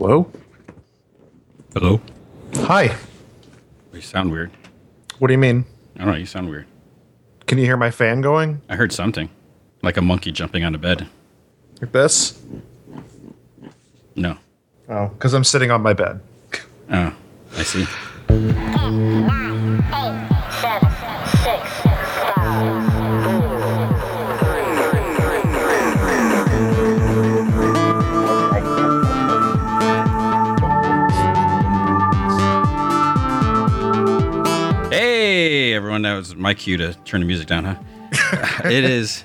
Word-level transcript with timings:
Hello? 0.00 0.32
Hello? 1.74 2.00
Hi. 2.54 2.96
You 3.92 4.00
sound 4.00 4.32
weird. 4.32 4.50
What 5.18 5.28
do 5.28 5.34
you 5.34 5.38
mean? 5.38 5.66
I 5.94 5.98
don't 5.98 6.12
know. 6.12 6.16
You 6.16 6.24
sound 6.24 6.48
weird. 6.48 6.64
Can 7.46 7.58
you 7.58 7.66
hear 7.66 7.76
my 7.76 7.90
fan 7.90 8.22
going? 8.22 8.62
I 8.70 8.76
heard 8.76 8.92
something. 8.92 9.28
Like 9.82 9.98
a 9.98 10.00
monkey 10.00 10.32
jumping 10.32 10.64
on 10.64 10.74
a 10.74 10.78
bed. 10.78 11.06
Like 11.82 11.92
this? 11.92 12.40
No. 14.16 14.38
Oh, 14.88 15.08
because 15.08 15.34
I'm 15.34 15.44
sitting 15.44 15.70
on 15.70 15.82
my 15.82 15.92
bed. 15.92 16.20
Oh, 16.90 17.14
I 17.58 17.62
see. 17.62 17.84
Oh, 18.30 19.80
oh. 19.92 20.29
Everyone. 35.80 36.02
That 36.02 36.14
was 36.14 36.36
my 36.36 36.52
cue 36.52 36.76
to 36.76 36.92
turn 37.06 37.22
the 37.22 37.26
music 37.26 37.46
down, 37.46 37.64
huh? 37.64 37.76
it 38.66 38.84
is, 38.84 39.24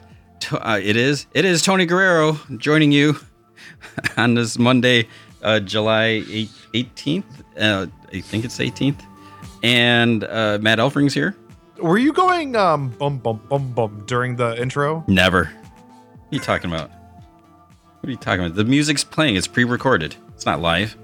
uh, 0.54 0.80
it 0.81 0.95
is, 0.95 1.28
it 1.34 1.44
is 1.44 1.62
Tony 1.62 1.86
Guerrero 1.86 2.40
joining 2.58 2.94
you 2.94 3.18
on 4.18 4.36
this 4.36 4.58
Monday, 4.58 5.09
uh, 5.44 5.59
July 5.59 6.23
18th. 6.73 7.26
Uh, 7.59 7.88
I 8.14 8.22
think 8.22 8.45
it's 8.45 8.58
18th. 8.58 9.02
And 9.64 10.23
uh, 10.23 10.59
Matt 10.62 10.80
Elfring's 10.80 11.14
here. 11.14 11.36
Were 11.81 11.98
you 11.98 12.14
going 12.14 12.56
um 12.56 12.90
bum 12.92 13.17
bum 13.17 13.42
bum 13.50 13.73
bum 13.73 14.03
during 14.06 14.38
the 14.38 14.58
intro? 14.58 15.03
Never. 15.09 15.44
What 15.44 16.31
are 16.31 16.36
you 16.36 16.40
talking 16.40 16.72
about? 16.72 16.90
What 16.90 18.08
are 18.08 18.12
you 18.12 18.17
talking 18.17 18.45
about? 18.45 18.56
The 18.56 18.64
music's 18.64 19.03
playing. 19.03 19.36
It's 19.36 19.48
pre-recorded. 19.48 20.16
It's 20.34 20.45
not 20.45 20.62
live. 20.62 20.95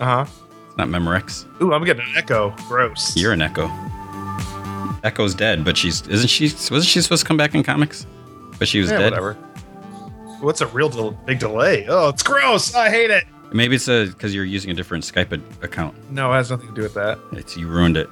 Uh 0.00 0.24
huh. 0.24 0.26
It's 0.68 0.76
not 0.78 0.88
Memorex. 0.88 1.44
Ooh, 1.60 1.74
I'm 1.74 1.84
getting 1.84 2.06
an 2.06 2.16
echo. 2.16 2.54
Gross. 2.66 3.14
You're 3.14 3.34
an 3.34 3.42
Echo. 3.42 3.70
Echo's 5.06 5.34
dead, 5.34 5.64
but 5.64 5.76
she's 5.76 6.06
isn't 6.08 6.28
she? 6.28 6.44
Wasn't 6.46 6.84
she 6.84 7.00
supposed 7.00 7.22
to 7.22 7.28
come 7.28 7.36
back 7.36 7.54
in 7.54 7.62
comics? 7.62 8.06
But 8.58 8.66
she 8.66 8.80
was 8.80 8.90
yeah, 8.90 8.98
dead. 8.98 9.10
whatever. 9.12 9.34
What's 10.40 10.60
a 10.60 10.66
real 10.66 10.88
del- 10.88 11.12
big 11.12 11.38
delay? 11.38 11.86
Oh, 11.88 12.08
it's 12.08 12.22
gross. 12.22 12.74
I 12.74 12.90
hate 12.90 13.10
it. 13.10 13.24
Maybe 13.52 13.76
it's 13.76 13.86
because 13.86 14.34
you're 14.34 14.44
using 14.44 14.70
a 14.72 14.74
different 14.74 15.04
Skype 15.04 15.32
account. 15.62 15.94
No, 16.10 16.32
it 16.32 16.36
has 16.36 16.50
nothing 16.50 16.68
to 16.68 16.74
do 16.74 16.82
with 16.82 16.94
that. 16.94 17.18
It's 17.32 17.56
you 17.56 17.68
ruined 17.68 17.96
it. 17.96 18.08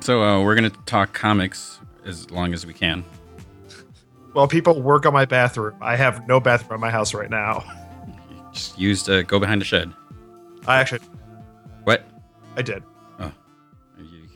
So 0.00 0.22
uh, 0.22 0.42
we're 0.42 0.54
gonna 0.54 0.70
talk 0.86 1.12
comics 1.12 1.78
as 2.06 2.30
long 2.30 2.52
as 2.54 2.66
we 2.66 2.72
can. 2.74 3.04
Well, 4.32 4.46
people 4.46 4.80
work 4.80 5.06
on 5.06 5.12
my 5.12 5.24
bathroom. 5.24 5.74
I 5.80 5.96
have 5.96 6.28
no 6.28 6.38
bathroom 6.38 6.74
in 6.76 6.80
my 6.80 6.90
house 6.90 7.12
right 7.14 7.28
now. 7.28 7.64
Just 8.52 8.78
use 8.78 9.08
uh, 9.08 9.22
go 9.22 9.40
behind 9.40 9.60
the 9.60 9.64
shed. 9.64 9.92
I 10.68 10.78
actually, 10.78 11.00
What? 11.82 12.06
I 12.56 12.62
did. 12.62 12.84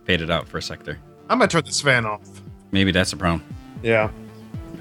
You 0.04 0.06
faded 0.06 0.30
out 0.30 0.46
for 0.46 0.58
a 0.58 0.62
sec 0.62 0.84
there. 0.84 0.98
I'm 1.30 1.38
gonna 1.38 1.48
turn 1.48 1.64
this 1.64 1.80
fan 1.80 2.04
off. 2.04 2.20
Maybe 2.72 2.92
that's 2.92 3.14
a 3.14 3.16
problem. 3.16 3.42
Yeah. 3.82 4.10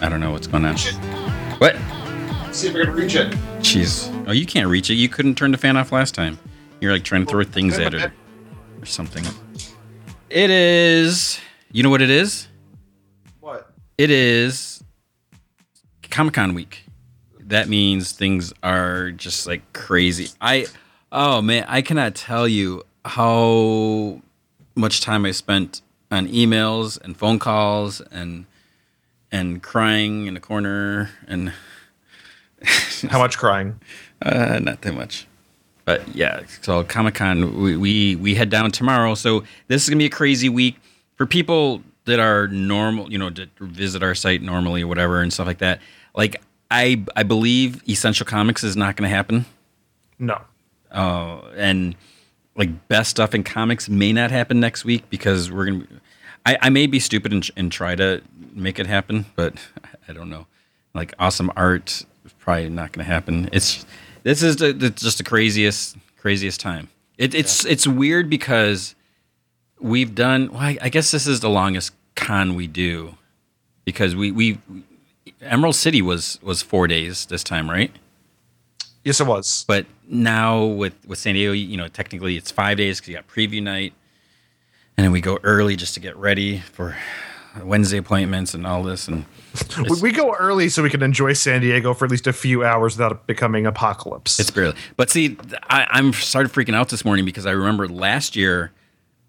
I 0.02 0.10
don't 0.10 0.20
know 0.20 0.32
what's 0.32 0.48
going 0.48 0.66
on. 0.66 0.76
What? 1.60 1.78
See 2.54 2.68
if 2.68 2.76
I 2.76 2.84
can 2.84 2.94
reach 2.94 3.16
it. 3.16 3.32
Jeez. 3.60 4.12
Oh, 4.28 4.34
you 4.34 4.46
can't 4.46 4.68
reach 4.68 4.90
it. 4.90 4.96
You 4.96 5.08
couldn't 5.08 5.36
turn 5.36 5.52
the 5.52 5.58
fan 5.58 5.78
off 5.78 5.94
last 5.94 6.14
time. 6.14 6.38
You're 6.82 6.92
like 6.92 7.06
trying 7.06 7.26
to 7.26 7.32
throw 7.32 7.44
things 7.46 7.80
at 7.80 7.96
okay. 7.96 8.06
it 8.06 8.12
or 8.82 8.86
something. 8.86 9.24
It 10.30 10.50
is. 10.50 11.40
You 11.72 11.84
know 11.84 11.90
what 11.90 12.02
it 12.02 12.10
is? 12.10 12.50
What? 13.40 13.72
It 13.98 14.12
is 14.12 14.84
Comic 16.10 16.34
Con 16.34 16.54
week. 16.54 16.84
That 17.40 17.70
means 17.70 18.12
things 18.12 18.52
are 18.62 19.12
just 19.12 19.48
like 19.48 19.72
crazy. 19.72 20.30
I, 20.42 20.66
oh 21.14 21.42
man, 21.42 21.66
I 21.70 21.82
cannot 21.82 22.14
tell 22.14 22.46
you 22.46 22.84
how 23.06 24.22
much 24.76 25.02
time 25.02 25.26
I 25.26 25.32
spent 25.32 25.82
on 26.12 26.28
emails 26.28 27.00
and 27.02 27.16
phone 27.18 27.40
calls 27.40 28.02
and 28.12 28.46
and 29.32 29.64
crying 29.64 30.28
in 30.28 30.34
the 30.36 30.40
corner 30.40 31.10
and 31.28 31.52
How 33.10 33.20
much 33.20 33.38
crying? 33.38 33.80
uh, 34.22 34.60
not 34.62 34.82
that 34.82 34.94
much. 34.94 35.28
But 35.86 36.16
yeah, 36.16 36.44
so 36.62 36.84
Comic 36.86 37.16
Con, 37.16 37.62
we, 37.62 37.76
we 37.76 38.16
we 38.16 38.36
head 38.36 38.50
down 38.50 38.72
tomorrow. 38.72 39.16
So 39.16 39.44
this 39.68 39.84
is 39.84 39.90
gonna 39.90 39.98
be 40.00 40.06
a 40.06 40.10
crazy 40.10 40.48
week 40.50 40.78
for 41.18 41.26
people 41.26 41.82
that 42.06 42.20
are 42.20 42.48
normal, 42.48 43.12
you 43.12 43.18
know, 43.18 43.30
to 43.32 43.48
visit 43.60 44.02
our 44.04 44.16
site 44.16 44.42
normally 44.42 44.82
or 44.84 44.88
whatever 44.88 45.22
and 45.22 45.32
stuff 45.34 45.48
like 45.48 45.58
that. 45.58 45.82
Like 46.16 46.42
I 46.72 47.04
I 47.18 47.24
believe 47.24 47.82
Essential 47.90 48.26
Comics 48.26 48.64
is 48.64 48.78
not 48.78 48.96
gonna 48.96 49.10
happen, 49.10 49.46
No. 50.20 50.40
uh, 50.92 51.42
and 51.58 51.96
like 52.56 52.88
best 52.88 53.10
stuff 53.10 53.34
in 53.34 53.44
comics 53.44 53.90
may 53.90 54.14
not 54.14 54.32
happen 54.32 54.60
next 54.60 54.86
week 54.86 55.10
because 55.10 55.52
we're 55.52 55.66
gonna. 55.66 55.88
I, 56.46 56.58
I 56.64 56.70
may 56.70 56.88
be 56.88 57.00
stupid 57.00 57.32
and, 57.32 57.50
and 57.56 57.72
try 57.72 57.96
to 57.96 58.22
make 58.54 58.80
it 58.80 58.88
happen, 58.88 59.26
but 59.36 59.56
I 60.08 60.14
don't 60.14 60.30
know. 60.30 60.46
Like 60.94 61.14
awesome 61.18 61.52
art 61.56 62.06
is 62.26 62.34
probably 62.40 62.70
not 62.70 62.92
going 62.92 63.06
to 63.06 63.12
happen. 63.12 63.50
It's 63.52 63.86
this 64.24 64.44
is 64.44 64.58
the, 64.58 64.74
the, 64.74 64.90
just 64.90 65.18
the 65.18 65.24
craziest 65.24 65.98
craziest 66.18 66.60
time. 66.60 66.90
It, 67.18 67.34
it's 67.34 67.66
it's 67.66 67.88
weird 67.88 68.30
because 68.30 68.96
we've 69.80 70.14
done. 70.14 70.52
Well, 70.52 70.62
I, 70.62 70.78
I 70.82 70.90
guess 70.90 71.12
this 71.12 71.28
is 71.28 71.40
the 71.40 71.50
longest 71.50 71.94
con 72.16 72.56
we 72.56 72.68
do 72.68 73.18
because 73.86 74.16
we 74.16 74.32
we 74.32 74.60
Emerald 75.42 75.76
City 75.76 76.02
was 76.02 76.40
was 76.42 76.62
four 76.62 76.88
days 76.88 77.26
this 77.26 77.44
time, 77.44 77.70
right? 77.70 77.92
Yes, 79.04 79.20
it 79.20 79.28
was. 79.28 79.66
But 79.68 79.86
now 80.08 80.64
with 80.64 80.94
with 81.06 81.20
San 81.20 81.36
Diego, 81.36 81.52
you 81.52 81.78
know, 81.78 81.88
technically 81.88 82.38
it's 82.38 82.52
five 82.52 82.78
days 82.78 83.00
because 83.00 83.10
you 83.10 83.16
got 83.16 83.28
preview 83.28 83.62
night, 83.62 83.94
and 84.98 85.04
then 85.04 85.12
we 85.12 85.22
go 85.22 85.40
early 85.44 85.76
just 85.76 85.94
to 85.96 86.00
get 86.00 86.16
ready 86.16 86.60
for 86.60 86.96
Wednesday 87.62 87.98
appointments 87.98 88.54
and 88.54 88.66
all 88.66 88.84
this. 88.84 89.08
And 89.08 89.26
We, 90.02 90.12
go 90.12 90.34
early 90.34 90.70
so 90.70 90.82
we 90.82 90.90
can 90.90 91.04
enjoy 91.04 91.34
San 91.34 91.62
Diego 91.62 91.94
for 91.94 92.06
at 92.06 92.12
least 92.12 92.26
a 92.26 92.34
few 92.34 92.64
hours 92.64 92.96
without 92.98 93.12
it 93.12 93.28
becoming 93.28 93.68
apocalypse. 93.68 94.40
it's 94.40 94.50
barely. 94.50 94.76
But 94.98 95.12
see, 95.12 95.38
I, 95.70 95.86
I'm 95.92 96.12
started 96.14 96.52
freaking 96.52 96.74
out 96.74 96.90
this 96.90 97.06
morning 97.06 97.24
because 97.24 97.46
I 97.46 97.52
remember 97.52 97.88
last 97.88 98.36
year, 98.36 98.72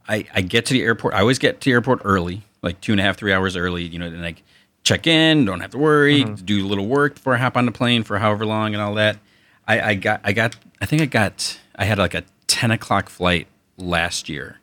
I 0.08 0.26
I 0.34 0.40
get 0.40 0.66
to 0.66 0.72
the 0.72 0.82
airport. 0.82 1.14
I 1.14 1.20
always 1.20 1.38
get 1.38 1.60
to 1.60 1.70
the 1.70 1.72
airport 1.72 2.00
early, 2.04 2.42
like 2.62 2.80
two 2.80 2.92
and 2.92 3.00
a 3.00 3.04
half, 3.04 3.18
three 3.18 3.32
hours 3.32 3.56
early. 3.56 3.82
You 3.82 3.98
know, 3.98 4.06
and 4.06 4.22
like 4.22 4.42
check 4.82 5.06
in, 5.06 5.44
don't 5.44 5.60
have 5.60 5.70
to 5.72 5.78
worry, 5.78 6.24
mm-hmm. 6.24 6.44
do 6.44 6.64
a 6.64 6.68
little 6.68 6.86
work 6.86 7.14
before 7.14 7.34
I 7.34 7.38
hop 7.38 7.56
on 7.56 7.66
the 7.66 7.72
plane 7.72 8.02
for 8.02 8.18
however 8.18 8.46
long 8.46 8.74
and 8.74 8.82
all 8.82 8.94
that. 8.94 9.18
I, 9.66 9.80
I 9.80 9.94
got 9.94 10.20
I 10.24 10.32
got 10.32 10.56
I 10.80 10.86
think 10.86 11.02
I 11.02 11.06
got 11.06 11.58
I 11.76 11.84
had 11.84 11.98
like 11.98 12.14
a 12.14 12.24
ten 12.46 12.70
o'clock 12.70 13.08
flight 13.08 13.46
last 13.76 14.28
year, 14.28 14.60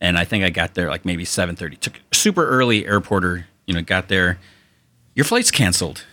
and 0.00 0.16
I 0.18 0.24
think 0.24 0.44
I 0.44 0.50
got 0.50 0.74
there 0.74 0.88
like 0.88 1.04
maybe 1.04 1.24
seven 1.24 1.56
thirty. 1.56 1.76
Took 1.76 2.00
super 2.12 2.46
early 2.46 2.84
airporter, 2.84 3.44
you 3.66 3.74
know, 3.74 3.82
got 3.82 4.08
there. 4.08 4.38
Your 5.14 5.24
flight's 5.24 5.50
canceled, 5.50 6.04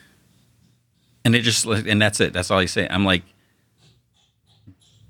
and 1.24 1.36
it 1.36 1.42
just 1.42 1.66
and 1.66 2.02
that's 2.02 2.20
it. 2.20 2.34
That's 2.34 2.52
all 2.52 2.62
you 2.62 2.68
say. 2.68 2.88
I'm 2.90 3.06
like, 3.06 3.24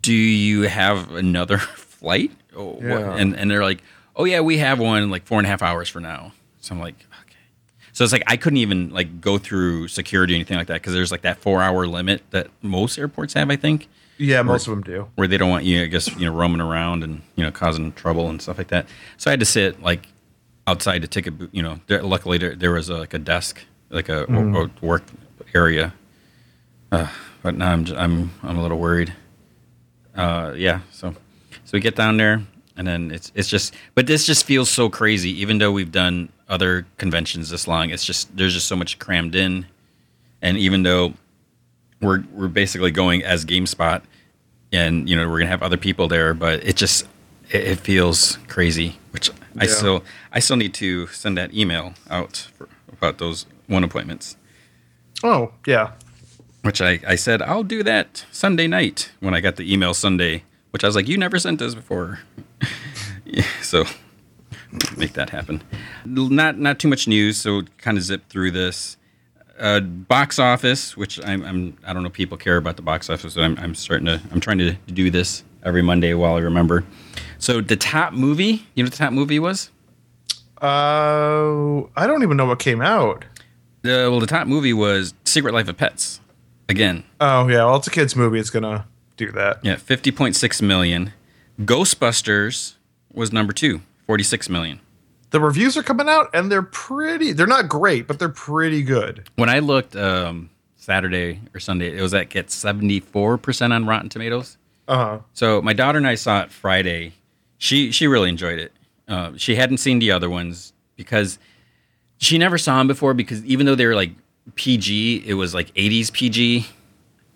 do 0.01 0.13
you 0.13 0.63
have 0.63 1.13
another 1.13 1.57
flight? 1.59 2.31
Oh. 2.55 2.79
Yeah. 2.81 3.15
And 3.15 3.35
and 3.35 3.49
they're 3.49 3.63
like, 3.63 3.81
oh 4.15 4.25
yeah, 4.25 4.41
we 4.41 4.57
have 4.59 4.79
one 4.79 5.09
like 5.09 5.25
four 5.25 5.39
and 5.39 5.47
a 5.47 5.49
half 5.49 5.61
hours 5.61 5.89
for 5.89 5.99
now. 5.99 6.33
So 6.61 6.75
I'm 6.75 6.81
like. 6.81 6.95
So 7.95 8.03
it's 8.03 8.11
like 8.11 8.23
I 8.27 8.35
couldn't 8.35 8.57
even 8.57 8.89
like 8.89 9.21
go 9.21 9.37
through 9.37 9.87
security 9.87 10.33
or 10.33 10.35
anything 10.35 10.57
like 10.57 10.67
that 10.67 10.81
because 10.81 10.91
there's 10.91 11.13
like 11.13 11.21
that 11.21 11.39
four 11.39 11.61
hour 11.61 11.87
limit 11.87 12.23
that 12.31 12.49
most 12.61 12.99
airports 12.99 13.33
have, 13.35 13.49
I 13.49 13.55
think, 13.55 13.87
yeah, 14.17 14.41
most 14.41 14.67
of 14.67 14.71
them 14.71 14.83
do. 14.83 15.07
where 15.15 15.29
they 15.29 15.37
don't 15.37 15.49
want 15.49 15.63
you, 15.63 15.81
I 15.81 15.85
guess, 15.85 16.13
you 16.17 16.25
know, 16.25 16.33
roaming 16.33 16.59
around 16.59 17.05
and 17.05 17.21
you 17.37 17.43
know 17.45 17.51
causing 17.51 17.93
trouble 17.93 18.29
and 18.29 18.41
stuff 18.41 18.57
like 18.57 18.67
that. 18.67 18.87
So 19.15 19.29
I 19.29 19.31
had 19.31 19.39
to 19.39 19.45
sit 19.45 19.81
like 19.81 20.07
outside 20.67 21.03
the 21.03 21.07
ticket, 21.07 21.35
you 21.53 21.63
know. 21.63 21.79
There, 21.87 22.03
luckily, 22.03 22.37
there, 22.37 22.53
there 22.53 22.71
was 22.73 22.89
a, 22.89 22.95
like 22.95 23.13
a 23.13 23.19
desk, 23.19 23.63
like 23.89 24.09
a, 24.09 24.25
a 24.25 24.69
work 24.85 25.03
area. 25.53 25.93
Uh, 26.91 27.07
but 27.43 27.55
now 27.55 27.71
I'm 27.71 27.85
just, 27.85 27.97
I'm 27.97 28.29
I'm 28.43 28.57
a 28.57 28.61
little 28.61 28.77
worried. 28.77 29.13
Uh, 30.13 30.51
yeah. 30.57 30.81
So 30.91 31.11
so 31.63 31.71
we 31.71 31.79
get 31.79 31.95
down 31.95 32.17
there, 32.17 32.41
and 32.75 32.85
then 32.85 33.11
it's 33.11 33.31
it's 33.35 33.47
just, 33.47 33.73
but 33.93 34.05
this 34.05 34.25
just 34.25 34.45
feels 34.45 34.69
so 34.69 34.89
crazy. 34.89 35.29
Even 35.39 35.59
though 35.59 35.71
we've 35.71 35.93
done 35.93 36.27
other 36.49 36.85
conventions 36.97 37.49
this 37.49 37.67
long, 37.67 37.89
it's 37.89 38.05
just 38.05 38.35
there's 38.37 38.53
just 38.53 38.67
so 38.67 38.75
much 38.75 38.99
crammed 38.99 39.35
in, 39.35 39.65
and 40.41 40.57
even 40.57 40.83
though 40.83 41.13
we're 42.01 42.23
we're 42.33 42.47
basically 42.47 42.91
going 42.91 43.23
as 43.23 43.45
GameSpot, 43.45 44.01
and 44.71 45.09
you 45.09 45.15
know 45.15 45.27
we're 45.29 45.39
gonna 45.39 45.49
have 45.49 45.63
other 45.63 45.77
people 45.77 46.07
there, 46.07 46.33
but 46.33 46.63
it 46.65 46.75
just 46.75 47.07
it, 47.49 47.63
it 47.63 47.79
feels 47.79 48.37
crazy. 48.47 48.97
Which 49.11 49.29
I 49.57 49.65
Yeah. 49.65 49.71
still 49.71 50.03
I 50.31 50.39
still 50.39 50.57
need 50.57 50.73
to 50.75 51.07
send 51.07 51.37
that 51.37 51.53
email 51.53 51.93
out 52.09 52.47
for, 52.57 52.67
about 52.91 53.17
those 53.17 53.45
one 53.67 53.83
appointments. 53.83 54.35
Oh, 55.23 55.53
yeah. 55.65 55.91
Which 56.61 56.81
I, 56.81 56.99
I 57.07 57.15
said 57.15 57.41
I'll 57.41 57.63
do 57.63 57.81
that 57.83 58.25
Sunday 58.31 58.67
night 58.67 59.11
when 59.21 59.33
I 59.33 59.39
got 59.39 59.55
the 59.55 59.71
email 59.71 59.93
Sunday, 59.93 60.43
which 60.71 60.83
I 60.83 60.87
was 60.87 60.95
like, 60.95 61.07
you 61.07 61.17
never 61.17 61.39
sent 61.39 61.61
us 61.61 61.73
before. 61.73 62.19
yeah, 63.25 63.45
so 63.61 63.85
make 64.97 65.13
that 65.13 65.29
happen. 65.29 65.61
Not 66.05 66.57
not 66.57 66.79
too 66.79 66.87
much 66.87 67.07
news, 67.07 67.37
so 67.37 67.61
kind 67.77 67.97
of 67.97 68.03
zip 68.03 68.27
through 68.29 68.51
this. 68.51 68.97
uh, 69.59 69.79
box 69.79 70.37
office, 70.39 70.97
which 70.97 71.19
I'm, 71.25 71.43
I'm 71.45 71.77
I 71.85 71.93
don't 71.93 72.03
know 72.03 72.07
if 72.07 72.13
people 72.13 72.37
care 72.37 72.57
about 72.57 72.75
the 72.75 72.81
box 72.81 73.09
office, 73.09 73.35
but 73.35 73.43
I'm, 73.43 73.57
I'm 73.59 73.73
starting 73.75 74.05
to 74.07 74.19
I'm 74.31 74.39
trying 74.41 74.57
to 74.59 74.73
do 74.87 75.09
this 75.09 75.43
every 75.63 75.81
Monday 75.81 76.13
while 76.13 76.35
I 76.35 76.39
remember. 76.39 76.83
So 77.39 77.61
the 77.61 77.75
top 77.77 78.13
movie, 78.13 78.65
you 78.75 78.83
know, 78.83 78.87
what 78.87 78.91
the 78.91 78.97
top 78.97 79.13
movie 79.13 79.39
was 79.39 79.69
Uh, 80.61 81.81
I 81.95 82.07
don't 82.07 82.23
even 82.23 82.37
know 82.37 82.45
what 82.45 82.59
came 82.59 82.81
out. 82.81 83.25
the 83.83 84.07
well, 84.09 84.19
the 84.19 84.27
top 84.27 84.47
movie 84.47 84.73
was 84.73 85.13
Secret 85.25 85.53
Life 85.53 85.67
of 85.67 85.77
Pets. 85.77 86.19
Again, 86.67 87.03
Oh 87.21 87.47
yeah, 87.47 87.63
well 87.65 87.75
it's 87.77 87.87
a 87.87 87.91
kids 87.91 88.15
movie. 88.15 88.39
It's 88.39 88.49
gonna 88.49 88.87
do 89.17 89.31
that. 89.33 89.59
yeah, 89.63 89.75
fifty 89.75 90.11
point 90.11 90.35
six 90.35 90.61
million. 90.61 91.13
Ghostbusters 91.61 92.73
was 93.13 93.31
number 93.31 93.53
two, 93.53 93.81
46 94.07 94.49
million. 94.49 94.79
The 95.31 95.39
reviews 95.39 95.75
are 95.75 95.83
coming 95.83 96.07
out 96.07 96.29
and 96.33 96.51
they're 96.51 96.61
pretty. 96.61 97.33
They're 97.33 97.47
not 97.47 97.67
great, 97.67 98.07
but 98.07 98.19
they're 98.19 98.29
pretty 98.29 98.83
good. 98.83 99.27
When 99.35 99.49
I 99.49 99.59
looked 99.59 99.95
um, 99.95 100.49
Saturday 100.77 101.41
or 101.53 101.59
Sunday, 101.59 101.97
it 101.97 102.01
was 102.01 102.13
at 102.13 102.29
get 102.29 102.49
seventy 102.51 102.99
four 102.99 103.37
percent 103.37 103.73
on 103.73 103.85
Rotten 103.85 104.07
Tomatoes. 104.07 104.57
Uh 104.87 104.95
huh. 104.97 105.19
So 105.33 105.61
my 105.61 105.73
daughter 105.73 105.97
and 105.97 106.07
I 106.07 106.15
saw 106.15 106.41
it 106.41 106.51
Friday. 106.51 107.13
She 107.57 107.91
she 107.91 108.07
really 108.07 108.29
enjoyed 108.29 108.59
it. 108.59 108.71
Uh, 109.07 109.31
she 109.35 109.55
hadn't 109.55 109.77
seen 109.77 109.99
the 109.99 110.11
other 110.11 110.29
ones 110.29 110.73
because 110.95 111.37
she 112.17 112.37
never 112.37 112.57
saw 112.57 112.77
them 112.77 112.87
before. 112.87 113.13
Because 113.13 113.43
even 113.45 113.65
though 113.65 113.75
they 113.75 113.87
were 113.87 113.95
like 113.95 114.11
PG, 114.53 115.23
it 115.25 115.33
was 115.33 115.53
like 115.53 115.73
'80s 115.73 116.13
PG. 116.13 116.67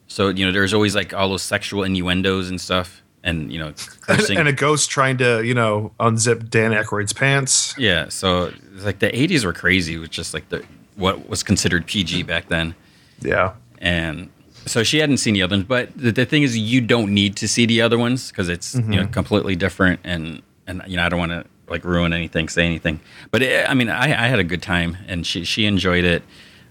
So 0.07 0.30
you 0.30 0.45
know, 0.45 0.51
there's 0.51 0.74
always 0.74 0.95
like 0.95 1.13
all 1.13 1.30
those 1.30 1.44
sexual 1.44 1.83
innuendos 1.83 2.50
and 2.50 2.62
stuff, 2.62 3.01
and 3.24 3.51
you 3.51 3.60
know, 3.60 3.74
cursing. 4.01 4.38
And 4.38 4.48
a 4.48 4.54
ghost 4.54 4.89
trying 4.89 5.18
to, 5.18 5.44
you 5.44 5.54
know, 5.54 5.92
unzip 6.00 6.50
Dan 6.50 6.71
Aykroyd's 6.71 7.13
pants. 7.13 7.75
yeah, 7.77 8.10
so 8.10 8.51
it's 8.75 8.86
like 8.86 9.00
the 9.00 9.10
'80s 9.10 9.45
were 9.45 9.54
crazy 9.54 9.98
with 9.98 10.10
just 10.12 10.33
like 10.33 10.50
the 10.50 10.63
what 10.95 11.30
was 11.30 11.44
considered 11.44 11.86
PG 11.88 12.24
back 12.24 12.48
then. 12.48 12.75
Yeah. 13.21 13.54
and 13.80 14.30
so 14.66 14.83
she 14.83 15.00
hadn't 15.00 15.18
seen 15.18 15.33
the 15.33 15.42
other 15.42 15.56
ones 15.56 15.66
but 15.66 15.89
the, 15.98 16.12
the 16.12 16.25
thing 16.25 16.44
is 16.44 16.57
you 16.57 16.80
don't 16.81 17.13
need 17.13 17.36
to 17.38 17.48
see 17.48 17.66
the 17.66 17.81
other 17.81 17.98
ones 17.98 18.30
because 18.30 18.50
it's 18.50 18.75
you 18.75 18.81
know 18.81 19.07
completely 19.07 19.56
different 19.56 20.00
and 20.04 20.42
and 20.68 20.81
you 20.88 20.95
know 20.95 21.04
i 21.06 21.10
don't 21.10 21.19
want 21.19 21.31
to 21.31 21.44
like 21.68 21.83
ruin 21.83 22.13
anything 22.13 22.48
say 22.50 22.65
anything 22.65 23.00
but 23.31 23.42
it, 23.42 23.69
i 23.69 23.74
mean 23.74 23.89
I, 23.89 24.04
I 24.06 24.27
had 24.27 24.39
a 24.39 24.44
good 24.44 24.62
time 24.62 24.98
and 25.07 25.25
she 25.25 25.44
she 25.44 25.65
enjoyed 25.65 26.04
it 26.06 26.24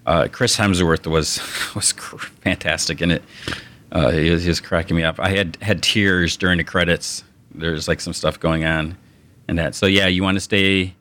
uh, 0.05 0.27
chris 0.31 0.55
hemsworth 0.57 1.05
was 1.07 1.39
was 1.75 1.93
cr- 1.93 2.17
fantastic 2.17 3.01
in 3.01 3.11
it 3.11 3.23
uh, 3.91 4.09
he, 4.11 4.29
was, 4.29 4.43
he 4.43 4.49
was 4.49 4.59
cracking 4.59 4.95
me 4.95 5.03
up 5.03 5.19
i 5.19 5.29
had 5.29 5.57
had 5.61 5.81
tears 5.81 6.37
during 6.37 6.57
the 6.57 6.63
credits 6.63 7.23
there's 7.53 7.87
like 7.87 7.99
some 7.99 8.13
stuff 8.13 8.39
going 8.39 8.63
on 8.65 8.97
and 9.47 9.57
that 9.57 9.75
so 9.75 9.85
yeah 9.85 10.07
you 10.07 10.23
want 10.23 10.35
to 10.35 10.41
stay 10.41 10.93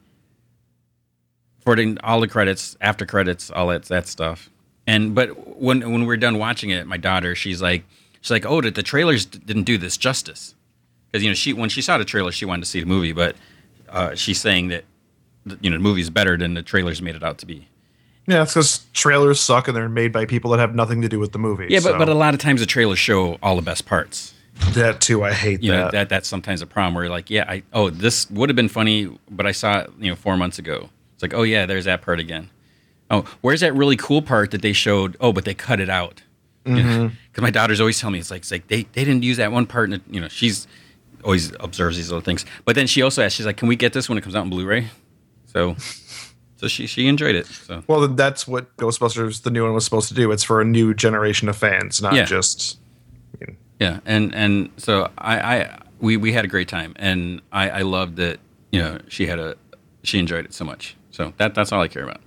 for 1.68 1.76
the, 1.76 1.98
all 2.02 2.18
the 2.18 2.28
credits, 2.28 2.78
after 2.80 3.04
credits, 3.04 3.50
all 3.50 3.66
that 3.66 3.84
that 3.84 4.06
stuff. 4.06 4.48
And 4.86 5.14
but 5.14 5.58
when 5.60 5.80
when 5.92 6.06
we 6.06 6.14
are 6.14 6.16
done 6.16 6.38
watching 6.38 6.70
it, 6.70 6.86
my 6.86 6.96
daughter, 6.96 7.34
she's 7.34 7.60
like, 7.60 7.84
she's 8.22 8.30
like, 8.30 8.46
oh, 8.46 8.62
the, 8.62 8.82
trailers 8.82 9.26
didn't 9.26 9.64
do 9.64 9.76
this 9.76 9.98
justice, 9.98 10.54
because 11.06 11.22
you 11.22 11.28
know 11.28 11.34
she 11.34 11.52
when 11.52 11.68
she 11.68 11.82
saw 11.82 11.98
the 11.98 12.06
trailer, 12.06 12.32
she 12.32 12.46
wanted 12.46 12.62
to 12.62 12.70
see 12.70 12.80
the 12.80 12.86
movie, 12.86 13.12
but 13.12 13.36
uh, 13.90 14.14
she's 14.14 14.40
saying 14.40 14.68
that 14.68 14.84
you 15.60 15.68
know 15.68 15.76
the 15.76 15.82
movie's 15.82 16.08
better 16.08 16.38
than 16.38 16.54
the 16.54 16.62
trailers 16.62 17.02
made 17.02 17.16
it 17.16 17.22
out 17.22 17.36
to 17.36 17.44
be. 17.44 17.68
Yeah, 18.28 18.42
it's 18.42 18.52
because 18.52 18.86
trailers 18.92 19.40
suck 19.40 19.68
and 19.68 19.76
they're 19.76 19.88
made 19.88 20.12
by 20.12 20.26
people 20.26 20.50
that 20.52 20.60
have 20.60 20.74
nothing 20.74 21.02
to 21.02 21.08
do 21.08 21.18
with 21.18 21.32
the 21.32 21.38
movie. 21.38 21.66
Yeah, 21.70 21.80
but 21.80 21.92
so 21.92 21.98
but 21.98 22.08
a 22.08 22.14
lot 22.14 22.34
of 22.34 22.40
times 22.40 22.60
the 22.60 22.66
trailers 22.66 22.98
show 22.98 23.38
all 23.42 23.56
the 23.56 23.62
best 23.62 23.86
parts. 23.86 24.34
that 24.74 25.00
too, 25.00 25.24
I 25.24 25.32
hate 25.32 25.62
You 25.62 25.72
know 25.72 25.84
that. 25.84 25.92
that 25.92 26.08
that's 26.08 26.28
sometimes 26.28 26.62
a 26.62 26.66
problem 26.66 26.94
where 26.94 27.04
you're 27.04 27.10
like, 27.10 27.30
yeah, 27.30 27.44
I 27.48 27.62
oh 27.72 27.90
this 27.90 28.30
would 28.30 28.48
have 28.48 28.56
been 28.56 28.68
funny, 28.68 29.08
but 29.30 29.46
I 29.46 29.52
saw 29.52 29.80
it 29.80 29.90
you 29.98 30.10
know 30.10 30.16
four 30.16 30.36
months 30.36 30.58
ago. 30.58 30.90
It's 31.14 31.22
like, 31.22 31.34
oh 31.34 31.42
yeah, 31.42 31.66
there's 31.66 31.86
that 31.86 32.02
part 32.02 32.20
again. 32.20 32.50
Oh, 33.10 33.24
where's 33.40 33.60
that 33.62 33.74
really 33.74 33.96
cool 33.96 34.22
part 34.22 34.50
that 34.50 34.62
they 34.62 34.72
showed? 34.72 35.16
Oh, 35.20 35.32
but 35.32 35.44
they 35.44 35.54
cut 35.54 35.80
it 35.80 35.88
out. 35.88 36.22
Because 36.64 36.84
mm-hmm. 36.84 37.42
my 37.42 37.50
daughter's 37.50 37.80
always 37.80 37.98
telling 37.98 38.12
me 38.12 38.18
it's 38.18 38.30
like 38.30 38.42
it's 38.42 38.50
like 38.50 38.68
they, 38.68 38.82
they 38.82 39.04
didn't 39.04 39.22
use 39.22 39.38
that 39.38 39.52
one 39.52 39.64
part. 39.64 39.90
And 39.90 40.02
you 40.10 40.20
know, 40.20 40.28
she's 40.28 40.66
always 41.24 41.52
observes 41.60 41.96
these 41.96 42.10
little 42.10 42.20
things. 42.20 42.44
But 42.64 42.74
then 42.74 42.86
she 42.86 43.00
also 43.00 43.22
asks, 43.22 43.36
she's 43.36 43.46
like, 43.46 43.56
can 43.56 43.68
we 43.68 43.76
get 43.76 43.94
this 43.94 44.08
when 44.08 44.18
it 44.18 44.20
comes 44.20 44.36
out 44.36 44.44
in 44.44 44.50
Blu-ray? 44.50 44.88
So, 45.46 45.76
so 46.58 46.66
she 46.68 46.86
she 46.86 47.06
enjoyed 47.06 47.36
it. 47.36 47.46
So 47.46 47.82
Well, 47.86 48.06
that's 48.08 48.46
what 48.46 48.76
Ghostbusters, 48.76 49.42
the 49.42 49.50
new 49.50 49.64
one, 49.64 49.72
was 49.72 49.84
supposed 49.84 50.08
to 50.08 50.14
do. 50.14 50.30
It's 50.32 50.42
for 50.42 50.60
a 50.60 50.64
new 50.64 50.92
generation 50.92 51.48
of 51.48 51.56
fans, 51.56 52.02
not 52.02 52.14
Yeah. 52.14 52.24
just. 52.24 52.78
Yeah, 53.80 54.00
and 54.04 54.34
and 54.34 54.70
so 54.76 55.08
I, 55.16 55.38
I 55.38 55.78
we 56.00 56.16
we 56.16 56.32
had 56.32 56.44
a 56.44 56.48
great 56.48 56.66
time, 56.66 56.94
and 56.96 57.40
I 57.52 57.70
I 57.70 57.82
loved 57.82 58.16
that 58.16 58.40
you 58.72 58.82
know 58.82 58.98
she 59.06 59.28
had 59.28 59.38
a 59.38 59.54
she 60.02 60.18
enjoyed 60.18 60.44
it 60.44 60.52
so 60.52 60.64
much. 60.64 60.96
So 61.12 61.32
that 61.36 61.54
that's 61.54 61.70
all 61.70 61.80
I 61.80 61.86
care 61.86 62.02
about. 62.02 62.20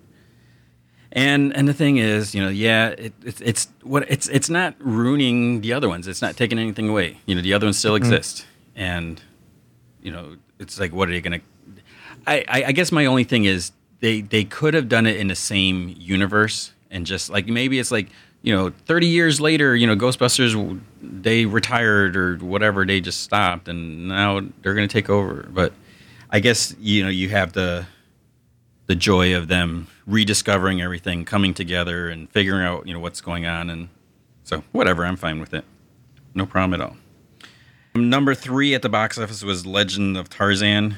And 1.11 1.53
and 1.53 1.67
the 1.67 1.73
thing 1.73 1.97
is, 1.97 2.33
you 2.33 2.41
know, 2.41 2.47
yeah, 2.47 2.89
it, 2.89 3.13
it's 3.25 3.41
it's 3.41 3.67
what 3.83 4.09
it's 4.09 4.29
it's 4.29 4.49
not 4.49 4.75
ruining 4.79 5.59
the 5.59 5.73
other 5.73 5.89
ones. 5.89 6.07
It's 6.07 6.21
not 6.21 6.37
taking 6.37 6.57
anything 6.57 6.87
away. 6.87 7.17
You 7.25 7.35
know, 7.35 7.41
the 7.41 7.53
other 7.53 7.65
ones 7.67 7.77
still 7.77 7.95
mm-hmm. 7.95 8.13
exist, 8.13 8.45
and 8.77 9.21
you 10.01 10.11
know, 10.11 10.37
it's 10.57 10.79
like, 10.79 10.93
what 10.93 11.09
are 11.09 11.11
they 11.11 11.19
gonna? 11.19 11.41
I, 12.25 12.45
I 12.47 12.63
I 12.67 12.71
guess 12.71 12.93
my 12.93 13.07
only 13.07 13.25
thing 13.25 13.43
is 13.43 13.73
they 14.01 14.21
they 14.21 14.43
could 14.43 14.73
have 14.73 14.89
done 14.89 15.05
it 15.05 15.15
in 15.15 15.27
the 15.27 15.35
same 15.35 15.95
universe 15.97 16.73
and 16.89 17.05
just 17.05 17.29
like 17.29 17.47
maybe 17.47 17.79
it's 17.79 17.91
like 17.91 18.09
you 18.41 18.53
know 18.53 18.71
30 18.85 19.07
years 19.07 19.39
later 19.39 19.75
you 19.75 19.87
know 19.87 19.95
ghostbusters 19.95 20.79
they 21.01 21.45
retired 21.45 22.17
or 22.17 22.35
whatever 22.37 22.85
they 22.85 22.99
just 22.99 23.21
stopped 23.21 23.67
and 23.67 24.09
now 24.09 24.41
they're 24.61 24.73
going 24.73 24.87
to 24.87 24.91
take 24.91 25.09
over. 25.09 25.47
But 25.49 25.73
i 26.29 26.39
guess 26.39 26.75
you 26.79 27.03
know 27.03 27.09
you 27.09 27.29
have 27.29 27.53
the 27.53 27.85
the 28.87 28.95
joy 28.95 29.35
of 29.35 29.47
them 29.47 29.87
rediscovering 30.05 30.81
everything 30.81 31.23
coming 31.23 31.53
together 31.53 32.09
and 32.09 32.29
figuring 32.31 32.65
out 32.65 32.87
you 32.87 32.93
know 32.93 32.99
what's 32.99 33.21
going 33.21 33.45
on 33.45 33.69
and 33.69 33.87
so 34.43 34.63
whatever 34.71 35.05
i'm 35.05 35.15
fine 35.15 35.39
with 35.39 35.53
it. 35.53 35.63
No 36.33 36.45
problem 36.45 36.79
at 36.79 36.87
all. 36.87 36.95
Number 37.93 38.33
three 38.33 38.73
at 38.73 38.81
the 38.81 38.89
box 38.89 39.17
office 39.17 39.43
was 39.43 39.65
legend 39.65 40.17
of 40.17 40.29
tarzan. 40.29 40.97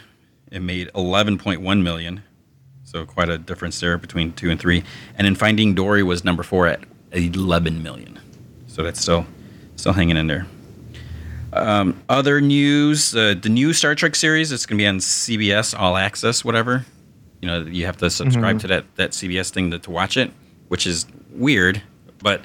It 0.51 0.61
made 0.61 0.89
11.1 0.93 1.81
million 1.81 2.21
so 2.93 3.05
quite 3.05 3.27
a 3.27 3.39
difference 3.39 3.79
there 3.79 3.97
between 3.97 4.33
two 4.33 4.51
and 4.51 4.59
three. 4.59 4.83
And 5.17 5.25
then 5.25 5.33
Finding 5.35 5.73
Dory 5.73 6.03
was 6.03 6.23
number 6.23 6.43
four 6.43 6.67
at 6.67 6.81
11 7.11 7.81
million. 7.81 8.19
So 8.67 8.83
that's 8.83 9.01
still 9.01 9.25
still 9.75 9.93
hanging 9.93 10.15
in 10.17 10.27
there. 10.27 10.45
Um, 11.51 12.01
other 12.07 12.39
news: 12.39 13.15
uh, 13.15 13.35
the 13.39 13.49
new 13.49 13.73
Star 13.73 13.95
Trek 13.95 14.15
series. 14.15 14.51
It's 14.51 14.65
going 14.65 14.77
to 14.77 14.81
be 14.81 14.87
on 14.87 14.97
CBS 14.97 15.77
All 15.77 15.97
Access, 15.97 16.45
whatever. 16.45 16.85
You 17.41 17.47
know, 17.47 17.61
you 17.61 17.85
have 17.85 17.97
to 17.97 18.09
subscribe 18.09 18.59
to 18.61 18.67
that 18.67 18.85
that 18.95 19.11
CBS 19.11 19.49
thing 19.49 19.71
to, 19.71 19.79
to 19.79 19.91
watch 19.91 20.17
it, 20.17 20.31
which 20.69 20.87
is 20.87 21.05
weird. 21.31 21.81
But 22.19 22.41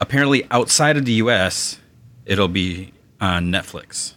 apparently, 0.00 0.46
outside 0.50 0.96
of 0.96 1.04
the 1.04 1.12
U.S., 1.12 1.78
it'll 2.26 2.48
be 2.48 2.92
on 3.20 3.46
Netflix. 3.46 4.14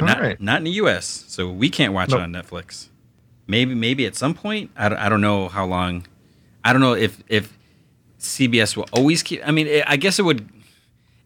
All 0.00 0.06
not, 0.06 0.20
right. 0.20 0.40
not 0.40 0.58
in 0.58 0.64
the 0.64 0.70
U.S., 0.72 1.24
so 1.26 1.50
we 1.50 1.70
can't 1.70 1.92
watch 1.92 2.10
Nope. 2.10 2.20
it 2.20 2.22
on 2.22 2.32
Netflix. 2.32 2.88
Maybe 3.48 3.74
maybe 3.74 4.06
at 4.06 4.14
some 4.14 4.34
point. 4.34 4.70
I 4.76 4.90
don't, 4.90 4.98
I 4.98 5.08
don't 5.08 5.22
know 5.22 5.48
how 5.48 5.64
long. 5.64 6.06
I 6.62 6.72
don't 6.72 6.82
know 6.82 6.92
if 6.92 7.22
if 7.28 7.58
CBS 8.20 8.76
will 8.76 8.86
always 8.92 9.22
keep. 9.22 9.40
I 9.46 9.50
mean, 9.50 9.66
eh, 9.66 9.82
I 9.86 9.96
guess 9.96 10.18
it 10.18 10.22
would. 10.22 10.48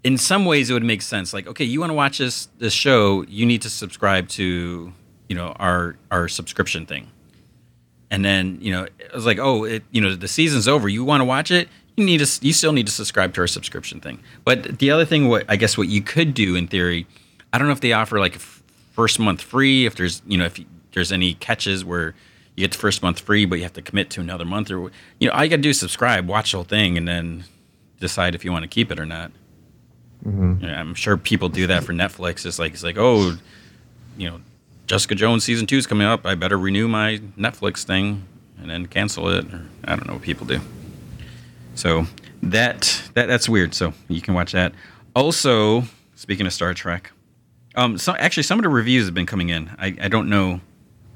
In 0.04 0.18
some 0.18 0.44
ways, 0.44 0.70
it 0.70 0.72
would 0.72 0.84
make 0.84 1.02
sense. 1.02 1.32
Like, 1.32 1.46
okay, 1.46 1.64
you 1.64 1.80
want 1.80 1.90
to 1.90 1.94
watch 1.94 2.18
this 2.18 2.48
this 2.58 2.72
show, 2.72 3.22
you 3.28 3.44
need 3.44 3.62
to 3.62 3.70
subscribe 3.70 4.28
to 4.30 4.92
you 5.28 5.36
know 5.36 5.48
our 5.58 5.96
our 6.10 6.28
subscription 6.28 6.86
thing. 6.86 7.10
And 8.10 8.24
then 8.24 8.58
you 8.60 8.70
know 8.70 8.84
it 8.84 9.12
was 9.12 9.26
like, 9.26 9.38
oh, 9.38 9.64
it 9.64 9.82
you 9.90 10.00
know 10.00 10.14
the 10.14 10.28
season's 10.28 10.68
over. 10.68 10.88
You 10.88 11.04
want 11.04 11.22
to 11.22 11.24
watch 11.24 11.50
it? 11.50 11.68
You 11.96 12.04
need 12.04 12.18
to. 12.18 12.46
You 12.46 12.52
still 12.52 12.72
need 12.72 12.86
to 12.86 12.92
subscribe 12.92 13.34
to 13.34 13.40
our 13.40 13.46
subscription 13.48 14.00
thing. 14.00 14.20
But 14.44 14.78
the 14.78 14.92
other 14.92 15.04
thing, 15.04 15.28
what 15.28 15.44
I 15.48 15.56
guess 15.56 15.76
what 15.76 15.88
you 15.88 16.02
could 16.02 16.34
do 16.34 16.54
in 16.54 16.68
theory, 16.68 17.06
I 17.52 17.58
don't 17.58 17.66
know 17.66 17.72
if 17.72 17.80
they 17.80 17.92
offer 17.92 18.20
like 18.20 18.38
first 18.92 19.18
month 19.18 19.40
free. 19.40 19.86
If 19.86 19.96
there's 19.96 20.22
you 20.26 20.38
know 20.38 20.44
if 20.44 20.60
there's 20.92 21.12
any 21.12 21.34
catches 21.34 21.84
where 21.84 22.14
you 22.56 22.64
get 22.64 22.72
the 22.72 22.78
first 22.78 23.02
month 23.02 23.20
free, 23.20 23.44
but 23.44 23.56
you 23.56 23.62
have 23.62 23.72
to 23.74 23.82
commit 23.82 24.10
to 24.10 24.20
another 24.20 24.44
month, 24.44 24.70
or 24.70 24.90
you 25.18 25.28
know 25.28 25.32
all 25.32 25.42
you 25.44 25.50
got 25.50 25.56
to 25.56 25.62
do 25.62 25.70
is 25.70 25.80
subscribe, 25.80 26.28
watch 26.28 26.52
the 26.52 26.58
whole 26.58 26.64
thing, 26.64 26.96
and 26.96 27.08
then 27.08 27.44
decide 28.00 28.34
if 28.34 28.44
you 28.44 28.52
want 28.52 28.62
to 28.62 28.68
keep 28.68 28.90
it 28.90 29.00
or 29.00 29.06
not. 29.06 29.32
Yeah, 30.62 30.78
I'm 30.78 30.94
sure 30.94 31.16
people 31.16 31.48
do 31.48 31.66
that 31.66 31.82
for 31.84 31.92
Netflix. 31.92 32.46
It's 32.46 32.58
like 32.58 32.74
it's 32.74 32.84
like 32.84 32.96
oh, 32.98 33.36
you 34.16 34.30
know, 34.30 34.40
Jessica 34.86 35.14
Jones 35.14 35.44
season 35.44 35.66
two 35.66 35.78
is 35.78 35.86
coming 35.86 36.06
up. 36.06 36.26
I 36.26 36.34
better 36.34 36.58
renew 36.58 36.88
my 36.88 37.18
Netflix 37.38 37.84
thing 37.84 38.24
and 38.60 38.70
then 38.70 38.86
cancel 38.86 39.28
it. 39.28 39.44
Or 39.52 39.66
I 39.84 39.96
don't 39.96 40.06
know 40.06 40.14
what 40.14 40.22
people 40.22 40.46
do. 40.46 40.60
So 41.74 42.06
that 42.42 43.02
that 43.14 43.26
that's 43.26 43.48
weird. 43.48 43.74
So 43.74 43.94
you 44.08 44.20
can 44.20 44.34
watch 44.34 44.52
that. 44.52 44.72
Also, 45.14 45.84
speaking 46.14 46.46
of 46.46 46.52
Star 46.52 46.74
Trek, 46.74 47.10
um, 47.74 47.98
so 47.98 48.12
actually 48.14 48.42
some 48.44 48.58
of 48.58 48.62
the 48.62 48.68
reviews 48.68 49.06
have 49.06 49.14
been 49.14 49.26
coming 49.26 49.48
in. 49.48 49.70
I, 49.78 49.96
I 50.00 50.08
don't 50.08 50.28
know. 50.28 50.60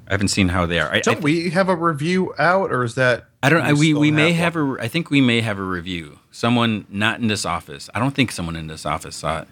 I 0.08 0.12
haven't 0.12 0.28
seen 0.28 0.48
how 0.48 0.66
they 0.66 0.78
are. 0.78 0.90
I, 0.92 1.00
Don't 1.00 1.18
I, 1.18 1.20
we 1.20 1.50
have 1.50 1.68
a 1.68 1.74
review 1.74 2.32
out, 2.38 2.70
or 2.72 2.84
is 2.84 2.94
that? 2.94 3.26
I 3.42 3.48
don't. 3.48 3.62
I, 3.62 3.72
we 3.72 3.92
we 3.92 4.10
may 4.10 4.32
have 4.32 4.54
have 4.54 4.68
a. 4.68 4.76
I 4.80 4.88
think 4.88 5.10
we 5.10 5.20
may 5.20 5.40
have 5.40 5.58
a 5.58 5.62
review. 5.62 6.18
Someone 6.30 6.86
not 6.88 7.20
in 7.20 7.26
this 7.28 7.44
office. 7.44 7.90
I 7.94 7.98
don't 7.98 8.14
think 8.14 8.30
someone 8.30 8.56
in 8.56 8.66
this 8.68 8.86
office 8.86 9.16
saw 9.16 9.40
it. 9.42 9.48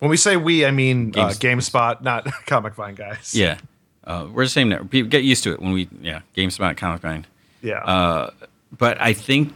When 0.00 0.10
we 0.10 0.16
say 0.16 0.36
we, 0.36 0.66
I 0.66 0.72
mean 0.72 1.12
uh, 1.16 1.32
Games- 1.34 1.68
GameSpot, 1.70 2.02
not 2.02 2.26
Comic 2.46 2.74
Vine 2.74 2.96
guys. 2.96 3.34
Yeah, 3.34 3.58
uh, 4.04 4.26
we're 4.32 4.44
the 4.44 4.50
same. 4.50 4.68
Now. 4.68 4.82
People 4.82 5.08
get 5.10 5.22
used 5.22 5.44
to 5.44 5.52
it 5.52 5.60
when 5.60 5.72
we. 5.72 5.88
Yeah, 6.00 6.22
GameSpot, 6.36 6.76
Comic 6.76 7.02
Vine. 7.02 7.26
Yeah. 7.62 7.78
Uh, 7.84 8.30
but 8.76 9.00
I 9.00 9.12
think 9.12 9.54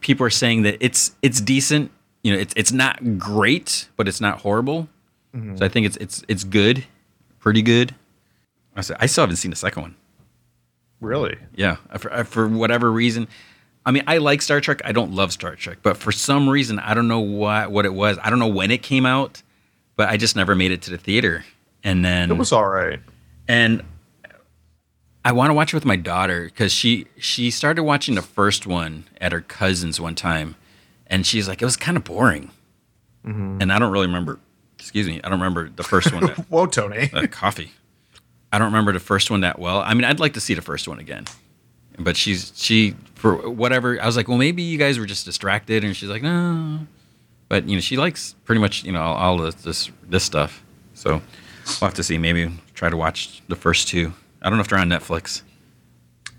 people 0.00 0.24
are 0.26 0.30
saying 0.30 0.62
that 0.62 0.76
it's 0.80 1.16
it's 1.22 1.40
decent. 1.40 1.90
You 2.22 2.32
know, 2.34 2.38
it's 2.38 2.54
it's 2.56 2.72
not 2.72 3.18
great, 3.18 3.88
but 3.96 4.06
it's 4.06 4.20
not 4.20 4.40
horrible. 4.40 4.88
So 5.56 5.64
I 5.64 5.68
think 5.68 5.86
it's 5.86 5.96
it's 5.98 6.24
it's 6.26 6.42
good, 6.42 6.84
pretty 7.38 7.62
good. 7.62 7.94
I 8.78 8.82
said 8.82 8.96
I 9.00 9.06
still 9.06 9.22
haven't 9.22 9.36
seen 9.36 9.50
the 9.50 9.56
second 9.56 9.82
one. 9.82 9.94
Really? 11.00 11.36
Yeah, 11.54 11.76
for, 11.98 12.24
for 12.24 12.48
whatever 12.48 12.90
reason. 12.90 13.28
I 13.86 13.90
mean, 13.90 14.02
I 14.06 14.18
like 14.18 14.42
Star 14.42 14.60
Trek. 14.60 14.80
I 14.84 14.92
don't 14.92 15.12
love 15.12 15.32
Star 15.32 15.54
Trek, 15.56 15.78
but 15.82 15.96
for 15.96 16.12
some 16.12 16.48
reason, 16.48 16.78
I 16.78 16.94
don't 16.94 17.08
know 17.08 17.20
what 17.20 17.70
what 17.70 17.84
it 17.86 17.94
was. 17.94 18.18
I 18.22 18.30
don't 18.30 18.38
know 18.38 18.48
when 18.48 18.70
it 18.70 18.82
came 18.82 19.06
out, 19.06 19.42
but 19.96 20.08
I 20.08 20.16
just 20.16 20.34
never 20.36 20.54
made 20.54 20.72
it 20.72 20.82
to 20.82 20.90
the 20.90 20.98
theater. 20.98 21.44
And 21.84 22.04
then 22.04 22.30
It 22.30 22.34
was 22.36 22.52
all 22.52 22.66
right. 22.68 23.00
and 23.46 23.82
I 25.24 25.32
want 25.32 25.50
to 25.50 25.54
watch 25.54 25.72
it 25.72 25.76
with 25.76 25.84
my 25.84 25.96
daughter 25.96 26.44
because 26.44 26.72
she 26.72 27.06
she 27.18 27.50
started 27.50 27.82
watching 27.84 28.14
the 28.14 28.22
first 28.22 28.66
one 28.66 29.04
at 29.20 29.32
her 29.32 29.40
cousin's 29.40 30.00
one 30.00 30.14
time, 30.14 30.56
and 31.06 31.26
she's 31.26 31.48
like, 31.48 31.60
it 31.62 31.64
was 31.64 31.76
kind 31.76 31.96
of 31.96 32.04
boring, 32.04 32.50
and 33.24 33.72
I 33.72 33.78
don't 33.78 33.92
really 33.92 34.06
remember. 34.06 34.38
Excuse 34.78 35.06
me, 35.08 35.16
I 35.22 35.28
don't 35.28 35.38
remember 35.40 35.68
the 35.68 35.82
first 35.82 36.12
one. 36.12 36.22
That, 36.26 36.38
Whoa, 36.50 36.66
Tony. 36.66 37.10
uh, 37.12 37.26
coffee. 37.26 37.72
I 38.52 38.58
don't 38.58 38.66
remember 38.66 38.92
the 38.92 39.00
first 39.00 39.30
one 39.30 39.40
that 39.42 39.58
well. 39.58 39.80
I 39.80 39.94
mean, 39.94 40.04
I'd 40.04 40.20
like 40.20 40.34
to 40.34 40.40
see 40.40 40.54
the 40.54 40.62
first 40.62 40.88
one 40.88 40.98
again, 40.98 41.24
but 41.98 42.16
she's 42.16 42.52
she 42.56 42.94
for 43.14 43.48
whatever. 43.50 44.00
I 44.00 44.06
was 44.06 44.16
like, 44.16 44.28
well, 44.28 44.38
maybe 44.38 44.62
you 44.62 44.78
guys 44.78 44.98
were 44.98 45.06
just 45.06 45.24
distracted, 45.24 45.84
and 45.84 45.94
she's 45.96 46.08
like, 46.08 46.22
no. 46.22 46.80
But 47.48 47.68
you 47.68 47.76
know, 47.76 47.80
she 47.80 47.96
likes 47.96 48.34
pretty 48.44 48.60
much 48.60 48.84
you 48.84 48.92
know 48.92 49.02
all, 49.02 49.16
all 49.16 49.38
this, 49.38 49.54
this 49.56 49.90
this 50.08 50.24
stuff. 50.24 50.62
So 50.94 51.10
we'll 51.12 51.22
have 51.82 51.94
to 51.94 52.02
see. 52.02 52.18
Maybe 52.18 52.50
try 52.74 52.88
to 52.90 52.96
watch 52.96 53.42
the 53.48 53.56
first 53.56 53.88
two. 53.88 54.12
I 54.42 54.48
don't 54.48 54.58
know 54.58 54.62
if 54.62 54.68
they're 54.68 54.78
on 54.78 54.88
Netflix 54.88 55.42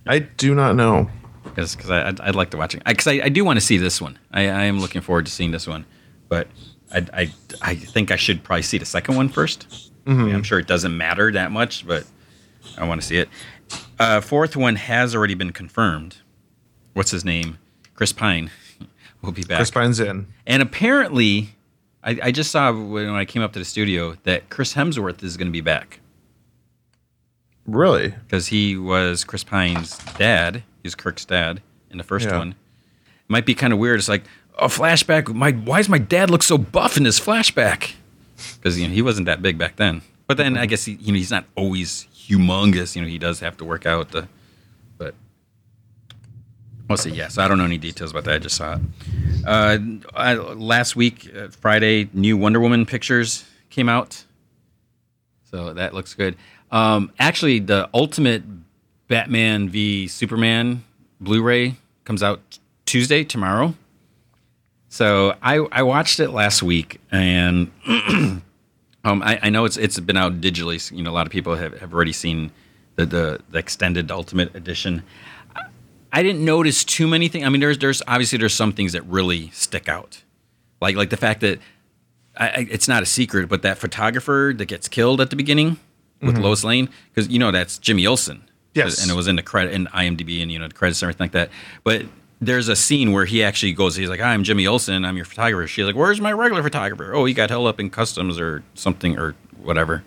I 0.09 0.19
do 0.19 0.55
not 0.55 0.75
know. 0.75 1.09
because 1.55 1.89
I'd, 1.89 2.19
I'd 2.19 2.35
like 2.35 2.49
to 2.51 2.57
watch 2.57 2.73
it 2.75 2.83
because 2.83 3.07
I, 3.07 3.21
I 3.25 3.29
do 3.29 3.43
want 3.45 3.59
to 3.59 3.65
see 3.65 3.77
this 3.77 4.01
one. 4.01 4.17
I, 4.31 4.41
I 4.41 4.63
am 4.63 4.79
looking 4.79 5.01
forward 5.01 5.25
to 5.27 5.31
seeing 5.31 5.51
this 5.51 5.67
one, 5.67 5.85
but 6.27 6.47
I, 6.91 7.05
I 7.13 7.33
I 7.61 7.75
think 7.75 8.11
I 8.11 8.15
should 8.15 8.43
probably 8.43 8.63
see 8.63 8.77
the 8.77 8.85
second 8.85 9.15
one 9.15 9.29
1st 10.09 10.19
I 10.19 10.23
mean, 10.23 10.35
I'm 10.35 10.43
sure 10.43 10.59
it 10.59 10.67
doesn't 10.67 10.95
matter 10.95 11.31
that 11.31 11.51
much, 11.51 11.85
but 11.87 12.05
I 12.77 12.87
want 12.87 13.01
to 13.01 13.07
see 13.07 13.17
it. 13.17 13.29
Uh, 13.99 14.21
fourth 14.21 14.55
one 14.55 14.75
has 14.75 15.15
already 15.15 15.33
been 15.35 15.51
confirmed. 15.51 16.17
What's 16.93 17.11
his 17.11 17.23
name? 17.25 17.59
Chris 17.93 18.11
Pine 18.13 18.49
will 19.21 19.31
be 19.31 19.43
back. 19.43 19.57
Chris 19.57 19.71
Pine's 19.71 19.99
in. 19.99 20.27
And 20.47 20.61
apparently, 20.61 21.49
I, 22.03 22.19
I 22.23 22.31
just 22.31 22.51
saw 22.51 22.71
when 22.71 23.09
I 23.09 23.25
came 23.25 23.41
up 23.41 23.53
to 23.53 23.59
the 23.59 23.65
studio 23.65 24.15
that 24.23 24.49
Chris 24.49 24.73
Hemsworth 24.73 25.21
is 25.23 25.37
going 25.37 25.47
to 25.47 25.51
be 25.51 25.61
back 25.61 25.99
Really? 27.65 28.09
because 28.09 28.47
he 28.47 28.77
was 28.77 29.23
Chris 29.23 29.43
Pine's 29.43 29.97
dad. 30.17 30.63
He's 30.81 30.95
Kirk's 30.95 31.25
dad 31.25 31.61
in 31.91 31.97
the 31.97 32.03
first 32.03 32.27
Yeah. 32.27 32.37
one. 32.37 32.49
It 32.51 32.55
might 33.29 33.45
be 33.45 33.53
kind 33.53 33.73
of 33.73 33.79
weird. 33.79 33.99
It's 33.99 34.09
like 34.09 34.23
a 34.57 34.67
flashback. 34.67 35.33
My 35.33 35.51
why 35.51 35.77
does 35.77 35.89
my 35.89 35.97
dad 35.99 36.29
look 36.31 36.41
so 36.41 36.57
buff 36.57 36.97
in 36.97 37.03
this 37.03 37.19
flashback? 37.19 37.93
Because 38.59 38.79
you 38.79 38.87
know 38.87 38.93
he 38.93 39.01
wasn't 39.01 39.25
that 39.27 39.41
big 39.41 39.57
back 39.57 39.77
then. 39.77 40.01
But 40.27 40.37
then 40.37 40.57
I 40.57 40.65
guess 40.65 40.85
he, 40.85 40.93
you 40.93 41.11
know 41.11 41.17
he's 41.17 41.31
not 41.31 41.45
always 41.55 42.07
humongous. 42.13 42.95
You 42.95 43.01
know 43.01 43.07
he 43.07 43.17
does 43.17 43.39
have 43.39 43.57
to 43.57 43.65
work 43.65 43.85
out. 43.85 44.11
The, 44.11 44.27
but 44.97 45.15
we'll 46.87 46.97
see. 46.97 47.11
Yes, 47.11 47.37
I 47.37 47.47
don't 47.47 47.57
know 47.57 47.65
any 47.65 47.77
details 47.77 48.11
about 48.11 48.25
that. 48.25 48.35
I 48.35 48.39
just 48.39 48.55
saw 48.55 48.75
it. 48.75 48.81
Uh, 49.45 49.77
I, 50.13 50.35
last 50.35 50.95
week, 50.95 51.31
uh, 51.35 51.47
Friday, 51.47 52.09
new 52.13 52.37
Wonder 52.37 52.59
Woman 52.59 52.85
pictures 52.85 53.45
came 53.69 53.89
out. 53.89 54.25
So 55.49 55.73
that 55.73 55.93
looks 55.93 56.13
good. 56.13 56.35
Um, 56.71 57.11
actually, 57.17 57.59
the 57.59 57.89
Ultimate 57.93 58.43
Batman 59.07 59.69
v 59.69 60.07
Superman 60.07 60.83
Blu-ray 61.19 61.75
comes 62.03 62.21
out 62.21 62.59
Tuesday 62.85 63.23
tomorrow. 63.23 63.73
So 64.89 65.35
I 65.41 65.57
I 65.71 65.83
watched 65.83 66.19
it 66.19 66.29
last 66.29 66.63
week, 66.63 66.99
and 67.11 67.71
um, 69.03 69.21
I, 69.23 69.39
I 69.43 69.49
know 69.49 69.65
it's 69.65 69.77
it's 69.77 69.99
been 69.99 70.17
out 70.17 70.41
digitally. 70.41 70.91
You 70.95 71.03
know, 71.03 71.11
a 71.11 71.13
lot 71.13 71.25
of 71.25 71.31
people 71.31 71.55
have, 71.55 71.79
have 71.79 71.93
already 71.93 72.13
seen 72.13 72.51
the, 72.95 73.05
the 73.05 73.39
the 73.49 73.57
extended 73.59 74.11
Ultimate 74.11 74.53
edition. 74.55 75.03
I- 75.55 75.63
I 76.11 76.23
didn't 76.23 76.43
notice 76.43 76.83
too 76.83 77.07
many 77.07 77.27
things. 77.27 77.45
I 77.45 77.49
mean, 77.49 77.61
there's 77.61 77.77
there's 77.77 78.01
obviously 78.07 78.37
there's 78.39 78.53
some 78.53 78.71
things 78.73 78.93
that 78.93 79.03
really 79.03 79.49
stick 79.51 79.87
out, 79.87 80.23
like 80.81 80.95
like 80.95 81.09
the 81.11 81.17
fact 81.17 81.41
that 81.41 81.59
I, 82.37 82.67
it's 82.69 82.87
not 82.87 83.03
a 83.03 83.05
secret, 83.05 83.47
but 83.49 83.61
that 83.63 83.77
photographer 83.77 84.53
that 84.57 84.65
gets 84.65 84.87
killed 84.87 85.21
at 85.21 85.29
the 85.29 85.35
beginning 85.35 85.77
with 86.21 86.37
Lois 86.37 86.63
Lane, 86.63 86.89
because 87.13 87.29
you 87.29 87.39
know 87.39 87.51
that's 87.51 87.77
Jimmy 87.77 88.05
Olsen. 88.07 88.43
Yes. 88.75 89.01
and 89.01 89.11
it 89.11 89.15
was 89.15 89.27
in 89.27 89.35
the 89.35 89.41
credit 89.43 89.73
in 89.73 89.87
IMDb 89.87 90.41
and 90.41 90.51
you 90.51 90.59
know 90.59 90.67
the 90.67 90.73
credits 90.73 91.01
and 91.01 91.07
everything 91.09 91.25
like 91.25 91.31
that. 91.33 91.49
But 91.83 92.05
there's 92.41 92.69
a 92.69 92.75
scene 92.75 93.11
where 93.11 93.25
he 93.25 93.43
actually 93.43 93.73
goes. 93.73 93.95
He's 93.95 94.09
like, 94.09 94.21
"I'm 94.21 94.43
Jimmy 94.43 94.65
Olsen. 94.67 95.05
I'm 95.05 95.15
your 95.15 95.25
photographer." 95.25 95.67
She's 95.67 95.85
like, 95.85 95.95
"Where's 95.95 96.21
my 96.21 96.31
regular 96.31 96.63
photographer?" 96.63 97.13
Oh, 97.13 97.25
he 97.25 97.33
got 97.33 97.49
held 97.49 97.67
up 97.67 97.79
in 97.79 97.89
customs 97.89 98.39
or 98.39 98.63
something 98.75 99.17
or 99.17 99.35
whatever. 99.61 100.03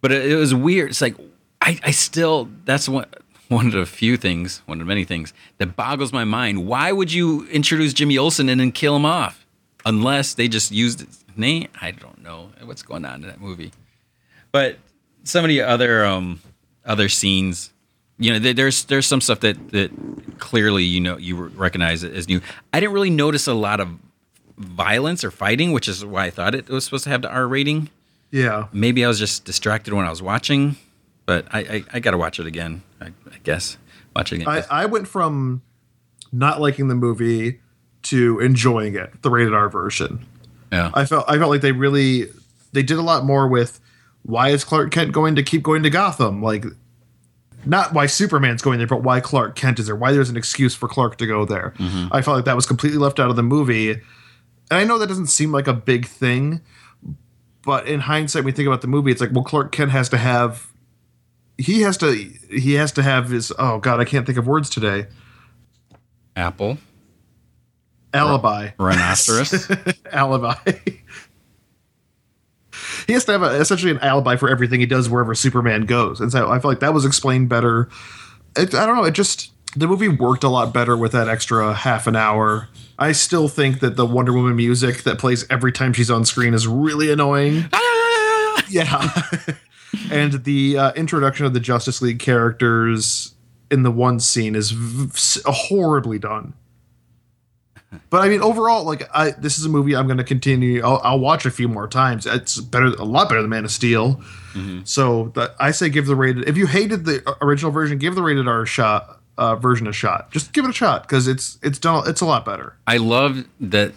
But 0.00 0.12
it, 0.12 0.32
it 0.32 0.36
was 0.36 0.54
weird. 0.54 0.90
It's 0.90 1.00
like 1.00 1.16
I, 1.60 1.78
I 1.84 1.90
still 1.92 2.48
that's 2.64 2.88
one 2.88 3.06
one 3.48 3.66
of 3.66 3.72
the 3.72 3.86
few 3.86 4.16
things, 4.16 4.62
one 4.66 4.80
of 4.80 4.86
the 4.86 4.88
many 4.88 5.04
things 5.04 5.32
that 5.58 5.76
boggles 5.76 6.12
my 6.12 6.24
mind. 6.24 6.66
Why 6.66 6.90
would 6.90 7.12
you 7.12 7.46
introduce 7.48 7.92
Jimmy 7.92 8.18
Olsen 8.18 8.48
and 8.48 8.60
then 8.60 8.72
kill 8.72 8.96
him 8.96 9.04
off? 9.04 9.46
Unless 9.84 10.34
they 10.34 10.48
just 10.48 10.70
used 10.70 11.00
his 11.00 11.24
name. 11.36 11.68
I 11.80 11.90
don't 11.90 12.22
know 12.22 12.50
what's 12.64 12.82
going 12.82 13.04
on 13.04 13.22
in 13.22 13.28
that 13.28 13.40
movie. 13.40 13.72
But 14.52 14.78
some 15.24 15.44
of 15.44 15.48
the 15.48 15.62
other 15.62 16.04
um 16.04 16.40
other 16.84 17.08
scenes, 17.08 17.71
you 18.22 18.32
know, 18.38 18.52
there's 18.52 18.84
there's 18.84 19.06
some 19.06 19.20
stuff 19.20 19.40
that 19.40 19.70
that 19.70 19.90
clearly 20.38 20.84
you 20.84 21.00
know 21.00 21.16
you 21.16 21.36
recognize 21.36 22.02
it 22.04 22.14
as 22.14 22.28
new. 22.28 22.40
I 22.72 22.80
didn't 22.80 22.92
really 22.92 23.10
notice 23.10 23.46
a 23.46 23.54
lot 23.54 23.80
of 23.80 23.88
violence 24.58 25.24
or 25.24 25.30
fighting, 25.30 25.72
which 25.72 25.88
is 25.88 26.04
why 26.04 26.26
I 26.26 26.30
thought 26.30 26.54
it 26.54 26.68
was 26.68 26.84
supposed 26.84 27.04
to 27.04 27.10
have 27.10 27.22
the 27.22 27.30
R 27.30 27.48
rating 27.48 27.88
Yeah. 28.30 28.66
maybe 28.72 29.04
I 29.04 29.08
was 29.08 29.18
just 29.18 29.44
distracted 29.44 29.92
when 29.94 30.06
I 30.06 30.10
was 30.10 30.22
watching, 30.22 30.76
but 31.26 31.46
I 31.52 31.60
I, 31.60 31.84
I 31.94 32.00
got 32.00 32.12
to 32.12 32.18
watch 32.18 32.38
it 32.38 32.46
again. 32.46 32.82
I, 33.00 33.06
I 33.06 33.38
guess 33.42 33.76
watch 34.14 34.32
it 34.32 34.36
again. 34.36 34.48
I, 34.48 34.64
I 34.70 34.86
went 34.86 35.08
from 35.08 35.62
not 36.32 36.60
liking 36.60 36.88
the 36.88 36.94
movie 36.94 37.60
to 38.04 38.40
enjoying 38.40 38.94
it, 38.94 39.22
the 39.22 39.30
rated 39.30 39.54
R 39.54 39.68
version. 39.68 40.24
yeah, 40.70 40.90
I 40.94 41.04
felt 41.06 41.24
I 41.28 41.38
felt 41.38 41.50
like 41.50 41.60
they 41.60 41.72
really 41.72 42.28
they 42.72 42.82
did 42.82 42.98
a 42.98 43.02
lot 43.02 43.24
more 43.24 43.48
with 43.48 43.80
why 44.22 44.50
is 44.50 44.62
Clark 44.64 44.92
Kent 44.92 45.12
going 45.12 45.34
to 45.34 45.42
keep 45.42 45.62
going 45.62 45.82
to 45.82 45.90
Gotham? 45.90 46.40
Like 46.42 46.64
not 47.64 47.92
why 47.92 48.06
Superman's 48.06 48.62
going 48.62 48.78
there, 48.78 48.86
but 48.86 49.02
why 49.02 49.20
Clark 49.20 49.54
Kent 49.54 49.78
is 49.78 49.86
there, 49.86 49.96
why 49.96 50.12
there's 50.12 50.30
an 50.30 50.36
excuse 50.36 50.74
for 50.74 50.88
Clark 50.88 51.16
to 51.18 51.26
go 51.26 51.44
there. 51.44 51.74
Mm-hmm. 51.78 52.08
I 52.12 52.22
felt 52.22 52.36
like 52.36 52.44
that 52.44 52.56
was 52.56 52.66
completely 52.66 52.98
left 52.98 53.20
out 53.20 53.30
of 53.30 53.36
the 53.36 53.42
movie. 53.42 53.90
And 53.90 54.00
I 54.70 54.84
know 54.84 54.98
that 54.98 55.06
doesn't 55.06 55.26
seem 55.26 55.52
like 55.52 55.66
a 55.66 55.72
big 55.72 56.06
thing, 56.06 56.60
but 57.64 57.86
in 57.86 58.00
hindsight, 58.00 58.40
when 58.40 58.46
we 58.46 58.56
think 58.56 58.66
about 58.66 58.80
the 58.80 58.88
movie, 58.88 59.12
it's 59.12 59.20
like, 59.20 59.30
well, 59.32 59.44
Clark 59.44 59.72
Kent 59.72 59.90
has 59.90 60.08
to 60.10 60.16
have 60.16 60.68
he 61.58 61.82
has 61.82 61.96
to 61.98 62.12
he 62.14 62.74
has 62.74 62.92
to 62.92 63.02
have 63.02 63.28
his 63.28 63.52
oh 63.58 63.78
god, 63.78 64.00
I 64.00 64.04
can't 64.04 64.26
think 64.26 64.38
of 64.38 64.46
words 64.46 64.68
today. 64.70 65.06
Apple 66.34 66.78
Alibi. 68.14 68.70
rhinoceros. 68.78 69.70
alibi. 70.12 70.54
He 73.06 73.12
has 73.12 73.24
to 73.26 73.32
have 73.32 73.42
a, 73.42 73.60
essentially 73.60 73.92
an 73.92 73.98
alibi 73.98 74.36
for 74.36 74.48
everything 74.48 74.80
he 74.80 74.86
does 74.86 75.08
wherever 75.08 75.34
Superman 75.34 75.86
goes, 75.86 76.20
and 76.20 76.30
so 76.32 76.50
I 76.50 76.58
feel 76.58 76.70
like 76.70 76.80
that 76.80 76.94
was 76.94 77.04
explained 77.04 77.48
better. 77.48 77.88
It, 78.56 78.74
I 78.74 78.86
don't 78.86 78.96
know. 78.96 79.04
It 79.04 79.14
just 79.14 79.52
the 79.76 79.86
movie 79.86 80.08
worked 80.08 80.44
a 80.44 80.48
lot 80.48 80.72
better 80.72 80.96
with 80.96 81.12
that 81.12 81.28
extra 81.28 81.72
half 81.72 82.06
an 82.06 82.16
hour. 82.16 82.68
I 82.98 83.12
still 83.12 83.48
think 83.48 83.80
that 83.80 83.96
the 83.96 84.06
Wonder 84.06 84.32
Woman 84.32 84.54
music 84.56 85.02
that 85.04 85.18
plays 85.18 85.46
every 85.50 85.72
time 85.72 85.92
she's 85.92 86.10
on 86.10 86.24
screen 86.24 86.54
is 86.54 86.66
really 86.66 87.10
annoying. 87.10 87.64
yeah, 88.68 89.10
and 90.10 90.44
the 90.44 90.78
uh, 90.78 90.92
introduction 90.92 91.46
of 91.46 91.54
the 91.54 91.60
Justice 91.60 92.02
League 92.02 92.18
characters 92.18 93.34
in 93.70 93.82
the 93.82 93.90
one 93.90 94.20
scene 94.20 94.54
is 94.54 94.70
v- 94.70 95.40
horribly 95.46 96.18
done. 96.18 96.52
But 98.10 98.22
I 98.22 98.28
mean, 98.28 98.40
overall, 98.40 98.84
like 98.84 99.08
I, 99.14 99.30
this 99.32 99.58
is 99.58 99.64
a 99.66 99.68
movie 99.68 99.94
I'm 99.94 100.06
going 100.06 100.18
to 100.18 100.24
continue. 100.24 100.82
I'll, 100.82 101.00
I'll 101.04 101.18
watch 101.18 101.44
a 101.46 101.50
few 101.50 101.68
more 101.68 101.86
times. 101.86 102.24
It's 102.26 102.58
better, 102.60 102.86
a 102.86 103.04
lot 103.04 103.28
better 103.28 103.42
than 103.42 103.50
Man 103.50 103.64
of 103.64 103.70
Steel. 103.70 104.22
So 104.84 105.30
the, 105.34 105.54
I 105.58 105.70
say 105.70 105.88
give 105.88 106.06
the 106.06 106.16
rated. 106.16 106.48
If 106.48 106.56
you 106.56 106.66
hated 106.66 107.04
the 107.04 107.36
original 107.40 107.70
version, 107.72 107.98
give 107.98 108.14
the 108.14 108.22
rated 108.22 108.46
R 108.48 108.66
shot 108.66 109.20
uh, 109.38 109.56
version 109.56 109.86
a 109.86 109.92
shot. 109.92 110.30
Just 110.30 110.52
give 110.52 110.64
it 110.64 110.68
a 110.70 110.74
shot 110.74 111.02
because 111.02 111.26
it's 111.28 111.58
it's 111.62 111.78
done. 111.78 112.04
It's 112.06 112.20
a 112.20 112.26
lot 112.26 112.44
better. 112.44 112.76
I 112.86 112.98
love 112.98 113.46
that 113.60 113.92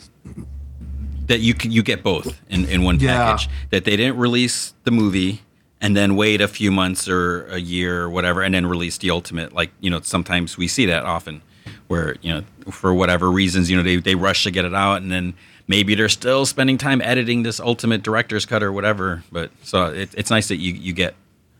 that 1.27 1.39
you 1.39 1.53
can 1.53 1.71
you 1.71 1.83
get 1.83 2.03
both 2.03 2.39
in, 2.49 2.65
in 2.65 2.83
one 2.83 2.99
Yeah. 2.99 3.17
package. 3.17 3.49
That 3.71 3.83
they 3.85 3.95
didn't 3.97 4.17
release 4.17 4.73
the 4.83 4.91
movie 4.91 5.41
and 5.81 5.95
then 5.95 6.15
wait 6.15 6.39
a 6.41 6.47
few 6.47 6.71
months 6.71 7.09
or 7.09 7.45
a 7.47 7.57
year 7.59 8.03
or 8.03 8.09
whatever 8.09 8.41
and 8.41 8.53
then 8.55 8.65
release 8.65 8.97
the 8.97 9.09
ultimate. 9.11 9.53
Like 9.53 9.71
you 9.81 9.89
know, 9.89 9.99
sometimes 10.01 10.57
we 10.57 10.67
see 10.67 10.85
that 10.85 11.03
often, 11.03 11.41
where 11.87 12.15
you 12.21 12.33
know 12.33 12.43
for 12.71 12.93
whatever 12.93 13.29
reasons 13.31 13.69
you 13.69 13.77
know 13.77 13.83
they 13.83 13.97
they 13.97 14.15
rush 14.15 14.43
to 14.43 14.51
get 14.51 14.65
it 14.65 14.73
out 14.73 15.01
and 15.01 15.11
then 15.11 15.33
maybe 15.67 15.95
they're 15.95 16.09
still 16.09 16.45
spending 16.45 16.77
time 16.77 17.01
editing 17.01 17.43
this 17.43 17.59
ultimate 17.59 18.03
director's 18.03 18.45
cut 18.45 18.61
or 18.63 18.71
whatever. 18.71 19.23
But 19.31 19.51
so 19.63 19.87
it, 19.87 20.09
it's 20.15 20.29
nice 20.29 20.47
that 20.47 20.57
you 20.57 20.73
you 20.73 20.93
get 20.93 21.15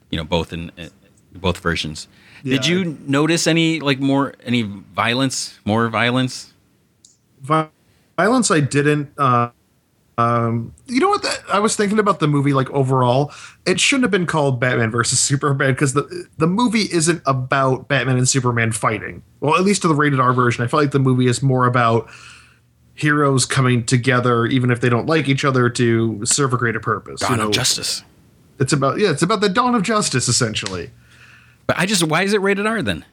you 0.09 0.17
know 0.17 0.23
both 0.23 0.53
in. 0.53 0.71
in 0.77 0.91
both 1.39 1.57
versions. 1.59 2.07
Did 2.43 2.67
you 2.67 2.97
notice 3.07 3.47
any 3.47 3.79
like 3.79 3.99
more 3.99 4.35
any 4.43 4.61
violence, 4.61 5.59
more 5.65 5.89
violence? 5.89 6.53
Vi- 7.41 7.69
violence 8.15 8.51
I 8.51 8.59
didn't. 8.59 9.11
Uh, 9.17 9.49
um, 10.17 10.73
you 10.87 10.99
know 10.99 11.09
what? 11.09 11.23
That, 11.23 11.43
I 11.51 11.59
was 11.59 11.75
thinking 11.75 11.99
about 11.99 12.19
the 12.19 12.27
movie 12.27 12.53
like 12.53 12.69
overall. 12.71 13.33
It 13.65 13.79
shouldn't 13.79 14.03
have 14.03 14.11
been 14.11 14.25
called 14.25 14.59
Batman 14.59 14.89
versus 14.91 15.19
Superman 15.19 15.73
because 15.73 15.93
the 15.93 16.27
the 16.37 16.47
movie 16.47 16.87
isn't 16.91 17.21
about 17.25 17.87
Batman 17.87 18.17
and 18.17 18.27
Superman 18.27 18.71
fighting. 18.71 19.23
Well, 19.41 19.55
at 19.55 19.63
least 19.63 19.81
to 19.81 19.87
the 19.87 19.95
rated 19.95 20.19
R 20.19 20.33
version, 20.33 20.63
I 20.63 20.67
feel 20.67 20.79
like 20.79 20.91
the 20.91 20.99
movie 20.99 21.27
is 21.27 21.41
more 21.41 21.65
about 21.65 22.09
heroes 22.93 23.45
coming 23.45 23.85
together, 23.85 24.45
even 24.45 24.71
if 24.71 24.79
they 24.79 24.87
don't 24.87 25.05
like 25.05 25.27
each 25.27 25.43
other, 25.43 25.69
to 25.69 26.25
serve 26.25 26.53
a 26.53 26.57
greater 26.57 26.79
purpose. 26.79 27.19
Dawn 27.19 27.31
you 27.31 27.37
know, 27.37 27.47
of 27.47 27.53
Justice. 27.53 28.03
It's 28.57 28.71
about 28.71 28.99
yeah, 28.99 29.11
it's 29.11 29.21
about 29.21 29.41
the 29.41 29.49
dawn 29.49 29.75
of 29.75 29.83
justice 29.83 30.27
essentially. 30.27 30.91
But 31.67 31.77
I 31.77 31.85
just 31.85 32.03
why 32.03 32.23
is 32.23 32.33
it 32.33 32.41
rated 32.41 32.65
R 32.65 32.81
then? 32.81 33.03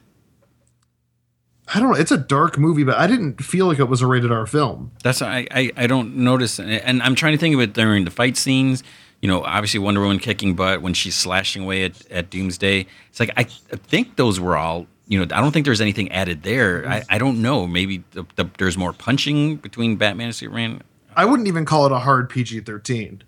I 1.73 1.79
don't 1.79 1.91
know. 1.91 1.97
It's 1.97 2.11
a 2.11 2.17
dark 2.17 2.57
movie, 2.57 2.83
but 2.83 2.97
I 2.97 3.07
didn't 3.07 3.41
feel 3.43 3.67
like 3.67 3.79
it 3.79 3.85
was 3.85 4.01
a 4.01 4.07
rated 4.07 4.31
R 4.31 4.45
film. 4.45 4.91
That's 5.03 5.21
I, 5.21 5.47
I 5.51 5.71
I 5.77 5.87
don't 5.87 6.17
notice, 6.17 6.59
and 6.59 7.01
I'm 7.01 7.15
trying 7.15 7.33
to 7.33 7.37
think 7.37 7.55
of 7.55 7.61
it 7.61 7.73
during 7.73 8.05
the 8.05 8.11
fight 8.11 8.35
scenes. 8.37 8.83
You 9.21 9.29
know, 9.29 9.43
obviously 9.43 9.79
Wonder 9.79 10.01
Woman 10.01 10.19
kicking 10.19 10.53
butt 10.55 10.81
when 10.81 10.93
she's 10.93 11.15
slashing 11.15 11.63
away 11.63 11.85
at, 11.85 12.11
at 12.11 12.29
Doomsday. 12.29 12.85
It's 13.09 13.19
like 13.21 13.29
I, 13.37 13.41
I 13.71 13.77
think 13.77 14.17
those 14.17 14.39
were 14.39 14.57
all. 14.57 14.87
You 15.07 15.19
know, 15.19 15.35
I 15.35 15.41
don't 15.41 15.51
think 15.51 15.65
there's 15.65 15.81
anything 15.81 16.11
added 16.11 16.43
there. 16.43 16.87
I, 16.87 17.03
I 17.09 17.17
don't 17.17 17.41
know. 17.41 17.67
Maybe 17.67 18.03
the, 18.11 18.25
the, 18.35 18.49
there's 18.57 18.77
more 18.77 18.93
punching 18.93 19.57
between 19.57 19.97
Batman 19.97 20.27
and 20.27 20.35
Superman. 20.35 20.81
I 21.15 21.25
wouldn't 21.25 21.47
even 21.47 21.65
call 21.65 21.85
it 21.85 21.91
a 21.91 21.99
hard 21.99 22.29
PG 22.29 22.61
thirteen. 22.61 23.23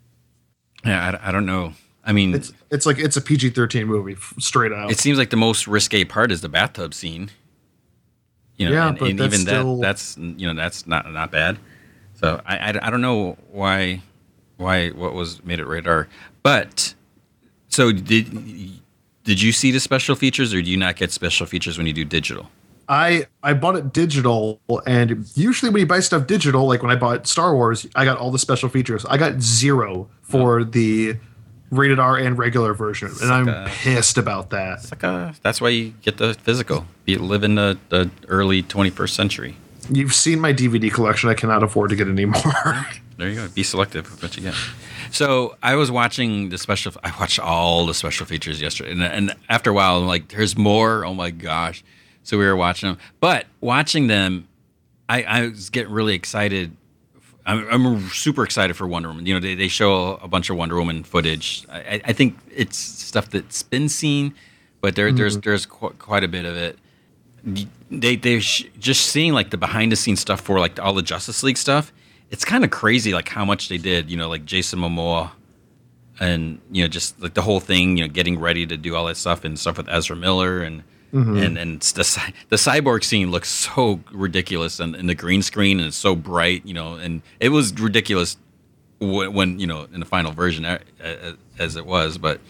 Yeah, 0.86 1.20
I, 1.24 1.30
I 1.30 1.32
don't 1.32 1.46
know. 1.46 1.74
I 2.04 2.12
mean, 2.12 2.34
It's 2.36 2.52
it's 2.70 2.86
like 2.86 3.00
it's 3.00 3.18
a 3.18 3.22
PG 3.22 3.52
thirteen 3.52 3.88
movie 3.88 4.16
straight 4.40 4.72
out. 4.74 4.92
it 4.92 5.00
seems 5.00 5.18
like 5.18 5.30
the 5.32 5.38
most 5.38 5.68
risque 5.68 6.04
part 6.04 6.32
is 6.32 6.42
the 6.42 6.50
bathtub 6.50 6.94
scene. 6.94 7.30
You 8.58 8.70
know, 8.70 8.74
Yeah, 8.74 8.90
and, 8.90 9.00
but 9.00 9.10
and 9.10 9.20
that's 9.20 9.34
even 9.34 9.46
still- 9.46 9.76
that 9.78 9.82
that's 9.82 10.18
you 10.18 10.48
know 10.48 10.54
that's 10.54 10.88
not 10.88 11.12
not 11.12 11.32
bad. 11.32 11.58
So 12.16 12.42
I, 12.46 12.58
I, 12.58 12.88
I 12.88 12.90
don't 12.90 13.02
know 13.02 13.38
why 13.52 14.02
why 14.58 14.90
what 14.90 15.14
was 15.14 15.44
made 15.44 15.60
it 15.60 15.68
rated 15.68 15.88
R, 15.88 16.08
but 16.44 16.94
so 17.68 17.92
did 17.92 18.82
did 19.26 19.42
you 19.42 19.52
see 19.52 19.72
the 19.72 19.80
special 19.80 20.16
features 20.16 20.54
or 20.54 20.62
do 20.62 20.70
you 20.70 20.78
not 20.78 20.96
get 20.96 21.12
special 21.12 21.46
features 21.46 21.78
when 21.78 21.88
you 21.88 21.94
do 21.94 22.06
digital? 22.06 22.50
I 22.88 23.28
I 23.42 23.54
bought 23.54 23.76
it 23.76 23.94
digital, 23.94 24.62
and 24.86 25.26
usually 25.36 25.72
when 25.72 25.80
you 25.80 25.88
buy 25.88 26.00
stuff 26.00 26.28
digital, 26.28 26.68
like 26.68 26.84
when 26.84 26.92
I 26.92 26.96
bought 26.96 27.28
Star 27.28 27.56
Wars, 27.56 27.88
I 27.96 28.06
got 28.06 28.18
all 28.18 28.32
the 28.32 28.40
special 28.40 28.70
features. 28.70 29.06
I 29.06 29.18
got 29.18 29.42
zero 29.42 30.08
for 30.22 30.60
oh. 30.60 30.64
the 30.64 31.18
rated 31.78 32.00
R 32.00 32.18
and 32.18 32.38
regular 32.38 32.74
version, 32.74 33.12
and 33.22 33.32
I'm 33.32 33.48
a- 33.48 33.68
pissed 33.70 34.18
about 34.18 34.50
that. 34.52 34.80
It's 34.80 34.92
like 34.92 35.42
that's 35.42 35.62
why 35.62 35.70
you 35.70 35.94
get 36.02 36.18
the 36.18 36.34
physical. 36.34 36.86
You 37.06 37.20
live 37.20 37.44
in 37.44 37.56
the, 37.56 37.78
the 37.90 38.10
early 38.28 38.64
21st 38.64 39.10
century. 39.10 39.58
You've 39.90 40.14
seen 40.16 40.40
my 40.40 40.52
DVD 40.54 40.92
collection. 40.92 41.30
I 41.30 41.36
cannot 41.36 41.62
afford 41.64 41.92
to 41.92 41.96
get 41.96 42.08
any 42.08 42.26
more. 42.26 42.88
There 43.18 43.30
you 43.30 43.36
go. 43.36 43.48
Be 43.50 43.64
selective 43.64 44.10
with 44.12 44.22
what 44.24 44.36
you 44.36 44.44
get. 44.44 44.56
So 45.12 45.56
I 45.64 45.76
was 45.76 45.92
watching 45.92 46.50
the 46.50 46.58
special. 46.58 46.94
I 47.04 47.14
watched 47.20 47.40
all 47.40 47.86
the 47.86 47.94
special 47.94 48.26
features 48.26 48.60
yesterday, 48.62 48.92
and, 48.92 49.04
and 49.04 49.36
after 49.50 49.70
a 49.70 49.74
while, 49.74 49.98
I'm 50.00 50.08
like, 50.08 50.30
"There's 50.30 50.58
more." 50.58 51.06
Oh 51.06 51.14
my 51.14 51.30
gosh! 51.32 51.84
So 52.24 52.38
we 52.38 52.46
were 52.46 52.56
watching 52.56 52.90
them, 52.90 52.98
but 53.20 53.46
watching 53.62 54.08
them, 54.08 54.48
I, 55.08 55.24
I 55.24 55.48
was 55.48 55.70
getting 55.70 55.94
really 55.94 56.16
excited. 56.16 56.76
I'm, 57.46 57.68
I'm 57.70 58.10
super 58.10 58.44
excited 58.44 58.76
for 58.76 58.88
Wonder 58.88 59.10
Woman. 59.10 59.26
You 59.26 59.36
know, 59.36 59.40
they, 59.40 59.56
they 59.56 59.68
show 59.68 60.16
a 60.16 60.28
bunch 60.28 60.50
of 60.50 60.58
Wonder 60.58 60.76
Woman 60.76 61.04
footage. 61.04 61.66
I, 61.72 62.02
I 62.04 62.14
think 62.14 62.38
it's 62.54 62.78
stuff 62.78 63.30
that's 63.30 63.62
been 63.62 63.88
seen, 63.88 64.34
but 64.82 64.96
there, 64.96 65.08
mm-hmm. 65.08 65.18
there's 65.18 65.38
there's 65.40 65.66
qu- 65.66 65.92
quite 66.00 66.24
a 66.24 66.28
bit 66.28 66.46
of 66.46 66.56
it. 66.56 66.80
They 67.92 68.16
they 68.16 68.40
sh- 68.40 68.66
just 68.80 69.08
seeing 69.08 69.34
like 69.34 69.52
the 69.52 69.58
behind 69.58 69.92
the 69.92 69.96
scenes 69.96 70.20
stuff 70.20 70.42
for 70.42 70.60
like 70.60 70.80
all 70.80 70.94
the 70.94 71.04
Justice 71.04 71.44
League 71.44 71.58
stuff. 71.58 71.94
It's 72.32 72.44
kind 72.44 72.64
of 72.64 72.72
crazy 72.72 73.14
like 73.14 73.30
how 73.30 73.46
much 73.46 73.70
they 73.70 73.78
did. 73.78 74.10
You 74.10 74.18
know, 74.18 74.28
like 74.28 74.46
Jason 74.46 74.80
Momoa 74.80 75.32
and 76.20 76.60
you 76.72 76.84
know 76.84 76.88
just 76.88 77.22
like 77.22 77.36
the 77.36 77.44
whole 77.44 77.60
thing. 77.60 77.98
You 77.98 78.06
know, 78.06 78.10
getting 78.12 78.40
ready 78.40 78.66
to 78.66 78.76
do 78.76 78.96
all 78.96 79.06
that 79.06 79.18
stuff 79.18 79.44
and 79.44 79.60
stuff 79.60 79.78
with 79.78 79.88
Ezra 79.90 80.16
Miller 80.16 80.62
and. 80.62 80.84
Mm-hmm. 81.16 81.38
And 81.38 81.58
and 81.58 81.82
the 81.82 82.34
the 82.50 82.58
cyborg 82.58 83.06
scene 83.06 83.32
looks 83.32 83.50
so 83.50 84.02
ridiculous 84.12 84.82
and, 84.82 84.98
and 84.98 85.08
the 85.08 85.16
green 85.16 85.42
screen 85.42 85.80
and 85.80 85.88
it's 85.88 85.96
so 85.96 86.14
bright, 86.14 86.66
you 86.66 86.74
know, 86.74 86.96
and 86.96 87.22
it 87.40 87.50
was 87.50 87.74
ridiculous 87.80 88.36
when, 89.00 89.32
when 89.32 89.60
you 89.60 89.66
know 89.66 89.88
in 89.94 90.02
the 90.02 90.06
final 90.06 90.34
version 90.34 90.66
as 91.58 91.78
it 91.78 91.86
was, 91.86 92.18
but 92.18 92.42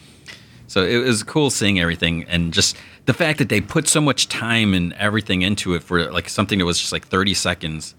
so 0.66 0.82
it 0.82 0.96
was 0.96 1.22
cool 1.22 1.50
seeing 1.50 1.78
everything 1.78 2.24
and 2.24 2.52
just 2.52 2.76
the 3.04 3.14
fact 3.14 3.38
that 3.38 3.48
they 3.48 3.60
put 3.60 3.86
so 3.86 4.00
much 4.00 4.28
time 4.28 4.74
and 4.74 4.92
everything 4.94 5.42
into 5.42 5.74
it 5.74 5.84
for 5.84 6.10
like 6.10 6.28
something 6.28 6.58
that 6.58 6.64
was 6.64 6.80
just 6.80 6.90
like 6.90 7.06
30 7.06 7.34
seconds. 7.34 7.94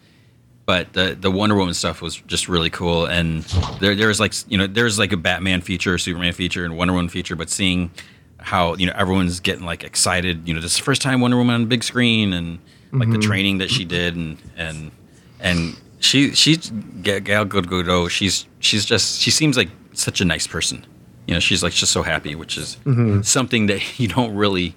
But 0.66 0.92
the 0.92 1.18
the 1.18 1.32
Wonder 1.32 1.56
Woman 1.56 1.76
stuff 1.76 2.02
was 2.02 2.18
just 2.18 2.50
really 2.50 2.70
cool, 2.70 3.06
and 3.06 3.44
there 3.80 3.96
there's 3.96 4.20
like 4.20 4.34
you 4.50 4.58
know 4.58 4.68
there's 4.68 5.00
like 5.00 5.14
a 5.14 5.18
Batman 5.18 5.62
feature, 5.62 5.98
Superman 5.98 6.34
feature, 6.34 6.66
and 6.66 6.76
Wonder 6.76 6.94
Woman 6.94 7.08
feature. 7.08 7.38
But 7.38 7.50
seeing 7.50 7.90
how 8.40 8.76
you 8.76 8.86
know 8.86 8.94
everyone's 8.96 9.40
getting 9.40 9.66
like 9.66 9.84
excited, 9.84 10.48
you 10.48 10.54
know, 10.54 10.62
this 10.62 10.72
is 10.74 10.78
the 10.78 10.84
first 10.84 11.02
time 11.02 11.22
Wonder 11.22 11.38
Woman 11.38 11.56
on 11.56 11.66
big 11.66 11.84
screen, 11.84 12.34
and 12.34 12.60
like 12.92 13.10
the 13.10 13.18
mm-hmm. 13.18 13.22
training 13.22 13.58
that 13.60 13.70
she 13.70 13.86
did, 13.86 14.16
and 14.16 14.38
and 14.56 14.92
and 15.40 15.78
she 16.00 16.34
she's 16.34 16.70
Ga- 17.02 17.20
Gal 17.20 17.46
Gadot. 17.46 18.10
She's 18.10 18.46
she's 18.60 18.86
just 18.86 19.20
she 19.20 19.32
seems 19.32 19.58
like 19.58 19.70
such 19.94 20.22
a 20.22 20.26
nice 20.26 20.48
person. 20.48 20.86
You 21.26 21.34
know, 21.34 21.40
she's 21.40 21.62
like 21.62 21.74
just 21.74 21.92
so 21.92 22.04
happy, 22.04 22.36
which 22.36 22.58
is 22.58 22.78
mm-hmm. 22.86 23.22
something 23.22 23.68
that 23.68 24.00
you 24.00 24.08
don't 24.08 24.36
really 24.36 24.76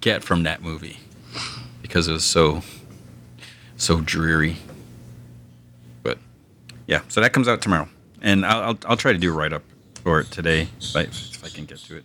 get 0.00 0.24
from 0.24 0.44
that 0.44 0.62
movie 0.62 0.98
because 1.82 2.08
it 2.08 2.12
was 2.12 2.24
so 2.24 2.62
so 3.76 4.00
dreary. 4.00 4.56
But 6.02 6.18
yeah, 6.86 7.02
so 7.08 7.20
that 7.20 7.32
comes 7.32 7.48
out 7.48 7.60
tomorrow, 7.62 7.88
and 8.20 8.46
I'll 8.46 8.62
I'll, 8.62 8.78
I'll 8.86 8.96
try 8.96 9.12
to 9.12 9.18
do 9.18 9.30
a 9.30 9.36
write 9.36 9.52
up 9.52 9.62
for 10.02 10.20
it 10.20 10.30
today 10.30 10.68
if 10.80 10.96
I, 10.96 11.00
if 11.02 11.44
I 11.44 11.48
can 11.48 11.64
get 11.64 11.78
to 11.78 11.96
it. 11.96 12.04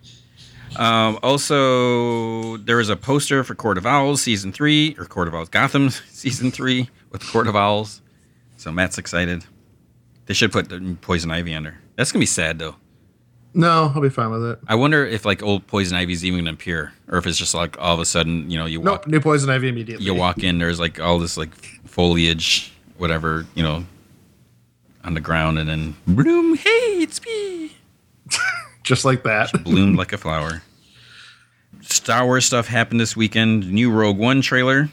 Um, 0.75 1.17
also, 1.23 2.58
there 2.58 2.80
is 2.80 2.89
a 2.89 2.95
poster 2.95 3.43
for 3.43 3.56
Court 3.56 3.77
of 3.77 3.86
Owls 3.86 4.21
season 4.21 4.51
three, 4.51 4.95
or 4.99 5.06
Court 5.06 5.27
of 5.27 5.34
Owls 5.36 5.49
Gotham 5.49 5.89
season 6.10 6.51
three 6.51 6.89
with 7.12 7.25
Court 7.32 7.47
of 7.47 7.56
Owls. 7.56 8.01
So 8.58 8.71
Matt's 8.71 8.97
excited. 8.97 9.45
They 10.25 10.34
should 10.34 10.51
put 10.51 10.69
the 10.69 10.97
Poison 11.01 11.32
Ivy 11.32 11.53
under. 11.56 11.77
That's 11.95 12.12
gonna 12.12 12.21
be 12.21 12.25
sad 12.27 12.60
though. 12.60 12.75
no, 13.53 13.91
I'll 13.95 14.01
be 14.01 14.10
fine 14.10 14.30
with 14.30 14.43
it. 14.43 14.60
I 14.67 14.75
wonder 14.75 15.06
if 15.06 15.23
like 15.25 15.41
old 15.41 15.65
Poison 15.67 15.95
Ivy's 15.97 16.25
even 16.25 16.41
gonna 16.41 16.53
appear, 16.53 16.91
or 17.08 17.17
if 17.17 17.25
it's 17.25 17.38
just 17.38 17.53
like 17.53 17.80
all 17.80 17.93
of 17.93 17.99
a 17.99 18.06
sudden, 18.06 18.51
you 18.51 18.58
know, 18.58 18.65
you 18.65 18.82
No, 18.82 18.91
walk 18.91 19.08
new 19.08 19.19
Poison 19.21 19.49
Ivy 19.49 19.69
immediately. 19.69 20.06
you 20.06 20.13
walk 20.13 20.43
in, 20.43 20.58
there's 20.60 20.80
like 20.80 20.99
all 20.99 21.17
this 21.17 21.38
like 21.38 21.56
foliage, 21.86 22.73
whatever, 22.97 23.45
you 23.56 23.63
know, 23.63 23.86
on 25.03 25.13
the 25.13 25.21
ground, 25.21 25.58
and 25.60 25.69
then 25.69 25.95
bloom. 26.08 26.56
Hey, 26.58 26.99
it's 27.01 27.23
me. 27.25 27.77
Just 28.88 29.06
like 29.06 29.23
that. 29.23 29.52
bloomed 29.63 29.97
like 29.97 30.13
a 30.13 30.17
flower. 30.17 30.62
Star 31.82 32.26
Wars 32.26 32.45
stuff 32.45 32.67
happened 32.67 33.00
this 33.00 33.15
weekend. 33.15 33.71
New 33.71 33.91
Rogue 33.91 34.17
One 34.17 34.41
trailer. 34.41 34.89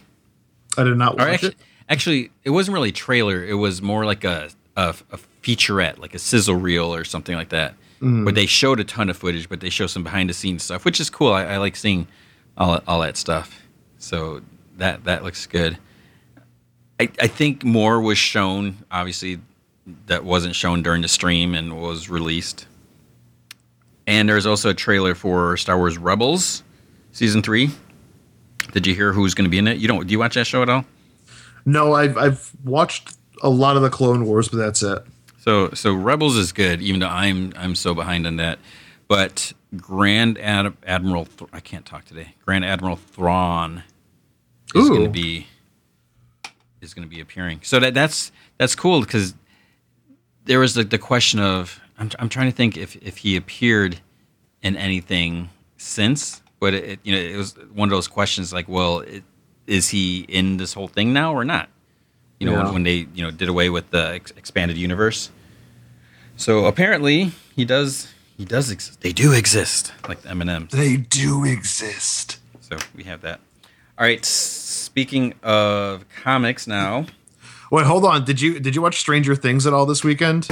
I 0.77 0.85
did 0.85 0.97
not 0.97 1.17
watch 1.17 1.29
actually, 1.29 1.49
it. 1.49 1.57
actually, 1.89 2.31
it 2.43 2.51
wasn't 2.51 2.75
really 2.75 2.89
a 2.89 2.93
trailer. 2.93 3.45
It 3.45 3.55
was 3.55 3.81
more 3.81 4.05
like 4.05 4.25
a, 4.25 4.51
a, 4.77 4.95
a 5.11 5.19
featurette, 5.43 5.99
like 5.99 6.15
a 6.15 6.19
sizzle 6.19 6.57
reel 6.57 6.95
or 6.95 7.05
something 7.05 7.37
like 7.37 7.51
that. 7.51 7.75
Mm. 8.01 8.25
Where 8.25 8.33
they 8.33 8.47
showed 8.47 8.81
a 8.81 8.85
ton 8.85 9.09
of 9.09 9.17
footage, 9.17 9.49
but 9.49 9.61
they 9.61 9.71
show 9.71 9.87
some 9.87 10.03
behind 10.03 10.29
the 10.29 10.35
scenes 10.35 10.65
stuff, 10.65 10.85
which 10.85 11.01
is 11.01 11.09
cool. 11.09 11.33
I, 11.33 11.45
I 11.45 11.57
like 11.59 11.77
seeing 11.77 12.09
all 12.59 12.81
all 12.87 13.01
that 13.01 13.17
stuff. 13.17 13.63
So 13.99 14.43
that 14.77 15.05
that 15.05 15.23
looks 15.23 15.47
good. 15.47 15.79
I, 17.01 17.09
I 17.21 17.27
think 17.29 17.65
more 17.65 18.01
was 18.01 18.19
shown. 18.19 18.79
Obviously, 18.91 19.39
that 20.07 20.25
wasn't 20.25 20.55
shown 20.55 20.83
during 20.83 21.03
the 21.03 21.09
stream 21.09 21.55
and 21.55 21.81
was 21.81 22.09
released. 22.11 22.67
And 24.07 24.29
there's 24.29 24.47
also 24.47 24.71
a 24.71 24.75
trailer 24.75 25.15
for 25.15 25.57
Star 25.57 25.79
Wars 25.79 25.97
Rebels 25.99 26.63
season 27.13 27.43
three. 27.43 27.71
Did 28.73 28.87
you 28.87 28.95
hear 28.95 29.13
who's 29.13 29.35
going 29.35 29.45
to 29.45 29.51
be 29.51 29.59
in 29.59 29.67
it? 29.69 29.79
You 29.79 29.89
don't? 29.89 30.07
Do 30.07 30.13
you 30.13 30.19
watch 30.19 30.35
that 30.35 30.47
show 30.47 30.63
at 30.63 30.69
all? 30.69 30.85
No, 31.65 31.95
I've 31.95 32.17
I've 32.19 32.51
watched 32.65 33.17
a 33.43 33.49
lot 33.49 33.77
of 33.77 33.83
the 33.83 33.91
Clone 33.91 34.27
Wars, 34.27 34.49
but 34.49 34.59
that's 34.59 34.83
it. 34.83 35.03
So 35.39 35.71
so 35.71 35.95
Rebels 35.95 36.37
is 36.37 36.53
good, 36.53 36.83
even 36.83 37.01
though 37.01 37.09
I'm 37.09 37.53
I'm 37.57 37.75
so 37.75 37.95
behind 37.95 38.27
on 38.27 38.37
that. 38.37 38.59
But 39.09 39.53
Grand 39.77 40.39
Ad- 40.39 40.77
Admiral, 40.87 41.27
Th- 41.27 41.51
I 41.53 41.61
can't 41.61 41.85
talk 41.85 42.05
today. 42.05 42.35
Grand 42.45 42.65
Admiral 42.65 42.97
Thrawn 42.97 43.83
is 44.75 44.89
going 44.89 45.05
to 45.05 45.11
be 45.11 45.47
is 46.81 46.95
going 46.95 47.09
to 47.09 47.15
be 47.15 47.21
appearing. 47.21 47.61
So 47.63 47.79
that 47.81 47.95
that's 47.95 48.33
that's 48.59 48.75
cool 48.75 49.01
because 49.01 49.35
there 50.45 50.59
was 50.59 50.75
the, 50.75 50.85
the 50.85 50.99
question 50.99 51.41
of 51.41 51.81
I'm 51.99 52.11
I'm 52.19 52.29
trying 52.29 52.51
to 52.51 52.57
think 52.57 52.77
if 52.77 52.97
if 52.97 53.19
he 53.19 53.37
appeared 53.37 54.01
in 54.63 54.77
anything 54.77 55.51
since, 55.77 56.43
but 56.61 56.75
it, 56.75 57.01
you 57.03 57.13
know 57.15 57.21
it 57.21 57.37
was 57.37 57.55
one 57.73 57.89
of 57.89 57.91
those 57.91 58.09
questions 58.09 58.53
like, 58.53 58.69
well, 58.69 59.01
it, 59.01 59.23
is 59.67 59.89
he 59.91 60.21
in 60.29 60.57
this 60.57 60.73
whole 60.75 60.89
thing 60.89 61.13
now 61.13 61.33
or 61.35 61.45
not? 61.45 61.69
You 62.41 62.47
know, 62.47 62.53
Yeah. 62.57 62.65
when, 62.65 62.73
when 62.75 62.83
they 62.83 63.07
you 63.15 63.23
know 63.23 63.31
did 63.31 63.49
away 63.49 63.71
with 63.71 63.91
the 63.91 64.15
ex- 64.15 64.33
expanded 64.37 64.77
universe. 64.77 65.31
So 66.37 66.67
apparently 66.67 67.31
he 67.55 67.65
does 67.65 68.13
he 68.37 68.45
does 68.45 68.71
exist. 68.71 69.01
They 69.01 69.13
do 69.13 69.33
exist, 69.33 69.93
like 70.09 70.23
the 70.23 70.31
M 70.31 70.41
and 70.41 70.51
M's. 70.51 70.73
They 70.73 70.97
do 70.97 71.45
exist. 71.45 72.39
So 72.61 72.77
we 72.97 73.05
have 73.05 73.21
that. 73.21 73.41
All 73.97 74.05
right. 74.05 74.25
Speaking 74.25 75.35
of 75.43 76.05
comics, 76.23 76.67
now 76.67 77.07
Wait, 77.71 77.87
hold 77.87 78.05
on. 78.05 78.25
Did 78.25 78.41
you 78.41 78.59
did 78.61 78.75
you 78.75 78.83
watch 78.83 78.99
Stranger 78.99 79.35
Things 79.37 79.67
at 79.67 79.73
all 79.73 79.87
this 79.87 80.03
weekend? 80.05 80.49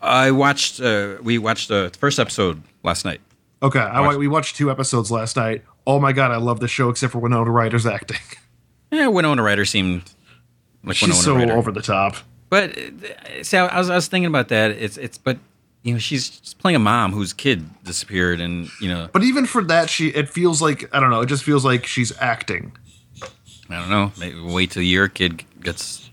I 0.00 0.30
watched. 0.30 0.80
Uh, 0.80 1.16
we 1.22 1.38
watched 1.38 1.68
the 1.68 1.92
first 1.98 2.18
episode 2.18 2.62
last 2.82 3.04
night. 3.04 3.20
Okay, 3.62 3.78
I, 3.78 4.00
Watched- 4.00 4.18
we 4.18 4.28
watched 4.28 4.56
two 4.56 4.70
episodes 4.70 5.10
last 5.10 5.36
night. 5.36 5.62
Oh 5.86 6.00
my 6.00 6.12
god, 6.12 6.30
I 6.30 6.36
love 6.36 6.60
the 6.60 6.68
show 6.68 6.88
except 6.88 7.12
for 7.12 7.18
Winona 7.18 7.50
Ryder's 7.50 7.86
acting. 7.86 8.18
Yeah, 8.92 9.06
Winona 9.06 9.40
Ryder 9.40 9.64
seemed 9.66 10.02
like 10.82 10.96
She's 10.96 11.08
Winona 11.10 11.22
so 11.22 11.36
Ryder. 11.36 11.52
over 11.52 11.70
the 11.70 11.80
top. 11.80 12.16
But 12.48 12.76
uh, 12.76 13.42
see, 13.44 13.56
I 13.56 13.78
was, 13.78 13.88
I 13.88 13.94
was 13.94 14.08
thinking 14.08 14.26
about 14.26 14.48
that. 14.48 14.72
It's 14.72 14.96
it's 14.96 15.16
but 15.16 15.38
you 15.84 15.92
know 15.92 16.00
she's 16.00 16.54
playing 16.54 16.74
a 16.74 16.80
mom 16.80 17.12
whose 17.12 17.32
kid 17.32 17.66
disappeared, 17.84 18.40
and 18.40 18.68
you 18.80 18.88
know 18.88 19.08
But 19.12 19.22
even 19.22 19.46
for 19.46 19.62
that, 19.62 19.88
she 19.90 20.08
it 20.08 20.28
feels 20.28 20.60
like 20.60 20.92
I 20.92 20.98
don't 20.98 21.10
know. 21.10 21.20
It 21.20 21.26
just 21.26 21.44
feels 21.44 21.64
like 21.64 21.86
she's 21.86 22.12
acting. 22.18 22.72
I 23.68 23.76
don't 23.78 23.90
know. 23.90 24.10
Maybe 24.18 24.40
wait 24.40 24.72
till 24.72 24.82
your 24.82 25.06
kid 25.06 25.44
gets 25.62 26.10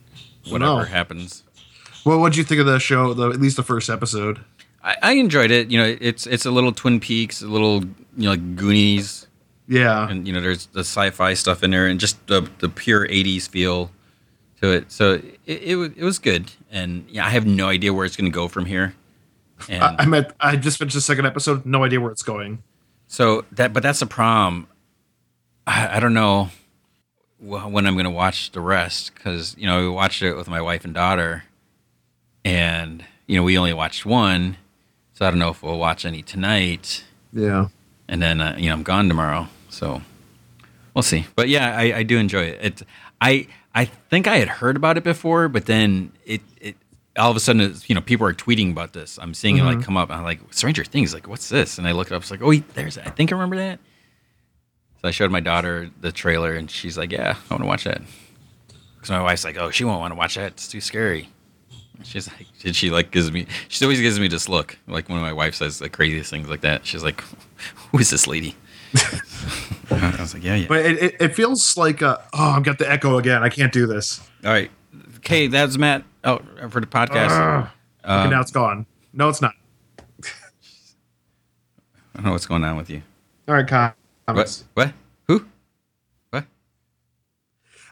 whatever 0.48 0.76
No. 0.76 0.84
happens. 0.84 1.42
Well, 2.08 2.22
what 2.22 2.32
did 2.32 2.38
you 2.38 2.46
think 2.46 2.62
of 2.62 2.66
the 2.66 2.80
show? 2.80 3.14
The 3.14 3.32
at 3.32 3.42
least 3.42 3.58
the 3.58 3.64
first 3.64 3.90
episode. 3.90 4.40
I, 4.82 4.96
I 5.04 5.12
enjoyed 5.16 5.52
it. 5.52 5.70
You 5.70 5.78
know, 5.78 5.98
it's 6.00 6.26
it's 6.26 6.46
a 6.46 6.52
little 6.52 6.72
Twin 6.72 7.02
Peaks, 7.02 7.42
a 7.42 7.48
little 7.48 7.84
you 7.84 8.24
know 8.24 8.30
like 8.30 8.56
Goonies, 8.56 9.28
Yeah, 9.68 10.10
and 10.10 10.26
you 10.26 10.32
know 10.34 10.40
there's 10.40 10.68
the 10.68 10.80
sci-fi 10.80 11.34
stuff 11.34 11.64
in 11.64 11.72
there, 11.72 11.86
and 11.86 12.00
just 12.00 12.26
the 12.28 12.50
the 12.60 12.70
pure 12.70 13.06
'80s 13.06 13.50
feel 13.50 13.92
to 14.62 14.72
it. 14.72 14.90
So 14.90 15.16
it 15.16 15.42
it, 15.46 15.76
it 15.98 16.04
was 16.04 16.18
good, 16.18 16.50
and 16.72 17.06
yeah, 17.10 17.26
I 17.26 17.30
have 17.30 17.46
no 17.46 17.68
idea 17.68 17.94
where 17.94 18.06
it's 18.06 18.16
going 18.16 18.32
to 18.32 18.36
go 18.36 18.48
from 18.48 18.68
here. 18.68 18.96
And 19.68 19.84
I, 19.84 19.96
I'm 20.00 20.14
at. 20.14 20.34
I 20.40 20.56
just 20.56 20.78
finished 20.78 20.96
the 20.96 21.02
second 21.02 21.26
episode. 21.26 21.66
No 21.66 21.84
idea 21.84 22.00
where 22.00 22.12
it's 22.12 22.24
going. 22.24 22.64
So 23.08 23.44
that, 23.52 23.74
but 23.74 23.84
that's 23.84 24.02
a 24.02 24.08
problem. 24.08 24.68
I, 25.66 25.98
I 25.98 26.00
don't 26.00 26.14
know 26.14 26.52
when 27.40 27.86
I'm 27.86 27.96
going 27.96 28.06
to 28.06 28.10
watch 28.12 28.52
the 28.52 28.62
rest 28.62 29.14
because 29.14 29.58
you 29.58 29.68
know 29.68 29.82
we 29.82 29.90
watched 29.90 30.22
it 30.22 30.36
with 30.36 30.48
my 30.48 30.62
wife 30.62 30.86
and 30.86 30.94
daughter, 30.94 31.44
and 32.48 33.04
you 33.26 33.36
know 33.36 33.44
we 33.44 33.58
only 33.58 33.74
watched 33.74 34.06
one, 34.06 34.56
so 35.14 35.26
I 35.26 35.30
don't 35.30 35.40
know 35.40 35.50
if 35.50 35.62
we'll 35.62 35.78
watch 35.78 36.06
any 36.06 36.22
tonight. 36.22 37.04
Yeah. 37.34 37.68
And 38.08 38.22
then 38.22 38.40
uh, 38.40 38.56
you 38.58 38.70
know 38.70 38.74
I'm 38.74 38.84
gone 38.84 39.10
tomorrow, 39.10 39.50
so 39.70 40.02
we'll 40.94 41.04
see. 41.04 41.26
But 41.36 41.50
yeah, 41.50 41.76
I, 41.78 41.98
I 41.98 42.04
do 42.04 42.18
enjoy 42.18 42.44
it. 42.44 42.60
It 42.62 42.82
I 43.20 43.48
I 43.76 43.86
think 43.86 44.28
I 44.28 44.38
had 44.38 44.48
heard 44.48 44.78
about 44.78 44.98
it 44.98 45.04
before, 45.04 45.50
but 45.50 45.66
then 45.66 46.14
it 46.26 46.42
it 46.62 46.78
all 47.18 47.30
of 47.30 47.36
a 47.36 47.42
sudden 47.42 47.76
you 47.88 47.96
know 47.96 48.02
people 48.02 48.26
are 48.26 48.34
tweeting 48.34 48.72
about 48.72 48.94
this. 48.94 49.20
I'm 49.22 49.34
seeing 49.34 49.58
it 49.58 49.64
like 49.64 49.84
come 49.84 49.98
up. 49.98 50.10
And 50.10 50.20
I'm 50.20 50.24
like 50.24 50.40
Stranger 50.52 50.86
Things. 50.86 51.14
Like 51.14 51.28
what's 51.28 51.50
this? 51.50 51.78
And 51.78 51.86
I 51.86 51.92
look 51.92 52.08
it 52.08 52.14
up. 52.14 52.22
It's 52.22 52.32
like 52.32 52.42
oh 52.42 52.48
wait, 52.48 52.74
there's 52.76 52.98
I 52.98 53.10
think 53.10 53.34
I 53.34 53.36
remember 53.36 53.58
that. 53.58 53.80
So 55.02 55.10
I 55.10 55.12
showed 55.12 55.32
my 55.32 55.42
daughter 55.42 55.92
the 56.00 56.12
trailer, 56.12 56.54
and 56.54 56.72
she's 56.72 56.98
like, 56.98 57.12
"Yeah, 57.12 57.36
I 57.50 57.54
want 57.54 57.62
to 57.62 57.68
watch 57.68 57.84
that." 57.84 58.02
Because 58.96 59.12
my 59.12 59.22
wife's 59.22 59.44
like, 59.44 59.58
"Oh, 59.58 59.70
she 59.70 59.84
won't 59.84 60.00
want 60.00 60.12
to 60.12 60.18
watch 60.18 60.36
that. 60.36 60.54
It's 60.54 60.68
too 60.68 60.82
scary." 60.82 61.30
She's 62.04 62.28
like, 62.28 62.46
"Did 62.60 62.76
she 62.76 62.90
like 62.92 63.12
gives 63.12 63.32
me?" 63.32 63.48
She 63.68 63.84
always 63.84 64.00
gives 64.00 64.20
me 64.20 64.28
this 64.28 64.48
look, 64.48 64.78
like 64.88 65.10
when 65.10 65.20
my 65.22 65.34
wife 65.34 65.56
says 65.56 65.80
the 65.80 65.90
craziest 65.90 66.30
things 66.30 66.48
like 66.50 66.62
that. 66.62 66.86
She's 66.86 67.04
like, 67.04 67.22
"Who 67.92 68.00
is 68.00 68.10
this 68.10 68.28
lady?" 68.28 68.56
I 69.92 70.16
was 70.20 70.34
like, 70.34 70.44
"Yeah, 70.44 70.56
yeah." 70.56 70.68
But 70.68 70.86
it, 70.86 71.02
it, 71.02 71.16
it 71.20 71.36
feels 71.36 71.76
like 71.76 72.02
uh, 72.02 72.18
oh, 72.34 72.50
I've 72.52 72.64
got 72.64 72.78
the 72.78 72.90
echo 72.90 73.18
again. 73.18 73.42
I 73.44 73.50
can't 73.50 73.74
do 73.74 73.88
this. 73.88 74.20
All 74.46 74.52
right, 74.52 74.70
okay, 75.18 75.48
that's 75.48 75.78
Matt. 75.78 76.04
Oh, 76.24 76.40
for 76.70 76.80
the 76.82 76.88
podcast. 76.88 77.30
Ugh. 77.32 77.68
okay, 78.04 78.30
now 78.30 78.42
it's 78.42 78.52
gone. 78.52 78.86
No, 79.14 79.30
it's 79.30 79.42
not. 79.42 79.54
I 80.24 80.34
don't 82.16 82.26
know 82.26 82.32
what's 82.32 82.46
going 82.46 82.64
on 82.64 82.78
with 82.78 82.90
you. 82.90 83.02
All 83.48 83.56
right, 83.56 83.70
What? 83.72 83.96
comments. 84.28 84.66
What? 84.74 84.94
Who? 85.28 85.46
What? 86.30 86.46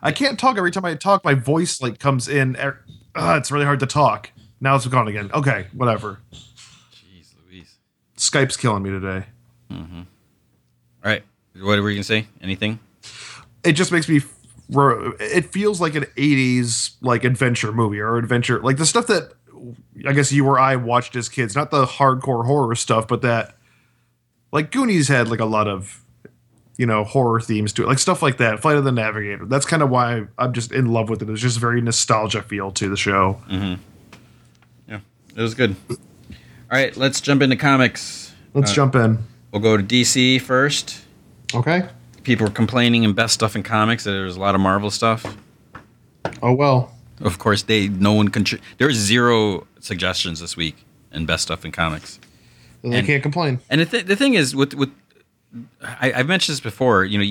I 0.01 0.11
can't 0.11 0.37
talk 0.39 0.57
every 0.57 0.71
time 0.71 0.85
I 0.85 0.95
talk. 0.95 1.23
My 1.23 1.33
voice 1.33 1.81
like 1.81 1.97
comes 1.99 2.27
in. 2.27 2.55
Uh, 3.15 3.35
it's 3.37 3.51
really 3.51 3.65
hard 3.65 3.79
to 3.79 3.85
talk. 3.85 4.29
Now 4.59 4.75
it's 4.75 4.85
gone 4.87 5.07
again. 5.07 5.31
Okay, 5.33 5.67
whatever. 5.73 6.19
Jeez, 6.33 7.33
Louise. 7.47 7.77
Skype's 8.17 8.57
killing 8.57 8.83
me 8.83 8.89
today. 8.89 9.25
All 9.71 11.11
right, 11.11 11.23
what 11.59 11.79
were 11.79 11.89
you 11.89 11.95
gonna 11.95 12.03
say? 12.03 12.27
Anything? 12.41 12.79
It 13.63 13.73
just 13.73 13.91
makes 13.91 14.09
me. 14.09 14.21
It 14.69 15.51
feels 15.51 15.79
like 15.79 15.95
an 15.95 16.05
'80s 16.17 16.95
like 17.01 17.23
adventure 17.23 17.71
movie 17.71 17.99
or 17.99 18.17
adventure 18.17 18.59
like 18.61 18.77
the 18.77 18.85
stuff 18.85 19.07
that 19.07 19.33
I 20.07 20.13
guess 20.13 20.31
you 20.31 20.45
or 20.47 20.59
I 20.59 20.75
watched 20.75 21.15
as 21.15 21.29
kids. 21.29 21.55
Not 21.55 21.71
the 21.71 21.85
hardcore 21.85 22.45
horror 22.45 22.75
stuff, 22.75 23.07
but 23.07 23.21
that 23.21 23.55
like 24.51 24.71
Goonies 24.71 25.07
had 25.07 25.27
like 25.29 25.39
a 25.39 25.45
lot 25.45 25.67
of 25.67 26.03
you 26.77 26.85
know 26.85 27.03
horror 27.03 27.39
themes 27.41 27.73
to 27.73 27.83
it, 27.83 27.87
like 27.87 27.99
stuff 27.99 28.21
like 28.21 28.37
that. 28.37 28.61
Flight 28.61 28.77
of 28.77 28.83
the 28.83 28.91
Navigator. 28.91 29.45
That's 29.45 29.65
kind 29.65 29.81
of 29.83 29.89
why 29.89 30.25
I'm 30.37 30.53
just 30.53 30.71
in 30.71 30.87
love 30.87 31.09
with 31.09 31.21
it. 31.21 31.29
It's 31.29 31.41
just 31.41 31.59
very 31.59 31.81
nostalgia 31.81 32.41
feel 32.41 32.71
to 32.73 32.89
the 32.89 32.97
show. 32.97 33.41
Mm-hmm. 33.49 33.81
Yeah, 34.89 34.99
it 35.35 35.41
was 35.41 35.53
good. 35.53 35.75
All 35.89 35.97
right, 36.71 36.95
let's 36.97 37.21
jump 37.21 37.41
into 37.41 37.55
comics. 37.55 38.33
Let's 38.53 38.71
uh, 38.71 38.75
jump 38.75 38.95
in. 38.95 39.19
We'll 39.51 39.61
go 39.61 39.77
to 39.77 39.83
DC 39.83 40.41
first. 40.41 41.01
Okay. 41.53 41.87
People 42.23 42.47
were 42.47 42.51
complaining 42.53 43.03
in 43.03 43.13
best 43.13 43.33
stuff 43.35 43.55
in 43.55 43.63
comics 43.63 44.03
that 44.03 44.11
there 44.11 44.25
was 44.25 44.35
a 44.35 44.39
lot 44.39 44.55
of 44.55 44.61
Marvel 44.61 44.89
stuff. 44.91 45.37
Oh 46.41 46.53
well. 46.53 46.91
Of 47.21 47.39
course, 47.39 47.61
they 47.63 47.87
no 47.87 48.11
one 48.13 48.29
contri- 48.29 48.59
There 48.77 48.87
was 48.87 48.97
zero 48.97 49.67
suggestions 49.79 50.39
this 50.41 50.57
week 50.57 50.75
in 51.13 51.25
best 51.25 51.43
stuff 51.43 51.63
in 51.63 51.71
comics. 51.71 52.19
They 52.81 52.97
And- 52.97 53.07
can't 53.07 53.23
complain. 53.23 53.59
And 53.69 53.79
the, 53.81 53.85
th- 53.85 54.05
the 54.05 54.15
thing 54.15 54.33
is, 54.33 54.55
with 54.55 54.73
with 54.73 54.89
I, 55.81 56.13
I've 56.13 56.27
mentioned 56.27 56.53
this 56.53 56.59
before. 56.61 57.05
You 57.05 57.17
know, 57.17 57.23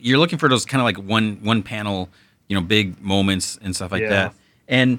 you're 0.00 0.18
looking 0.18 0.38
for 0.38 0.48
those 0.48 0.64
kind 0.64 0.80
of 0.80 0.84
like 0.84 0.98
one 1.08 1.38
one 1.42 1.62
panel, 1.62 2.08
you 2.48 2.54
know, 2.56 2.60
big 2.62 3.00
moments 3.00 3.58
and 3.62 3.74
stuff 3.74 3.92
like 3.92 4.02
Yeah. 4.02 4.08
that. 4.10 4.34
And 4.68 4.98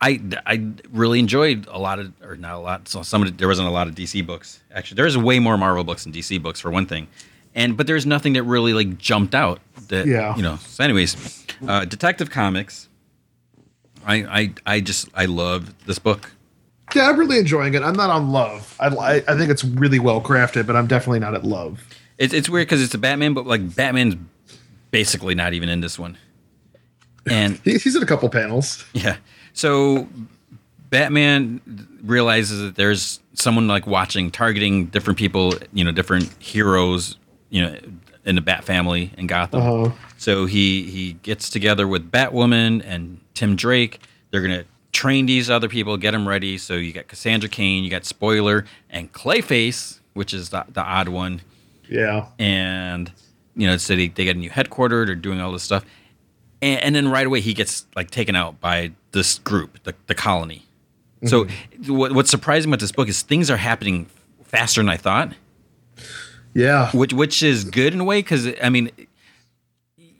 I 0.00 0.20
I 0.46 0.66
really 0.92 1.18
enjoyed 1.18 1.66
a 1.70 1.78
lot 1.78 1.98
of, 1.98 2.12
or 2.22 2.36
not 2.36 2.54
a 2.54 2.58
lot. 2.58 2.88
So 2.88 3.02
some 3.02 3.22
of 3.22 3.28
the, 3.28 3.34
there 3.36 3.48
wasn't 3.48 3.68
a 3.68 3.70
lot 3.70 3.88
of 3.88 3.94
DC 3.94 4.26
books. 4.26 4.60
Actually, 4.74 4.96
there's 4.96 5.16
way 5.16 5.38
more 5.38 5.56
Marvel 5.56 5.84
books 5.84 6.04
than 6.04 6.12
DC 6.12 6.42
books 6.42 6.60
for 6.60 6.70
one 6.70 6.86
thing. 6.86 7.06
And 7.54 7.76
but 7.76 7.86
there's 7.86 8.06
nothing 8.06 8.32
that 8.34 8.42
really 8.44 8.72
like 8.74 8.98
jumped 8.98 9.34
out. 9.34 9.60
That 9.88 10.06
Yeah. 10.06 10.34
you 10.36 10.42
know. 10.42 10.56
So, 10.56 10.82
anyways, 10.84 11.46
uh, 11.66 11.84
Detective 11.84 12.30
Comics. 12.30 12.88
I 14.04 14.14
I 14.40 14.52
I 14.66 14.80
just 14.80 15.08
I 15.14 15.26
love 15.26 15.72
this 15.86 15.98
book. 15.98 16.32
Yeah, 16.94 17.08
I'm 17.08 17.18
really 17.18 17.38
enjoying 17.38 17.72
it. 17.74 17.82
I'm 17.82 17.94
not 17.94 18.10
on 18.10 18.32
love. 18.32 18.76
I, 18.80 18.88
I, 18.88 19.14
I 19.28 19.36
think 19.38 19.50
it's 19.50 19.64
really 19.64 19.98
well 19.98 20.20
crafted, 20.20 20.66
but 20.66 20.76
I'm 20.76 20.86
definitely 20.86 21.20
not 21.20 21.34
at 21.34 21.42
love. 21.44 21.80
It's 22.18 22.34
it's 22.34 22.48
weird 22.48 22.66
because 22.66 22.82
it's 22.82 22.94
a 22.94 22.98
Batman, 22.98 23.34
but 23.34 23.46
like 23.46 23.74
Batman's 23.74 24.16
basically 24.90 25.34
not 25.34 25.52
even 25.54 25.68
in 25.68 25.80
this 25.80 25.98
one. 25.98 26.16
And 27.28 27.58
he's 27.64 27.94
in 27.94 28.02
a 28.02 28.06
couple 28.06 28.28
panels. 28.28 28.84
yeah, 28.92 29.16
so 29.52 30.08
Batman 30.90 31.60
realizes 32.02 32.60
that 32.60 32.76
there's 32.76 33.20
someone 33.34 33.68
like 33.68 33.86
watching, 33.86 34.30
targeting 34.30 34.86
different 34.86 35.18
people, 35.18 35.54
you 35.72 35.84
know, 35.84 35.92
different 35.92 36.30
heroes, 36.38 37.16
you 37.48 37.62
know, 37.62 37.76
in 38.24 38.34
the 38.34 38.40
Bat 38.40 38.64
family 38.64 39.12
in 39.16 39.26
Gotham. 39.26 39.62
Uh-huh. 39.62 39.94
So 40.18 40.46
he 40.46 40.82
he 40.84 41.14
gets 41.14 41.48
together 41.48 41.88
with 41.88 42.10
Batwoman 42.10 42.82
and 42.84 43.20
Tim 43.34 43.56
Drake. 43.56 44.00
They're 44.30 44.42
gonna 44.42 44.64
train 44.92 45.26
these 45.26 45.48
other 45.48 45.68
people, 45.68 45.96
get 45.96 46.10
them 46.10 46.28
ready. 46.28 46.58
So 46.58 46.74
you 46.74 46.92
got 46.92 47.08
Cassandra 47.08 47.48
Cain, 47.48 47.84
you 47.84 47.90
got 47.90 48.04
Spoiler, 48.04 48.66
and 48.90 49.12
Clayface, 49.12 49.98
which 50.12 50.34
is 50.34 50.50
the, 50.50 50.64
the 50.68 50.82
odd 50.82 51.08
one 51.08 51.40
Yeah. 51.92 52.26
and 52.38 53.12
you 53.54 53.66
know, 53.66 53.76
so 53.76 53.94
they, 53.94 54.08
they 54.08 54.24
get 54.24 54.36
a 54.36 54.38
new 54.38 54.48
headquarters. 54.50 55.06
They're 55.06 55.14
doing 55.14 55.40
all 55.40 55.52
this 55.52 55.62
stuff, 55.62 55.84
and, 56.62 56.80
and 56.82 56.94
then 56.94 57.08
right 57.08 57.26
away 57.26 57.40
he 57.40 57.52
gets 57.52 57.86
like 57.94 58.10
taken 58.10 58.34
out 58.34 58.60
by 58.60 58.92
this 59.12 59.38
group, 59.40 59.82
the, 59.84 59.94
the 60.06 60.14
colony. 60.14 60.64
So 61.26 61.44
mm-hmm. 61.44 61.96
what, 61.96 62.12
what's 62.12 62.30
surprising 62.30 62.70
about 62.70 62.80
this 62.80 62.92
book 62.92 63.08
is 63.08 63.22
things 63.22 63.50
are 63.50 63.56
happening 63.56 64.06
faster 64.42 64.80
than 64.80 64.88
I 64.88 64.96
thought, 64.96 65.34
Yeah. 66.54 66.90
which 66.92 67.12
which 67.12 67.42
is 67.42 67.64
good 67.64 67.92
in 67.94 68.00
a 68.00 68.04
way 68.04 68.20
because 68.20 68.48
I 68.62 68.70
mean, 68.70 68.90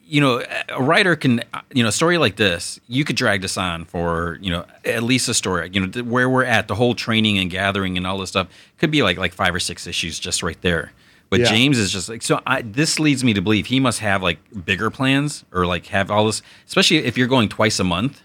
you 0.04 0.20
know, 0.20 0.44
a 0.68 0.82
writer 0.82 1.16
can 1.16 1.42
you 1.72 1.82
know 1.82 1.88
a 1.88 1.92
story 1.92 2.18
like 2.18 2.36
this 2.36 2.78
you 2.86 3.04
could 3.04 3.16
drag 3.16 3.40
this 3.40 3.56
on 3.56 3.84
for 3.86 4.38
you 4.42 4.50
know 4.50 4.64
at 4.84 5.02
least 5.02 5.28
a 5.28 5.34
story 5.34 5.70
you 5.72 5.86
know 5.86 6.02
where 6.02 6.28
we're 6.28 6.44
at 6.44 6.68
the 6.68 6.74
whole 6.74 6.94
training 6.94 7.38
and 7.38 7.50
gathering 7.50 7.96
and 7.96 8.06
all 8.06 8.18
this 8.18 8.28
stuff 8.28 8.46
could 8.76 8.90
be 8.90 9.02
like 9.02 9.16
like 9.16 9.32
five 9.32 9.54
or 9.54 9.60
six 9.60 9.86
issues 9.86 10.18
just 10.18 10.42
right 10.42 10.60
there. 10.60 10.92
But 11.32 11.40
Yeah. 11.40 11.46
James 11.46 11.78
is 11.78 11.90
just 11.90 12.10
like 12.10 12.20
so. 12.20 12.42
I, 12.46 12.60
this 12.60 13.00
leads 13.00 13.24
me 13.24 13.32
to 13.32 13.40
believe 13.40 13.64
he 13.64 13.80
must 13.80 14.00
have 14.00 14.22
like 14.22 14.38
bigger 14.66 14.90
plans 14.90 15.46
or 15.50 15.64
like 15.64 15.86
have 15.86 16.10
all 16.10 16.26
this, 16.26 16.42
especially 16.66 16.98
if 16.98 17.16
you're 17.16 17.26
going 17.26 17.48
twice 17.48 17.80
a 17.80 17.84
month. 17.84 18.20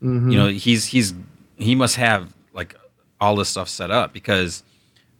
You 0.00 0.08
mm-hmm. 0.08 0.30
know, 0.30 0.48
he's 0.48 0.86
he's 0.86 1.14
he 1.56 1.76
must 1.76 1.94
have 1.94 2.34
like 2.52 2.74
all 3.20 3.36
this 3.36 3.48
stuff 3.48 3.68
set 3.68 3.92
up 3.92 4.12
because 4.12 4.64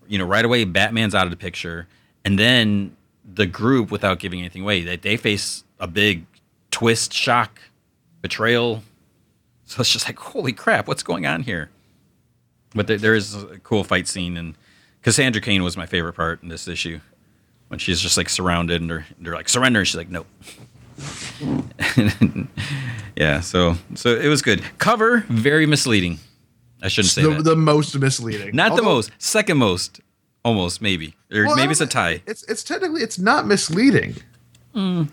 you 0.08 0.18
know 0.18 0.24
right 0.24 0.44
away 0.44 0.64
Batman's 0.64 1.14
out 1.14 1.28
of 1.28 1.30
the 1.30 1.36
picture, 1.36 1.86
and 2.24 2.40
then 2.40 2.96
the 3.24 3.46
group, 3.46 3.92
without 3.92 4.18
giving 4.18 4.40
anything 4.40 4.62
away, 4.62 4.82
they 4.82 4.96
they 4.96 5.16
face 5.16 5.62
a 5.78 5.86
big 5.86 6.26
twist, 6.72 7.12
shock, 7.12 7.60
betrayal. 8.20 8.82
So 9.64 9.80
it's 9.80 9.92
just 9.92 10.08
like 10.08 10.18
holy 10.18 10.52
crap, 10.52 10.88
what's 10.88 11.04
going 11.04 11.24
on 11.24 11.44
here? 11.44 11.70
But 12.74 12.88
there, 12.88 12.98
there 12.98 13.14
is 13.14 13.36
a 13.36 13.60
cool 13.60 13.84
fight 13.84 14.08
scene, 14.08 14.36
and 14.36 14.56
Cassandra 15.02 15.40
Cain 15.40 15.62
was 15.62 15.76
my 15.76 15.86
favorite 15.86 16.14
part 16.14 16.42
in 16.42 16.48
this 16.48 16.66
issue 16.66 16.98
when 17.68 17.78
she's 17.78 18.00
just 18.00 18.16
like 18.16 18.28
surrounded 18.28 18.80
and 18.80 18.90
they're, 18.90 19.06
they're 19.20 19.34
like 19.34 19.48
surrender. 19.48 19.80
And 19.80 19.88
she's 19.88 19.96
like, 19.96 20.10
nope. 20.10 20.26
yeah, 23.16 23.40
so 23.40 23.76
so 23.94 24.16
it 24.16 24.26
was 24.26 24.42
good. 24.42 24.62
Cover 24.78 25.24
very 25.28 25.66
misleading. 25.66 26.18
I 26.82 26.88
shouldn't 26.88 27.12
say 27.12 27.22
the, 27.22 27.30
that. 27.30 27.44
the 27.44 27.56
most 27.56 27.96
misleading. 27.98 28.54
Not 28.54 28.76
the 28.76 28.82
most, 28.82 29.10
second 29.18 29.58
most, 29.58 30.00
almost 30.44 30.82
maybe, 30.82 31.14
or 31.32 31.46
Well, 31.46 31.56
maybe 31.56 31.72
it's 31.72 31.80
a 31.80 31.86
tie. 31.86 32.22
It's 32.26 32.42
it's 32.44 32.64
technically 32.64 33.02
it's 33.02 33.18
not 33.18 33.46
misleading. 33.46 34.16
Hmm. 34.74 35.04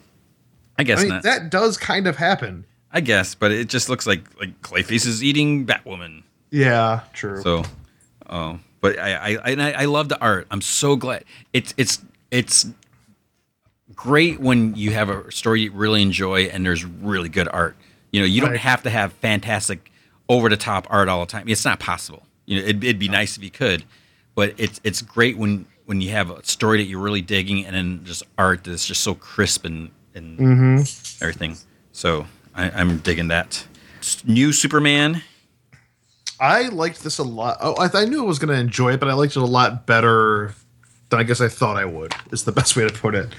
I 0.77 0.83
guess 0.83 0.99
I 0.99 1.03
mean 1.03 1.09
not. 1.09 1.23
that 1.23 1.49
does 1.49 1.77
kind 1.77 2.07
of 2.07 2.17
happen. 2.17 2.65
I 2.91 3.01
guess, 3.01 3.35
but 3.35 3.51
it 3.51 3.67
just 3.69 3.89
looks 3.89 4.07
like 4.07 4.23
like 4.39 4.61
Clayface 4.61 5.05
is 5.05 5.23
eating 5.23 5.65
Batwoman. 5.65 6.23
Yeah, 6.49 7.01
true. 7.13 7.41
So, 7.41 7.63
oh, 8.29 8.59
but 8.81 8.97
I 8.97 9.35
I 9.35 9.51
and 9.51 9.61
I, 9.61 9.71
I 9.71 9.85
love 9.85 10.09
the 10.09 10.19
art. 10.19 10.47
I'm 10.49 10.61
so 10.61 10.95
glad 10.95 11.25
it's 11.53 11.73
it's 11.77 11.99
it's 12.31 12.67
great 13.93 14.39
when 14.39 14.75
you 14.75 14.91
have 14.91 15.09
a 15.09 15.31
story 15.31 15.61
you 15.61 15.71
really 15.71 16.01
enjoy 16.01 16.43
and 16.43 16.65
there's 16.65 16.83
really 16.85 17.29
good 17.29 17.47
art. 17.47 17.75
You 18.11 18.21
know, 18.21 18.25
you 18.25 18.41
don't 18.41 18.57
have 18.57 18.83
to 18.83 18.89
have 18.89 19.13
fantastic 19.13 19.91
over 20.29 20.49
the 20.49 20.57
top 20.57 20.87
art 20.89 21.07
all 21.07 21.19
the 21.21 21.31
time. 21.31 21.47
It's 21.47 21.65
not 21.65 21.79
possible. 21.79 22.23
You 22.45 22.57
know, 22.57 22.63
it'd, 22.63 22.83
it'd 22.83 22.99
be 22.99 23.09
nice 23.09 23.37
if 23.37 23.43
you 23.43 23.51
could, 23.51 23.83
but 24.35 24.53
it's 24.57 24.79
it's 24.83 25.01
great 25.01 25.37
when 25.37 25.65
when 25.85 26.01
you 26.01 26.11
have 26.11 26.29
a 26.29 26.43
story 26.43 26.77
that 26.79 26.85
you're 26.85 27.01
really 27.01 27.21
digging 27.21 27.65
and 27.65 27.75
then 27.75 28.01
just 28.03 28.23
art 28.37 28.63
that's 28.63 28.87
just 28.87 29.01
so 29.01 29.15
crisp 29.15 29.65
and 29.65 29.91
and 30.13 30.39
mm-hmm. 30.39 31.23
everything. 31.23 31.57
So 31.91 32.25
I, 32.53 32.69
I'm 32.71 32.99
digging 32.99 33.27
that. 33.29 33.65
New 34.25 34.53
Superman. 34.53 35.23
I 36.39 36.67
liked 36.67 37.03
this 37.03 37.17
a 37.17 37.23
lot. 37.23 37.57
Oh, 37.61 37.75
I, 37.75 37.89
I 38.01 38.05
knew 38.05 38.23
I 38.23 38.27
was 38.27 38.39
going 38.39 38.53
to 38.53 38.59
enjoy 38.59 38.93
it, 38.93 38.99
but 38.99 39.09
I 39.09 39.13
liked 39.13 39.37
it 39.37 39.41
a 39.41 39.45
lot 39.45 39.85
better 39.85 40.53
I 41.11 41.23
guess 41.23 41.41
I 41.41 41.47
thought 41.47 41.77
I 41.77 41.85
would. 41.85 42.13
Is 42.31 42.43
the 42.43 42.51
best 42.51 42.75
way 42.75 42.87
to 42.87 42.93
put 42.93 43.15
it. 43.15 43.29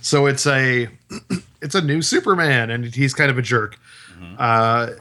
So 0.00 0.26
it's 0.26 0.46
a 0.46 0.88
it's 1.62 1.74
a 1.74 1.82
new 1.82 2.02
Superman, 2.02 2.70
and 2.70 2.94
he's 2.94 3.14
kind 3.14 3.30
of 3.30 3.38
a 3.38 3.42
jerk. 3.42 3.78
Uh, 4.38 4.92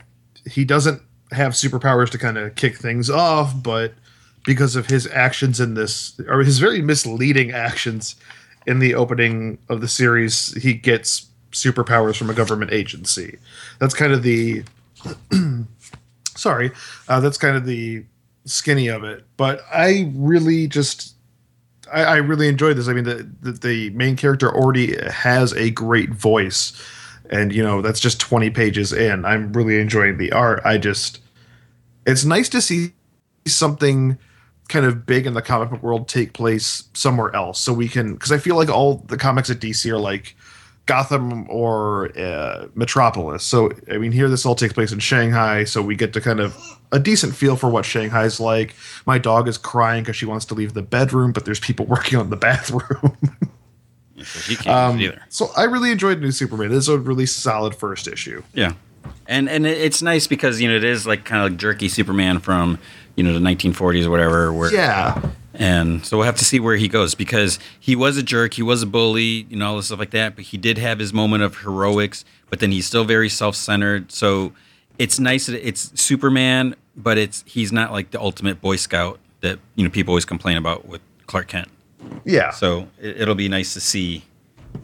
he 0.49 0.65
doesn't 0.65 1.01
have 1.31 1.53
superpowers 1.53 2.09
to 2.09 2.17
kind 2.17 2.37
of 2.37 2.55
kick 2.55 2.77
things 2.77 3.09
off, 3.09 3.53
but 3.63 3.93
because 4.45 4.75
of 4.75 4.87
his 4.87 5.07
actions 5.07 5.59
in 5.59 5.73
this, 5.73 6.19
or 6.27 6.43
his 6.43 6.59
very 6.59 6.81
misleading 6.81 7.51
actions 7.51 8.15
in 8.67 8.79
the 8.79 8.93
opening 8.93 9.57
of 9.69 9.81
the 9.81 9.87
series, 9.87 10.53
he 10.61 10.73
gets 10.73 11.27
superpowers 11.51 12.17
from 12.17 12.29
a 12.29 12.33
government 12.33 12.71
agency. 12.71 13.37
That's 13.79 13.93
kind 13.93 14.11
of 14.11 14.21
the 14.21 14.63
sorry 16.35 16.71
uh, 17.07 17.19
that's 17.19 17.37
kind 17.37 17.57
of 17.57 17.65
the 17.65 18.03
skinny 18.45 18.87
of 18.87 19.03
it 19.03 19.23
but 19.37 19.61
i 19.73 20.11
really 20.15 20.67
just 20.67 21.14
i, 21.91 22.03
I 22.03 22.15
really 22.17 22.47
enjoyed 22.47 22.77
this. 22.77 22.87
I 22.87 22.93
mean 22.93 23.03
the, 23.03 23.29
the 23.41 23.51
the 23.51 23.89
main 23.91 24.15
character 24.15 24.53
already 24.53 24.95
has 25.07 25.53
a 25.53 25.69
great 25.69 26.09
voice 26.09 26.73
and 27.29 27.53
you 27.53 27.63
know 27.63 27.81
that's 27.81 27.99
just 27.99 28.19
20 28.19 28.49
pages 28.51 28.93
in. 28.93 29.25
I'm 29.25 29.53
really 29.53 29.79
enjoying 29.79 30.17
the 30.17 30.31
art. 30.31 30.61
I 30.65 30.77
just 30.77 31.19
it's 32.05 32.25
nice 32.25 32.49
to 32.49 32.61
see 32.61 32.93
something 33.45 34.17
kind 34.67 34.85
of 34.85 35.05
big 35.05 35.27
in 35.27 35.33
the 35.33 35.41
comic 35.41 35.69
book 35.69 35.83
world 35.83 36.07
take 36.07 36.33
place 36.33 36.85
somewhere 36.93 37.35
else 37.35 37.59
so 37.59 37.71
we 37.71 37.87
can 37.87 38.13
because 38.13 38.31
i 38.31 38.37
feel 38.39 38.55
like 38.55 38.67
all 38.67 39.03
the 39.05 39.17
comics 39.17 39.47
at 39.51 39.59
dc 39.59 39.87
are 39.91 39.99
like 39.99 40.35
Gotham 40.85 41.49
or 41.49 42.15
uh, 42.17 42.67
Metropolis. 42.75 43.43
So, 43.43 43.71
I 43.91 43.97
mean, 43.97 44.11
here 44.11 44.29
this 44.29 44.45
all 44.45 44.55
takes 44.55 44.73
place 44.73 44.91
in 44.91 44.99
Shanghai, 44.99 45.63
so 45.63 45.81
we 45.81 45.95
get 45.95 46.13
to 46.13 46.21
kind 46.21 46.39
of 46.39 46.55
a 46.91 46.99
decent 46.99 47.35
feel 47.35 47.55
for 47.55 47.69
what 47.69 47.85
Shanghai's 47.85 48.39
like. 48.39 48.75
My 49.05 49.17
dog 49.17 49.47
is 49.47 49.57
crying 49.57 50.03
because 50.03 50.15
she 50.15 50.25
wants 50.25 50.45
to 50.45 50.53
leave 50.53 50.73
the 50.73 50.83
bedroom, 50.83 51.31
but 51.31 51.45
there's 51.45 51.59
people 51.59 51.85
working 51.87 52.19
on 52.19 52.29
the 52.29 52.37
bathroom. 52.37 53.17
So 54.17 54.39
he 54.49 54.55
can't 54.55 54.67
um, 54.67 55.01
either. 55.01 55.21
so, 55.29 55.51
I 55.57 55.63
really 55.63 55.91
enjoyed 55.91 56.21
New 56.21 56.31
Superman. 56.31 56.69
This 56.69 56.83
is 56.85 56.89
a 56.89 56.97
really 56.97 57.25
solid 57.25 57.75
first 57.75 58.07
issue. 58.07 58.43
Yeah, 58.53 58.73
and 59.27 59.49
and 59.49 59.65
it's 59.67 60.01
nice 60.01 60.25
because 60.25 60.61
you 60.61 60.69
know 60.69 60.75
it 60.75 60.83
is 60.83 61.05
like 61.05 61.25
kind 61.25 61.43
of 61.43 61.51
like 61.51 61.59
jerky 61.59 61.89
Superman 61.89 62.39
from 62.39 62.79
you 63.15 63.23
know 63.23 63.33
the 63.33 63.39
1940s 63.39 64.05
or 64.05 64.09
whatever. 64.09 64.53
Where, 64.53 64.73
Yeah. 64.73 65.21
And 65.57 66.05
so 66.05 66.17
we'll 66.17 66.25
have 66.25 66.35
to 66.37 66.45
see 66.45 66.59
where 66.59 66.75
he 66.75 66.87
goes 66.87 67.15
because 67.15 67.59
he 67.79 67.95
was 67.95 68.17
a 68.17 68.23
jerk, 68.23 68.53
he 68.55 68.61
was 68.63 68.83
a 68.83 68.85
bully, 68.85 69.45
you 69.49 69.55
know, 69.57 69.67
all 69.69 69.75
this 69.77 69.87
stuff 69.87 69.99
like 69.99 70.11
that. 70.11 70.35
But 70.35 70.45
he 70.45 70.57
did 70.57 70.77
have 70.77 70.99
his 70.99 71.13
moment 71.13 71.43
of 71.43 71.57
heroics, 71.59 72.25
but 72.49 72.59
then 72.59 72.71
he's 72.71 72.85
still 72.85 73.03
very 73.05 73.29
self-centered. 73.29 74.11
So 74.11 74.53
it's 74.99 75.19
nice 75.19 75.47
that 75.47 75.65
it's 75.67 75.99
Superman, 75.99 76.75
but 76.95 77.17
it's 77.17 77.43
he's 77.47 77.71
not 77.71 77.91
like 77.91 78.11
the 78.11 78.19
ultimate 78.19 78.61
Boy 78.61 78.75
Scout 78.75 79.19
that 79.41 79.59
you 79.75 79.83
know 79.83 79.89
people 79.89 80.11
always 80.11 80.25
complain 80.25 80.57
about 80.57 80.87
with 80.87 81.01
Clark 81.27 81.47
Kent. 81.47 81.67
Yeah. 82.23 82.51
So 82.51 82.87
it, 83.01 83.21
it'll 83.21 83.35
be 83.35 83.49
nice 83.49 83.73
to 83.73 83.81
see 83.81 84.23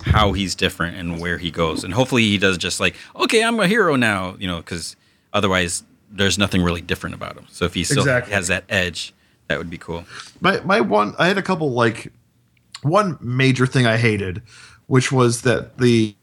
how 0.04 0.32
he's 0.32 0.56
different 0.56 0.96
and 0.98 1.20
where 1.20 1.38
he 1.38 1.52
goes, 1.52 1.84
and 1.84 1.94
hopefully 1.94 2.24
he 2.24 2.38
does 2.38 2.58
just 2.58 2.80
like, 2.80 2.96
okay, 3.16 3.44
I'm 3.44 3.60
a 3.60 3.68
hero 3.68 3.96
now, 3.96 4.36
you 4.40 4.48
know, 4.48 4.58
because 4.58 4.96
otherwise 5.34 5.84
there's 6.10 6.38
nothing 6.38 6.62
really 6.62 6.82
different 6.82 7.16
about 7.16 7.38
him. 7.38 7.46
So 7.50 7.66
if 7.66 7.74
he 7.74 7.84
still 7.84 8.00
Exactly. 8.00 8.34
has 8.34 8.48
that 8.48 8.64
edge, 8.70 9.14
that 9.52 9.58
would 9.58 9.70
be 9.70 9.78
cool. 9.78 10.06
my 10.40 10.60
my 10.62 10.82
one 10.82 11.14
I 11.20 11.28
had 11.28 11.38
a 11.38 11.42
couple 11.42 11.72
like 11.72 12.12
one 12.82 13.18
major 13.22 13.68
thing 13.68 13.86
I 13.86 13.98
hated, 13.98 14.42
which 14.88 15.12
was 15.12 15.44
that 15.44 15.78
the, 15.78 16.16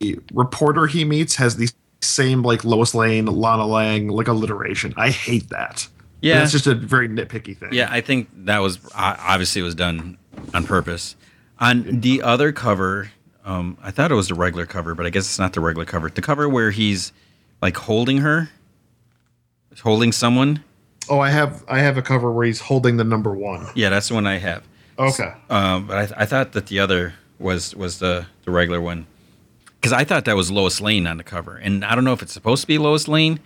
the 0.00 0.18
reporter 0.32 0.86
he 0.86 1.04
meets 1.04 1.36
has 1.36 1.56
the 1.56 1.70
same 2.02 2.42
like 2.42 2.64
Lois 2.64 2.94
Lane, 2.94 3.26
Lana 3.26 3.66
Lang 3.66 4.08
like 4.08 4.28
alliteration. 4.28 4.94
I 4.96 5.10
hate 5.10 5.48
that. 5.50 5.88
Yeah. 6.20 6.42
it's 6.42 6.52
just 6.52 6.66
a 6.66 6.74
very 6.74 7.08
nitpicky 7.08 7.56
thing. 7.56 7.70
Yeah, 7.72 7.88
I 7.90 8.00
think 8.00 8.28
that 8.46 8.58
was 8.58 8.78
obviously 8.94 9.60
it 9.60 9.64
was 9.64 9.74
done 9.74 10.18
on 10.54 10.64
purpose. 10.64 11.14
On 11.58 12.00
the 12.00 12.22
other 12.22 12.52
cover, 12.52 13.10
um, 13.44 13.78
I 13.82 13.90
thought 13.90 14.10
it 14.10 14.14
was 14.14 14.28
the 14.28 14.34
regular 14.34 14.66
cover, 14.66 14.94
but 14.94 15.06
I 15.06 15.10
guess 15.10 15.24
it's 15.24 15.38
not 15.38 15.52
the 15.52 15.60
regular 15.60 15.84
cover. 15.84 16.10
The 16.10 16.22
cover 16.22 16.48
where 16.48 16.70
he's 16.70 17.12
like 17.62 17.76
holding 17.76 18.18
her, 18.18 18.50
holding 19.82 20.12
someone. 20.12 20.64
Oh, 21.08 21.20
I 21.20 21.30
have 21.30 21.64
I 21.68 21.78
have 21.80 21.96
a 21.98 22.02
cover 22.02 22.30
where 22.32 22.46
he's 22.46 22.60
holding 22.60 22.96
the 22.96 23.04
number 23.04 23.32
one. 23.32 23.66
Yeah, 23.74 23.88
that's 23.90 24.08
the 24.08 24.14
one 24.14 24.26
I 24.26 24.38
have. 24.38 24.64
Okay. 24.98 25.32
Um, 25.50 25.86
but 25.86 25.98
I, 25.98 26.06
th- 26.06 26.18
I 26.18 26.24
thought 26.26 26.52
that 26.52 26.66
the 26.66 26.78
other 26.80 27.14
was 27.38 27.74
was 27.76 27.98
the 27.98 28.26
the 28.44 28.50
regular 28.50 28.80
one 28.80 29.06
because 29.80 29.92
I 29.92 30.04
thought 30.04 30.24
that 30.24 30.36
was 30.36 30.50
Lois 30.50 30.80
Lane 30.80 31.06
on 31.06 31.16
the 31.18 31.24
cover, 31.24 31.56
and 31.56 31.84
I 31.84 31.94
don't 31.94 32.04
know 32.04 32.12
if 32.12 32.22
it's 32.22 32.32
supposed 32.32 32.62
to 32.62 32.66
be 32.66 32.78
Lois 32.78 33.06
Lane 33.08 33.40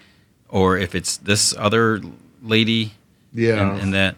or 0.49 0.77
if 0.79 0.95
it's 0.95 1.17
this 1.19 1.55
other 1.59 2.01
lady 2.43 2.93
Yeah. 3.33 3.71
and, 3.73 3.81
and 3.83 3.95
that. 3.95 4.17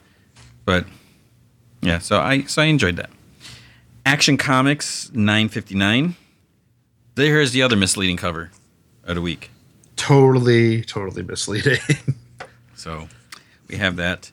But 0.65 0.87
yeah, 1.81 1.99
so 1.99 2.21
I 2.21 2.43
so 2.45 2.63
I 2.63 2.67
enjoyed 2.67 2.97
that. 2.97 3.11
Action 4.07 4.37
Comics 4.37 5.11
nine 5.15 5.49
fifty 5.49 5.75
nine. 5.75 6.17
There's 7.15 7.53
the 7.53 7.63
other 7.63 7.77
misleading 7.77 8.17
cover 8.17 8.51
of 9.05 9.15
the 9.17 9.21
week. 9.23 9.51
totally, 9.97 10.83
totally 10.83 11.23
misleading. 11.23 11.79
So 12.75 13.07
we 13.73 13.79
have 13.79 13.97
that. 13.97 14.31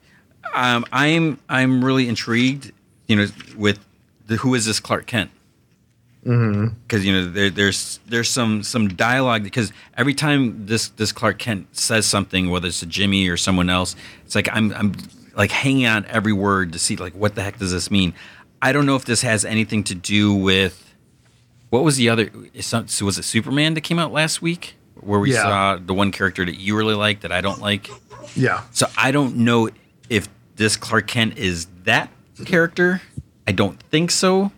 Um, 0.54 0.86
I'm 0.92 1.40
I'm 1.50 1.84
really 1.84 2.08
intrigued, 2.08 2.72
you 3.08 3.16
know, 3.16 3.28
with 3.58 3.80
the, 4.28 4.36
who 4.38 4.54
is 4.54 4.66
this 4.66 4.80
Clark 4.80 5.06
Kent? 5.08 5.32
Because 6.24 7.06
you 7.06 7.14
know 7.14 7.30
there, 7.32 7.50
there's 7.50 8.00
there's 8.08 8.30
some 8.30 8.62
some 8.62 8.90
dialogue 8.90 9.42
because 9.44 9.72
every 9.98 10.14
time 10.14 10.66
this 10.66 10.90
this 10.90 11.12
Clark 11.14 11.40
Kent 11.40 11.76
says 11.76 12.06
something, 12.06 12.50
whether 12.50 12.68
it's 12.68 12.82
to 12.82 12.86
Jimmy 12.86 13.28
or 13.30 13.38
someone 13.38 13.70
else, 13.70 13.96
it's 14.26 14.36
like 14.36 14.50
I'm 14.52 14.74
I'm 14.74 14.94
like 15.36 15.52
hanging 15.52 15.86
on 15.88 16.06
every 16.08 16.34
word 16.34 16.74
to 16.74 16.80
see 16.80 16.98
like 16.98 17.14
what 17.14 17.36
the 17.36 17.42
heck 17.42 17.58
does 17.58 17.72
this 17.72 17.90
mean. 17.90 18.14
I 18.62 18.74
don't 18.74 18.86
know 18.86 18.98
if 18.98 19.06
this 19.06 19.22
has 19.22 19.46
anything 19.46 19.86
to 19.86 19.96
do 19.96 20.34
with 20.34 20.94
what 21.70 21.84
was 21.86 21.96
the 21.96 22.10
other? 22.10 22.30
is 22.54 22.66
some- 22.66 22.88
so 22.90 23.06
Was 23.06 23.18
it 23.18 23.24
Superman 23.24 23.74
that 23.76 23.82
came 23.82 23.98
out 24.00 24.12
last 24.12 24.42
week 24.42 24.76
where 24.96 25.20
we 25.20 25.32
Yeah. 25.32 25.44
saw 25.44 25.78
the 25.78 25.94
one 25.94 26.12
character 26.12 26.44
that 26.44 26.60
you 26.60 26.76
really 26.76 26.96
like 26.96 27.22
that 27.22 27.32
I 27.32 27.40
don't 27.42 27.62
like? 27.62 27.90
Yeah. 28.36 28.64
So 28.72 28.88
I 28.98 29.12
don't 29.12 29.38
know 29.38 29.70
if 30.10 30.28
this 30.56 30.76
Clark 30.76 31.08
Kent 31.08 31.38
is 31.38 31.68
that 31.84 32.10
character. 32.46 33.02
I 33.48 33.52
don't 33.52 33.82
think 33.84 34.12
so. 34.12 34.52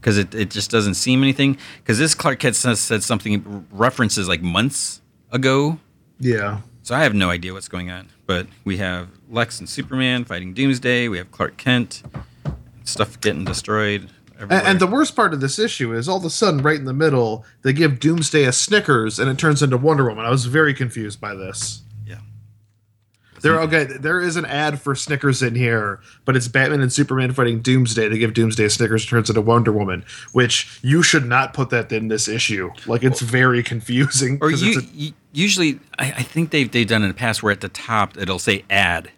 Because 0.00 0.18
it, 0.18 0.34
it 0.34 0.50
just 0.50 0.70
doesn't 0.70 0.94
seem 0.94 1.22
anything. 1.22 1.58
Because 1.78 1.98
this 1.98 2.14
Clark 2.14 2.38
Kent 2.38 2.56
says, 2.56 2.80
said 2.80 3.02
something 3.02 3.66
references 3.70 4.28
like 4.28 4.42
months 4.42 5.02
ago. 5.32 5.78
Yeah. 6.20 6.60
So 6.82 6.94
I 6.94 7.02
have 7.02 7.14
no 7.14 7.30
idea 7.30 7.52
what's 7.52 7.68
going 7.68 7.90
on. 7.90 8.08
But 8.26 8.46
we 8.64 8.76
have 8.78 9.08
Lex 9.28 9.58
and 9.58 9.68
Superman 9.68 10.24
fighting 10.24 10.54
Doomsday. 10.54 11.08
We 11.08 11.18
have 11.18 11.30
Clark 11.32 11.56
Kent. 11.56 12.02
Stuff 12.84 13.20
getting 13.20 13.44
destroyed. 13.44 14.08
Everywhere. 14.36 14.58
And, 14.58 14.68
and 14.68 14.80
the 14.80 14.86
worst 14.86 15.16
part 15.16 15.34
of 15.34 15.40
this 15.40 15.58
issue 15.58 15.92
is 15.92 16.08
all 16.08 16.18
of 16.18 16.24
a 16.24 16.30
sudden, 16.30 16.62
right 16.62 16.78
in 16.78 16.84
the 16.84 16.92
middle, 16.92 17.44
they 17.62 17.72
give 17.72 17.98
Doomsday 17.98 18.44
a 18.44 18.52
Snickers, 18.52 19.18
and 19.18 19.30
it 19.30 19.38
turns 19.38 19.62
into 19.62 19.76
Wonder 19.76 20.06
Woman. 20.08 20.24
I 20.24 20.30
was 20.30 20.44
very 20.44 20.72
confused 20.74 21.20
by 21.20 21.34
this. 21.34 21.82
There, 23.46 23.60
okay, 23.60 23.84
there 23.84 24.20
is 24.20 24.36
an 24.36 24.44
ad 24.44 24.80
for 24.80 24.94
Snickers 24.94 25.42
in 25.42 25.54
here, 25.54 26.00
but 26.24 26.36
it's 26.36 26.48
Batman 26.48 26.80
and 26.80 26.92
Superman 26.92 27.32
fighting 27.32 27.60
Doomsday. 27.60 28.08
They 28.08 28.18
give 28.18 28.34
Doomsday 28.34 28.64
a 28.64 28.70
Snickers, 28.70 29.06
turns 29.06 29.28
into 29.28 29.40
Wonder 29.40 29.72
Woman, 29.72 30.04
which 30.32 30.80
you 30.82 31.02
should 31.02 31.26
not 31.26 31.54
put 31.54 31.70
that 31.70 31.92
in 31.92 32.08
this 32.08 32.26
issue. 32.26 32.72
Like 32.86 33.04
it's 33.04 33.20
very 33.20 33.62
confusing. 33.62 34.38
Or 34.40 34.50
you, 34.50 34.80
a- 34.80 35.14
usually, 35.32 35.78
I, 35.98 36.06
I 36.06 36.22
think 36.22 36.50
they've 36.50 36.70
they've 36.70 36.86
done 36.86 37.02
in 37.02 37.08
the 37.08 37.14
past 37.14 37.42
where 37.42 37.52
at 37.52 37.60
the 37.60 37.68
top 37.68 38.16
it'll 38.18 38.38
say 38.38 38.64
ad 38.68 39.10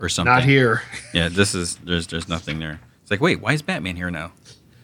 or 0.00 0.08
something. 0.08 0.32
not 0.32 0.44
here. 0.44 0.82
Yeah, 1.14 1.28
this 1.28 1.54
is 1.54 1.76
there's 1.76 2.08
there's 2.08 2.28
nothing 2.28 2.58
there. 2.58 2.80
It's 3.02 3.10
like, 3.10 3.20
wait, 3.20 3.40
why 3.40 3.52
is 3.52 3.62
Batman 3.62 3.96
here 3.96 4.10
now? 4.10 4.32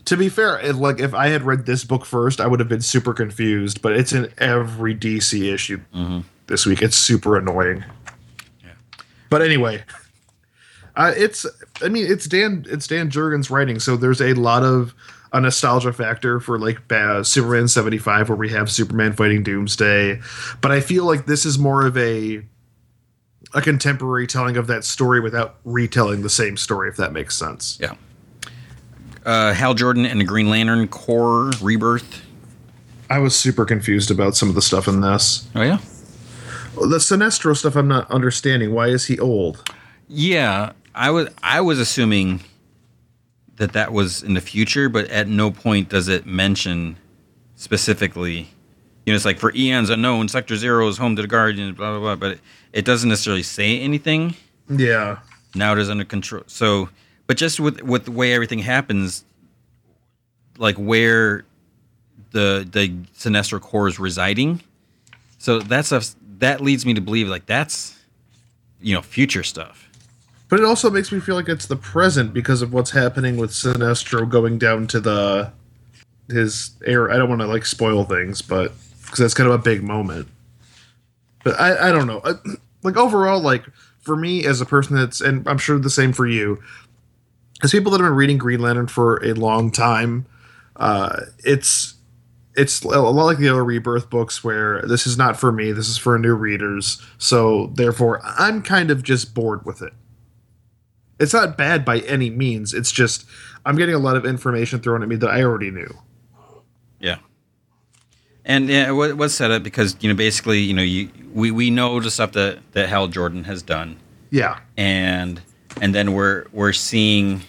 To 0.06 0.16
be 0.16 0.28
fair, 0.28 0.60
it, 0.60 0.76
like 0.76 1.00
if 1.00 1.12
I 1.12 1.28
had 1.28 1.42
read 1.42 1.66
this 1.66 1.82
book 1.82 2.04
first, 2.04 2.40
I 2.40 2.46
would 2.46 2.60
have 2.60 2.68
been 2.68 2.82
super 2.82 3.14
confused. 3.14 3.82
But 3.82 3.92
it's 3.96 4.12
in 4.12 4.32
every 4.38 4.94
DC 4.94 5.52
issue 5.52 5.80
mm-hmm. 5.92 6.20
this 6.46 6.66
week. 6.66 6.82
It's 6.82 6.96
super 6.96 7.36
annoying. 7.36 7.84
But 9.30 9.42
anyway, 9.42 9.84
uh, 10.96 11.12
it's 11.16 11.46
I 11.82 11.88
mean 11.88 12.06
it's 12.08 12.26
Dan 12.26 12.64
it's 12.68 12.86
Dan 12.86 13.10
Jurgens 13.10 13.50
writing, 13.50 13.78
so 13.78 13.96
there's 13.96 14.20
a 14.20 14.34
lot 14.34 14.62
of 14.62 14.94
a 15.32 15.40
nostalgia 15.40 15.92
factor 15.92 16.40
for 16.40 16.58
like 16.58 16.88
ba- 16.88 17.24
Superman 17.24 17.68
75 17.68 18.28
where 18.28 18.36
we 18.36 18.48
have 18.50 18.70
Superman 18.70 19.12
fighting 19.12 19.42
Doomsday, 19.42 20.20
but 20.60 20.70
I 20.70 20.80
feel 20.80 21.04
like 21.04 21.26
this 21.26 21.44
is 21.44 21.58
more 21.58 21.84
of 21.86 21.96
a 21.96 22.42
a 23.54 23.60
contemporary 23.60 24.26
telling 24.26 24.56
of 24.56 24.66
that 24.66 24.84
story 24.84 25.20
without 25.20 25.56
retelling 25.64 26.22
the 26.22 26.30
same 26.30 26.56
story 26.56 26.88
if 26.88 26.96
that 26.96 27.12
makes 27.12 27.36
sense. 27.36 27.78
Yeah. 27.80 27.94
Uh, 29.24 29.52
Hal 29.52 29.74
Jordan 29.74 30.06
and 30.06 30.20
the 30.20 30.24
Green 30.24 30.48
Lantern 30.48 30.88
Corps 30.88 31.52
Rebirth. 31.60 32.22
I 33.08 33.18
was 33.18 33.36
super 33.36 33.64
confused 33.64 34.10
about 34.10 34.36
some 34.36 34.48
of 34.48 34.54
the 34.54 34.62
stuff 34.62 34.88
in 34.88 35.00
this. 35.00 35.48
Oh 35.54 35.62
yeah. 35.62 35.78
The 36.76 36.98
Sinestro 36.98 37.56
stuff 37.56 37.74
I'm 37.74 37.88
not 37.88 38.10
understanding. 38.10 38.72
Why 38.72 38.88
is 38.88 39.06
he 39.06 39.18
old? 39.18 39.72
Yeah, 40.08 40.72
I 40.94 41.10
was 41.10 41.28
I 41.42 41.60
was 41.60 41.78
assuming 41.78 42.40
that 43.56 43.72
that 43.72 43.92
was 43.92 44.22
in 44.22 44.34
the 44.34 44.40
future, 44.40 44.88
but 44.88 45.06
at 45.08 45.28
no 45.28 45.50
point 45.50 45.88
does 45.88 46.08
it 46.08 46.26
mention 46.26 46.96
specifically. 47.54 48.48
You 49.04 49.12
know, 49.12 49.16
it's 49.16 49.24
like 49.24 49.38
for 49.38 49.52
eons 49.54 49.88
unknown, 49.90 50.28
Sector 50.28 50.56
Zero 50.56 50.86
is 50.88 50.98
home 50.98 51.16
to 51.16 51.22
the 51.22 51.28
Guardians, 51.28 51.76
blah 51.76 51.92
blah 51.92 52.00
blah. 52.00 52.16
But 52.16 52.32
it, 52.32 52.40
it 52.72 52.84
doesn't 52.84 53.08
necessarily 53.08 53.42
say 53.42 53.80
anything. 53.80 54.34
Yeah. 54.68 55.18
Now 55.54 55.72
it 55.72 55.78
is 55.78 55.88
under 55.88 56.04
control. 56.04 56.42
So, 56.46 56.88
but 57.26 57.36
just 57.36 57.58
with 57.58 57.82
with 57.82 58.04
the 58.04 58.10
way 58.10 58.34
everything 58.34 58.58
happens, 58.58 59.24
like 60.58 60.76
where 60.76 61.44
the 62.32 62.68
the 62.70 62.90
Sinestro 63.16 63.60
Corps 63.60 63.88
is 63.88 63.98
residing, 63.98 64.60
so 65.38 65.60
that's 65.60 65.92
a 65.92 66.02
that 66.38 66.60
leads 66.60 66.84
me 66.86 66.94
to 66.94 67.00
believe 67.00 67.28
like 67.28 67.46
that's 67.46 67.98
you 68.80 68.94
know 68.94 69.02
future 69.02 69.42
stuff. 69.42 69.88
But 70.48 70.60
it 70.60 70.64
also 70.64 70.90
makes 70.90 71.10
me 71.10 71.18
feel 71.18 71.34
like 71.34 71.48
it's 71.48 71.66
the 71.66 71.76
present 71.76 72.32
because 72.32 72.62
of 72.62 72.72
what's 72.72 72.92
happening 72.92 73.36
with 73.36 73.50
Sinestro 73.50 74.28
going 74.28 74.58
down 74.58 74.86
to 74.88 75.00
the 75.00 75.52
his 76.28 76.70
air. 76.84 77.10
I 77.10 77.16
don't 77.16 77.28
want 77.28 77.40
to 77.40 77.46
like 77.46 77.66
spoil 77.66 78.04
things, 78.04 78.42
but 78.42 78.72
because 79.02 79.18
that's 79.18 79.34
kind 79.34 79.48
of 79.48 79.54
a 79.54 79.62
big 79.62 79.82
moment. 79.82 80.28
But 81.42 81.60
I, 81.60 81.88
I 81.88 81.92
don't 81.92 82.06
know. 82.06 82.20
I, 82.24 82.34
like 82.82 82.96
overall, 82.96 83.40
like 83.40 83.64
for 84.00 84.16
me 84.16 84.46
as 84.46 84.60
a 84.60 84.66
person 84.66 84.96
that's, 84.96 85.20
and 85.20 85.46
I'm 85.48 85.58
sure 85.58 85.78
the 85.78 85.90
same 85.90 86.12
for 86.12 86.26
you, 86.26 86.62
as 87.62 87.72
people 87.72 87.90
that 87.92 88.00
have 88.00 88.06
been 88.08 88.16
reading 88.16 88.38
Green 88.38 88.60
Lantern 88.60 88.86
for 88.86 89.22
a 89.24 89.32
long 89.32 89.70
time, 89.70 90.26
uh, 90.76 91.22
it's 91.38 91.94
it's 92.56 92.82
a 92.82 92.88
lot 92.88 93.24
like 93.24 93.38
the 93.38 93.48
other 93.48 93.64
rebirth 93.64 94.08
books 94.08 94.42
where 94.42 94.82
this 94.82 95.06
is 95.06 95.18
not 95.18 95.38
for 95.38 95.52
me 95.52 95.72
this 95.72 95.88
is 95.88 95.98
for 95.98 96.18
new 96.18 96.34
readers. 96.34 97.02
So 97.18 97.68
therefore 97.74 98.20
i'm 98.24 98.62
kind 98.62 98.90
of 98.90 99.02
just 99.02 99.34
bored 99.34 99.64
with 99.64 99.82
it. 99.82 99.92
It's 101.18 101.32
not 101.32 101.56
bad 101.56 101.84
by 101.84 102.00
any 102.00 102.30
means. 102.30 102.74
It's 102.74 102.90
just 102.90 103.26
i'm 103.64 103.76
getting 103.76 103.94
a 103.94 103.98
lot 103.98 104.16
of 104.16 104.24
information 104.24 104.80
thrown 104.80 105.02
at 105.02 105.08
me 105.08 105.16
that 105.16 105.30
i 105.30 105.42
already 105.42 105.70
knew. 105.70 105.92
Yeah. 107.00 107.18
And 108.44 108.68
yeah, 108.68 108.88
it 108.88 109.16
was 109.16 109.34
set 109.34 109.50
up 109.50 109.64
because 109.64 109.96
you 110.00 110.08
know 110.08 110.14
basically 110.14 110.60
you 110.60 110.72
know 110.72 110.82
you 110.82 111.10
we, 111.34 111.50
we 111.50 111.68
know 111.68 111.98
the 112.00 112.10
stuff 112.10 112.32
that 112.32 112.60
that 112.72 112.88
Hal 112.88 113.08
Jordan 113.08 113.42
has 113.44 113.60
done, 113.60 113.96
yeah. 114.30 114.60
And 114.76 115.42
and 115.80 115.92
then 115.92 116.12
we're 116.12 116.46
we're 116.52 116.72
seeing 116.72 117.42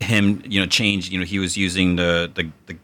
him 0.00 0.42
you 0.46 0.60
know 0.60 0.66
change. 0.66 1.08
You 1.08 1.18
know 1.18 1.24
he 1.24 1.38
was 1.38 1.56
using 1.56 1.96
the 1.96 2.30
the, 2.34 2.50
the 2.66 2.76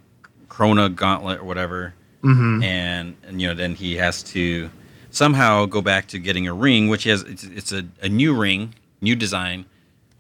Krona 0.55 0.95
gauntlet 0.95 1.41
or 1.41 1.45
whatever, 1.45 1.95
and 2.23 3.17
and 3.27 3.41
you 3.41 3.49
know 3.49 3.55
then 3.55 3.75
he 3.75 3.97
has 3.97 4.23
to 4.35 4.71
somehow 5.11 5.67
go 5.67 5.83
back 5.83 6.07
to 6.09 6.19
getting 6.19 6.47
a 6.47 6.55
ring, 6.55 6.89
which 6.89 7.03
he 7.05 7.11
has 7.11 7.23
it's, 7.23 7.45
it's 7.45 7.73
a, 7.73 7.85
a 8.03 8.09
new 8.09 8.35
ring, 8.35 8.75
new 9.01 9.17
design. 9.17 9.65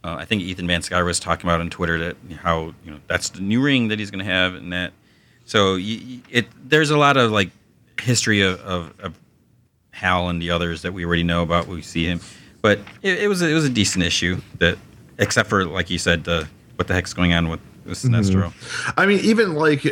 Uh, 0.02 0.16
I 0.18 0.24
think 0.26 0.42
Ethan 0.42 0.66
Van 0.66 0.82
Sciver 0.82 1.06
was 1.06 1.18
talking 1.18 1.48
about 1.48 1.60
on 1.60 1.70
Twitter 1.70 1.98
that 1.98 2.16
how 2.42 2.74
you 2.84 2.90
know 2.90 2.98
that's 3.06 3.28
the 3.30 3.40
new 3.40 3.62
ring 3.62 3.88
that 3.88 3.98
he's 3.98 4.10
going 4.10 4.24
to 4.24 4.30
have, 4.30 4.54
and 4.54 4.72
that 4.72 4.92
so 5.44 5.74
y 5.76 5.98
y- 6.02 6.20
it 6.30 6.46
there's 6.68 6.90
a 6.90 6.98
lot 6.98 7.16
of 7.16 7.30
like 7.30 7.50
history 8.02 8.40
of, 8.42 8.60
of, 8.60 8.92
of 9.00 9.14
Hal 9.92 10.28
and 10.28 10.42
the 10.42 10.50
others 10.50 10.82
that 10.82 10.92
we 10.92 11.04
already 11.04 11.22
know 11.22 11.42
about. 11.42 11.68
We 11.68 11.80
see 11.80 12.04
him, 12.06 12.20
but 12.60 12.80
it, 13.02 13.20
it 13.22 13.28
was 13.28 13.40
a, 13.40 13.48
it 13.48 13.54
was 13.54 13.64
a 13.64 13.70
decent 13.70 14.04
issue 14.04 14.40
that 14.58 14.76
except 15.18 15.48
for 15.48 15.64
like 15.64 15.88
you 15.90 15.98
said 15.98 16.24
the 16.24 16.48
what 16.76 16.88
the 16.88 16.92
heck's 16.94 17.14
going 17.14 17.32
on 17.32 17.48
with, 17.48 17.60
with 17.86 17.96
Sinestro. 18.02 18.52
i 18.96 19.06
mean 19.06 19.20
even 19.20 19.54
like 19.54 19.84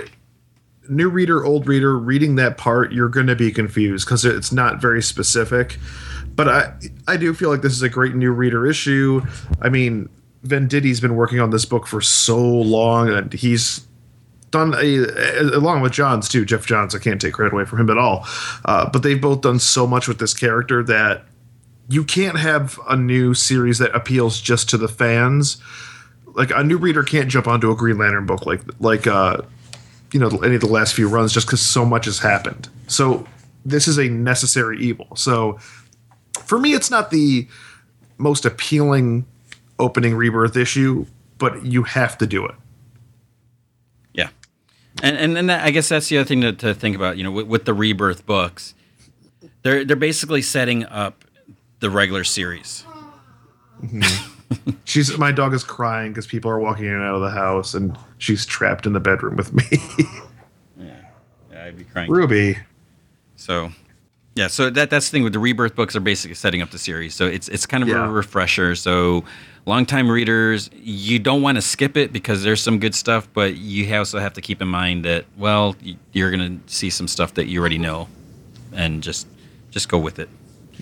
new 0.88 1.08
reader 1.08 1.44
old 1.44 1.66
reader 1.66 1.98
reading 1.98 2.36
that 2.36 2.58
part 2.58 2.92
you're 2.92 3.08
going 3.08 3.26
to 3.26 3.36
be 3.36 3.52
confused 3.52 4.06
because 4.06 4.24
it's 4.24 4.52
not 4.52 4.80
very 4.80 5.02
specific 5.02 5.78
but 6.34 6.48
i 6.48 6.72
i 7.06 7.16
do 7.16 7.32
feel 7.32 7.50
like 7.50 7.62
this 7.62 7.72
is 7.72 7.82
a 7.82 7.88
great 7.88 8.14
new 8.14 8.32
reader 8.32 8.66
issue 8.66 9.22
i 9.60 9.68
mean 9.68 10.08
venditti's 10.42 11.00
been 11.00 11.14
working 11.14 11.40
on 11.40 11.50
this 11.50 11.64
book 11.64 11.86
for 11.86 12.00
so 12.00 12.38
long 12.42 13.08
and 13.08 13.32
he's 13.32 13.86
done 14.52 14.74
a, 14.74 15.56
along 15.56 15.80
with 15.80 15.92
Johns 15.92 16.28
too. 16.28 16.44
Geoff 16.44 16.66
Johns, 16.66 16.94
I 16.94 17.00
can't 17.00 17.20
take 17.20 17.32
credit 17.32 17.52
away 17.52 17.64
from 17.64 17.80
him 17.80 17.90
at 17.90 17.98
all. 17.98 18.26
Uh, 18.64 18.88
but 18.88 19.02
they've 19.02 19.20
both 19.20 19.40
done 19.40 19.58
so 19.58 19.86
much 19.86 20.06
with 20.06 20.18
this 20.18 20.34
character 20.34 20.84
that 20.84 21.24
you 21.88 22.04
can't 22.04 22.38
have 22.38 22.78
a 22.88 22.96
new 22.96 23.34
series 23.34 23.78
that 23.78 23.92
appeals 23.94 24.40
just 24.40 24.68
to 24.70 24.76
the 24.76 24.88
fans. 24.88 25.60
Like 26.26 26.50
a 26.50 26.62
new 26.62 26.78
reader 26.78 27.02
can't 27.02 27.28
jump 27.28 27.48
onto 27.48 27.70
a 27.70 27.76
Green 27.76 27.98
Lantern 27.98 28.26
book 28.26 28.46
like 28.46 28.60
like 28.78 29.06
uh, 29.06 29.38
you 30.12 30.20
know 30.20 30.28
any 30.44 30.54
of 30.54 30.60
the 30.60 30.68
last 30.68 30.94
few 30.94 31.08
runs 31.08 31.32
just 31.32 31.46
because 31.46 31.60
so 31.60 31.84
much 31.84 32.04
has 32.04 32.18
happened. 32.18 32.68
So 32.86 33.26
this 33.64 33.88
is 33.88 33.98
a 33.98 34.08
necessary 34.08 34.78
evil. 34.80 35.16
So 35.16 35.58
for 36.44 36.58
me, 36.58 36.74
it's 36.74 36.90
not 36.90 37.10
the 37.10 37.48
most 38.18 38.44
appealing 38.44 39.26
opening 39.78 40.14
rebirth 40.14 40.56
issue, 40.56 41.06
but 41.38 41.64
you 41.64 41.82
have 41.82 42.18
to 42.18 42.26
do 42.26 42.44
it. 42.46 42.54
Yeah, 44.12 44.28
and 45.02 45.16
and, 45.16 45.38
and 45.38 45.50
that, 45.50 45.64
I 45.64 45.70
guess 45.70 45.88
that's 45.88 46.08
the 46.08 46.18
other 46.18 46.26
thing 46.26 46.42
to, 46.42 46.52
to 46.52 46.74
think 46.74 46.94
about. 46.94 47.16
You 47.16 47.24
know, 47.24 47.30
with, 47.30 47.46
with 47.46 47.64
the 47.64 47.74
rebirth 47.74 48.26
books, 48.26 48.74
they're 49.62 49.84
they're 49.84 49.96
basically 49.96 50.42
setting 50.42 50.84
up 50.84 51.24
the 51.80 51.90
regular 51.90 52.24
series. 52.24 52.84
Mm-hmm. 53.82 54.70
She's 54.84 55.16
my 55.16 55.32
dog 55.32 55.54
is 55.54 55.64
crying 55.64 56.12
because 56.12 56.26
people 56.26 56.50
are 56.50 56.58
walking 56.58 56.84
in 56.84 56.92
and 56.92 57.02
out 57.02 57.14
of 57.14 57.22
the 57.22 57.30
house, 57.30 57.74
and 57.74 57.96
she's 58.22 58.46
trapped 58.46 58.86
in 58.86 58.92
the 58.92 59.00
bedroom 59.00 59.36
with 59.36 59.52
me. 59.52 59.64
Yeah, 60.78 60.94
yeah, 61.52 61.64
I'd 61.64 61.76
be 61.76 61.84
crying. 61.84 62.10
Ruby, 62.10 62.56
So, 63.36 63.70
yeah, 64.34 64.46
so 64.48 64.70
that 64.70 64.88
that's 64.90 65.08
the 65.08 65.12
thing 65.12 65.22
with 65.24 65.32
the 65.34 65.38
rebirth 65.38 65.74
books 65.76 65.94
are 65.94 66.00
basically 66.00 66.34
setting 66.34 66.62
up 66.62 66.70
the 66.70 66.78
series. 66.78 67.14
So 67.14 67.26
it's 67.26 67.48
it's 67.48 67.66
kind 67.66 67.82
of 67.82 67.88
Yeah. 67.88 68.06
a 68.06 68.10
refresher. 68.10 68.74
So 68.74 69.24
longtime 69.66 70.10
readers, 70.10 70.70
you 70.74 71.18
don't 71.18 71.42
want 71.42 71.56
to 71.56 71.62
skip 71.62 71.96
it 71.96 72.12
because 72.12 72.42
there's 72.42 72.60
some 72.62 72.78
good 72.78 72.94
stuff, 72.94 73.28
but 73.34 73.56
you 73.56 73.94
also 73.94 74.18
have 74.18 74.32
to 74.34 74.40
keep 74.40 74.62
in 74.62 74.68
mind 74.68 75.04
that 75.04 75.24
well, 75.36 75.76
you're 76.12 76.30
gonna 76.30 76.58
see 76.66 76.90
some 76.90 77.06
stuff 77.08 77.34
that 77.34 77.46
you 77.46 77.60
already 77.60 77.78
know, 77.78 78.08
and 78.72 79.02
just 79.02 79.26
just 79.70 79.88
go 79.88 79.98
with 79.98 80.18
it. 80.18 80.28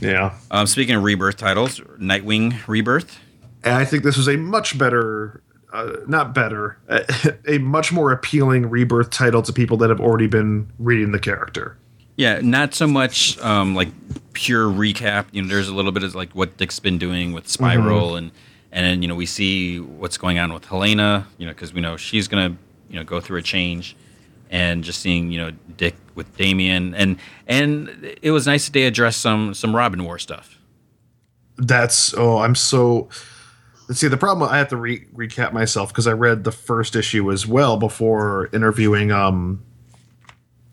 yeah, 0.00 0.34
Um, 0.50 0.66
speaking 0.66 0.94
of 0.94 1.02
rebirth 1.02 1.36
titles, 1.36 1.80
Nightwing 1.98 2.54
Rebirth. 2.68 3.18
and 3.64 3.74
I 3.74 3.84
think 3.84 4.04
this 4.04 4.16
was 4.16 4.28
a 4.28 4.36
much 4.36 4.78
better, 4.78 5.42
uh, 5.72 5.96
not 6.06 6.34
better, 6.34 6.78
a, 6.88 7.04
a 7.54 7.58
much 7.58 7.92
more 7.92 8.12
appealing 8.12 8.68
rebirth 8.68 9.10
title 9.10 9.42
to 9.42 9.52
people 9.52 9.76
that 9.78 9.90
have 9.90 10.00
already 10.00 10.26
been 10.26 10.70
reading 10.78 11.12
the 11.12 11.18
character. 11.18 11.76
Yeah, 12.16 12.40
not 12.42 12.74
so 12.74 12.86
much 12.86 13.38
um, 13.38 13.74
like 13.74 13.88
pure 14.34 14.66
recap. 14.66 15.26
You 15.32 15.42
know, 15.42 15.48
there's 15.48 15.68
a 15.68 15.74
little 15.74 15.92
bit 15.92 16.02
of 16.02 16.14
like 16.14 16.32
what 16.32 16.56
Dick's 16.56 16.78
been 16.78 16.98
doing 16.98 17.32
with 17.32 17.48
Spiral, 17.48 18.16
and 18.16 18.30
and 18.72 18.84
then 18.84 19.02
you 19.02 19.08
know 19.08 19.14
we 19.14 19.24
see 19.24 19.80
what's 19.80 20.18
going 20.18 20.38
on 20.38 20.52
with 20.52 20.66
Helena. 20.66 21.26
You 21.38 21.46
know, 21.46 21.52
because 21.52 21.72
we 21.72 21.80
know 21.80 21.96
she's 21.96 22.28
gonna 22.28 22.56
you 22.90 22.96
know 22.96 23.04
go 23.04 23.20
through 23.20 23.38
a 23.38 23.42
change, 23.42 23.96
and 24.50 24.84
just 24.84 25.00
seeing 25.00 25.30
you 25.30 25.38
know 25.38 25.52
Dick 25.78 25.96
with 26.14 26.36
Damian, 26.36 26.94
and 26.94 27.16
and 27.46 27.88
it 28.20 28.32
was 28.32 28.46
nice 28.46 28.66
that 28.66 28.72
they 28.72 28.84
addressed 28.84 29.20
some 29.22 29.54
some 29.54 29.74
Robin 29.74 30.04
War 30.04 30.18
stuff. 30.18 30.58
That's 31.56 32.12
oh, 32.14 32.38
I'm 32.38 32.54
so. 32.54 33.08
Let's 33.90 33.98
see. 33.98 34.06
The 34.06 34.16
problem 34.16 34.48
I 34.48 34.58
have 34.58 34.68
to 34.68 34.76
re- 34.76 35.04
recap 35.12 35.52
myself 35.52 35.88
because 35.88 36.06
I 36.06 36.12
read 36.12 36.44
the 36.44 36.52
first 36.52 36.94
issue 36.94 37.32
as 37.32 37.44
well 37.44 37.76
before 37.76 38.48
interviewing 38.52 39.10
um, 39.10 39.64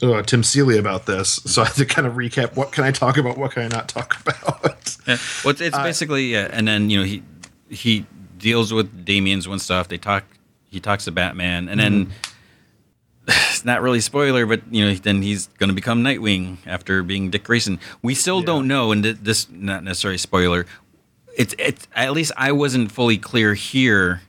uh, 0.04 0.22
Tim 0.22 0.44
Seeley 0.44 0.78
about 0.78 1.08
this. 1.08 1.30
So 1.46 1.64
I 1.64 1.66
have 1.66 1.76
to 1.78 1.86
kind 1.88 2.06
of 2.06 2.14
recap. 2.14 2.56
What 2.56 2.72
can 2.72 2.84
I 2.84 2.92
talk 2.92 3.18
about? 3.18 3.40
What 3.40 3.54
can 3.54 3.64
I 3.64 3.70
not 3.70 3.90
talk 3.90 4.22
about? 4.22 4.96
Yeah. 5.08 5.18
Well, 5.44 5.50
it's, 5.50 5.62
it's 5.62 5.78
basically 5.80 6.28
yeah, 6.28 6.48
and 6.52 6.68
then 6.68 6.92
you 6.92 7.00
know 7.00 7.06
he 7.06 7.24
he 7.70 8.06
deals 8.38 8.72
with 8.72 9.04
Damian's 9.04 9.48
one 9.48 9.58
stuff. 9.58 9.88
They 9.88 9.98
talk. 9.98 10.24
He 10.70 10.80
talks 10.80 11.06
to 11.06 11.12
Batman, 11.12 11.70
and 11.70 11.80
then 11.80 12.14
it's 13.28 13.66
not 13.66 13.82
really 13.82 14.00
spoiler, 14.00 14.46
but 14.46 14.62
you 14.70 14.86
know 14.86 14.94
then 14.94 15.24
he's 15.24 15.48
going 15.58 15.70
to 15.70 15.74
become 15.74 16.04
Nightwing 16.04 16.58
after 16.68 17.02
being 17.02 17.32
Dick 17.32 17.46
Grayson. 17.46 17.80
We 18.04 18.14
still 18.14 18.42
don't 18.42 18.68
know, 18.68 18.92
and 18.92 19.04
this 19.04 19.50
not 19.50 19.84
necessarily 19.84 20.20
spoiler. 20.20 20.68
It's 21.38 21.56
it's 21.58 21.88
at 21.96 22.12
least 22.12 22.34
I 22.36 22.52
wasn't 22.52 22.92
fully 22.92 23.18
clear 23.18 23.54
here 23.54 24.22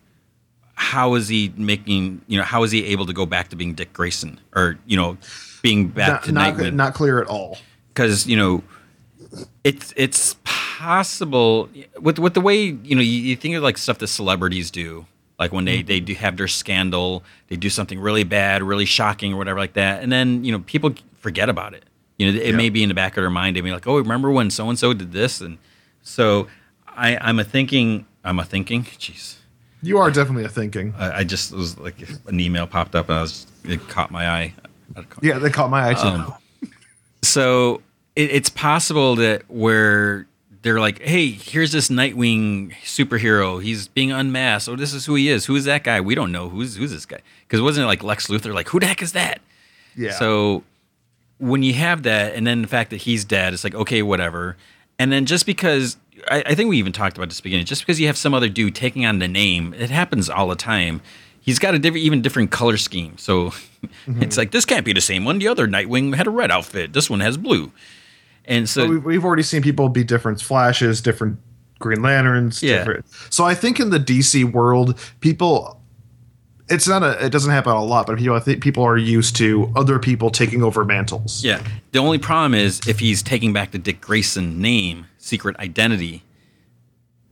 how 0.78 1.16
is 1.16 1.26
he 1.26 1.52
making? 1.56 2.22
You 2.28 2.38
know, 2.38 2.44
how 2.44 2.62
is 2.62 2.70
he 2.70 2.84
able 2.86 3.04
to 3.06 3.12
go 3.12 3.26
back 3.26 3.48
to 3.48 3.56
being 3.56 3.74
Dick 3.74 3.92
Grayson, 3.92 4.38
or 4.54 4.78
you 4.86 4.96
know, 4.96 5.18
being 5.60 5.88
back 5.88 6.08
Not, 6.08 6.22
to 6.24 6.32
not, 6.32 6.54
Nightwing? 6.54 6.74
not 6.74 6.94
clear 6.94 7.20
at 7.20 7.26
all. 7.26 7.58
because 7.88 8.28
you 8.28 8.36
know 8.36 8.62
it's 9.64 9.92
it's 9.96 10.36
possible 10.44 11.68
with 12.00 12.20
with 12.20 12.34
the 12.34 12.40
way 12.40 12.62
you 12.62 12.94
know 12.94 13.02
you, 13.02 13.20
you 13.20 13.36
think 13.36 13.56
of 13.56 13.62
like 13.62 13.76
stuff 13.76 13.98
that 13.98 14.06
celebrities 14.06 14.70
do 14.70 15.06
like 15.38 15.52
when 15.52 15.64
they 15.64 15.78
mm-hmm. 15.78 15.88
they 15.88 16.00
do 16.00 16.14
have 16.14 16.36
their 16.36 16.46
scandal 16.46 17.24
they 17.48 17.56
do 17.56 17.68
something 17.68 17.98
really 17.98 18.22
bad 18.22 18.62
really 18.62 18.84
shocking 18.84 19.34
or 19.34 19.36
whatever 19.36 19.58
like 19.58 19.72
that 19.72 20.02
and 20.02 20.12
then 20.12 20.44
you 20.44 20.52
know 20.52 20.60
people 20.60 20.94
forget 21.18 21.48
about 21.48 21.74
it 21.74 21.84
you 22.16 22.30
know 22.30 22.38
it 22.38 22.54
may 22.54 22.70
be 22.70 22.82
in 22.82 22.88
the 22.88 22.94
back 22.94 23.16
of 23.16 23.22
their 23.22 23.30
mind 23.30 23.56
they 23.56 23.60
may 23.60 23.68
be 23.68 23.72
like 23.72 23.86
oh 23.86 23.98
remember 23.98 24.30
when 24.30 24.50
so 24.50 24.68
and 24.68 24.78
so 24.78 24.94
did 24.94 25.12
this 25.12 25.40
and 25.40 25.58
so 26.02 26.46
i 26.98 27.16
i'm 27.20 27.38
a 27.38 27.44
thinking 27.44 28.04
i'm 28.24 28.38
a 28.38 28.44
thinking 28.44 28.82
jeez 28.84 29.36
You 29.80 29.98
are 29.98 30.10
definitely 30.10 30.44
a 30.44 30.48
thinking. 30.48 30.92
I, 30.98 31.20
I 31.20 31.24
just 31.24 31.52
was 31.52 31.78
like 31.78 31.96
an 32.26 32.40
email 32.40 32.66
popped 32.66 32.94
up 32.94 33.08
and 33.08 33.18
i 33.18 33.22
was 33.22 33.46
it 33.64 33.80
caught 33.88 34.10
my 34.10 34.28
eye 34.28 34.52
Yeah, 35.22 35.38
they 35.38 35.50
caught 35.50 35.70
my 35.70 35.90
eye 35.90 35.94
too. 35.94 36.08
Um, 36.08 36.34
so 37.22 37.82
it, 38.16 38.30
it's 38.32 38.48
possible 38.50 39.16
that 39.16 39.42
where 39.48 40.26
they're 40.62 40.80
like, 40.80 41.00
"Hey, 41.00 41.30
here's 41.30 41.70
this 41.72 41.88
Nightwing 41.88 42.74
superhero. 42.84 43.62
He's 43.62 43.86
being 43.88 44.10
unmasked. 44.12 44.68
Oh, 44.68 44.76
this 44.76 44.92
is 44.94 45.06
who 45.06 45.14
he 45.14 45.28
is. 45.28 45.44
Who 45.46 45.54
is 45.56 45.64
that 45.66 45.84
guy? 45.84 46.00
We 46.00 46.14
don't 46.14 46.32
know 46.32 46.48
who's 46.48 46.76
who's 46.76 46.90
this 46.90 47.06
guy." 47.06 47.20
Because 47.46 47.60
wasn't 47.60 47.84
it 47.84 47.86
like 47.86 48.02
Lex 48.02 48.26
Luthor? 48.28 48.52
Like, 48.54 48.68
who 48.68 48.80
the 48.80 48.86
heck 48.86 49.02
is 49.02 49.12
that? 49.12 49.40
yeah. 49.96 50.12
So 50.12 50.64
when 51.38 51.62
you 51.62 51.74
have 51.74 52.02
that, 52.04 52.34
and 52.34 52.46
then 52.46 52.62
the 52.62 52.68
fact 52.68 52.90
that 52.90 53.02
he's 53.02 53.24
dead, 53.24 53.52
it's 53.54 53.62
like 53.62 53.74
okay, 53.74 54.02
whatever. 54.02 54.56
And 54.98 55.12
then 55.12 55.26
just 55.26 55.46
because 55.46 55.96
I, 56.30 56.42
I 56.46 56.54
think 56.54 56.68
we 56.68 56.78
even 56.78 56.92
talked 56.92 57.16
about 57.16 57.28
this 57.28 57.40
beginning, 57.40 57.66
just 57.66 57.82
because 57.82 58.00
you 58.00 58.06
have 58.06 58.16
some 58.16 58.34
other 58.34 58.48
dude 58.48 58.74
taking 58.74 59.06
on 59.06 59.18
the 59.18 59.28
name, 59.28 59.74
it 59.74 59.90
happens 59.90 60.28
all 60.28 60.48
the 60.48 60.56
time. 60.56 61.00
He's 61.40 61.58
got 61.58 61.74
a 61.74 61.78
different, 61.78 62.04
even 62.04 62.22
different 62.22 62.50
color 62.50 62.76
scheme. 62.76 63.16
So 63.16 63.46
it's 63.82 63.94
mm-hmm. 64.06 64.38
like 64.38 64.50
this 64.50 64.64
can't 64.64 64.84
be 64.84 64.92
the 64.92 65.00
same 65.00 65.24
one. 65.24 65.38
The 65.38 65.48
other 65.48 65.66
Nightwing 65.66 66.14
had 66.14 66.26
a 66.26 66.30
red 66.30 66.50
outfit. 66.50 66.92
This 66.92 67.08
one 67.08 67.20
has 67.20 67.36
blue. 67.36 67.72
And 68.44 68.68
so 68.68 68.88
we've, 68.88 69.04
we've 69.04 69.24
already 69.24 69.42
seen 69.42 69.62
people 69.62 69.88
be 69.88 70.02
different 70.02 70.40
flashes, 70.40 71.00
different 71.02 71.38
Green 71.78 72.02
Lanterns. 72.02 72.62
Yeah. 72.62 72.78
Different. 72.78 73.06
So 73.30 73.44
I 73.44 73.54
think 73.54 73.78
in 73.78 73.90
the 73.90 74.00
DC 74.00 74.50
world, 74.52 74.98
people, 75.20 75.77
it's 76.70 76.86
not 76.88 77.02
a, 77.02 77.24
it 77.24 77.30
doesn't 77.30 77.50
happen 77.50 77.72
a 77.72 77.82
lot, 77.82 78.06
but 78.06 78.18
people, 78.18 78.36
I 78.36 78.40
think 78.40 78.62
people 78.62 78.82
are 78.84 78.96
used 78.98 79.36
to 79.36 79.72
other 79.76 79.98
people 79.98 80.30
taking 80.30 80.62
over 80.62 80.84
mantles. 80.84 81.42
Yeah. 81.44 81.62
The 81.92 81.98
only 81.98 82.18
problem 82.18 82.54
is 82.54 82.80
if 82.86 82.98
he's 82.98 83.22
taking 83.22 83.52
back 83.52 83.70
the 83.70 83.78
Dick 83.78 84.00
Grayson 84.00 84.60
name, 84.60 85.06
secret 85.18 85.56
identity, 85.58 86.22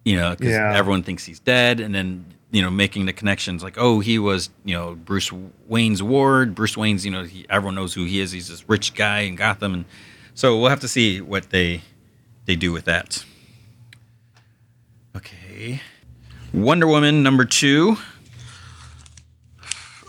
you 0.05 0.17
know, 0.17 0.31
because 0.31 0.53
Yeah. 0.53 0.75
everyone 0.77 1.03
thinks 1.03 1.25
he's 1.25 1.39
dead, 1.41 1.81
and 1.81 1.95
then 1.95 2.25
you 2.53 2.63
know 2.63 2.71
making 2.71 3.07
the 3.07 3.13
connections 3.13 3.63
like, 3.63 3.77
oh, 3.77 4.01
he 4.01 4.19
was 4.19 4.51
you 4.65 4.75
know 4.75 4.95
Bruce 4.95 5.31
Wayne's 5.67 6.03
ward. 6.03 6.55
Bruce 6.55 6.77
Wayne's 6.77 7.05
you 7.05 7.11
know 7.11 7.25
he, 7.25 7.45
everyone 7.51 7.75
knows 7.75 7.93
who 7.95 8.05
he 8.05 8.21
is. 8.21 8.33
He's 8.33 8.49
this 8.49 8.69
rich 8.69 8.95
guy 8.95 9.21
in 9.21 9.35
Gotham, 9.35 9.75
and 9.75 9.85
so 10.35 10.59
we'll 10.59 10.71
have 10.71 10.81
to 10.81 10.89
see 10.89 11.21
what 11.21 11.51
they 11.51 11.83
they 12.47 12.55
do 12.57 12.73
with 12.73 12.85
that. 12.85 13.25
Okay. 15.17 15.81
Wonder 16.53 16.87
Woman 16.87 17.23
number 17.23 17.45
two. 17.45 17.97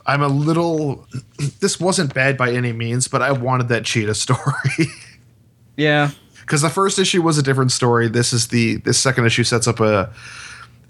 I'm 0.08 0.22
a 0.24 0.28
little, 0.28 1.06
this 1.60 1.80
wasn't 1.80 2.14
bad 2.14 2.38
by 2.38 2.52
any 2.52 2.74
means, 2.74 3.08
but 3.08 3.22
I 3.22 3.32
wanted 3.32 3.68
that 3.70 3.86
cheetah 3.86 4.16
story. 4.26 4.88
Yeah. 5.76 6.12
because 6.42 6.62
the 6.62 6.70
first 6.70 6.98
issue 6.98 7.22
was 7.22 7.38
a 7.38 7.44
different 7.44 7.72
story. 7.72 8.08
This 8.08 8.34
is 8.34 8.48
the 8.48 8.78
this 8.78 8.98
second 8.98 9.26
issue 9.26 9.44
sets 9.44 9.68
up 9.68 9.80
a 9.80 10.12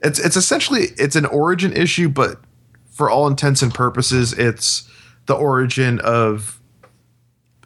it's 0.04 0.20
it's 0.20 0.38
essentially 0.38 0.88
it's 0.98 1.16
an 1.16 1.26
origin 1.26 1.74
issue, 1.74 2.08
but 2.10 2.40
for 2.92 3.10
all 3.10 3.28
intents 3.28 3.62
and 3.62 3.74
purposes, 3.74 4.34
it's 4.34 4.90
the 5.26 5.34
origin 5.36 6.00
of 6.00 6.60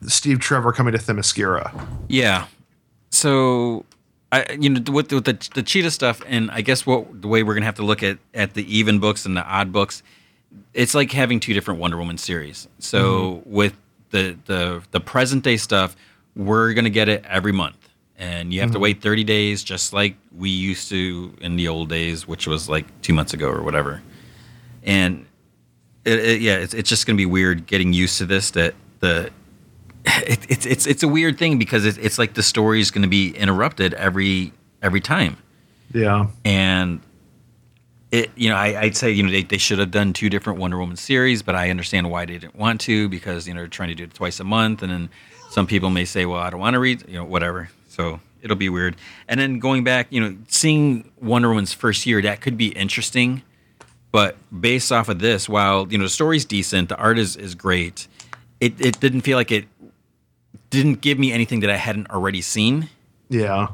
Steve 0.08 0.40
Trevor 0.40 0.72
coming 0.72 0.94
to 0.94 0.98
Themyscira. 0.98 1.88
Yeah. 2.08 2.48
So, 3.12 3.86
I 4.32 4.58
you 4.60 4.70
know 4.70 4.92
with, 4.92 5.12
with 5.12 5.26
the 5.26 5.50
the 5.54 5.62
cheetah 5.64 5.92
stuff, 5.92 6.22
and 6.26 6.50
I 6.52 6.62
guess 6.62 6.86
what 6.86 7.22
the 7.22 7.28
way 7.28 7.44
we're 7.44 7.54
gonna 7.54 7.66
have 7.66 7.76
to 7.76 7.86
look 7.86 8.02
at 8.04 8.18
at 8.34 8.54
the 8.54 8.64
even 8.76 9.00
books 9.00 9.26
and 9.26 9.36
the 9.36 9.46
odd 9.46 9.72
books, 9.72 10.02
it's 10.74 10.94
like 10.94 11.12
having 11.12 11.40
two 11.40 11.54
different 11.54 11.80
Wonder 11.80 11.98
Woman 11.98 12.18
series. 12.18 12.68
So 12.80 13.36
mm-hmm. 13.36 13.52
with 13.52 13.76
the 14.12 14.38
the 14.46 14.84
the 14.92 15.00
present 15.00 15.44
day 15.44 15.58
stuff, 15.58 15.96
we're 16.36 16.74
gonna 16.74 16.90
get 16.90 17.10
it 17.10 17.24
every 17.28 17.52
month, 17.52 17.90
and 18.18 18.54
you 18.54 18.62
have 18.62 18.72
to 18.72 18.76
mm-hmm. 18.76 18.84
wait 18.84 19.02
thirty 19.02 19.24
days, 19.24 19.64
just 19.64 19.94
like 19.94 20.16
we 20.36 20.50
used 20.50 20.90
to 20.90 21.36
in 21.42 21.56
the 21.56 21.68
old 21.68 21.90
days, 21.90 22.28
which 22.28 22.48
was 22.48 22.70
like 22.70 22.86
two 23.02 23.14
months 23.14 23.34
ago 23.34 23.50
or 23.50 23.64
whatever. 23.64 24.02
And 24.84 25.26
it, 26.06 26.20
it, 26.20 26.42
yeah, 26.42 26.58
it's, 26.58 26.74
it's 26.74 26.90
just 26.90 27.06
gonna 27.06 27.18
be 27.18 27.26
weird 27.26 27.66
getting 27.68 27.94
used 27.94 28.18
to 28.20 28.26
this. 28.26 28.52
That 28.52 28.76
the 29.00 29.32
it, 30.06 30.40
it's 30.50 30.66
it's 30.66 30.88
it's 30.88 31.04
a 31.04 31.08
weird 31.08 31.38
thing 31.38 31.58
because 31.58 31.86
it, 31.86 31.98
it's 31.98 32.18
like 32.18 32.34
the 32.34 32.44
story 32.44 32.80
is 32.80 32.92
going 32.92 33.04
to 33.04 33.08
be 33.08 33.36
interrupted 33.36 33.94
every 33.96 34.54
every 34.82 35.02
time, 35.02 35.38
Yeah, 35.94 36.28
and 36.46 37.02
it 38.12 38.30
you 38.36 38.50
know 38.50 38.56
I, 38.56 38.82
I'd 38.82 38.96
say 38.96 39.12
you 39.12 39.24
know 39.24 39.32
they, 39.32 39.44
they 39.44 39.58
should 39.58 39.80
have 39.80 39.92
done 39.92 40.14
two 40.14 40.30
different 40.30 40.60
Wonder 40.60 40.78
Woman 40.78 40.98
series, 40.98 41.42
but 41.42 41.56
I 41.56 41.70
understand 41.70 42.12
why 42.12 42.26
they 42.26 42.38
didn't 42.38 42.56
want 42.56 42.82
to 42.82 43.10
because 43.10 43.48
you 43.48 43.54
know 43.54 43.62
they're 43.62 43.68
trying 43.68 43.90
to 43.90 43.96
do 43.96 44.04
it 44.04 44.14
twice 44.14 44.40
a 44.40 44.44
month, 44.44 44.84
and 44.84 44.92
then 44.92 45.10
some 45.50 45.68
people 45.68 45.90
may 45.90 46.06
say, 46.06 46.26
well, 46.26 46.40
I 46.40 46.50
don't 46.50 46.62
want 46.62 46.76
to 46.76 46.80
read, 46.80 47.04
you 47.08 47.16
know, 47.16 47.26
whatever. 47.26 47.70
So 47.90 48.22
it'll 48.42 48.56
be 48.56 48.70
weird. 48.70 48.96
And 49.28 49.40
then 49.40 49.60
going 49.60 49.84
back, 49.84 50.08
you 50.10 50.22
know, 50.22 50.38
seeing 50.48 51.12
Wonder 51.22 51.50
Woman's 51.50 51.74
first 51.74 52.06
year, 52.06 52.22
that 52.22 52.40
could 52.40 52.58
be 52.58 52.68
interesting. 52.70 53.42
But 54.12 54.38
based 54.58 54.92
off 54.92 55.10
of 55.10 55.20
this, 55.20 55.48
while 55.48 55.88
you 55.90 55.98
know 55.98 56.06
the 56.06 56.10
story's 56.10 56.46
decent, 56.46 56.90
the 56.90 56.98
art 56.98 57.18
is 57.18 57.36
is 57.36 57.56
great. 57.56 58.08
It 58.60 58.74
it 58.80 59.00
didn't 59.00 59.22
feel 59.22 59.38
like 59.38 59.52
it 59.52 59.66
didn't 60.70 61.02
give 61.02 61.18
me 61.18 61.32
anything 61.32 61.62
that 61.62 61.70
I 61.70 61.78
hadn't 61.78 62.10
already 62.10 62.42
seen, 62.42 62.90
yeah. 63.30 63.70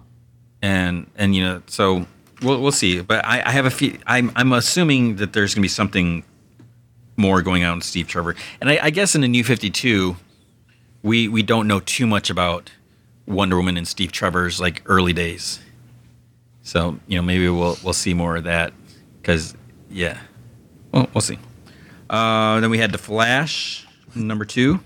and 0.61 1.09
and 1.15 1.35
you 1.35 1.43
know 1.43 1.61
so 1.65 2.05
we'll 2.41 2.61
we'll 2.61 2.71
see. 2.71 3.01
But 3.01 3.25
I, 3.25 3.41
I 3.45 3.51
have 3.51 3.65
a 3.65 3.69
few. 3.69 3.97
I'm 4.05 4.31
I'm 4.35 4.53
assuming 4.53 5.17
that 5.17 5.33
there's 5.33 5.53
gonna 5.53 5.63
be 5.63 5.67
something 5.69 6.23
more 7.15 7.41
going 7.41 7.63
on 7.63 7.77
with 7.77 7.85
Steve 7.85 8.07
Trevor, 8.07 8.35
and 8.61 8.69
I, 8.69 8.79
I 8.83 8.89
guess 8.89 9.15
in 9.15 9.21
the 9.21 9.27
New 9.27 9.43
Fifty 9.43 9.69
Two, 9.69 10.17
we 11.03 11.27
we 11.27 11.43
don't 11.43 11.67
know 11.67 11.79
too 11.79 12.07
much 12.07 12.29
about 12.29 12.71
Wonder 13.25 13.57
Woman 13.57 13.77
and 13.77 13.87
Steve 13.87 14.11
Trevor's 14.11 14.59
like 14.59 14.81
early 14.85 15.13
days. 15.13 15.59
So 16.63 16.99
you 17.07 17.17
know 17.17 17.21
maybe 17.23 17.47
we'll 17.49 17.77
we'll 17.83 17.93
see 17.93 18.13
more 18.13 18.35
of 18.35 18.43
that 18.43 18.73
because 19.21 19.55
yeah, 19.89 20.19
well 20.91 21.07
we'll 21.13 21.21
see. 21.21 21.39
Uh, 22.09 22.59
then 22.61 22.69
we 22.69 22.77
had 22.77 22.91
the 22.91 22.97
Flash 22.97 23.85
number 24.15 24.45
two. 24.45 24.79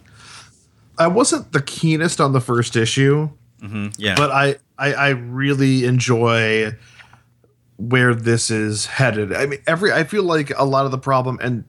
I 0.97 1.07
wasn't 1.07 1.51
the 1.51 1.61
keenest 1.61 2.19
on 2.21 2.33
the 2.33 2.41
first 2.41 2.75
issue, 2.75 3.29
Yeah, 3.97 4.15
but 4.15 4.29
I, 4.31 4.55
I 4.77 4.93
I 4.93 5.09
really 5.09 5.85
enjoy 5.85 6.75
where 7.82 8.13
this 8.13 8.51
is 8.51 8.86
headed. 8.86 9.34
I 9.34 9.47
mean, 9.47 9.59
every 9.65 9.91
I 9.91 10.03
feel 10.03 10.23
like 10.23 10.51
a 10.57 10.65
lot 10.65 10.86
of 10.86 10.91
the 10.91 10.97
problem 10.97 11.39
and 11.41 11.63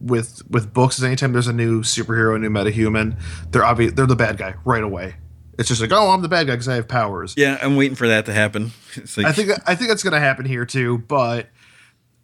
with 0.00 0.42
with 0.48 0.72
books 0.72 0.98
is 0.98 1.04
anytime 1.04 1.32
there's 1.32 1.48
a 1.48 1.52
new 1.52 1.82
superhero, 1.82 2.34
a 2.34 2.38
new 2.38 2.48
metahuman, 2.50 3.20
they're 3.50 3.64
obvious 3.64 3.92
they're 3.92 4.06
the 4.06 4.16
bad 4.16 4.38
guy 4.38 4.54
right 4.64 4.82
away. 4.82 5.16
It's 5.58 5.68
just 5.68 5.80
like, 5.80 5.92
oh, 5.92 6.10
I'm 6.10 6.22
the 6.22 6.28
bad 6.28 6.46
guy 6.46 6.54
because 6.54 6.68
I 6.68 6.76
have 6.76 6.86
powers. 6.86 7.34
yeah, 7.36 7.58
I'm 7.60 7.74
waiting 7.76 7.96
for 7.96 8.06
that 8.08 8.26
to 8.26 8.32
happen. 8.32 8.72
Like, 9.16 9.26
I 9.26 9.32
think 9.32 9.50
I 9.66 9.76
think 9.76 9.90
that's 9.90 10.02
going 10.02 10.14
to 10.14 10.18
happen 10.18 10.44
here 10.44 10.64
too. 10.64 10.98
But 10.98 11.48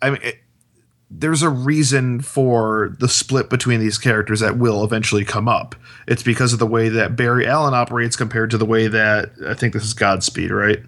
I 0.03 0.11
mean, 0.11 0.21
it, 0.23 0.39
there's 1.09 1.43
a 1.43 1.49
reason 1.49 2.21
for 2.21 2.97
the 2.99 3.09
split 3.09 3.49
between 3.49 3.79
these 3.79 3.97
characters 3.97 4.41
that 4.41 4.59
will 4.59 4.83
eventually 4.83 5.25
come 5.25 5.47
up. 5.47 5.77
It's 6.09 6.25
because 6.25 6.53
of 6.53 6.59
the 6.59 6.67
way 6.67 6.89
that 6.89 7.15
Barry 7.15 7.47
Allen 7.47 7.75
operates 7.75 8.17
compared 8.17 8.51
to 8.51 8.59
the 8.59 8.65
way 8.65 8.89
that 8.89 9.31
I 9.47 9.55
think 9.55 9.73
this 9.73 9.85
is 9.85 9.95
Godspeed, 9.95 10.51
right? 10.51 10.81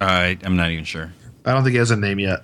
I 0.00 0.38
I'm 0.44 0.54
not 0.54 0.70
even 0.70 0.84
sure. 0.84 1.12
I 1.46 1.52
don't 1.52 1.62
think 1.62 1.72
he 1.72 1.78
has 1.78 1.90
a 1.90 1.96
name 1.96 2.18
yet, 2.18 2.42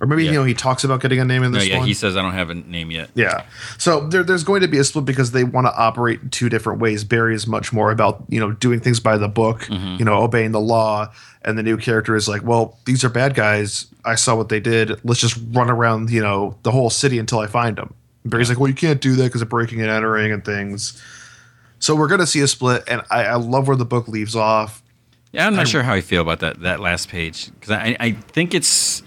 or 0.00 0.06
maybe 0.06 0.24
Yeah. 0.24 0.30
you 0.32 0.38
know 0.38 0.44
he 0.44 0.54
talks 0.54 0.84
about 0.84 1.00
getting 1.02 1.20
a 1.20 1.24
name 1.24 1.42
in 1.42 1.52
No, 1.52 1.58
this 1.58 1.68
yeah, 1.68 1.78
one. 1.78 1.86
he 1.86 1.92
says 1.94 2.16
I 2.16 2.22
don't 2.22 2.32
have 2.32 2.50
a 2.50 2.54
name 2.54 2.90
yet. 2.90 3.10
Yeah. 3.14 3.44
So 3.78 4.06
there, 4.08 4.22
there's 4.22 4.44
going 4.44 4.60
to 4.62 4.68
be 4.68 4.78
a 4.78 4.84
split 4.84 5.04
because 5.04 5.32
they 5.32 5.44
want 5.44 5.66
to 5.66 5.76
operate 5.76 6.22
in 6.22 6.30
two 6.30 6.48
different 6.48 6.80
ways. 6.80 7.04
Barry 7.04 7.34
is 7.34 7.46
much 7.46 7.72
more 7.72 7.90
about, 7.90 8.24
you 8.28 8.38
know, 8.40 8.52
doing 8.52 8.80
things 8.80 9.00
by 9.00 9.16
the 9.18 9.28
book, 9.28 9.62
Mm-hmm. 9.62 9.96
you 9.98 10.04
know, 10.04 10.22
obeying 10.22 10.52
the 10.52 10.60
law. 10.60 11.12
And 11.46 11.58
the 11.58 11.62
new 11.62 11.76
character 11.76 12.16
is 12.16 12.26
like, 12.26 12.42
well, 12.42 12.78
these 12.86 13.04
are 13.04 13.10
bad 13.10 13.34
guys. 13.34 13.86
I 14.04 14.14
saw 14.14 14.34
what 14.34 14.48
they 14.48 14.60
did. 14.60 14.98
Let's 15.04 15.20
just 15.20 15.38
run 15.52 15.68
around, 15.68 16.10
you 16.10 16.22
know, 16.22 16.56
the 16.62 16.70
whole 16.70 16.88
city 16.88 17.18
until 17.18 17.38
I 17.40 17.48
find 17.48 17.76
them. 17.76 17.92
And 18.22 18.30
Barry's 18.30 18.48
like, 18.48 18.58
well, 18.58 18.68
you 18.68 18.74
can't 18.74 18.98
do 19.00 19.14
that 19.16 19.24
because 19.24 19.42
of 19.42 19.50
breaking 19.50 19.82
and 19.82 19.90
entering 19.90 20.32
and 20.32 20.42
things. 20.42 21.02
So 21.80 21.94
we're 21.94 22.08
going 22.08 22.20
to 22.20 22.26
see 22.26 22.40
a 22.40 22.48
split. 22.48 22.84
And 22.88 23.02
I, 23.10 23.24
I 23.24 23.34
love 23.34 23.68
where 23.68 23.76
the 23.76 23.84
book 23.84 24.08
leaves 24.08 24.34
off. 24.34 24.82
Yeah, 25.34 25.48
I'm 25.48 25.56
not 25.56 25.66
sure 25.66 25.82
how 25.82 25.94
I 25.94 26.00
feel 26.00 26.22
about 26.22 26.40
that 26.40 26.60
that 26.60 26.78
last 26.78 27.08
page 27.08 27.50
because 27.52 27.72
I 27.72 27.96
I 27.98 28.12
think 28.12 28.54
it's 28.54 29.02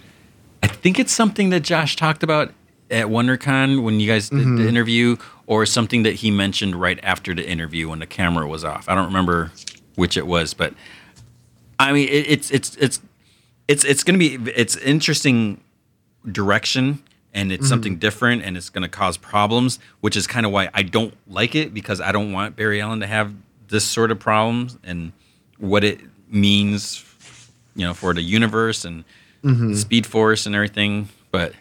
I 0.62 0.68
think 0.68 1.00
it's 1.00 1.14
something 1.14 1.52
that 1.52 1.62
Josh 1.62 1.96
talked 1.96 2.22
about 2.22 2.54
at 2.92 3.06
WonderCon 3.06 3.84
when 3.84 4.00
you 4.00 4.08
guys 4.08 4.30
did 4.30 4.40
the 4.40 4.44
mm-hmm. 4.44 4.68
interview, 4.68 5.18
or 5.46 5.66
something 5.66 6.04
that 6.04 6.16
he 6.16 6.30
mentioned 6.30 6.76
right 6.76 7.00
after 7.02 7.34
the 7.34 7.48
interview 7.48 7.90
when 7.90 8.00
the 8.00 8.06
camera 8.06 8.46
was 8.46 8.66
off. 8.66 8.90
I 8.90 8.96
don't 8.96 9.06
remember 9.06 9.52
which 9.96 10.18
it 10.18 10.28
was, 10.28 10.54
but 10.54 10.74
I 11.80 11.94
mean 11.94 12.10
it, 12.10 12.30
it's 12.30 12.52
it's 12.52 12.76
it's 12.76 13.02
it's 13.70 13.86
it's 13.86 14.04
going 14.04 14.20
to 14.20 14.38
be 14.38 14.52
it's 14.52 14.76
interesting 14.76 15.62
direction 16.30 17.02
and 17.34 17.54
it's 17.54 17.70
something 17.70 17.94
mm-hmm. 17.94 18.00
different 18.00 18.44
and 18.44 18.58
it's 18.58 18.70
going 18.70 18.82
to 18.82 18.90
cause 18.90 19.16
problems, 19.16 19.80
which 20.02 20.18
is 20.18 20.28
kind 20.28 20.46
of 20.46 20.52
why 20.52 20.70
I 20.74 20.84
don't 20.84 21.14
like 21.28 21.56
it 21.56 21.74
because 21.74 22.02
I 22.02 22.12
don't 22.12 22.34
want 22.34 22.58
Barry 22.58 22.82
Allen 22.82 23.00
to 23.00 23.08
have 23.08 23.34
this 23.70 23.86
sort 23.86 24.12
of 24.12 24.20
problems 24.20 24.78
and 24.84 25.14
what 25.58 25.84
it 25.84 26.02
means, 26.30 27.04
you 27.76 27.86
know, 27.86 27.94
for 27.94 28.14
the 28.14 28.22
universe 28.22 28.86
and 28.86 29.04
mm-hmm. 29.44 29.74
Speed 29.74 30.06
Force 30.06 30.46
and 30.46 30.56
everything. 30.56 31.10
But 31.32 31.54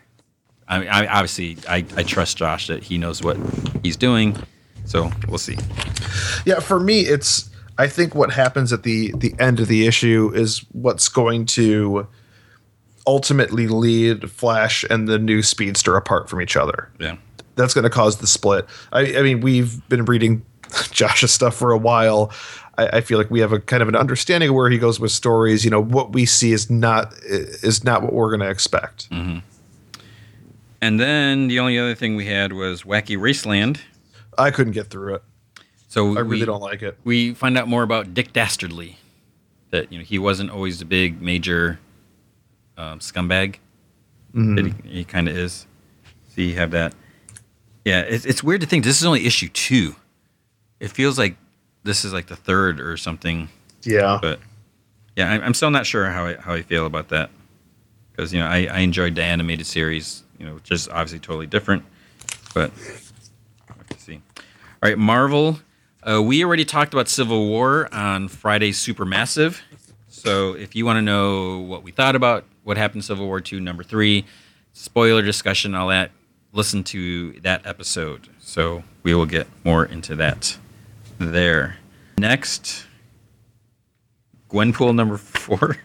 I, 0.69 0.79
mean, 0.79 0.89
I 0.89 1.07
obviously 1.07 1.59
I, 1.69 1.85
I 1.97 2.03
trust 2.03 2.37
Josh 2.37 2.67
that 2.69 2.83
he 2.83 2.99
knows 2.99 3.23
what 3.23 3.37
he's 3.83 3.97
doing, 3.97 4.37
so 4.85 5.11
we'll 5.29 5.39
see. 5.39 5.57
Yeah, 6.45 6.61
for 6.61 6.81
me, 6.81 7.01
it's 7.01 7.51
I 7.79 7.89
think 7.89 8.15
what 8.15 8.33
happens 8.33 8.73
at 8.73 8.83
the 8.83 9.13
the 9.17 9.35
end 9.39 9.61
of 9.61 9.69
the 9.69 9.87
issue 9.87 10.33
is 10.35 10.65
what's 10.73 11.09
going 11.09 11.47
to 11.47 12.07
ultimately 13.07 13.69
lead 13.69 14.31
Flash 14.31 14.85
and 14.91 15.07
the 15.07 15.19
new 15.19 15.43
Speedster 15.43 15.97
apart 15.97 16.29
from 16.29 16.41
each 16.41 16.57
other. 16.57 16.91
Yeah. 16.99 17.17
That's 17.55 17.73
going 17.73 17.85
to 17.85 17.91
cause 17.91 18.19
the 18.19 18.27
split. 18.27 18.67
I, 18.93 19.17
I 19.17 19.23
mean, 19.23 19.41
we've 19.41 19.87
been 19.89 20.05
reading 20.05 20.45
Josh's 20.91 21.33
stuff 21.33 21.55
for 21.55 21.71
a 21.71 21.79
while. 21.79 22.33
I, 22.79 22.87
I 22.99 23.01
feel 23.01 23.19
like 23.19 23.31
we 23.31 23.41
have 23.41 23.53
a 23.53 23.61
kind 23.61 23.83
of 23.83 23.89
an 23.89 23.97
understanding 23.97 24.51
of 24.51 24.55
where 24.55 24.71
he 24.71 24.79
goes 24.79 25.01
with 25.01 25.11
stories. 25.11 25.65
You 25.65 25.71
know, 25.71 25.83
what 25.83 26.13
we 26.13 26.27
see 26.27 26.53
is 26.53 26.71
not 26.71 27.13
is 27.23 27.85
not 27.85 28.03
what 28.03 28.13
we're 28.13 28.29
going 28.29 28.41
to 28.41 28.51
expect. 28.51 29.09
And 30.83 31.01
then 31.01 31.49
the 31.49 31.59
only 31.59 31.79
other 31.79 31.95
thing 31.95 32.17
we 32.17 32.27
had 32.27 32.53
was 32.53 32.83
Wacky 32.83 33.17
Raceland. 33.19 33.81
I 34.37 34.51
couldn't 34.51 34.75
get 34.75 34.89
through 34.89 35.17
it. 35.17 35.23
So 35.89 36.17
I 36.17 36.21
really 36.21 36.41
we, 36.41 36.45
don't 36.45 36.61
like 36.61 36.83
it. 36.83 36.99
we 37.05 37.33
find 37.33 37.57
out 37.57 37.69
more 37.69 37.83
about 37.83 38.13
Dick 38.13 38.33
Dastardly. 38.33 38.99
That 39.71 39.91
you 39.91 39.99
know 39.99 40.05
he 40.05 40.19
wasn't 40.19 40.51
always 40.51 40.79
the 40.79 40.85
big 40.85 41.21
major 41.23 41.79
um, 42.77 42.99
scumbag. 43.01 43.57
That 44.35 44.67
he, 44.85 44.89
he 44.99 45.05
kind 45.05 45.29
of 45.29 45.37
is. 45.37 45.67
So 46.35 46.43
you 46.43 46.55
have 46.57 46.73
that. 46.73 46.95
Yeah, 47.87 48.01
it's, 48.01 48.27
it's 48.27 48.43
weird 48.43 48.61
to 48.61 48.67
think 48.67 48.85
this 48.85 49.01
is 49.01 49.07
only 49.07 49.25
issue 49.25 49.49
two. 49.49 49.97
It 50.79 50.91
feels 50.91 51.19
like 51.19 51.37
this 51.87 52.05
is 52.05 52.13
like 52.13 52.27
the 52.27 52.37
third 52.37 52.81
or 52.81 52.97
something. 52.97 53.49
Yeah. 53.83 54.19
But 54.21 54.41
yeah, 55.17 55.31
I'm 55.31 55.55
still 55.55 55.71
not 55.71 55.87
sure 55.87 56.11
how 56.11 56.27
I, 56.27 56.35
how 56.35 56.53
I 56.53 56.63
feel 56.63 56.85
about 56.85 57.09
that 57.09 57.31
because 58.11 58.33
you 58.33 58.41
know 58.41 58.47
I, 58.47 58.67
I 58.71 58.79
enjoyed 58.81 59.15
the 59.15 59.23
animated 59.23 59.67
series. 59.67 60.23
You 60.39 60.47
know, 60.47 60.55
which 60.55 60.71
is 60.71 60.87
obviously 60.89 61.21
totally 61.21 61.47
different, 61.47 61.83
but 62.53 62.71
we'll 62.77 63.79
have 63.79 63.87
to 63.89 63.99
see. 63.99 64.21
All 64.37 64.43
right, 64.83 64.99
Marvel. 64.99 65.61
Uh, 66.03 66.23
we 66.23 66.45
already 66.45 66.65
talked 66.65 66.93
about 66.93 67.09
Civil 67.09 67.49
War 67.49 67.89
on 67.93 68.29
Friday's 68.29 68.79
Supermassive. 68.79 69.61
So 70.09 70.53
if 70.53 70.77
you 70.77 70.85
want 70.85 70.99
to 70.99 71.03
know 71.03 71.59
what 71.61 71.83
we 71.83 71.91
thought 71.91 72.15
about 72.15 72.45
what 72.65 72.77
happened 72.77 72.99
in 72.99 73.03
Civil 73.03 73.27
War 73.27 73.41
Two, 73.41 73.61
number 73.61 73.83
three, 73.83 74.27
spoiler 74.75 75.23
discussion, 75.23 75.75
all 75.75 75.89
that, 75.89 76.11
listen 76.53 76.85
to 76.85 77.33
that 77.41 77.67
episode. 77.67 78.29
So 78.39 78.85
we 79.03 79.15
will 79.15 79.27
get 79.27 79.47
more 79.65 79.87
into 79.87 80.15
that 80.17 80.59
there. 81.19 81.77
Next, 82.19 82.87
Gwenpool 84.51 84.95
number 84.95 85.17
four. 85.17 85.77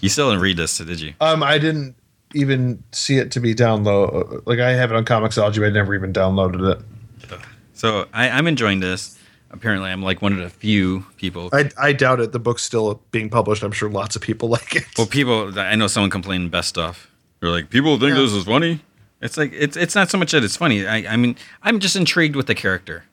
You 0.00 0.08
still 0.08 0.30
didn't 0.30 0.42
read 0.42 0.56
this, 0.56 0.78
did 0.78 1.00
you? 1.00 1.14
Um, 1.20 1.42
I 1.42 1.58
didn't 1.58 1.94
even 2.34 2.82
see 2.92 3.18
it 3.18 3.30
to 3.32 3.40
be 3.40 3.54
download. 3.54 4.42
Like 4.46 4.58
I 4.58 4.72
have 4.72 4.90
it 4.90 4.96
on 4.96 5.04
Comixology, 5.04 5.56
but 5.58 5.66
I 5.66 5.70
never 5.70 5.94
even 5.94 6.12
downloaded 6.12 6.72
it. 6.76 7.38
So 7.74 8.06
I, 8.12 8.30
I'm 8.30 8.46
enjoying 8.46 8.80
this. 8.80 9.18
Apparently, 9.50 9.90
I'm 9.90 10.02
like 10.02 10.22
one 10.22 10.32
of 10.32 10.38
the 10.38 10.48
few 10.48 11.04
people. 11.18 11.50
I, 11.52 11.70
I 11.78 11.92
doubt 11.92 12.20
it. 12.20 12.32
The 12.32 12.38
book's 12.38 12.62
still 12.62 13.02
being 13.10 13.28
published. 13.28 13.62
I'm 13.62 13.72
sure 13.72 13.90
lots 13.90 14.16
of 14.16 14.22
people 14.22 14.48
like 14.56 14.76
it. 14.76 14.84
Well, 14.96 15.06
people. 15.06 15.58
I 15.58 15.74
know 15.74 15.88
someone 15.88 16.10
complained 16.10 16.50
best 16.50 16.68
stuff. 16.68 17.10
They're 17.40 17.50
like, 17.50 17.68
people 17.68 17.98
think 17.98 18.14
Yeah. 18.14 18.22
this 18.22 18.32
is 18.32 18.44
funny. 18.44 18.80
It's 19.20 19.36
like 19.36 19.52
it's 19.52 19.76
it's 19.76 19.94
not 19.94 20.10
so 20.10 20.18
much 20.18 20.32
that 20.32 20.42
it's 20.42 20.56
funny. 20.56 20.86
I 20.86 21.12
I 21.12 21.16
mean, 21.16 21.36
I'm 21.62 21.78
just 21.80 21.94
intrigued 21.96 22.34
with 22.34 22.46
the 22.46 22.54
character. 22.54 23.04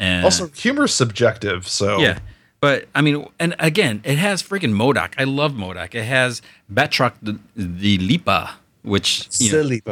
And 0.00 0.24
also, 0.24 0.48
humor's 0.48 0.94
subjective, 0.94 1.68
so 1.68 1.98
yeah, 1.98 2.18
but 2.58 2.88
I 2.94 3.02
mean, 3.02 3.26
and 3.38 3.54
again, 3.58 4.00
it 4.02 4.16
has 4.16 4.42
freaking 4.42 4.72
MODOK. 4.72 5.12
I 5.18 5.24
love 5.24 5.52
MODOK. 5.52 5.94
It 5.94 6.04
has 6.04 6.40
Batroc 6.72 7.12
the 7.22 7.38
the 7.54 7.98
Leaper, 7.98 8.48
which 8.82 9.28
you 9.38 9.52
know, 9.52 9.62
silly 9.62 9.82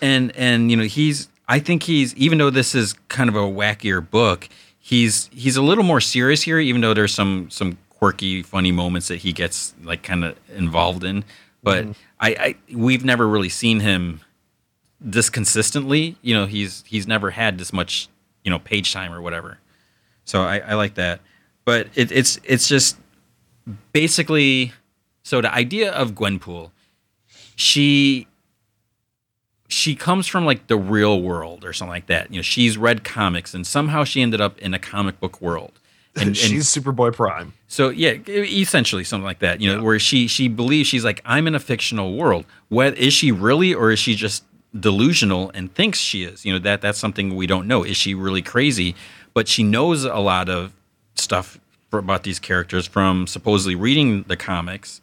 and 0.00 0.34
and 0.36 0.70
you 0.70 0.76
know 0.76 0.84
he's 0.84 1.28
I 1.48 1.58
think 1.58 1.82
he's 1.82 2.14
even 2.14 2.38
though 2.38 2.50
this 2.50 2.74
is 2.74 2.94
kind 3.08 3.28
of 3.28 3.34
a 3.36 3.40
wackier 3.40 4.08
book, 4.08 4.48
he's 4.78 5.28
he's 5.32 5.56
a 5.56 5.62
little 5.62 5.84
more 5.84 6.00
serious 6.00 6.42
here. 6.42 6.58
Even 6.58 6.80
though 6.80 6.94
there's 6.94 7.14
some 7.14 7.50
some 7.50 7.78
quirky, 7.90 8.42
funny 8.42 8.70
moments 8.70 9.08
that 9.08 9.16
he 9.16 9.32
gets 9.32 9.74
like 9.82 10.02
kind 10.02 10.24
of 10.24 10.36
involved 10.54 11.02
in, 11.02 11.24
but 11.62 11.84
mm-hmm. 11.84 11.92
I, 12.20 12.28
I 12.28 12.74
we've 12.74 13.04
never 13.04 13.26
really 13.26 13.48
seen 13.48 13.80
him 13.80 14.20
this 15.00 15.30
consistently. 15.30 16.16
You 16.22 16.34
know, 16.34 16.46
he's 16.46 16.84
he's 16.86 17.06
never 17.06 17.30
had 17.30 17.58
this 17.58 17.72
much 17.72 18.08
you 18.48 18.50
know 18.50 18.58
page 18.58 18.94
time 18.94 19.12
or 19.12 19.20
whatever. 19.20 19.58
So 20.24 20.40
I, 20.42 20.60
I 20.60 20.74
like 20.74 20.94
that, 20.94 21.20
but 21.66 21.88
it, 21.94 22.10
it's 22.10 22.40
it's 22.44 22.66
just 22.66 22.96
basically 23.92 24.72
so 25.22 25.42
the 25.42 25.52
idea 25.52 25.92
of 25.92 26.12
Gwenpool, 26.12 26.70
she 27.56 28.26
she 29.68 29.94
comes 29.94 30.26
from 30.26 30.46
like 30.46 30.66
the 30.68 30.78
real 30.78 31.20
world 31.20 31.62
or 31.62 31.74
something 31.74 31.90
like 31.90 32.06
that. 32.06 32.30
You 32.30 32.38
know, 32.38 32.42
she's 32.42 32.78
read 32.78 33.04
comics 33.04 33.52
and 33.52 33.66
somehow 33.66 34.04
she 34.04 34.22
ended 34.22 34.40
up 34.40 34.58
in 34.58 34.72
a 34.72 34.78
comic 34.78 35.20
book 35.20 35.42
world. 35.42 35.72
And, 36.16 36.28
and 36.28 36.36
She's 36.36 36.64
Superboy 36.66 37.14
Prime. 37.14 37.52
so 37.68 37.90
yeah, 37.90 38.14
essentially 38.26 39.04
something 39.04 39.24
like 39.26 39.38
that. 39.40 39.60
You 39.60 39.76
know, 39.76 39.82
where 39.84 40.00
she 40.00 40.26
she 40.26 40.48
believes 40.48 40.88
she's 40.88 41.04
like 41.04 41.20
I'm 41.24 41.46
in 41.46 41.54
a 41.54 41.60
fictional 41.60 42.16
world. 42.16 42.44
What 42.70 42.96
is 42.98 43.12
she 43.12 43.30
really, 43.30 43.72
or 43.72 43.92
is 43.92 44.00
she 44.00 44.16
just 44.16 44.42
delusional 44.78 45.50
and 45.54 45.72
thinks 45.74 45.98
she 45.98 46.24
is? 46.24 46.44
You 46.44 46.52
know 46.52 46.58
that 46.60 46.80
that's 46.80 46.98
something 46.98 47.36
we 47.36 47.46
don't 47.46 47.66
know. 47.66 47.82
Is 47.84 47.96
she 47.96 48.14
really 48.14 48.42
crazy? 48.42 48.94
But 49.34 49.48
she 49.48 49.62
knows 49.62 50.04
a 50.04 50.16
lot 50.16 50.48
of 50.48 50.72
stuff 51.14 51.58
for, 51.90 51.98
about 51.98 52.22
these 52.22 52.38
characters 52.38 52.86
from 52.86 53.26
supposedly 53.26 53.74
reading 53.74 54.24
the 54.24 54.36
comics, 54.36 55.00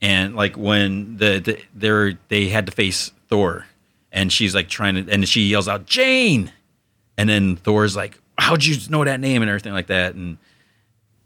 and 0.00 0.34
like 0.34 0.56
when 0.56 1.16
the, 1.18 1.62
the 1.74 2.16
they 2.28 2.48
had 2.48 2.66
to 2.66 2.72
face 2.72 3.12
Thor, 3.28 3.66
and 4.12 4.32
she's 4.32 4.54
like 4.54 4.68
trying 4.68 4.94
to, 5.06 5.12
and 5.12 5.28
she 5.28 5.42
yells 5.42 5.68
out 5.68 5.86
Jane, 5.86 6.52
and 7.16 7.28
then 7.28 7.56
Thor's 7.56 7.96
like, 7.96 8.18
"How'd 8.38 8.64
you 8.64 8.76
know 8.88 9.04
that 9.04 9.20
name?" 9.20 9.42
and 9.42 9.48
everything 9.48 9.72
like 9.72 9.88
that, 9.88 10.14
and 10.14 10.38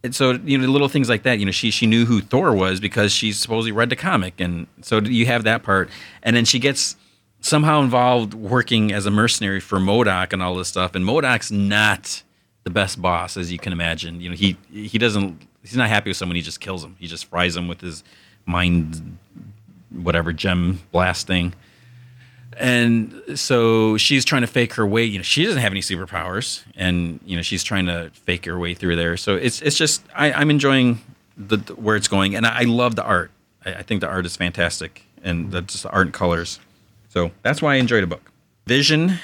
and 0.04 0.14
so 0.14 0.32
you 0.32 0.58
know 0.58 0.68
little 0.68 0.88
things 0.88 1.08
like 1.08 1.24
that 1.24 1.40
you 1.40 1.46
know 1.46 1.50
she 1.50 1.70
she 1.70 1.86
knew 1.86 2.04
who 2.04 2.20
thor 2.20 2.54
was 2.54 2.78
because 2.78 3.10
she 3.10 3.32
supposedly 3.32 3.72
read 3.72 3.88
the 3.88 3.96
comic 3.96 4.38
and 4.38 4.66
so 4.82 5.00
you 5.00 5.26
have 5.26 5.42
that 5.44 5.62
part 5.62 5.88
and 6.22 6.36
then 6.36 6.44
she 6.44 6.58
gets 6.58 6.94
somehow 7.44 7.82
involved 7.82 8.32
working 8.32 8.90
as 8.90 9.04
a 9.04 9.10
mercenary 9.10 9.60
for 9.60 9.78
MODOK 9.78 10.32
and 10.32 10.42
all 10.42 10.54
this 10.54 10.68
stuff 10.68 10.94
and 10.94 11.04
MODOK's 11.04 11.52
not 11.52 12.22
the 12.64 12.70
best 12.70 13.02
boss 13.02 13.36
as 13.36 13.52
you 13.52 13.58
can 13.58 13.72
imagine 13.72 14.20
you 14.20 14.30
know 14.30 14.34
he 14.34 14.56
he 14.72 14.96
doesn't 14.96 15.46
he's 15.62 15.76
not 15.76 15.88
happy 15.90 16.08
with 16.08 16.16
someone 16.16 16.36
he 16.36 16.42
just 16.42 16.60
kills 16.60 16.82
him 16.82 16.96
he 16.98 17.06
just 17.06 17.26
fries 17.26 17.54
him 17.54 17.68
with 17.68 17.80
his 17.82 18.02
mind 18.46 19.18
whatever 19.90 20.32
gem 20.32 20.80
blast 20.90 21.26
thing 21.26 21.52
and 22.56 23.20
so 23.34 23.96
she's 23.96 24.24
trying 24.24 24.42
to 24.42 24.46
fake 24.46 24.74
her 24.74 24.86
way. 24.86 25.02
You 25.02 25.18
know, 25.18 25.22
she 25.24 25.44
doesn't 25.44 25.60
have 25.60 25.72
any 25.72 25.80
superpowers, 25.80 26.62
and 26.76 27.18
you 27.26 27.34
know 27.34 27.42
she's 27.42 27.64
trying 27.64 27.86
to 27.86 28.10
fake 28.14 28.44
her 28.46 28.56
way 28.56 28.74
through 28.74 28.94
there. 28.94 29.16
So 29.16 29.34
it's 29.34 29.60
it's 29.60 29.76
just 29.76 30.04
I, 30.14 30.32
I'm 30.32 30.50
enjoying 30.50 31.00
the, 31.36 31.56
the- 31.56 31.74
where 31.74 31.96
it's 31.96 32.06
going, 32.06 32.36
and 32.36 32.46
I, 32.46 32.60
I 32.60 32.62
love 32.62 32.94
the 32.94 33.02
art. 33.02 33.32
I, 33.66 33.74
I 33.74 33.82
think 33.82 34.02
the 34.02 34.08
art 34.08 34.24
is 34.24 34.36
fantastic, 34.36 35.02
and 35.24 35.50
the 35.50 35.62
just 35.62 35.82
the 35.82 35.90
art 35.90 36.06
and 36.06 36.14
colors. 36.14 36.60
So 37.14 37.30
that's 37.42 37.62
why 37.62 37.74
I 37.74 37.76
enjoyed 37.76 38.02
the 38.02 38.08
book. 38.08 38.32
Vision 38.66 39.20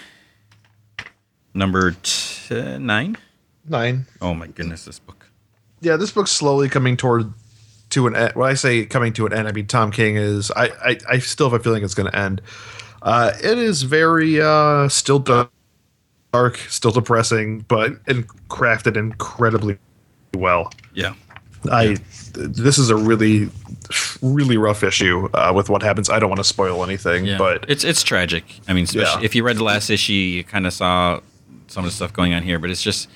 number 1.55 1.97
t- 2.01 2.78
nine. 2.78 3.16
Nine. 3.68 4.07
Oh 4.22 4.32
my 4.32 4.47
goodness, 4.47 4.84
this 4.84 5.01
book. 5.01 5.26
Yeah, 5.80 5.97
this 5.97 6.12
book's 6.12 6.30
slowly 6.30 6.68
coming 6.68 6.97
toward 6.97 7.32
to 7.91 8.07
an 8.07 8.14
end. 8.14 8.36
When 8.36 8.49
I 8.49 8.55
say 8.55 8.86
coming 8.86 9.12
to 9.14 9.26
an 9.26 9.32
end, 9.32 9.49
I 9.49 9.53
mean 9.53 9.66
Tom 9.66 9.91
King 9.91 10.14
is. 10.14 10.53
I 10.53 10.66
I, 10.66 10.99
I 11.11 11.18
still 11.18 11.51
have 11.51 11.61
a 11.61 11.62
feeling 11.62 11.82
it's 11.82 11.95
going 11.95 12.09
to 12.09 12.16
end. 12.16 12.43
Uh, 13.03 13.32
it 13.43 13.59
is 13.59 13.82
very 13.82 14.41
uh, 14.41 14.88
still 14.88 15.18
dark, 15.18 15.51
dark, 16.32 16.59
still 16.59 16.93
depressing, 16.93 17.64
but 17.66 17.95
and 18.07 18.28
crafted 18.49 18.97
incredibly 18.97 19.78
well. 20.36 20.72
Yeah, 20.95 21.14
I 21.70 21.96
this 22.34 22.78
is 22.78 22.90
a 22.90 22.96
really 22.96 23.50
really 24.22 24.56
rough 24.56 24.82
issue 24.82 25.28
uh, 25.34 25.52
with 25.54 25.68
what 25.68 25.82
happens. 25.82 26.08
I 26.08 26.18
don't 26.18 26.30
want 26.30 26.38
to 26.38 26.44
spoil 26.44 26.84
anything, 26.84 27.24
yeah. 27.24 27.38
but 27.38 27.64
it's 27.68 27.84
it's 27.84 28.02
tragic. 28.02 28.44
I 28.68 28.72
mean, 28.72 28.84
especially 28.84 29.22
Yeah. 29.22 29.24
if 29.26 29.34
you 29.34 29.42
read 29.42 29.56
the 29.56 29.64
last 29.64 29.90
issue, 29.90 30.12
you 30.12 30.44
kind 30.44 30.66
of 30.66 30.72
saw 30.72 31.20
some 31.66 31.84
of 31.84 31.90
the 31.90 31.94
stuff 31.94 32.12
going 32.12 32.34
on 32.34 32.42
here. 32.42 32.58
But 32.58 32.70
it's 32.70 32.82
just, 32.82 33.08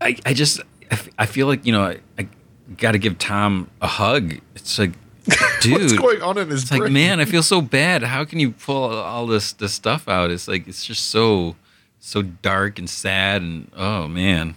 I 0.00 0.16
I 0.24 0.34
just 0.34 0.60
I 0.60 0.64
f- 0.90 1.08
I 1.18 1.26
feel 1.26 1.46
like 1.46 1.64
you 1.66 1.72
know 1.72 1.82
I, 1.82 1.98
I 2.18 2.28
got 2.76 2.92
to 2.92 2.98
give 2.98 3.18
Tom 3.18 3.70
a 3.80 3.86
hug. 3.86 4.40
It's 4.54 4.78
like, 4.78 4.92
dude, 5.60 5.72
what's 5.80 5.92
going 5.92 6.22
on 6.22 6.38
in 6.38 6.48
his 6.50 6.62
it's 6.62 6.72
like 6.72 6.90
man, 6.90 7.20
I 7.20 7.24
feel 7.26 7.42
so 7.42 7.60
bad. 7.60 8.02
How 8.02 8.24
can 8.24 8.40
you 8.40 8.52
pull 8.52 8.84
all 8.84 9.26
this 9.26 9.52
this 9.52 9.74
stuff 9.74 10.08
out? 10.08 10.30
It's 10.30 10.48
like 10.48 10.66
it's 10.66 10.84
just 10.84 11.06
so 11.08 11.56
so 12.00 12.22
dark 12.22 12.78
and 12.78 12.88
sad 12.88 13.42
and 13.42 13.70
oh 13.76 14.08
man. 14.08 14.54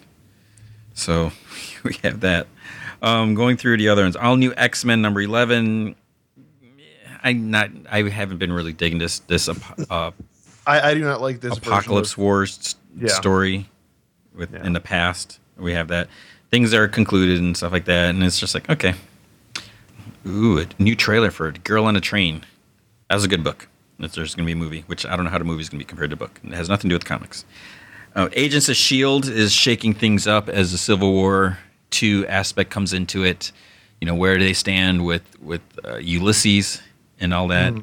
So 0.93 1.31
we 1.83 1.95
have 2.03 2.21
that. 2.21 2.47
Um, 3.01 3.35
going 3.35 3.57
through 3.57 3.77
the 3.77 3.89
other 3.89 4.03
ones, 4.03 4.15
all 4.15 4.35
new 4.37 4.53
X 4.57 4.83
Men 4.85 5.01
number 5.01 5.21
eleven. 5.21 5.95
I 7.23 7.33
not 7.33 7.69
I 7.91 8.03
haven't 8.09 8.37
been 8.37 8.53
really 8.53 8.73
digging 8.73 8.99
this 8.99 9.19
this 9.19 9.49
uh, 9.49 10.11
I, 10.65 10.91
I 10.91 10.93
do 10.93 11.01
not 11.01 11.21
like 11.21 11.41
this 11.41 11.57
apocalypse 11.57 12.13
of- 12.13 12.17
wars 12.19 12.75
Yeah. 12.97 13.09
story 13.09 13.69
with 14.35 14.53
Yeah. 14.53 14.65
in 14.65 14.73
the 14.73 14.79
past. 14.79 15.39
We 15.57 15.73
have 15.73 15.87
that 15.89 16.07
things 16.51 16.73
are 16.73 16.87
concluded 16.87 17.39
and 17.39 17.55
stuff 17.57 17.71
like 17.71 17.85
that, 17.85 18.09
and 18.11 18.23
it's 18.23 18.39
just 18.39 18.53
like 18.53 18.69
okay. 18.69 18.93
Ooh, 20.25 20.59
a 20.59 20.65
new 20.77 20.95
trailer 20.95 21.31
for 21.31 21.51
Girl 21.51 21.85
on 21.85 21.95
a 21.95 22.01
Train. 22.01 22.45
That 23.09 23.15
was 23.15 23.23
a 23.23 23.27
good 23.29 23.43
book. 23.43 23.67
There's 23.99 24.35
going 24.35 24.45
to 24.45 24.45
be 24.45 24.51
a 24.51 24.55
movie, 24.55 24.83
which 24.87 25.05
I 25.05 25.15
don't 25.15 25.25
know 25.25 25.31
how 25.31 25.37
the 25.37 25.45
movie 25.45 25.61
is 25.61 25.69
going 25.69 25.79
to 25.79 25.85
be 25.85 25.87
compared 25.87 26.09
to 26.11 26.15
book. 26.15 26.39
It 26.43 26.53
has 26.53 26.67
nothing 26.69 26.89
to 26.89 26.93
do 26.93 26.95
with 26.95 27.05
comics. 27.05 27.45
Uh, 28.15 28.27
Agents 28.33 28.67
of 28.69 28.75
Shield 28.75 29.27
is 29.27 29.53
shaking 29.53 29.93
things 29.93 30.27
up 30.27 30.49
as 30.49 30.71
the 30.71 30.77
Civil 30.77 31.13
War 31.13 31.57
two 31.89 32.25
aspect 32.27 32.69
comes 32.69 32.93
into 32.93 33.23
it. 33.23 33.51
You 34.01 34.05
know, 34.07 34.15
where 34.15 34.37
do 34.37 34.43
they 34.43 34.53
stand 34.53 35.05
with 35.05 35.23
with 35.41 35.61
uh, 35.83 35.97
Ulysses 35.97 36.81
and 37.19 37.33
all 37.33 37.47
that? 37.49 37.73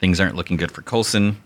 Things 0.00 0.18
aren't 0.20 0.34
looking 0.34 0.56
good 0.56 0.72
for 0.72 0.82
Coulson. 0.82 1.40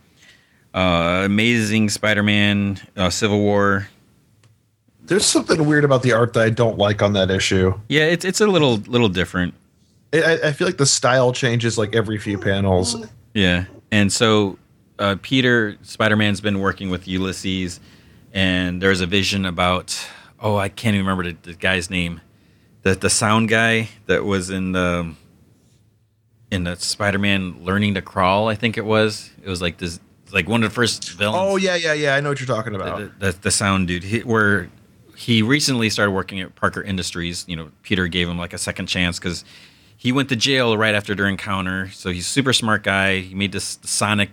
Uh, 0.73 1.23
Amazing 1.25 1.89
Spider-Man, 1.91 2.81
uh, 2.97 3.11
Civil 3.11 3.39
War. 3.41 3.89
There's 5.05 5.27
something 5.27 5.67
weird 5.67 5.85
about 5.85 6.03
the 6.03 6.13
art 6.13 6.33
that 6.33 6.43
I 6.43 6.51
don't 6.51 6.79
like 6.79 7.03
on 7.03 7.13
that 7.13 7.31
issue. 7.31 7.79
Yeah, 7.89 8.05
it's 8.05 8.25
it's 8.25 8.41
a 8.41 8.47
little 8.47 8.77
little 8.79 9.09
different. 9.09 9.55
I, 10.13 10.39
I- 10.45 10.53
feel 10.53 10.67
like 10.69 10.79
the 10.79 10.87
style 10.87 11.33
changes 11.33 11.77
like 11.77 11.95
every 11.95 12.19
few 12.19 12.39
panels. 12.39 12.97
Yeah, 13.35 13.65
and 13.91 14.13
so 14.13 14.59
uh, 14.99 15.17
Peter 15.21 15.77
Spider 15.83 16.17
Man's 16.17 16.41
been 16.41 16.61
working 16.61 16.89
with 16.89 17.07
Ulysses, 17.07 17.81
and 18.33 18.81
there's 18.81 19.01
a 19.01 19.07
vision 19.07 19.45
about 19.45 19.95
oh 20.45 20.57
I 20.57 20.69
can't 20.69 20.95
even 20.95 21.07
remember 21.07 21.33
the, 21.33 21.51
the 21.51 21.59
guy's 21.59 21.91
name, 21.91 22.21
the 22.83 22.95
the 22.95 23.11
sound 23.11 23.49
guy 23.49 23.89
that 24.07 24.25
was 24.25 24.51
in 24.51 24.71
the 24.71 25.15
in 26.53 26.63
the 26.63 26.77
Spider 26.77 27.19
Man 27.19 27.65
learning 27.65 27.95
to 27.95 28.03
crawl. 28.03 28.49
I 28.49 28.55
think 28.55 28.79
it 28.79 28.85
was. 28.85 29.33
It 29.43 29.49
was 29.49 29.61
like 29.61 29.79
this 29.79 29.99
like 30.31 30.49
one 30.49 30.63
of 30.63 30.71
the 30.71 30.75
first 30.75 31.11
villains. 31.11 31.39
Oh 31.41 31.57
yeah, 31.57 31.75
yeah, 31.75 31.95
yeah. 31.95 32.15
I 32.15 32.21
know 32.21 32.29
what 32.29 32.39
you're 32.39 32.47
talking 32.47 32.77
about. 32.77 32.99
the, 33.19 33.33
the, 33.33 33.39
the 33.41 33.51
sound 33.51 33.89
dude 33.89 34.05
he, 34.05 34.21
where 34.21 34.69
he 35.17 35.43
recently 35.43 35.89
started 35.91 36.13
working 36.13 36.41
at 36.41 36.55
parker 36.57 36.83
industries 36.83 37.45
you 37.47 37.55
know 37.57 37.71
peter 37.83 38.09
gave 38.09 38.29
him 38.29 38.37
like 38.37 38.53
a 38.53 38.59
second 38.59 38.87
chance 38.87 39.19
because 39.19 39.45
he 39.97 40.11
went 40.13 40.29
to 40.29 40.37
jail 40.37 40.77
right 40.77 40.95
after 40.95 41.15
their 41.15 41.29
encounter 41.29 41.89
so 41.91 42.11
he's 42.11 42.27
a 42.27 42.29
super 42.29 42.53
smart 42.53 42.83
guy 42.83 43.21
he 43.21 43.35
made 43.35 43.53
this 43.53 43.79
sonic 43.85 44.31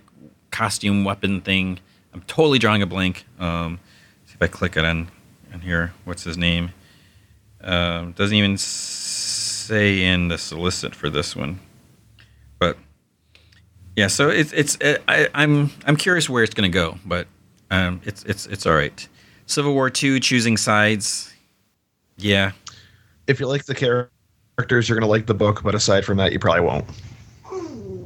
costume 0.50 1.04
weapon 1.04 1.40
thing 1.40 1.78
i'm 2.12 2.20
totally 2.22 2.58
drawing 2.58 2.82
a 2.82 2.86
blank 2.86 3.24
um, 3.38 3.78
see 4.26 4.34
if 4.34 4.42
i 4.42 4.48
click 4.48 4.76
it 4.76 4.84
on, 4.84 5.08
on 5.52 5.60
here 5.60 5.92
what's 6.04 6.24
his 6.24 6.36
name 6.38 6.70
um, 7.62 8.12
doesn't 8.12 8.36
even 8.36 8.56
say 8.58 10.02
in 10.02 10.28
the 10.28 10.38
solicit 10.38 10.94
for 10.94 11.08
this 11.10 11.36
one 11.36 11.60
but 12.58 12.76
yeah, 13.96 14.06
so 14.06 14.30
it's 14.30 14.52
it's 14.52 14.80
uh, 14.80 14.96
I, 15.06 15.28
I'm 15.34 15.70
I'm 15.86 15.96
curious 15.96 16.28
where 16.28 16.42
it's 16.42 16.54
going 16.54 16.70
to 16.70 16.74
go, 16.74 16.96
but 17.04 17.26
um, 17.70 18.00
it's 18.04 18.24
it's 18.24 18.46
it's 18.46 18.64
all 18.64 18.74
right. 18.74 19.06
Civil 19.46 19.74
War 19.74 19.90
Two, 19.90 20.18
choosing 20.18 20.56
sides. 20.56 21.34
Yeah, 22.16 22.52
If 23.26 23.40
you 23.40 23.46
like 23.48 23.64
the 23.64 23.74
characters, 23.74 24.88
you're 24.88 24.98
gonna 24.98 25.10
like 25.10 25.26
the 25.26 25.34
book. 25.34 25.62
But 25.62 25.74
aside 25.74 26.04
from 26.04 26.16
that, 26.18 26.32
you 26.32 26.38
probably 26.38 26.62
won't. 26.62 26.86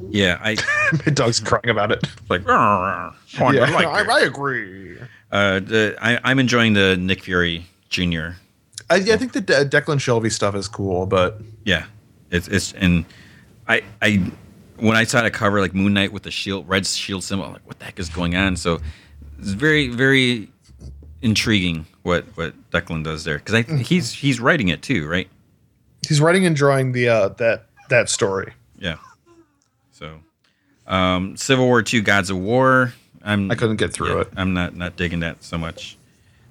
yeah. 0.09 0.39
I 0.41 0.57
My 1.05 1.13
dog's 1.13 1.39
crying 1.39 1.69
about 1.69 1.91
it. 1.91 2.03
like. 2.29 2.41
Yeah, 3.53 3.61
like 3.61 3.85
I, 3.85 4.01
it." 4.01 4.09
I 4.09 4.19
agree. 4.21 4.97
Uh, 5.31 5.59
the, 5.59 5.97
I, 6.01 6.19
I'm 6.23 6.39
enjoying 6.39 6.73
the 6.73 6.95
Nick 6.97 7.23
Fury 7.23 7.65
Jr. 7.89 8.29
I, 8.89 8.95
I 8.95 9.17
think 9.17 9.33
the 9.33 9.41
De- 9.41 9.65
Declan 9.65 9.97
Shalvey 9.97 10.31
stuff 10.31 10.55
is 10.55 10.67
cool, 10.67 11.05
but 11.05 11.41
Yeah, 11.65 11.85
it's 12.31 12.47
it's 12.47 12.73
and 12.73 13.05
I 13.67 13.81
I 14.01 14.31
when 14.77 14.95
I 14.95 15.03
saw 15.03 15.21
the 15.21 15.31
cover 15.31 15.59
like 15.59 15.73
Moon 15.73 15.93
Knight 15.93 16.13
with 16.13 16.23
the 16.23 16.31
shield 16.31 16.67
red 16.69 16.85
shield 16.85 17.23
symbol, 17.23 17.45
I'm 17.45 17.53
like, 17.53 17.67
what 17.67 17.79
the 17.79 17.85
heck 17.85 17.99
is 17.99 18.09
going 18.09 18.35
on? 18.35 18.55
So 18.55 18.79
it's 19.39 19.49
very 19.49 19.89
very 19.89 20.49
intriguing 21.21 21.85
what 22.03 22.25
what 22.35 22.53
Declan 22.71 23.03
does 23.03 23.23
there 23.25 23.39
because 23.39 23.55
I 23.55 23.61
he's 23.63 24.13
he's 24.13 24.39
writing 24.39 24.69
it 24.69 24.81
too, 24.81 25.07
right? 25.07 25.27
he's 26.07 26.21
writing 26.21 26.45
and 26.45 26.55
drawing 26.55 26.91
the 26.91 27.09
uh, 27.09 27.29
that 27.29 27.65
that 27.89 28.09
story. 28.09 28.53
Yeah. 28.77 28.97
So, 29.91 30.19
um, 30.85 31.35
Civil 31.37 31.65
War 31.65 31.81
Two, 31.81 32.01
Gods 32.01 32.29
of 32.29 32.37
War. 32.37 32.93
I'm 33.27 33.51
I 33.51 33.55
couldn't 33.55 33.75
get 33.75 33.91
through 33.91 34.15
yeah, 34.15 34.21
it. 34.21 34.29
I'm 34.37 34.53
not 34.53 34.75
not 34.75 34.95
digging 34.95 35.19
that 35.19 35.43
so 35.43 35.57
much. 35.57 35.97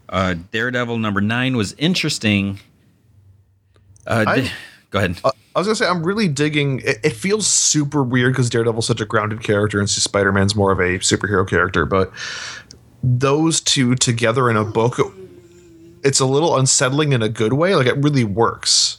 Uh, 0.08 0.34
Daredevil 0.52 0.98
number 0.98 1.20
nine 1.20 1.56
was 1.56 1.72
interesting. 1.78 2.60
Uh, 4.06 4.24
I- 4.26 4.40
di- 4.42 4.50
go 4.90 4.98
ahead. 4.98 5.18
Uh, 5.24 5.32
I 5.54 5.58
was 5.58 5.66
gonna 5.66 5.74
say 5.74 5.86
I'm 5.86 6.04
really 6.04 6.28
digging. 6.28 6.80
It, 6.80 6.98
it 7.02 7.12
feels 7.14 7.46
super 7.46 8.02
weird 8.02 8.34
because 8.34 8.50
Daredevil's 8.50 8.86
such 8.86 9.00
a 9.00 9.06
grounded 9.06 9.42
character 9.42 9.80
and 9.80 9.88
Spider 9.88 10.30
Man's 10.32 10.54
more 10.54 10.70
of 10.70 10.78
a 10.78 10.98
superhero 10.98 11.48
character. 11.48 11.86
But 11.86 12.12
those 13.02 13.62
two 13.62 13.94
together 13.94 14.50
in 14.50 14.56
a 14.58 14.64
book, 14.64 14.98
it's 16.04 16.20
a 16.20 16.26
little 16.26 16.58
unsettling 16.58 17.14
in 17.14 17.22
a 17.22 17.30
good 17.30 17.54
way. 17.54 17.74
Like 17.74 17.86
it 17.86 17.96
really 17.96 18.24
works 18.24 18.98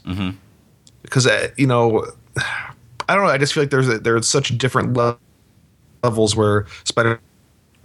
because 1.04 1.28
uh, 1.28 1.50
you 1.58 1.68
know, 1.68 2.08
I 3.08 3.14
don't 3.14 3.24
know. 3.24 3.30
I 3.32 3.38
just 3.38 3.54
feel 3.54 3.62
like 3.62 3.70
there's 3.70 3.88
a, 3.88 4.00
there's 4.00 4.28
such 4.28 4.58
different 4.58 4.94
le- 4.94 5.20
levels 6.04 6.36
where 6.36 6.66
Spider 6.86 7.20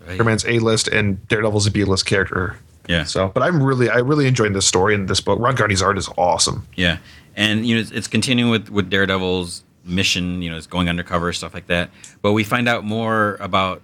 Right. 0.07 0.25
Man's 0.25 0.45
A 0.47 0.59
list 0.59 0.89
and 0.89 1.27
Daredevil's 1.29 1.67
a 1.67 1.71
B 1.71 1.85
list 1.85 2.07
character. 2.07 2.57
Yeah. 2.89 3.05
So, 3.05 3.29
but 3.29 3.43
I'm 3.43 3.63
really 3.63 3.89
I 3.89 3.99
really 3.99 4.27
enjoying 4.27 4.53
this 4.53 4.67
story 4.67 4.95
and 4.95 5.09
this 5.09 5.21
book. 5.21 5.39
Ron 5.39 5.55
Garney's 5.55 5.83
art 5.83 5.97
is 5.99 6.09
awesome. 6.19 6.67
Yeah, 6.75 6.99
and 7.37 7.65
you 7.67 7.77
know 7.77 7.81
it's, 7.81 7.91
it's 7.93 8.09
continuing 8.09 8.51
with 8.51 8.69
with 8.71 8.91
Daredevil's 8.91 9.63
mission. 9.85 10.43
You 10.43 10.51
know, 10.51 10.57
it's 10.57 10.67
going 10.67 10.89
undercover 10.89 11.33
stuff 11.33 11.55
like 11.55 11.69
that. 11.69 11.91
But 12.23 12.33
we 12.33 12.43
find 12.43 12.69
out 12.69 12.83
more 12.85 13.37
about 13.41 13.83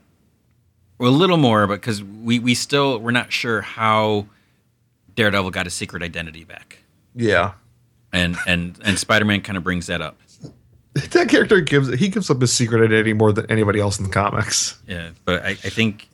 well, 0.98 1.10
a 1.10 1.14
little 1.14 1.36
more, 1.36 1.66
but 1.68 1.74
because 1.80 2.02
we 2.02 2.40
we 2.40 2.54
still 2.56 2.98
we're 2.98 3.12
not 3.12 3.32
sure 3.32 3.60
how 3.60 4.26
Daredevil 5.14 5.52
got 5.52 5.66
his 5.66 5.74
secret 5.74 6.02
identity 6.02 6.42
back, 6.44 6.78
Yeah. 7.14 7.52
and 8.12 8.36
and 8.48 8.78
and 8.84 8.98
Spider 8.98 9.24
Man 9.24 9.40
kind 9.42 9.56
of 9.56 9.62
brings 9.62 9.86
that 9.86 10.00
up. 10.02 10.16
that 11.10 11.28
character 11.28 11.60
gives 11.60 11.88
he 11.98 12.08
gives 12.08 12.30
up 12.30 12.40
his 12.40 12.52
secret 12.52 12.82
identity 12.84 13.12
more 13.12 13.32
than 13.32 13.50
anybody 13.50 13.80
else 13.80 13.98
in 13.98 14.04
the 14.04 14.10
comics. 14.10 14.78
Yeah, 14.86 15.10
but 15.24 15.44
I, 15.44 15.50
I 15.50 15.54
think 15.54 16.08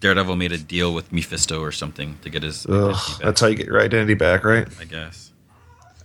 Daredevil 0.00 0.36
made 0.36 0.52
a 0.52 0.58
deal 0.58 0.94
with 0.94 1.12
Mephisto 1.12 1.60
or 1.60 1.72
something 1.72 2.18
to 2.22 2.30
get 2.30 2.42
his 2.42 2.66
Ugh, 2.66 2.96
that's 3.22 3.40
how 3.40 3.46
you 3.48 3.54
get 3.56 3.66
your 3.66 3.80
identity 3.80 4.14
back, 4.14 4.44
right? 4.44 4.66
I 4.80 4.84
guess. 4.84 5.32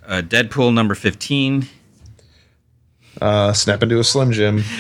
Uh, 0.06 0.22
Deadpool 0.22 0.74
number 0.74 0.96
fifteen. 0.96 1.68
Uh, 3.22 3.54
snap 3.54 3.84
into 3.84 4.00
a 4.00 4.04
Slim 4.04 4.32
Jim. 4.32 4.64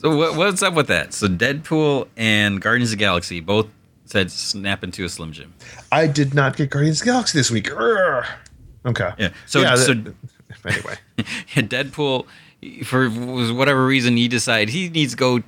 So 0.00 0.16
what, 0.16 0.36
what's 0.36 0.62
up 0.62 0.74
with 0.74 0.86
that? 0.86 1.12
So 1.12 1.26
Deadpool 1.26 2.06
and 2.16 2.60
Guardians 2.62 2.92
of 2.92 2.98
the 2.98 3.02
Galaxy 3.04 3.40
both 3.40 3.66
said 4.04 4.30
snap 4.30 4.84
into 4.84 5.04
a 5.04 5.08
Slim 5.08 5.32
Jim. 5.32 5.52
I 5.90 6.06
did 6.06 6.34
not 6.34 6.56
get 6.56 6.70
Guardians 6.70 7.00
of 7.00 7.06
the 7.06 7.10
Galaxy 7.10 7.36
this 7.36 7.50
week. 7.50 7.64
Urgh. 7.64 8.24
Okay. 8.86 9.10
Yeah. 9.18 9.30
So 9.46 9.60
Yeah, 9.60 9.74
so 9.74 9.94
that- 9.94 10.14
anyway, 10.64 10.94
Deadpool, 11.56 12.26
for 12.84 13.08
whatever 13.08 13.84
reason, 13.86 14.16
he 14.16 14.28
decided 14.28 14.70
he 14.70 14.88
needs 14.88 15.12
to 15.12 15.16
go 15.16 15.42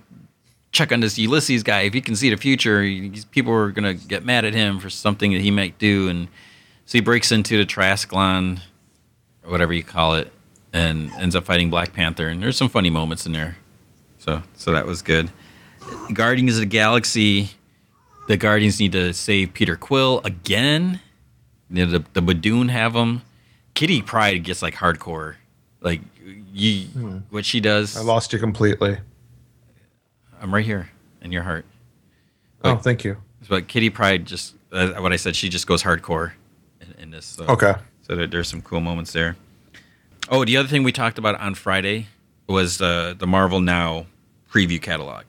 check 0.73 0.93
on 0.93 1.01
this 1.01 1.19
Ulysses 1.19 1.63
guy. 1.63 1.81
If 1.83 1.95
he 1.95 2.01
can 2.01 2.15
see 2.15 2.31
the 2.31 2.37
future, 2.37 2.83
he- 2.83 3.11
people 3.31 3.53
are 3.53 3.71
gonna 3.71 3.95
get 3.95 4.25
mad 4.25 4.45
at 4.45 4.55
him 4.55 4.79
for 4.79 4.89
something 4.91 5.33
that 5.33 5.41
he 5.41 5.51
might 5.51 5.79
do, 5.79 6.09
and 6.09 6.29
so 6.87 6.99
he 6.99 7.01
breaks 7.01 7.33
into 7.33 7.57
the 7.59 7.67
Triskelion, 7.67 8.61
or 9.45 9.51
whatever 9.51 9.73
you 9.73 9.83
call 9.83 10.15
it, 10.15 10.33
and 10.73 11.11
ends 11.19 11.35
up 11.35 11.45
fighting 11.45 11.71
Black 11.71 11.93
Panther. 11.93 12.29
And 12.29 12.43
there's 12.43 12.57
some 12.57 12.69
funny 12.69 12.91
moments 12.91 13.27
in 13.27 13.33
there. 13.33 13.57
So 14.19 14.43
so 14.57 14.73
that 14.73 14.87
was 14.87 15.03
good. 15.03 15.31
Guardians 16.13 16.55
of 16.55 16.61
the 16.61 16.67
Galaxy. 16.67 17.51
The 18.29 18.37
Guardians 18.37 18.79
need 18.79 18.93
to 18.93 19.13
save 19.13 19.55
Peter 19.55 19.75
Quill 19.75 20.21
again. 20.25 21.01
You 21.69 21.87
know, 21.87 21.99
the 21.99 22.05
the 22.13 22.23
Badoon 22.23 22.71
have 22.71 22.95
him. 22.95 23.23
Kitty 23.75 24.03
Pryde 24.03 24.45
gets 24.45 24.63
like 24.63 24.75
hardcore, 24.77 25.37
like 25.81 26.01
you 26.53 27.23
what 27.31 27.45
she 27.45 27.61
does. 27.61 27.97
I 27.97 28.01
lost 28.01 28.33
you 28.33 28.39
completely. 28.39 28.99
I'm 30.41 30.55
right 30.55 30.65
here 30.65 30.91
in 31.23 31.33
your 31.33 31.43
heart. 31.43 31.65
Oh, 32.65 32.77
thank 32.77 33.05
you. 33.05 33.17
But 33.49 33.69
Kitty 33.69 33.91
Pryde 33.91 34.27
just 34.27 34.55
uh, 34.73 34.93
what 34.95 35.13
I 35.13 35.17
said. 35.17 35.37
She 35.37 35.49
just 35.49 35.67
goes 35.67 35.83
hardcore 35.83 36.33
in, 36.81 37.03
in 37.03 37.11
this. 37.11 37.27
So. 37.27 37.45
Okay. 37.47 37.75
So 38.03 38.17
there, 38.17 38.27
there's 38.27 38.49
some 38.49 38.63
cool 38.63 38.81
moments 38.81 39.13
there. 39.13 39.37
Oh, 40.29 40.45
the 40.45 40.57
other 40.57 40.69
thing 40.69 40.83
we 40.83 40.93
talked 40.93 41.19
about 41.19 41.41
on 41.41 41.55
Friday 41.55 42.09
was 42.47 42.81
uh, 42.81 43.15
the 43.17 43.27
Marvel 43.27 43.61
Now 43.61 44.07
preview 44.51 44.81
catalog. 44.81 45.25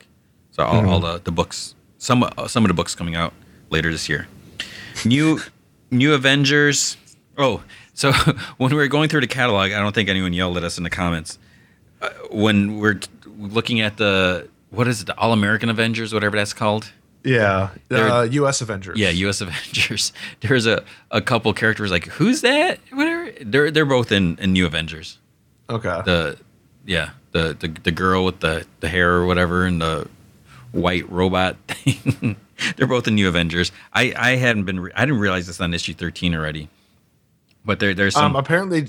So 0.50 0.64
all, 0.64 0.86
all 0.88 1.00
the, 1.00 1.20
the 1.22 1.32
books, 1.32 1.74
some 1.98 2.22
uh, 2.22 2.46
some 2.48 2.64
of 2.64 2.68
the 2.68 2.74
books 2.74 2.94
coming 2.94 3.14
out 3.14 3.32
later 3.70 3.90
this 3.90 4.08
year. 4.08 4.26
New 5.04 5.40
New 5.90 6.14
Avengers. 6.14 6.96
Oh, 7.38 7.62
so 7.94 8.12
when 8.56 8.70
we 8.70 8.76
were 8.76 8.88
going 8.88 9.08
through 9.08 9.20
the 9.22 9.26
catalog, 9.26 9.72
I 9.72 9.80
don't 9.80 9.94
think 9.94 10.08
anyone 10.08 10.32
yelled 10.32 10.56
at 10.56 10.64
us 10.64 10.78
in 10.78 10.84
the 10.84 10.90
comments. 10.90 11.38
Uh, 12.00 12.10
when 12.30 12.78
we're 12.78 12.94
t- 12.94 13.08
looking 13.38 13.80
at 13.80 13.96
the 13.96 14.48
what 14.70 14.88
is 14.88 15.02
it, 15.02 15.06
the 15.06 15.18
All 15.18 15.32
American 15.32 15.68
Avengers, 15.68 16.12
whatever 16.14 16.36
that's 16.36 16.54
called. 16.54 16.92
Yeah. 17.24 17.70
Uh, 17.90 18.26
U.S. 18.30 18.60
Avengers. 18.62 18.98
Yeah, 18.98 19.10
U.S. 19.10 19.40
Avengers. 19.40 20.12
There's 20.40 20.66
a, 20.66 20.82
a 21.10 21.20
couple 21.20 21.52
characters 21.52 21.90
like 21.90 22.06
who's 22.06 22.40
that? 22.40 22.80
Whatever. 22.92 23.30
They're 23.40 23.70
they're 23.70 23.86
both 23.86 24.10
in, 24.10 24.36
in 24.38 24.52
New 24.52 24.66
Avengers. 24.66 25.18
Okay. 25.70 26.02
The 26.04 26.38
yeah. 26.84 27.10
the 27.32 27.56
the, 27.58 27.68
the 27.68 27.92
girl 27.92 28.24
with 28.24 28.40
the 28.40 28.66
the 28.80 28.88
hair 28.88 29.12
or 29.12 29.26
whatever 29.26 29.64
and 29.66 29.80
the 29.80 30.08
white 30.72 31.08
robot 31.10 31.56
thing. 31.68 32.36
They're 32.76 32.86
both 32.86 33.06
in 33.06 33.14
New 33.14 33.28
Avengers. 33.28 33.70
I 33.92 34.12
I 34.16 34.36
hadn't 34.36 34.64
been 34.64 34.80
re- 34.80 34.92
I 34.94 35.04
didn't 35.04 35.20
realize 35.20 35.46
this 35.46 35.60
on 35.60 35.74
issue 35.74 35.94
thirteen 35.94 36.34
already. 36.34 36.68
But 37.64 37.80
there 37.80 37.94
there's 37.94 38.14
some 38.14 38.32
Um, 38.32 38.36
apparently, 38.36 38.88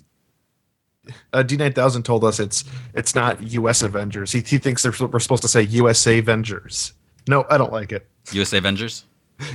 uh, 1.31 1.43
D 1.43 1.57
nine 1.57 1.73
thousand 1.73 2.03
told 2.03 2.23
us 2.23 2.39
it's 2.39 2.63
it's 2.93 3.13
not 3.15 3.41
U.S. 3.43 3.81
Avengers. 3.81 4.31
He, 4.31 4.41
he 4.41 4.57
thinks 4.57 4.83
they're, 4.83 4.93
we're 5.07 5.19
supposed 5.19 5.43
to 5.43 5.47
say 5.47 5.61
USA 5.63 6.17
Avengers. 6.19 6.93
No, 7.27 7.45
I 7.49 7.57
don't 7.57 7.71
like 7.71 7.91
it. 7.91 8.07
USA 8.31 8.57
Avengers. 8.57 9.05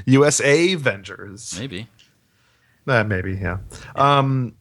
USA 0.07 0.73
Avengers. 0.73 1.57
Maybe. 1.59 1.89
Uh, 2.87 3.05
maybe, 3.05 3.35
yeah. 3.35 3.59
Um, 3.97 4.55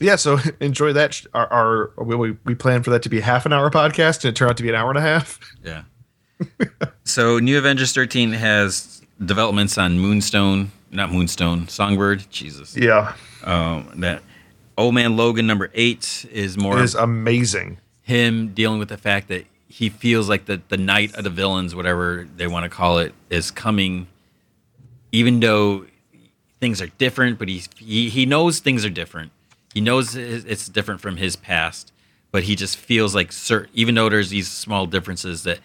yeah. 0.00 0.16
So 0.16 0.38
enjoy 0.60 0.92
that. 0.94 1.20
Our, 1.34 1.46
our 1.52 2.04
we, 2.04 2.16
we 2.16 2.36
we 2.44 2.54
plan 2.54 2.82
for 2.82 2.90
that 2.90 3.02
to 3.02 3.08
be 3.08 3.20
half 3.20 3.46
an 3.46 3.52
hour 3.52 3.70
podcast, 3.70 4.24
and 4.24 4.30
it 4.30 4.36
turned 4.36 4.50
out 4.50 4.56
to 4.56 4.62
be 4.62 4.68
an 4.68 4.74
hour 4.74 4.88
and 4.90 4.98
a 4.98 5.02
half. 5.02 5.38
Yeah. 5.64 5.82
so 7.04 7.38
New 7.38 7.56
Avengers 7.56 7.92
13 7.92 8.32
has 8.32 9.00
developments 9.24 9.78
on 9.78 10.00
Moonstone, 10.00 10.72
not 10.92 11.10
Moonstone, 11.10 11.68
Songbird. 11.68 12.30
Jesus. 12.30 12.76
Yeah, 12.76 13.14
Um, 13.44 13.90
that 13.96 14.22
Old 14.78 14.94
Man 14.94 15.16
Logan 15.16 15.46
number 15.46 15.70
eight 15.74 16.26
is 16.30 16.56
more 16.56 16.78
it 16.78 16.84
is 16.84 16.94
amazing. 16.94 17.78
him 18.02 18.52
dealing 18.54 18.78
with 18.78 18.88
the 18.88 18.96
fact 18.98 19.28
that 19.28 19.46
he 19.68 19.88
feels 19.88 20.28
like 20.28 20.44
the 20.44 20.60
the 20.68 20.76
night 20.76 21.14
of 21.14 21.24
the 21.24 21.30
villains, 21.30 21.74
whatever 21.74 22.28
they 22.36 22.46
want 22.46 22.64
to 22.64 22.68
call 22.68 22.98
it, 22.98 23.14
is 23.30 23.50
coming. 23.50 24.06
Even 25.10 25.40
though 25.40 25.86
things 26.60 26.80
are 26.80 26.86
different, 26.98 27.38
but 27.38 27.48
he 27.48 27.62
he, 27.78 28.08
he 28.08 28.26
knows 28.26 28.60
things 28.60 28.84
are 28.84 28.90
different. 28.90 29.32
He 29.74 29.80
knows 29.80 30.14
it's 30.14 30.68
different 30.68 31.00
from 31.00 31.16
his 31.16 31.34
past, 31.36 31.92
but 32.30 32.42
he 32.44 32.54
just 32.54 32.76
feels 32.76 33.14
like 33.14 33.32
cer 33.32 33.68
even 33.72 33.94
though 33.94 34.08
there's 34.08 34.30
these 34.30 34.48
small 34.50 34.86
differences, 34.86 35.42
that 35.44 35.60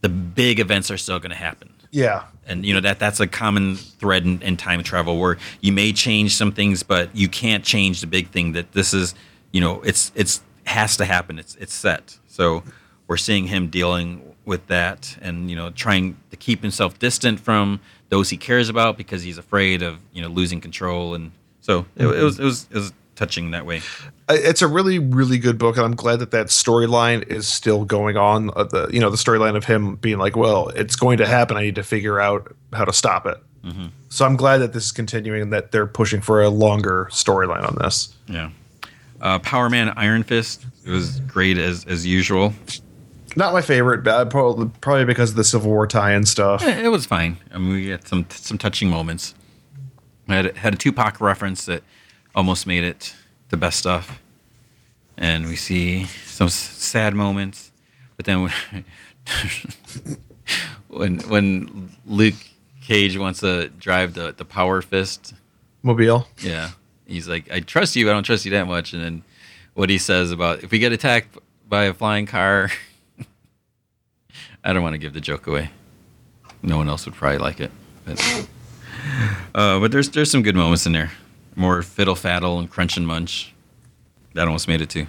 the 0.00 0.08
big 0.08 0.58
events 0.58 0.90
are 0.90 0.98
still 0.98 1.20
going 1.20 1.30
to 1.30 1.36
happen 1.36 1.72
Yeah, 1.92 2.24
and 2.46 2.66
you 2.66 2.74
know 2.74 2.80
that 2.80 2.98
that's 2.98 3.20
a 3.20 3.28
common 3.28 3.76
thread 3.76 4.24
in, 4.24 4.42
in 4.42 4.56
time 4.56 4.82
travel 4.82 5.20
where 5.20 5.38
you 5.60 5.72
may 5.72 5.92
change 5.92 6.34
some 6.34 6.50
things 6.50 6.82
but 6.82 7.14
you 7.14 7.28
can't 7.28 7.64
change 7.64 8.00
the 8.00 8.06
big 8.06 8.30
thing 8.30 8.52
that 8.52 8.72
this 8.72 8.92
is 8.92 9.14
you 9.52 9.60
know 9.60 9.80
it's 9.82 10.10
it's 10.16 10.42
has 10.64 10.96
to 10.96 11.04
happen. 11.04 11.38
It's 11.38 11.54
it's 11.56 11.74
set. 11.74 12.18
So 12.26 12.62
we're 13.06 13.16
seeing 13.16 13.46
him 13.46 13.68
dealing 13.68 14.34
with 14.44 14.66
that 14.66 15.16
and 15.20 15.48
you 15.48 15.56
know 15.56 15.70
trying 15.70 16.16
to 16.30 16.36
keep 16.36 16.62
himself 16.62 16.98
distant 16.98 17.38
from 17.38 17.80
those 18.08 18.30
he 18.30 18.36
cares 18.36 18.68
about 18.68 18.96
because 18.96 19.22
he's 19.22 19.38
afraid 19.38 19.82
of 19.82 19.98
you 20.12 20.22
know 20.22 20.28
losing 20.28 20.60
control. 20.60 21.14
And 21.14 21.32
so 21.60 21.86
it, 21.96 22.04
it 22.04 22.08
mm-hmm. 22.08 22.24
was 22.24 22.40
it 22.40 22.44
was 22.44 22.66
it 22.70 22.76
was 22.76 22.92
touching 23.14 23.50
that 23.52 23.66
way 23.66 23.82
it's 24.30 24.62
a 24.62 24.66
really 24.68 24.98
really 24.98 25.36
good 25.38 25.58
book, 25.58 25.76
and 25.76 25.84
I'm 25.84 25.94
glad 25.94 26.20
that 26.20 26.30
that 26.30 26.46
storyline 26.46 27.26
is 27.28 27.46
still 27.46 27.84
going 27.84 28.16
on. 28.16 28.50
Uh, 28.56 28.64
the 28.64 28.88
you 28.90 28.98
know 29.00 29.10
the 29.10 29.16
storyline 29.18 29.56
of 29.56 29.64
him 29.66 29.96
being 29.96 30.16
like, 30.18 30.36
well, 30.36 30.68
it's 30.68 30.96
going 30.96 31.18
to 31.18 31.26
happen. 31.26 31.56
I 31.58 31.62
need 31.62 31.74
to 31.74 31.82
figure 31.82 32.18
out 32.18 32.54
how 32.72 32.86
to 32.86 32.92
stop 32.94 33.26
it. 33.26 33.36
So 34.08 34.24
I'm 34.26 34.36
glad 34.36 34.58
that 34.58 34.72
this 34.72 34.86
is 34.86 34.92
continuing 34.92 35.42
and 35.42 35.52
that 35.52 35.70
they're 35.70 35.86
pushing 35.86 36.20
for 36.20 36.42
a 36.42 36.48
longer 36.48 37.08
storyline 37.10 37.62
on 37.68 37.76
this. 37.80 38.14
yeah 38.26 38.50
uh, 39.20 39.38
Power 39.40 39.68
Man 39.70 39.90
Iron 39.96 40.22
Fist 40.22 40.64
it 40.86 40.90
was 40.90 41.20
great 41.20 41.58
as 41.58 41.84
as 41.84 42.06
usual 42.06 42.54
Not 43.36 43.52
my 43.52 43.60
favorite, 43.62 44.02
but 44.02 44.30
probably, 44.30 44.70
probably 44.80 45.04
because 45.04 45.30
of 45.30 45.36
the 45.36 45.44
Civil 45.44 45.70
War 45.70 45.86
tie-in 45.86 46.24
stuff. 46.26 46.62
Eh, 46.62 46.84
It 46.84 46.88
was 46.88 47.06
fine. 47.06 47.36
I 47.52 47.58
mean, 47.58 47.72
we 47.72 47.88
had 47.88 48.06
some 48.08 48.24
some 48.30 48.56
touching 48.58 48.88
moments. 48.88 49.34
I 50.28 50.36
had 50.36 50.56
had 50.56 50.74
a 50.74 50.76
Tupac 50.76 51.20
reference 51.20 51.66
that 51.66 51.82
almost 52.34 52.66
made 52.66 52.84
it 52.84 53.14
the 53.50 53.56
best 53.56 53.78
stuff, 53.78 54.20
and 55.16 55.46
we 55.46 55.56
see 55.56 56.04
some 56.26 56.46
s- 56.46 56.54
sad 56.54 57.14
moments. 57.14 57.70
But 58.16 58.26
then 58.26 58.42
when 58.42 58.84
when, 60.88 61.18
when 61.20 61.90
Luke 62.06 62.34
Cage 62.82 63.16
wants 63.16 63.40
to 63.40 63.68
drive 63.68 64.14
the 64.14 64.32
the 64.36 64.44
Power 64.44 64.82
Fist, 64.82 65.34
Mobile. 65.82 66.26
yeah, 66.38 66.70
he's 67.06 67.28
like, 67.28 67.50
"I 67.50 67.60
trust 67.60 67.96
you, 67.96 68.04
but 68.06 68.10
I 68.10 68.14
don't 68.14 68.24
trust 68.24 68.44
you 68.44 68.50
that 68.52 68.66
much." 68.66 68.92
And 68.92 69.02
then 69.02 69.22
what 69.74 69.88
he 69.90 69.98
says 69.98 70.30
about 70.32 70.62
if 70.64 70.70
we 70.70 70.78
get 70.78 70.92
attacked 70.92 71.36
by 71.68 71.84
a 71.84 71.94
flying 71.94 72.26
car, 72.26 72.70
I 74.64 74.72
don't 74.72 74.82
want 74.82 74.94
to 74.94 74.98
give 74.98 75.12
the 75.12 75.20
joke 75.20 75.46
away. 75.46 75.70
No 76.62 76.76
one 76.76 76.88
else 76.88 77.06
would 77.06 77.14
probably 77.14 77.38
like 77.38 77.60
it, 77.60 77.70
but, 78.04 78.20
uh, 79.54 79.80
but 79.80 79.90
there's 79.92 80.10
there's 80.10 80.30
some 80.30 80.42
good 80.42 80.56
moments 80.56 80.86
in 80.86 80.92
there. 80.92 81.10
More 81.54 81.82
fiddle 81.82 82.14
faddle 82.14 82.58
and 82.58 82.70
crunch 82.70 82.96
and 82.96 83.06
munch. 83.06 83.54
That 84.34 84.46
almost 84.46 84.68
made 84.68 84.80
it 84.80 84.90
too. 84.90 85.06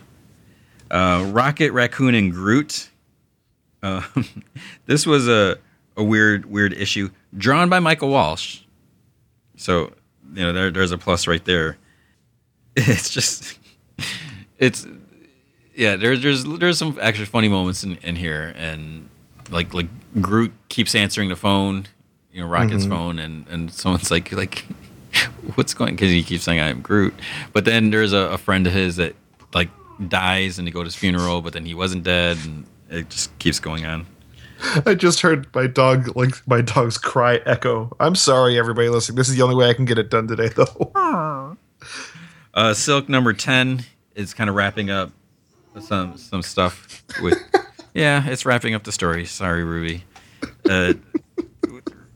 Uh, 0.91 1.29
Rocket 1.31 1.71
Raccoon 1.71 2.15
and 2.15 2.31
Groot. 2.31 2.89
Uh, 3.81 4.01
this 4.85 5.05
was 5.05 5.27
a 5.27 5.57
a 5.95 6.03
weird 6.03 6.45
weird 6.45 6.73
issue 6.73 7.09
drawn 7.37 7.69
by 7.69 7.79
Michael 7.79 8.09
Walsh. 8.09 8.61
So 9.55 9.93
you 10.33 10.43
know 10.43 10.53
there 10.53 10.71
there's 10.71 10.91
a 10.91 10.97
plus 10.97 11.27
right 11.27 11.43
there. 11.45 11.77
It's 12.75 13.11
just 13.11 13.59
it's 14.57 14.87
yeah 15.75 15.95
there's 15.95 16.23
there's 16.23 16.43
there's 16.43 16.77
some 16.79 16.97
actually 16.99 17.27
funny 17.27 17.47
moments 17.47 17.83
in, 17.83 17.97
in 17.97 18.15
here 18.15 18.51
and 18.57 19.09
like 19.51 19.75
like 19.75 19.87
Groot 20.19 20.51
keeps 20.69 20.95
answering 20.95 21.29
the 21.29 21.35
phone, 21.35 21.85
you 22.31 22.41
know 22.41 22.47
Rocket's 22.47 22.87
phone 22.87 23.19
and 23.19 23.47
and 23.47 23.71
someone's 23.71 24.09
like 24.09 24.31
like 24.31 24.65
what's 25.55 25.73
going 25.73 25.95
because 25.95 26.09
he 26.09 26.23
keeps 26.23 26.43
saying 26.43 26.59
I'm 26.59 26.81
Groot, 26.81 27.13
but 27.51 27.65
then 27.65 27.89
there's 27.89 28.13
a, 28.13 28.17
a 28.17 28.37
friend 28.37 28.67
of 28.67 28.73
his 28.73 28.97
that 28.97 29.15
like 29.53 29.69
dies 30.07 30.57
and 30.57 30.67
they 30.67 30.71
go 30.71 30.81
to 30.81 30.85
his 30.85 30.95
funeral, 30.95 31.41
but 31.41 31.53
then 31.53 31.65
he 31.65 31.73
wasn't 31.73 32.03
dead 32.03 32.37
and 32.45 32.65
it 32.89 33.09
just 33.09 33.37
keeps 33.39 33.59
going 33.59 33.85
on. 33.85 34.05
I 34.85 34.95
just 34.95 35.21
heard 35.21 35.53
my 35.53 35.67
dog, 35.67 36.15
like 36.15 36.35
my 36.47 36.61
dog's 36.61 36.97
cry 36.97 37.41
echo. 37.45 37.95
I'm 37.99 38.15
sorry, 38.15 38.57
everybody 38.57 38.89
listening. 38.89 39.17
This 39.17 39.29
is 39.29 39.35
the 39.35 39.41
only 39.41 39.55
way 39.55 39.69
I 39.69 39.73
can 39.73 39.85
get 39.85 39.97
it 39.97 40.09
done 40.09 40.27
today, 40.27 40.49
though. 40.49 41.57
Uh, 42.55 42.71
Silk 42.71 43.09
number 43.09 43.33
ten 43.33 43.83
is 44.13 44.35
kind 44.35 44.47
of 44.47 44.55
wrapping 44.55 44.91
up 44.91 45.11
some 45.81 46.17
some 46.17 46.43
stuff 46.43 47.03
with. 47.19 47.35
yeah, 47.95 48.29
it's 48.29 48.45
wrapping 48.45 48.75
up 48.75 48.83
the 48.83 48.91
story. 48.91 49.25
Sorry, 49.25 49.63
Ruby. 49.63 50.03
Uh, 50.69 50.93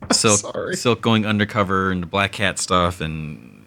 Silk 0.12 0.40
Sorry. 0.40 0.76
Silk 0.76 1.00
going 1.00 1.26
undercover 1.26 1.90
and 1.90 2.02
the 2.02 2.06
Black 2.06 2.32
Cat 2.32 2.58
stuff, 2.58 3.00
and 3.00 3.66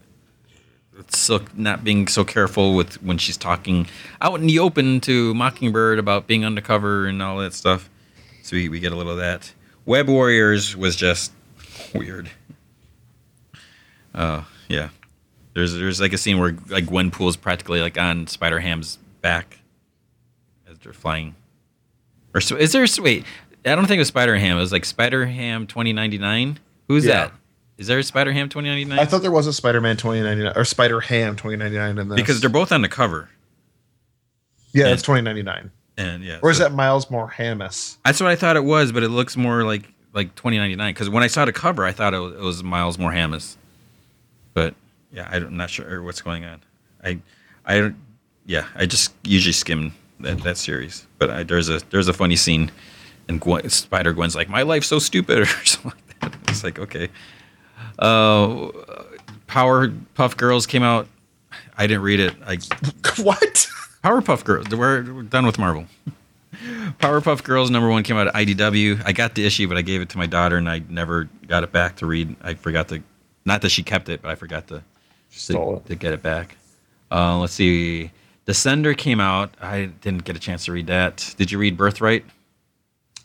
Silk 1.10 1.58
not 1.58 1.84
being 1.84 2.08
so 2.08 2.24
careful 2.24 2.76
with 2.76 3.02
when 3.04 3.18
she's 3.18 3.38
talking 3.38 3.88
out 4.22 4.39
in 4.39 4.48
the 4.48 4.60
open 4.60 5.00
to 5.02 5.34
Mockingbird 5.34 6.00
about 6.00 6.28
being 6.28 6.46
undercover 6.46 7.06
and 7.08 7.22
all 7.22 7.38
that 7.39 7.54
stuff. 7.54 7.89
So 8.44 8.56
we, 8.56 8.70
we 8.70 8.80
get 8.80 8.92
a 8.92 8.96
little 8.96 9.12
of 9.12 9.18
that. 9.20 9.54
Web 9.86 10.08
Warriors 10.10 10.76
was 10.76 10.96
just 10.96 11.32
weird. 11.94 12.30
Uh, 14.14 14.44
yeah. 14.68 14.89
There's 15.54 15.74
there's 15.74 16.00
like 16.00 16.14
a 16.14 16.18
scene 16.18 16.39
where 16.39 16.56
like 16.70 16.86
Gwenpool's 16.86 17.36
practically 17.36 17.82
like 17.82 17.98
on 17.98 18.28
Spider 18.28 18.60
Ham's 18.60 18.98
back 19.22 19.60
as 20.70 20.78
they're 20.80 20.94
flying. 20.94 21.36
Or 22.34 22.42
so 22.42 22.56
is 22.56 22.72
there 22.72 22.86
wait? 23.00 23.26
I 23.66 23.76
don't 23.76 23.86
think 23.86 23.97
it 23.97 24.01
was 24.01 24.07
Spider 24.07 24.36
Ham. 24.38 24.57
It 24.57 24.59
was 24.59 24.72
like 24.72 24.86
Spider 24.86 25.26
Ham 25.26 25.68
2099. 25.68 26.59
Who's 26.88 27.05
Yeah. 27.05 27.14
that? 27.26 27.32
Is 27.78 27.88
there 27.88 27.99
a 27.99 28.03
Spider 28.03 28.32
Ham 28.32 28.49
2099? 28.49 28.99
I 28.99 29.05
thought 29.05 29.22
there 29.22 29.32
was 29.32 29.47
a 29.47 29.53
Spider-Man 29.53 29.97
2099 29.97 30.53
or 30.55 30.66
Spider 30.66 30.99
Ham 31.01 31.36
2099 31.36 31.97
in 31.97 32.09
this 32.09 32.16
because 32.16 32.39
they're 32.41 32.49
both 32.49 32.72
on 32.72 32.82
the 32.84 32.89
cover. 32.89 33.30
yeah, 34.74 34.86
and- 34.86 34.93
it's 34.93 35.01
2099. 35.03 35.72
And 35.97 36.24
yeah, 36.24 36.39
Or 36.41 36.49
is 36.51 36.57
so- 36.57 36.64
that 36.64 36.74
Miles 36.74 37.07
Morhamus? 37.07 37.97
That's 38.05 38.20
what 38.22 38.30
I 38.30 38.36
thought 38.36 38.55
it 38.55 38.64
was, 38.64 38.91
but 38.91 39.03
it 39.03 39.09
looks 39.09 39.36
more 39.38 39.64
like 39.64 39.84
like 40.14 40.36
2099 40.36 40.93
because 40.93 41.09
when 41.09 41.24
I 41.24 41.28
saw 41.28 41.45
the 41.45 41.53
cover, 41.53 41.86
I 41.86 41.91
thought 41.93 42.14
it 42.14 42.20
was, 42.20 42.34
it 42.34 42.39
was 42.41 42.64
Miles 42.64 42.97
Morhamus. 42.97 43.55
But 44.53 44.76
yeah, 45.14 45.28
I'm 45.32 45.55
not 45.55 45.70
sure 45.70 46.01
what's 46.03 46.22
going 46.22 46.43
on. 46.45 46.62
I 47.03 47.20
I 47.66 47.80
don't- 47.80 47.95
yeah, 48.45 48.66
I 48.76 48.86
just 48.86 49.14
usually 49.24 49.53
skim 49.53 49.93
that, 50.20 50.41
that 50.43 50.57
series. 50.57 51.05
But 51.18 51.30
I, 51.30 51.43
there's 51.43 51.70
a 51.70 51.82
there's 51.89 52.07
a 52.07 52.14
funny 52.14 52.36
scene, 52.36 52.72
and 53.28 53.40
Gwen, 53.40 53.70
Spider 53.70 54.14
Gwen's 54.14 54.36
like, 54.36 54.50
"My 54.50 54.62
life's 54.64 54.88
so 54.88 55.00
stupid" 55.00 55.40
or 55.42 55.46
something 55.46 55.92
like 55.92 56.20
that. 56.20 56.50
It's 56.50 56.64
like 56.64 56.80
okay. 56.80 57.10
Uh, 58.00 58.70
Powerpuff 59.48 60.38
Girls 60.38 60.66
came 60.66 60.84
out. 60.84 61.08
I 61.78 61.88
didn't 61.88 62.04
read 62.04 62.20
it. 62.20 62.36
I 62.46 62.56
what? 63.22 63.68
Powerpuff 64.04 64.44
Girls. 64.44 64.70
We're, 64.70 65.14
we're 65.14 65.24
done 65.24 65.46
with 65.46 65.60
Marvel. 65.60 65.86
Powerpuff 67.00 67.44
Girls 67.44 67.70
number 67.70 67.90
one 67.90 68.04
came 68.04 68.18
out 68.18 68.28
at 68.28 68.34
IDW. 68.34 69.02
I 69.06 69.12
got 69.12 69.36
the 69.36 69.46
issue, 69.46 69.68
but 69.68 69.78
I 69.78 69.82
gave 69.82 70.02
it 70.02 70.10
to 70.10 70.18
my 70.18 70.26
daughter, 70.26 70.58
and 70.58 70.70
I 70.70 70.82
never 70.90 71.30
got 71.48 71.64
it 71.64 71.72
back 71.72 71.98
to 71.98 72.06
read. 72.06 72.36
I 72.42 72.54
forgot 72.54 72.88
to, 72.90 73.02
not 73.46 73.62
that 73.62 73.70
she 73.70 73.84
kept 73.84 74.10
it, 74.10 74.22
but 74.22 74.32
I 74.32 74.36
forgot 74.36 74.68
to, 74.68 74.84
to, 75.48 75.82
to 75.86 75.96
get 75.96 76.14
it 76.14 76.22
back. 76.22 76.56
Uh, 77.12 77.38
let's 77.40 77.54
see. 77.54 78.12
Descender 78.48 78.98
came 78.98 79.20
out. 79.20 79.54
I 79.62 79.86
didn't 80.02 80.24
get 80.24 80.36
a 80.36 80.40
chance 80.40 80.66
to 80.66 80.72
read 80.72 80.88
that. 80.88 81.34
Did 81.38 81.52
you 81.52 81.58
read 81.58 81.78
Birthright? 81.78 82.26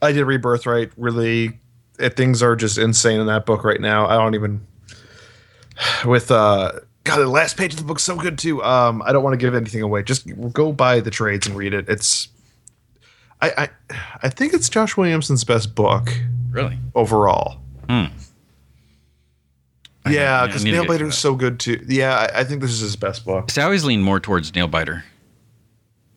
I 0.03 0.13
did 0.13 0.25
Rebirth 0.25 0.67
right. 0.67 0.91
Really, 0.97 1.59
eh, 1.99 2.09
things 2.11 2.43
are 2.43 2.55
just 2.57 2.79
insane 2.79 3.21
in 3.21 3.27
that 3.27 3.47
book 3.47 3.65
right 3.65 3.81
now. 3.81 4.07
I 4.07 4.15
don't 4.17 4.35
even. 4.35 4.67
With 6.07 6.31
uh, 6.31 6.73
God, 7.05 7.17
the 7.19 7.29
last 7.29 7.57
page 7.57 7.73
of 7.75 7.79
the 7.79 7.85
book's 7.85 8.03
so 8.03 8.17
good 8.17 8.39
too. 8.39 8.63
Um, 8.65 9.03
I 9.05 9.13
don't 9.13 9.23
want 9.23 9.35
to 9.35 9.39
give 9.39 9.55
anything 9.55 9.83
away. 9.83 10.03
Just 10.03 10.27
go 10.53 10.73
buy 10.73 11.01
the 11.01 11.11
trades 11.11 11.47
and 11.47 11.57
read 11.57 11.75
it. 11.75 11.89
It's. 11.89 12.29
I, 13.43 13.51
I 13.91 13.97
I 14.23 14.29
think 14.31 14.55
it's 14.55 14.69
Josh 14.71 14.97
Williamson's 14.97 15.45
best 15.45 15.75
book 15.75 16.09
Really? 16.51 16.79
overall. 16.95 17.59
Hmm. 17.89 18.07
Yeah, 20.09 20.47
because 20.47 20.65
Nailbiter 20.65 20.65
to 20.65 20.71
get 20.71 20.83
to 20.83 20.89
Nailbiter's 20.93 21.01
that. 21.09 21.13
so 21.13 21.35
good 21.35 21.59
too. 21.61 21.85
Yeah, 21.89 22.15
I, 22.33 22.41
I 22.41 22.45
think 22.45 22.61
this 22.63 22.71
is 22.71 22.81
his 22.81 22.97
best 22.97 23.25
book. 23.25 23.51
See, 23.51 23.61
I 23.61 23.65
always 23.65 23.85
lean 23.85 24.03
more 24.03 24.21
towards 24.21 24.53
Nailbiter. 24.53 25.03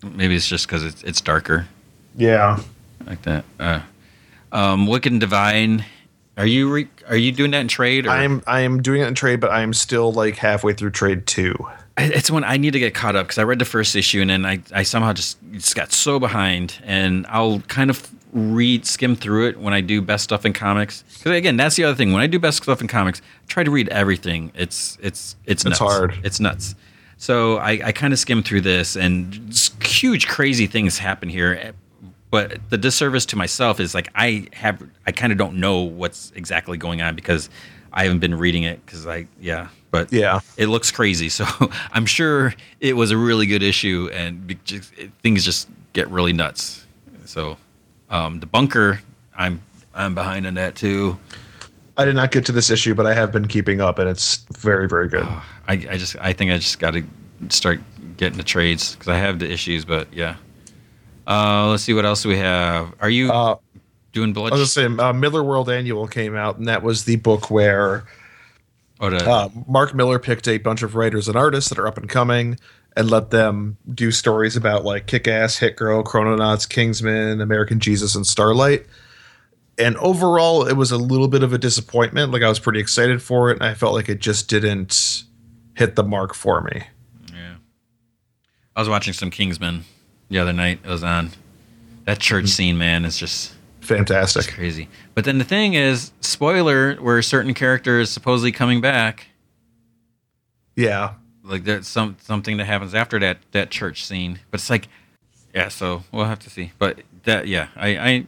Maybe 0.04 0.36
it's 0.36 0.48
just 0.48 0.68
because 0.68 0.84
it's 0.84 1.04
it's 1.04 1.20
darker 1.22 1.68
Yeah. 2.16 2.62
Like 3.06 3.22
that. 3.24 3.46
Uh, 3.60 3.82
um, 4.52 4.88
Wicked 4.88 5.12
and 5.12 5.22
Divine. 5.22 5.86
Are 6.38 6.46
you 6.46 6.72
re- 6.72 6.90
are 7.08 7.18
you 7.18 7.32
doing 7.32 7.52
that 7.52 7.60
in 7.60 7.68
trade? 7.68 8.08
Or? 8.08 8.12
I'm 8.12 8.42
I 8.48 8.62
am 8.62 8.82
doing 8.82 9.02
it 9.02 9.08
in 9.08 9.16
trade, 9.16 9.40
but 9.40 9.52
I 9.52 9.62
am 9.62 9.74
still 9.74 10.12
like 10.14 10.38
halfway 10.38 10.74
through 10.74 10.92
trade 10.92 11.28
two. 11.28 11.56
It's 11.98 12.32
when 12.32 12.46
I 12.46 12.56
need 12.56 12.72
to 12.72 12.80
get 12.80 12.94
caught 12.94 13.18
up 13.18 13.28
because 13.28 13.38
I 13.38 13.44
read 13.44 13.60
the 13.60 13.66
first 13.66 13.94
issue 13.94 14.22
and 14.22 14.30
then 14.30 14.46
I, 14.46 14.62
I 14.74 14.84
somehow 14.84 15.12
just 15.12 15.38
just 15.52 15.76
got 15.76 15.92
so 15.92 16.18
behind 16.18 16.76
and 16.86 17.26
I'll 17.28 17.60
kind 17.62 17.90
of 17.90 18.10
read 18.32 18.86
skim 18.86 19.16
through 19.18 19.48
it 19.50 19.60
when 19.60 19.74
I 19.74 19.82
do 19.82 20.02
best 20.02 20.24
stuff 20.24 20.46
in 20.46 20.54
comics 20.54 21.04
because 21.18 21.36
again 21.36 21.58
that's 21.58 21.76
the 21.76 21.84
other 21.84 21.96
thing 21.96 22.14
when 22.14 22.22
I 22.22 22.28
do 22.28 22.40
best 22.40 22.62
stuff 22.62 22.80
in 22.80 22.88
comics 22.88 23.22
I 23.22 23.48
try 23.48 23.64
to 23.64 23.72
read 23.72 23.90
everything 23.90 24.52
it's 24.54 25.00
it's 25.02 25.36
it's 25.46 25.66
nuts. 25.66 25.80
hard. 25.80 26.18
it's 26.24 26.40
nuts 26.40 26.76
so 27.18 27.58
I, 27.58 27.82
I 27.86 27.92
kind 27.92 28.14
of 28.14 28.20
skim 28.20 28.44
through 28.44 28.62
this 28.62 28.96
and 28.96 29.52
huge 29.82 30.28
crazy 30.28 30.68
things 30.68 31.00
happen 31.00 31.28
here 31.28 31.74
but 32.32 32.60
the 32.70 32.78
disservice 32.78 33.26
to 33.28 33.36
myself 33.36 33.80
is 33.80 33.94
like 33.96 34.10
I 34.16 34.48
have 34.54 34.82
I 35.06 35.12
kind 35.12 35.32
of 35.32 35.38
don't 35.38 35.56
know 35.60 35.82
what's 35.82 36.32
exactly 36.36 36.78
going 36.78 37.02
on 37.02 37.16
because 37.16 37.50
I 37.92 38.04
haven't 38.04 38.20
been 38.20 38.36
reading 38.36 38.64
it 38.64 38.86
because 38.86 39.08
I 39.08 39.28
yeah 39.40 39.70
but 39.92 40.14
Yeah. 40.14 40.40
it 40.58 40.68
looks 40.68 40.92
crazy. 40.92 41.30
So 41.30 41.46
I'm 41.92 42.06
sure 42.06 42.54
it 42.80 42.96
was 42.96 43.10
a 43.12 43.18
really 43.18 43.48
good 43.48 43.64
issue, 43.64 44.10
and 44.14 44.56
just, 44.64 44.94
it, 44.98 45.10
things 45.24 45.44
just 45.44 45.68
get 45.94 46.08
really 46.10 46.32
nuts. 46.34 46.86
So 47.26 47.58
um, 48.12 48.40
the 48.40 48.46
bunker, 48.46 49.02
I'm 49.36 49.62
I'm 49.96 50.14
behind 50.16 50.46
on 50.46 50.54
that 50.56 50.76
too. 50.76 51.18
I 51.98 52.06
did 52.06 52.16
not 52.16 52.32
get 52.32 52.46
to 52.46 52.52
this 52.52 52.70
issue, 52.70 52.94
but 52.96 53.06
I 53.08 53.14
have 53.14 53.32
been 53.32 53.48
keeping 53.48 53.82
up, 53.82 53.98
and 54.00 54.08
it's 54.08 54.46
very 54.58 54.88
very 54.88 55.08
good. 55.10 55.24
I, 55.68 55.74
I 55.74 55.98
just 55.98 56.16
I 56.20 56.34
think 56.34 56.52
I 56.52 56.58
just 56.58 56.78
got 56.80 56.92
to 56.92 57.04
start 57.50 57.80
getting 58.18 58.38
the 58.38 58.44
trades 58.44 58.94
because 58.94 59.08
I 59.08 59.18
have 59.18 59.40
the 59.40 59.52
issues. 59.52 59.86
But 59.86 60.14
yeah, 60.14 60.36
uh, 61.30 61.68
let's 61.70 61.84
see 61.84 61.94
what 61.94 62.06
else 62.06 62.26
we 62.26 62.38
have. 62.38 62.94
Are 63.00 63.10
you 63.10 63.32
Uh, 63.32 63.56
doing 64.12 64.34
blood? 64.34 64.52
I 64.52 64.56
was 64.56 64.64
just 64.64 64.74
saying, 64.74 65.00
uh, 65.00 65.14
Miller 65.14 65.44
World 65.44 65.70
Annual 65.70 66.08
came 66.08 66.36
out, 66.36 66.58
and 66.58 66.68
that 66.68 66.82
was 66.84 67.04
the 67.06 67.18
book 67.18 67.52
where 67.52 68.06
oh, 69.00 69.08
uh, 69.08 69.50
Mark 69.68 69.94
Millar 69.94 70.20
picked 70.20 70.48
a 70.48 70.58
bunch 70.58 70.82
of 70.82 70.96
writers 70.96 71.28
and 71.28 71.38
artists 71.38 71.70
that 71.70 71.78
are 71.80 71.88
up 71.88 71.98
and 71.98 72.10
coming 72.10 72.58
and 72.98 73.10
let 73.12 73.30
them 73.30 73.78
do 73.94 74.10
stories 74.12 74.56
about 74.56 74.84
like 74.84 75.06
Kick 75.06 75.28
Ass, 75.28 75.58
Hit 75.58 75.76
Girl, 75.76 76.04
Chrononauts, 76.04 76.68
Kingsman, 76.68 77.40
American 77.40 77.80
Jesus, 77.80 78.16
and 78.16 78.26
Starlight. 78.26 78.86
And 79.78 79.96
overall, 79.98 80.68
it 80.68 80.74
was 80.74 80.92
a 80.92 80.98
little 80.98 81.30
bit 81.30 81.44
of 81.44 81.54
a 81.54 81.58
disappointment. 81.58 82.32
Like 82.32 82.42
I 82.42 82.50
was 82.50 82.60
pretty 82.60 82.80
excited 82.80 83.22
for 83.22 83.52
it, 83.52 83.54
and 83.54 83.64
I 83.64 83.76
felt 83.76 83.94
like 83.94 84.10
it 84.10 84.20
just 84.20 84.50
didn't 84.50 85.24
hit 85.76 85.96
the 85.96 86.04
mark 86.04 86.34
for 86.34 86.60
me. 86.62 86.84
yeah. 87.32 87.56
I 88.76 88.82
was 88.82 88.90
watching 88.90 89.14
some 89.14 89.30
Kingsman 89.30 89.86
the 90.30 90.40
other 90.40 90.54
night. 90.54 90.80
It 90.84 90.90
was 90.90 91.04
on. 91.04 91.32
That 92.06 92.20
church 92.20 92.46
Mm-hmm. 92.46 92.50
scene, 92.50 92.78
man, 92.78 93.06
is 93.06 93.18
just 93.18 93.54
Fantastic. 93.82 94.46
It's 94.46 94.54
crazy. 94.54 94.88
But 95.16 95.26
then 95.26 95.38
the 95.40 95.44
thing 95.44 95.74
is, 95.74 96.12
spoiler, 96.22 96.96
where 96.96 97.22
certain 97.22 97.54
characters 97.54 98.10
supposedly 98.12 98.52
coming 98.52 98.82
back, 98.82 99.28
Yeah. 100.76 101.14
like 101.44 101.64
there's 101.64 101.88
some 101.88 102.16
something 102.22 102.58
that 102.58 102.66
happens 102.66 102.94
after 102.94 103.20
that 103.20 103.38
that 103.52 103.70
church 103.72 104.06
scene. 104.06 104.40
But 104.52 104.60
it's 104.60 104.70
like, 104.70 104.88
yeah. 105.54 105.68
So 105.70 106.04
we'll 106.12 106.26
have 106.26 106.40
to 106.40 106.50
see. 106.50 106.72
But 106.78 107.00
that, 107.24 107.48
yeah, 107.48 107.68
I 107.76 107.98
I, 107.98 108.28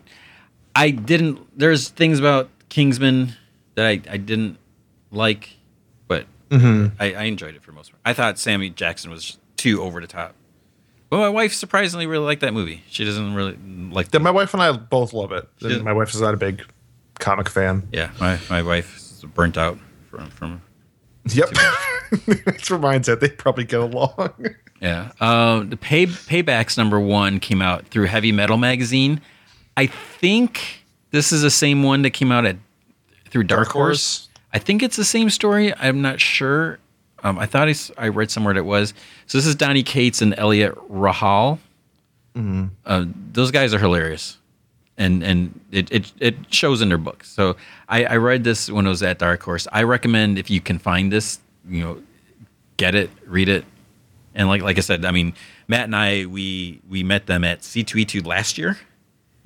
I 0.76 0.90
didn't. 0.92 1.40
There's 1.58 1.90
things 1.90 2.18
about 2.20 2.50
Kingsman 2.70 3.34
that 3.76 3.86
I 3.86 4.02
I 4.10 4.18
didn't 4.18 4.58
like, 5.12 5.58
but 6.08 6.26
Mm-hmm. 6.50 6.96
I, 7.00 7.14
I 7.14 7.24
enjoyed 7.24 7.56
it 7.56 7.62
for 7.64 7.72
the 7.72 7.76
most 7.76 7.92
part. 7.92 8.02
I 8.04 8.14
thought 8.14 8.38
Sammy 8.40 8.70
Jackson 8.70 9.10
was 9.12 9.38
too 9.58 9.82
over 9.82 10.02
the 10.02 10.08
top. 10.08 10.34
But 11.12 11.18
my 11.18 11.30
wife 11.30 11.54
surprisingly 11.54 12.08
really 12.08 12.24
liked 12.24 12.40
that 12.40 12.54
movie. 12.54 12.84
She 12.90 13.04
doesn't 13.04 13.34
really 13.34 13.58
like 13.92 14.08
Yeah, 14.14 14.20
my 14.20 14.32
wife 14.32 14.54
and 14.54 14.64
I 14.64 14.72
both 14.72 15.12
love 15.12 15.34
it. 15.34 15.46
My 15.84 15.92
wife 15.92 16.16
is 16.16 16.22
not 16.22 16.34
a 16.34 16.38
big 16.38 16.64
comic 17.20 17.50
fan. 17.50 17.86
Yeah, 17.92 18.12
my, 18.18 18.40
my 18.50 18.62
wife 18.62 18.96
is 18.96 19.26
burnt 19.36 19.58
out 19.58 19.78
from 20.10 20.30
from 20.30 20.62
Yep. 21.26 21.50
That's 22.46 22.70
where 22.70 22.80
mine's 22.80 23.10
at. 23.10 23.20
They 23.20 23.28
probably 23.28 23.66
get 23.66 23.82
along. 23.82 24.34
yeah. 24.82 25.12
Um, 25.20 25.70
the 25.70 25.76
pay 25.76 26.06
paybacks 26.06 26.78
number 26.78 27.00
one 27.00 27.42
came 27.42 27.62
out 27.62 27.86
through 27.88 28.06
Heavy 28.06 28.32
Metal 28.32 28.56
magazine. 28.56 29.20
I 29.76 29.88
think 29.88 30.86
this 31.12 31.34
is 31.34 31.42
the 31.42 31.52
same 31.52 31.84
one 31.84 32.04
that 32.04 32.12
came 32.12 32.32
out 32.32 32.46
at 32.46 32.56
through 33.30 33.44
Dark, 33.44 33.66
Dark 33.66 33.74
Horse. 33.74 34.18
Horse? 34.20 34.30
I 34.54 34.60
think 34.60 34.82
it's 34.82 34.96
the 34.96 35.06
same 35.06 35.30
story. 35.30 35.74
I'm 35.76 36.02
not 36.02 36.22
sure. 36.22 36.80
Um, 37.24 37.38
I 37.38 37.46
thought 37.46 37.68
I 37.98 38.08
read 38.08 38.32
somewhere 38.32 38.54
that 38.54 38.62
it 38.62 38.64
was. 38.64 38.94
So 39.28 39.38
this 39.38 39.46
is 39.46 39.56
Donny 39.56 39.84
Cates 39.84 40.22
and 40.22 40.34
Eliot 40.38 40.76
Rahal. 40.90 41.60
Uh, 42.86 43.06
those 43.34 43.52
guys 43.52 43.74
are 43.74 43.80
hilarious, 43.80 44.38
and 44.98 45.22
and 45.24 45.60
it, 45.72 45.92
it 45.92 46.12
it 46.20 46.36
shows 46.54 46.82
in 46.82 46.90
their 46.90 46.98
books. 46.98 47.30
So 47.30 47.58
I, 47.90 48.06
I 48.06 48.16
read 48.18 48.44
this 48.44 48.70
when 48.72 48.86
I 48.86 48.90
was 48.90 49.04
at 49.04 49.20
Dark 49.20 49.44
Horse. 49.44 49.68
I 49.72 49.84
recommend 49.84 50.40
if 50.40 50.50
you 50.50 50.62
can 50.62 50.80
find 50.80 51.12
this, 51.12 51.40
you 51.70 51.84
know, 51.84 52.02
get 52.78 52.96
it, 52.96 53.10
read 53.26 53.50
it, 53.50 53.66
and 54.34 54.48
like 54.48 54.62
like 54.62 54.78
I 54.78 54.82
said, 54.82 55.04
I 55.04 55.12
mean, 55.12 55.34
Matt 55.68 55.86
and 55.86 55.96
I 55.96 56.26
we 56.26 56.80
we 56.90 57.04
met 57.04 57.26
them 57.26 57.44
at 57.44 57.62
C2E2 57.62 58.26
last 58.26 58.58
year. 58.58 58.78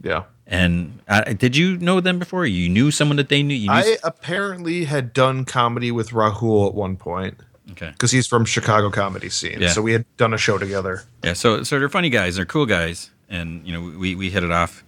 yeah. 0.01 0.23
And 0.47 0.99
uh, 1.07 1.23
did 1.33 1.57
you 1.57 1.75
know 1.77 1.99
them 1.99 2.19
before? 2.19 2.45
You 2.45 2.69
knew 2.69 2.91
someone 2.91 3.17
that 3.17 3.29
they 3.29 3.41
knew. 3.41 3.57
Knew 3.57 3.71
I 3.71 3.97
apparently 4.03 4.85
had 4.85 5.11
done 5.11 5.43
comedy 5.43 5.91
with 5.91 6.11
Rahal 6.11 6.67
at 6.67 6.75
one 6.75 6.97
point 6.97 7.39
okay. 7.71 7.91
because 7.91 8.11
he's 8.11 8.27
from 8.27 8.45
Chicago 8.45 8.89
comedy 8.89 9.29
scene. 9.29 9.61
Yeah. 9.61 9.69
So 9.69 9.81
we 9.81 9.93
had 9.93 10.05
done 10.17 10.33
a 10.33 10.37
show 10.37 10.57
together. 10.57 11.03
Yeah, 11.23 11.33
so 11.33 11.63
so 11.63 11.79
they're 11.79 11.89
funny 11.89 12.09
guys. 12.09 12.35
They're 12.35 12.45
cool 12.45 12.65
guys, 12.65 13.09
and 13.29 13.65
you 13.67 13.73
know 13.73 13.97
we 13.97 14.15
we 14.15 14.29
hit 14.29 14.43
it 14.43 14.51
off 14.51 14.83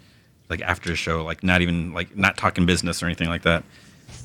like 0.49 0.61
after 0.61 0.89
the 0.89 0.95
show, 0.95 1.23
like 1.25 1.43
not 1.43 1.61
even 1.61 1.93
like 1.93 2.15
not 2.15 2.37
talking 2.37 2.65
business 2.65 3.01
or 3.03 3.05
anything 3.07 3.29
like 3.29 3.43
that. 3.43 3.63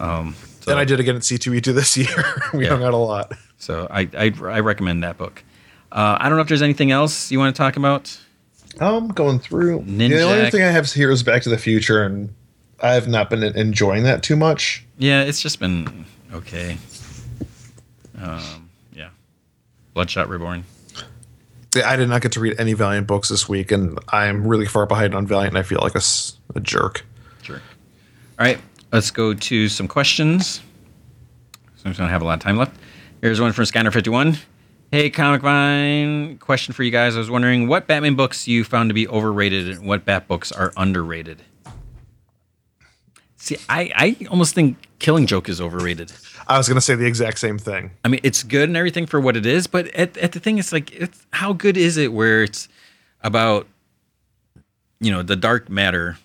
Um, 0.00 0.34
so, 0.60 0.70
and 0.70 0.80
I 0.80 0.84
did 0.84 1.00
again 1.00 1.16
at 1.16 1.22
C2E2 1.22 1.74
this 1.74 1.96
year. 1.96 2.24
we 2.54 2.64
Yeah. 2.64 2.70
hung 2.70 2.84
out 2.84 2.94
a 2.94 2.96
lot. 2.96 3.32
So 3.58 3.86
I, 3.90 4.08
I 4.16 4.32
I 4.42 4.60
recommend 4.60 5.02
that 5.04 5.18
book. 5.18 5.42
Uh, 5.90 6.16
I 6.18 6.28
don't 6.28 6.36
know 6.36 6.42
if 6.42 6.48
there's 6.48 6.62
anything 6.62 6.90
else 6.90 7.30
you 7.30 7.38
want 7.38 7.54
to 7.54 7.58
talk 7.58 7.76
about. 7.76 8.18
I'm 8.80 9.08
going 9.08 9.38
through. 9.38 9.80
Ninjak. 9.80 10.08
The 10.08 10.22
only 10.22 10.50
thing 10.50 10.62
I 10.62 10.70
have 10.70 10.90
here 10.90 11.10
is 11.10 11.22
Back 11.22 11.42
to 11.42 11.50
the 11.50 11.58
Future, 11.58 12.02
and 12.04 12.32
I 12.80 12.94
have 12.94 13.06
not 13.06 13.28
been 13.28 13.42
enjoying 13.42 14.04
that 14.04 14.22
too 14.22 14.34
much. 14.36 14.84
Yeah, 14.96 15.22
it's 15.24 15.40
just 15.42 15.60
been 15.60 16.06
okay. 16.32 16.78
Um, 18.22 18.70
yeah, 18.92 19.10
Bloodshot 19.94 20.28
Reborn. 20.28 20.64
I 21.84 21.96
did 21.96 22.08
not 22.08 22.20
get 22.20 22.32
to 22.32 22.40
read 22.40 22.60
any 22.60 22.74
Valiant 22.74 23.06
books 23.06 23.28
this 23.30 23.48
week, 23.48 23.72
and 23.72 23.98
I'm 24.08 24.46
really 24.46 24.66
far 24.66 24.84
behind 24.86 25.14
on 25.14 25.26
Valiant, 25.26 25.54
and 25.54 25.58
I 25.58 25.62
feel 25.62 25.80
like 25.80 25.94
a, 25.94 26.02
a 26.54 26.60
jerk. 26.60 27.04
Sure. 27.42 27.56
All 28.38 28.46
right, 28.46 28.58
let's 28.92 29.10
go 29.10 29.32
to 29.32 29.68
some 29.68 29.88
questions. 29.88 30.60
So 31.76 31.86
I'm 31.86 31.90
just 31.92 31.98
gonna 31.98 32.10
have 32.10 32.22
a 32.22 32.24
lot 32.24 32.34
of 32.34 32.40
time 32.40 32.56
left. 32.56 32.76
Here's 33.22 33.40
one 33.40 33.52
from 33.52 33.64
Scanner 33.64 33.90
51. 33.90 34.36
Hey, 34.90 35.08
Comic 35.08 35.40
Vine. 35.40 36.36
Question 36.38 36.74
for 36.74 36.82
you 36.82 36.90
guys. 36.90 37.16
I 37.16 37.18
was 37.18 37.30
wondering 37.30 37.66
what 37.66 37.86
Batman 37.86 38.14
books 38.14 38.46
you 38.46 38.62
found 38.62 38.90
to 38.90 38.94
be 38.94 39.08
overrated 39.08 39.68
and 39.68 39.86
what 39.86 40.04
Bat 40.04 40.28
books 40.28 40.52
are 40.52 40.72
underrated. 40.76 41.42
See, 43.36 43.56
I, 43.68 43.90
I 43.94 44.26
almost 44.28 44.54
think 44.54 44.76
Killing 44.98 45.26
Joke 45.26 45.48
is 45.48 45.60
overrated. 45.60 46.12
I 46.48 46.58
was 46.58 46.68
going 46.68 46.76
to 46.76 46.80
say 46.82 46.94
the 46.94 47.06
exact 47.06 47.38
same 47.38 47.58
thing. 47.58 47.90
I 48.04 48.08
mean, 48.08 48.20
it's 48.22 48.42
good 48.42 48.68
and 48.68 48.76
everything 48.76 49.06
for 49.06 49.20
what 49.20 49.36
it 49.36 49.46
is, 49.46 49.66
but 49.66 49.88
at, 49.88 50.16
at 50.18 50.32
the 50.32 50.40
thing, 50.40 50.58
it's 50.58 50.72
like, 50.72 50.92
it's 50.92 51.26
how 51.32 51.52
good 51.52 51.76
is 51.76 51.96
it 51.96 52.12
where 52.12 52.42
it's 52.42 52.68
about, 53.22 53.66
you 55.00 55.10
know, 55.12 55.22
the 55.22 55.36
dark 55.36 55.68
matter. 55.68 56.18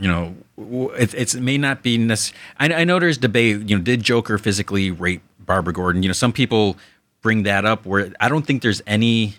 You 0.00 0.06
know, 0.08 0.36
w- 0.56 0.90
it's 0.90 1.34
it 1.34 1.40
may 1.40 1.58
not 1.58 1.82
be 1.82 1.98
necessary. 1.98 2.38
I, 2.58 2.72
I 2.72 2.84
know 2.84 2.98
there's 3.00 3.18
debate. 3.18 3.68
You 3.68 3.76
know, 3.78 3.82
did 3.82 4.02
Joker 4.02 4.38
physically 4.38 4.90
rape 4.92 5.22
Barbara 5.40 5.72
Gordon? 5.72 6.02
You 6.04 6.08
know, 6.08 6.12
some 6.12 6.32
people 6.32 6.76
bring 7.20 7.42
that 7.42 7.64
up 7.64 7.84
where 7.84 8.12
I 8.20 8.28
don't 8.28 8.46
think 8.46 8.62
there's 8.62 8.80
any 8.86 9.34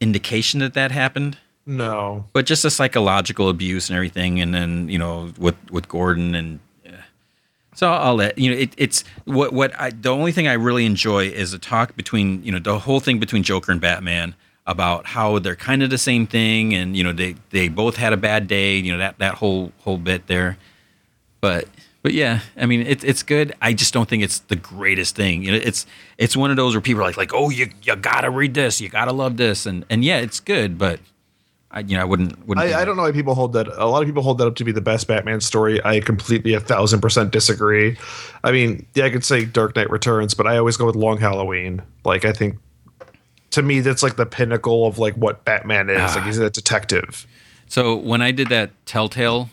indication 0.00 0.58
that 0.60 0.74
that 0.74 0.90
happened 0.90 1.38
No. 1.66 2.24
but 2.32 2.44
just 2.46 2.62
the 2.64 2.70
psychological 2.70 3.48
abuse 3.48 3.88
and 3.88 3.96
everything, 3.96 4.40
and 4.40 4.52
then 4.52 4.88
you 4.88 4.98
know 4.98 5.32
with 5.38 5.54
with 5.70 5.86
Gordon 5.88 6.34
and 6.34 6.58
so 7.78 7.92
I'll 7.92 8.16
let 8.16 8.36
you 8.36 8.50
know 8.50 8.56
it, 8.56 8.74
it's 8.76 9.04
what 9.24 9.52
what 9.52 9.72
I 9.80 9.90
the 9.90 10.08
only 10.08 10.32
thing 10.32 10.48
I 10.48 10.54
really 10.54 10.84
enjoy 10.84 11.26
is 11.26 11.52
the 11.52 11.60
talk 11.60 11.94
between 11.94 12.42
you 12.42 12.50
know 12.50 12.58
the 12.58 12.80
whole 12.80 12.98
thing 12.98 13.20
between 13.20 13.44
Joker 13.44 13.70
and 13.70 13.80
Batman 13.80 14.34
about 14.66 15.06
how 15.06 15.38
they're 15.38 15.54
kind 15.54 15.84
of 15.84 15.88
the 15.88 15.96
same 15.96 16.26
thing, 16.26 16.74
and 16.74 16.96
you 16.96 17.04
know 17.04 17.12
they 17.12 17.36
they 17.50 17.68
both 17.68 17.94
had 17.96 18.12
a 18.12 18.16
bad 18.16 18.48
day, 18.48 18.76
you 18.76 18.90
know 18.90 18.98
that 18.98 19.20
that 19.20 19.34
whole 19.34 19.72
whole 19.84 19.96
bit 19.96 20.26
there, 20.26 20.58
but. 21.40 21.68
But 22.00 22.14
yeah, 22.14 22.40
I 22.56 22.64
mean 22.64 22.86
it's 22.86 23.02
it's 23.02 23.24
good. 23.24 23.54
I 23.60 23.72
just 23.72 23.92
don't 23.92 24.08
think 24.08 24.22
it's 24.22 24.38
the 24.38 24.56
greatest 24.56 25.16
thing. 25.16 25.42
You 25.42 25.50
know, 25.50 25.58
it's 25.60 25.84
it's 26.16 26.36
one 26.36 26.50
of 26.50 26.56
those 26.56 26.72
where 26.72 26.80
people 26.80 27.02
are 27.02 27.04
like 27.04 27.16
like, 27.16 27.34
oh, 27.34 27.50
you 27.50 27.70
you 27.82 27.96
gotta 27.96 28.30
read 28.30 28.54
this, 28.54 28.80
you 28.80 28.88
gotta 28.88 29.12
love 29.12 29.36
this, 29.36 29.66
and 29.66 29.84
and 29.90 30.04
yeah, 30.04 30.18
it's 30.18 30.38
good. 30.38 30.78
But 30.78 31.00
I, 31.70 31.80
you 31.80 31.96
know, 31.96 32.00
I 32.02 32.04
wouldn't. 32.04 32.46
wouldn't 32.46 32.66
I, 32.66 32.80
I 32.80 32.84
don't 32.84 32.96
know 32.96 33.02
why 33.02 33.12
people 33.12 33.34
hold 33.34 33.52
that. 33.52 33.68
A 33.68 33.86
lot 33.86 34.00
of 34.02 34.08
people 34.08 34.22
hold 34.22 34.38
that 34.38 34.46
up 34.46 34.54
to 34.56 34.64
be 34.64 34.72
the 34.72 34.80
best 34.80 35.06
Batman 35.06 35.40
story. 35.40 35.84
I 35.84 36.00
completely 36.00 36.54
a 36.54 36.60
thousand 36.60 37.00
percent 37.00 37.30
disagree. 37.30 37.96
I 38.42 38.52
mean, 38.52 38.86
yeah, 38.94 39.04
I 39.04 39.10
could 39.10 39.24
say 39.24 39.44
Dark 39.44 39.76
Knight 39.76 39.90
Returns, 39.90 40.32
but 40.32 40.46
I 40.46 40.56
always 40.56 40.76
go 40.78 40.86
with 40.86 40.96
Long 40.96 41.18
Halloween. 41.18 41.82
Like, 42.04 42.24
I 42.24 42.32
think 42.32 42.58
to 43.50 43.62
me 43.62 43.80
that's 43.80 44.02
like 44.02 44.16
the 44.16 44.26
pinnacle 44.26 44.86
of 44.86 44.98
like 44.98 45.14
what 45.14 45.44
Batman 45.44 45.90
is. 45.90 45.98
Like, 46.14 46.22
ah. 46.22 46.26
he's 46.26 46.38
a 46.38 46.48
detective. 46.48 47.26
So 47.66 47.94
when 47.96 48.22
I 48.22 48.30
did 48.30 48.48
that 48.48 48.70
Telltale 48.86 49.50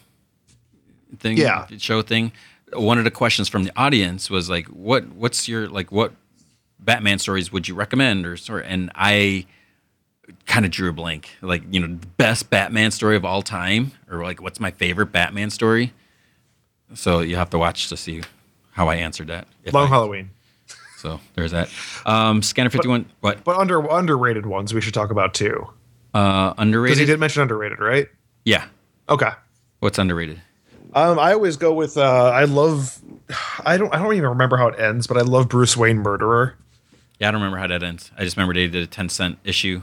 thing, 1.20 1.38
Yeah. 1.38 1.68
show 1.78 2.02
thing, 2.02 2.32
one 2.74 2.98
of 2.98 3.04
the 3.04 3.12
questions 3.12 3.50
from 3.50 3.66
the 3.66 3.72
audience 3.76 4.30
was 4.30 4.50
like, 4.50 4.68
"What? 4.68 5.08
What's 5.10 5.48
your 5.50 5.68
like? 5.68 5.92
What 5.92 6.14
Batman 6.80 7.20
stories 7.20 7.52
would 7.52 7.68
you 7.68 7.76
recommend?" 7.76 8.26
Or 8.26 8.38
sort, 8.38 8.66
and 8.68 8.90
I 8.96 9.46
kind 10.46 10.66
of 10.66 10.72
drew 10.72 10.90
a 10.90 10.94
blank. 10.94 11.30
Like, 11.42 11.64
you 11.72 11.80
know, 11.80 12.00
best 12.18 12.50
Batman 12.50 12.92
story 12.92 13.16
of 13.16 13.26
all 13.26 13.42
time, 13.42 13.92
or 14.10 14.24
like, 14.24 14.42
what's 14.42 14.60
my 14.60 14.72
favorite 14.72 15.12
Batman 15.12 15.50
story? 15.50 15.94
So 16.94 17.20
you 17.20 17.36
have 17.36 17.50
to 17.52 17.58
watch 17.58 17.90
to 17.90 17.98
see 17.98 18.22
how 18.72 18.88
I 18.88 18.96
answered 18.96 19.28
that. 19.28 19.48
Long 19.74 19.86
I- 19.86 19.90
Halloween. 19.90 20.30
So 20.98 21.20
there's 21.36 21.52
that. 21.52 21.70
Um, 22.06 22.42
Scanner 22.42 22.70
fifty 22.72 22.88
one. 22.88 23.06
What? 23.22 23.44
But 23.44 23.58
under 23.58 23.86
underrated 23.92 24.46
ones 24.48 24.74
we 24.74 24.82
should 24.82 24.94
talk 24.94 25.12
about 25.12 25.34
too. 25.36 25.68
Uh, 26.14 26.50
Because 26.52 26.62
underrated. 26.64 26.98
he 27.00 27.06
did 27.06 27.20
mention 27.20 27.42
underrated, 27.44 27.80
right? 27.80 28.08
Yeah. 28.44 28.66
Okay. 29.10 29.30
What's 29.82 30.00
underrated? 30.00 30.42
Um, 30.96 31.20
I 31.20 31.34
always 31.34 31.58
go 31.58 31.74
with 31.74 31.98
uh, 31.98 32.32
I 32.34 32.46
love. 32.46 32.98
I 33.64 33.78
don't. 33.78 33.94
I 33.94 34.00
don't 34.00 34.14
even 34.14 34.30
remember 34.30 34.58
how 34.58 34.68
it 34.70 34.80
ends, 34.80 35.06
but 35.06 35.18
I 35.18 35.22
love 35.22 35.50
Bruce 35.50 35.76
Wayne 35.78 35.98
Murderer. 35.98 36.56
Yeah, 37.20 37.28
I 37.28 37.32
don't 37.32 37.42
remember 37.42 37.58
how 37.60 37.68
that 37.68 37.84
ends. 37.84 38.12
I 38.18 38.24
just 38.24 38.38
remember 38.38 38.54
they 38.54 38.68
did 38.68 38.82
a 38.84 38.88
ten 38.88 39.10
cent 39.10 39.38
issue. 39.44 39.82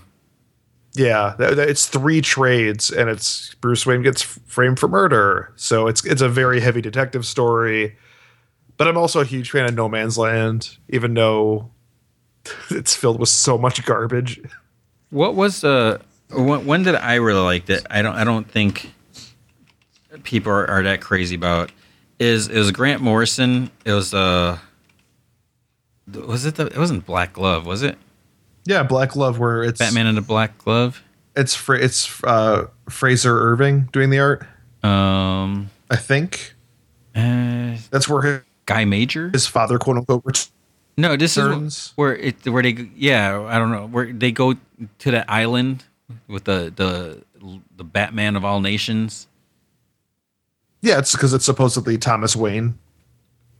Yeah, 0.94 1.34
it's 1.38 1.86
three 1.86 2.20
trades, 2.20 2.90
and 2.90 3.08
it's 3.08 3.54
Bruce 3.54 3.86
Wayne 3.86 4.02
gets 4.02 4.20
framed 4.20 4.78
for 4.78 4.88
murder. 4.88 5.52
So 5.56 5.86
it's 5.86 6.04
it's 6.04 6.20
a 6.20 6.28
very 6.28 6.60
heavy 6.60 6.82
detective 6.82 7.24
story. 7.24 7.96
But 8.76 8.88
I'm 8.88 8.98
also 8.98 9.20
a 9.20 9.24
huge 9.24 9.50
fan 9.50 9.64
of 9.64 9.74
No 9.74 9.88
Man's 9.88 10.18
Land, 10.18 10.76
even 10.88 11.14
though 11.14 11.70
it's 12.70 12.94
filled 12.94 13.18
with 13.18 13.30
so 13.30 13.56
much 13.56 13.84
garbage. 13.86 14.42
What 15.10 15.34
was 15.34 15.64
uh 15.64 15.98
when, 16.30 16.66
when 16.66 16.82
did 16.82 16.94
I 16.96 17.14
really 17.14 17.40
like 17.40 17.70
it? 17.70 17.86
I 17.88 18.02
don't 18.02 18.14
I 18.14 18.24
don't 18.24 18.50
think 18.50 18.92
people 20.24 20.52
are, 20.52 20.68
are 20.68 20.82
that 20.82 21.00
crazy 21.00 21.36
about. 21.36 21.72
Is 22.18 22.48
it 22.48 22.58
was 22.58 22.70
Grant 22.70 23.00
Morrison? 23.00 23.70
It 23.86 23.92
was 23.92 24.12
uh 24.12 24.58
was 26.12 26.44
it 26.44 26.56
the 26.56 26.66
it 26.66 26.76
wasn't 26.76 27.06
Black 27.06 27.32
Glove, 27.32 27.64
was 27.64 27.82
it? 27.82 27.96
Yeah, 28.64 28.82
Black 28.84 29.10
Glove, 29.10 29.38
where 29.38 29.62
it's 29.64 29.78
Batman 29.78 30.06
in 30.06 30.18
a 30.18 30.22
Black 30.22 30.56
Glove? 30.58 31.02
It's 31.34 31.54
Fra- 31.54 31.78
it's 31.80 32.22
uh, 32.24 32.66
Frazer 32.88 33.36
Irving 33.50 33.88
doing 33.92 34.10
the 34.10 34.18
art. 34.20 34.46
Um 34.82 35.70
I 35.90 35.96
think 35.96 36.54
uh, 37.14 37.76
that's 37.90 38.08
where 38.08 38.22
his, 38.22 38.40
Guy 38.66 38.84
Major? 38.84 39.30
his 39.30 39.46
father, 39.46 39.78
quote 39.78 39.98
unquote, 39.98 40.22
ret- 40.24 40.48
No, 40.96 41.16
this 41.16 41.36
is 41.36 41.92
where 41.96 42.16
it 42.16 42.46
where 42.48 42.62
they 42.62 42.88
yeah, 42.96 43.40
I 43.42 43.58
don't 43.58 43.70
know, 43.70 43.86
where 43.86 44.12
they 44.12 44.32
go 44.32 44.54
to 44.98 45.10
that 45.10 45.26
island 45.28 45.84
with 46.28 46.44
the 46.44 46.72
the 46.74 47.22
the 47.76 47.84
Batman 47.84 48.36
of 48.36 48.44
all 48.44 48.60
nations. 48.60 49.26
Yeah, 50.80 50.98
it's 50.98 51.12
because 51.12 51.32
it's 51.32 51.44
supposedly 51.44 51.96
Thomas 51.98 52.34
Wayne. 52.34 52.78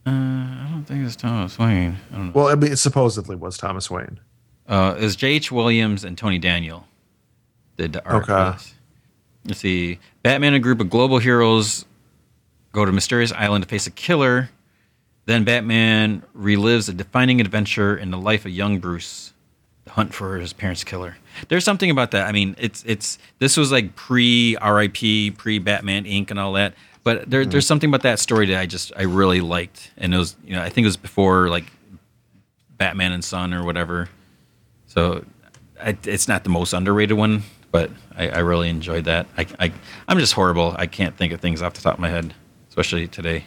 Uh, 0.05 0.09
I 0.11 0.67
don't 0.71 0.83
think 0.85 1.05
it's 1.05 1.15
Thomas 1.15 1.57
Wayne. 1.57 1.97
I 2.11 2.15
don't 2.15 2.25
know. 2.27 2.31
Well, 2.35 2.47
I 2.49 2.55
mean, 2.55 2.71
it 2.73 2.77
supposedly 2.77 3.35
was 3.37 3.57
Thomas 3.57 3.89
Wayne. 3.89 4.19
Uh, 4.67 4.95
it 4.97 5.03
was 5.03 5.15
J.H. 5.15 5.51
Williams 5.51 6.03
and 6.03 6.17
Tony 6.17 6.39
Daniel 6.39 6.87
did 7.77 7.93
the 7.93 8.05
art. 8.05 8.29
Okay. 8.29 8.57
Let's 9.45 9.59
see. 9.59 9.99
Batman 10.21 10.53
and 10.53 10.57
a 10.57 10.59
group 10.59 10.79
of 10.79 10.89
global 10.89 11.19
heroes 11.19 11.85
go 12.71 12.85
to 12.85 12.91
mysterious 12.91 13.31
island 13.31 13.63
to 13.63 13.69
face 13.69 13.87
a 13.87 13.91
killer. 13.91 14.49
Then 15.25 15.43
Batman 15.43 16.23
relives 16.37 16.89
a 16.89 16.93
defining 16.93 17.39
adventure 17.39 17.95
in 17.95 18.11
the 18.11 18.17
life 18.17 18.45
of 18.45 18.51
young 18.51 18.79
Bruce, 18.79 19.33
the 19.85 19.91
hunt 19.91 20.13
for 20.13 20.37
his 20.37 20.53
parents' 20.53 20.83
killer. 20.83 21.17
There's 21.47 21.63
something 21.63 21.89
about 21.89 22.11
that. 22.11 22.27
I 22.27 22.31
mean, 22.31 22.55
it's 22.57 22.83
it's 22.85 23.19
this 23.39 23.55
was 23.55 23.71
like 23.71 23.95
pre 23.95 24.57
R.I.P., 24.57 25.31
pre 25.31 25.59
Batman 25.59 26.05
Inc. 26.05 26.29
and 26.29 26.39
all 26.39 26.53
that. 26.53 26.73
But 27.03 27.29
there, 27.29 27.45
there's 27.45 27.67
something 27.67 27.89
about 27.89 28.03
that 28.03 28.19
story 28.19 28.45
that 28.47 28.59
I 28.59 28.65
just 28.65 28.93
I 28.95 29.03
really 29.03 29.41
liked, 29.41 29.91
and 29.97 30.13
it 30.13 30.17
was 30.17 30.35
you 30.43 30.55
know 30.55 30.61
I 30.61 30.69
think 30.69 30.85
it 30.85 30.87
was 30.87 30.97
before 30.97 31.49
like 31.49 31.65
Batman 32.77 33.11
and 33.11 33.23
Son 33.23 33.53
or 33.53 33.63
whatever. 33.63 34.09
So 34.93 35.25
I, 35.81 35.97
it's 36.03 36.27
not 36.27 36.43
the 36.43 36.51
most 36.51 36.71
underrated 36.71 37.17
one, 37.17 37.41
but 37.71 37.89
I, 38.15 38.29
I 38.29 38.39
really 38.39 38.69
enjoyed 38.69 39.05
that. 39.05 39.25
I, 39.35 39.47
I, 39.59 39.73
I'm 40.07 40.19
just 40.19 40.33
horrible. 40.33 40.75
I 40.77 40.85
can't 40.85 41.17
think 41.17 41.33
of 41.33 41.41
things 41.41 41.63
off 41.63 41.73
the 41.73 41.81
top 41.81 41.95
of 41.95 41.99
my 41.99 42.09
head, 42.09 42.35
especially 42.69 43.07
today. 43.07 43.45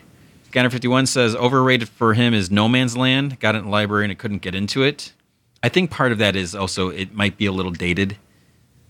Scanner 0.48 0.70
51 0.70 1.06
says 1.06 1.36
overrated 1.36 1.88
for 1.88 2.14
him 2.14 2.34
is 2.34 2.50
No 2.50 2.68
Man's 2.68 2.96
Land. 2.96 3.38
Got 3.38 3.54
it 3.54 3.58
in 3.58 3.64
the 3.66 3.70
library 3.70 4.06
and 4.06 4.10
I 4.10 4.16
couldn't 4.16 4.42
get 4.42 4.56
into 4.56 4.82
it. 4.82 5.12
I 5.62 5.68
think 5.68 5.92
part 5.92 6.10
of 6.10 6.18
that 6.18 6.34
is 6.34 6.52
also 6.52 6.88
it 6.88 7.14
might 7.14 7.36
be 7.36 7.46
a 7.46 7.52
little 7.52 7.70
dated. 7.70 8.16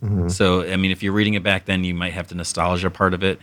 Mm-hmm. 0.02 0.28
So, 0.28 0.62
I 0.62 0.76
mean, 0.76 0.90
if 0.90 1.02
you're 1.02 1.12
reading 1.12 1.34
it 1.34 1.42
back 1.42 1.66
then, 1.66 1.84
you 1.84 1.94
might 1.94 2.14
have 2.14 2.28
the 2.28 2.36
nostalgia 2.36 2.90
part 2.90 3.12
of 3.12 3.22
it. 3.22 3.38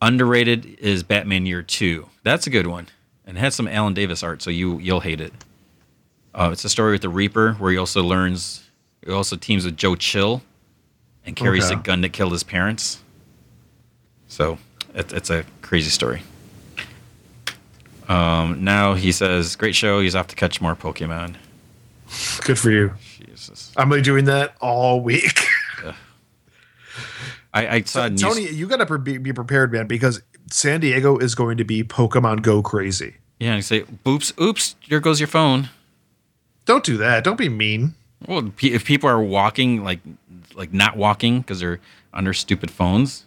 Underrated 0.00 0.78
is 0.78 1.02
Batman 1.02 1.44
Year 1.44 1.62
2. 1.62 2.08
That's 2.22 2.46
a 2.46 2.50
good 2.50 2.66
one. 2.66 2.88
And 3.26 3.36
it 3.36 3.40
has 3.40 3.54
some 3.54 3.68
Alan 3.68 3.92
Davis 3.92 4.22
art, 4.22 4.40
so 4.40 4.48
you, 4.48 4.78
you'll 4.78 5.00
hate 5.00 5.20
it. 5.20 5.32
Uh, 6.36 6.50
it's 6.52 6.64
a 6.64 6.68
story 6.68 6.92
with 6.92 7.00
the 7.02 7.08
Reaper 7.08 7.54
where 7.54 7.72
he 7.72 7.78
also 7.78 8.02
learns, 8.02 8.68
he 9.04 9.10
also 9.10 9.36
teams 9.36 9.64
with 9.64 9.76
Joe 9.76 9.94
Chill 9.96 10.42
and 11.24 11.34
carries 11.34 11.64
Okay. 11.70 11.80
a 11.80 11.82
gun 11.82 12.02
that 12.02 12.12
killed 12.12 12.32
his 12.32 12.42
parents. 12.42 13.00
So 14.28 14.58
it, 14.94 15.12
it's 15.12 15.30
a 15.30 15.44
crazy 15.62 15.88
story. 15.90 16.22
Um, 18.08 18.62
now 18.62 18.94
he 18.94 19.10
says, 19.12 19.56
great 19.56 19.74
show. 19.74 20.00
He's 20.00 20.14
off 20.14 20.26
to 20.28 20.36
catch 20.36 20.60
more 20.60 20.76
Pokemon. 20.76 21.36
Good 22.44 22.58
for 22.58 22.70
you. 22.70 22.92
Jesus. 23.18 23.72
I'm 23.76 23.88
gonna 23.88 24.00
be 24.00 24.04
doing 24.04 24.26
that 24.26 24.54
all 24.60 25.00
week. 25.00 25.40
I, 27.54 27.68
I 27.68 27.82
saw 27.82 28.08
news- 28.08 28.20
Tony, 28.20 28.48
you 28.50 28.66
gotta 28.68 28.86
pre- 28.86 29.18
be 29.18 29.32
prepared, 29.32 29.72
man, 29.72 29.86
because 29.86 30.22
San 30.50 30.80
Diego 30.80 31.16
is 31.18 31.34
going 31.34 31.56
to 31.56 31.64
be 31.64 31.82
Pokemon 31.82 32.42
Go 32.42 32.62
crazy. 32.62 33.16
Yeah, 33.40 33.54
and 33.54 33.64
say, 33.64 33.84
"Oops, 34.06 34.32
oops, 34.40 34.76
there 34.88 35.00
goes 35.00 35.18
your 35.20 35.26
phone." 35.26 35.70
Don't 36.66 36.84
do 36.84 36.96
that. 36.98 37.24
Don't 37.24 37.38
be 37.38 37.48
mean. 37.48 37.94
Well, 38.26 38.52
if 38.60 38.84
people 38.84 39.08
are 39.08 39.20
walking, 39.20 39.82
like, 39.84 40.00
like 40.54 40.72
not 40.72 40.96
walking 40.96 41.40
because 41.40 41.60
they're 41.60 41.80
under 42.12 42.32
stupid 42.34 42.70
phones, 42.70 43.24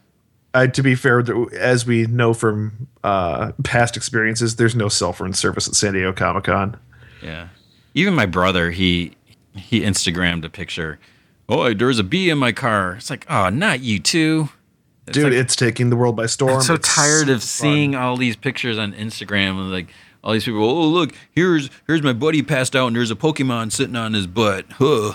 Uh, 0.53 0.65
to 0.67 0.81
be 0.81 0.95
fair, 0.95 1.23
as 1.55 1.85
we 1.85 2.05
know 2.07 2.33
from 2.33 2.87
uh, 3.03 3.51
past 3.63 3.95
experiences, 3.95 4.55
there's 4.55 4.75
no 4.75 4.89
cell 4.89 5.13
phone 5.13 5.33
service 5.33 5.67
at 5.67 5.75
San 5.75 5.93
Diego 5.93 6.11
Comic 6.13 6.45
Con. 6.45 6.77
yeah. 7.23 7.47
Even 7.95 8.13
my 8.13 8.25
brother, 8.27 8.69
he 8.71 9.13
he 9.55 9.81
Instagrammed 9.81 10.43
a 10.45 10.49
picture. 10.49 10.99
Oh, 11.49 11.73
there's 11.73 11.97
a 11.99 12.03
bee 12.03 12.29
in 12.29 12.37
my 12.37 12.51
car. 12.51 12.93
It's 12.95 13.09
like, 13.09 13.25
oh, 13.29 13.49
not 13.49 13.79
you 13.81 13.99
too. 13.99 14.49
It's 15.07 15.15
Dude, 15.17 15.25
like- 15.25 15.33
it's 15.33 15.55
taking 15.55 15.89
the 15.89 15.95
world 15.95 16.15
by 16.15 16.27
storm. 16.27 16.57
I'm 16.57 16.61
so 16.61 16.75
It's 16.75 16.87
tired 16.95 17.29
of 17.29 17.41
fun. 17.41 17.47
seeing 17.47 17.95
all 17.95 18.15
these 18.15 18.35
pictures 18.35 18.77
on 18.77 18.93
Instagram 18.93 19.71
like 19.71 19.87
all 20.23 20.33
these 20.33 20.45
people. 20.45 20.63
Oh, 20.63 20.87
look, 20.87 21.13
here's 21.31 21.69
here's 21.87 22.01
my 22.01 22.13
buddy 22.13 22.41
passed 22.41 22.75
out 22.75 22.87
and 22.87 22.95
there's 22.95 23.11
a 23.11 23.15
Pokemon 23.15 23.71
sitting 23.71 23.95
on 23.95 24.13
his 24.13 24.27
butt. 24.27 24.65
Huh. 24.73 25.13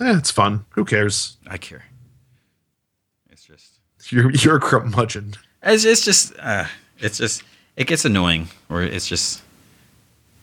Eh, 0.00 0.16
it's 0.16 0.30
fun. 0.30 0.64
Who 0.70 0.84
cares? 0.84 1.36
I 1.46 1.58
care. 1.58 1.84
It's 3.30 3.44
just. 3.44 3.78
You're 4.10 4.30
you're 4.30 4.56
a 4.56 4.60
curmudgeon. 4.60 5.34
It's, 5.62 5.84
it's 5.84 6.04
just, 6.04 6.32
uh, 6.38 6.64
it's 6.98 7.18
just, 7.18 7.42
it 7.76 7.86
gets 7.86 8.06
annoying, 8.06 8.48
or 8.70 8.82
it's 8.82 9.06
just 9.06 9.42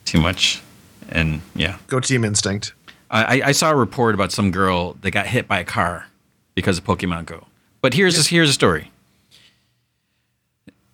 too 0.04 0.20
much, 0.20 0.62
and 1.08 1.42
yeah. 1.56 1.78
Go 1.88 1.98
Team 1.98 2.24
Instinct. 2.24 2.72
I, 3.10 3.42
I 3.46 3.52
saw 3.52 3.70
a 3.70 3.74
report 3.74 4.14
about 4.14 4.32
some 4.32 4.50
girl 4.50 4.92
that 5.00 5.10
got 5.12 5.26
hit 5.26 5.48
by 5.48 5.58
a 5.58 5.64
car 5.64 6.06
because 6.54 6.78
of 6.78 6.84
Pokemon 6.84 7.24
Go. 7.24 7.46
But 7.80 7.94
here's 7.94 8.16
this, 8.16 8.26
here's 8.26 8.50
a 8.50 8.52
story. 8.52 8.90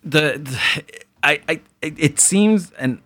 The, 0.01 0.39
the 0.39 0.83
I, 1.25 1.41
I 1.49 1.61
it 1.81 2.19
seems 2.19 2.71
and 2.73 3.01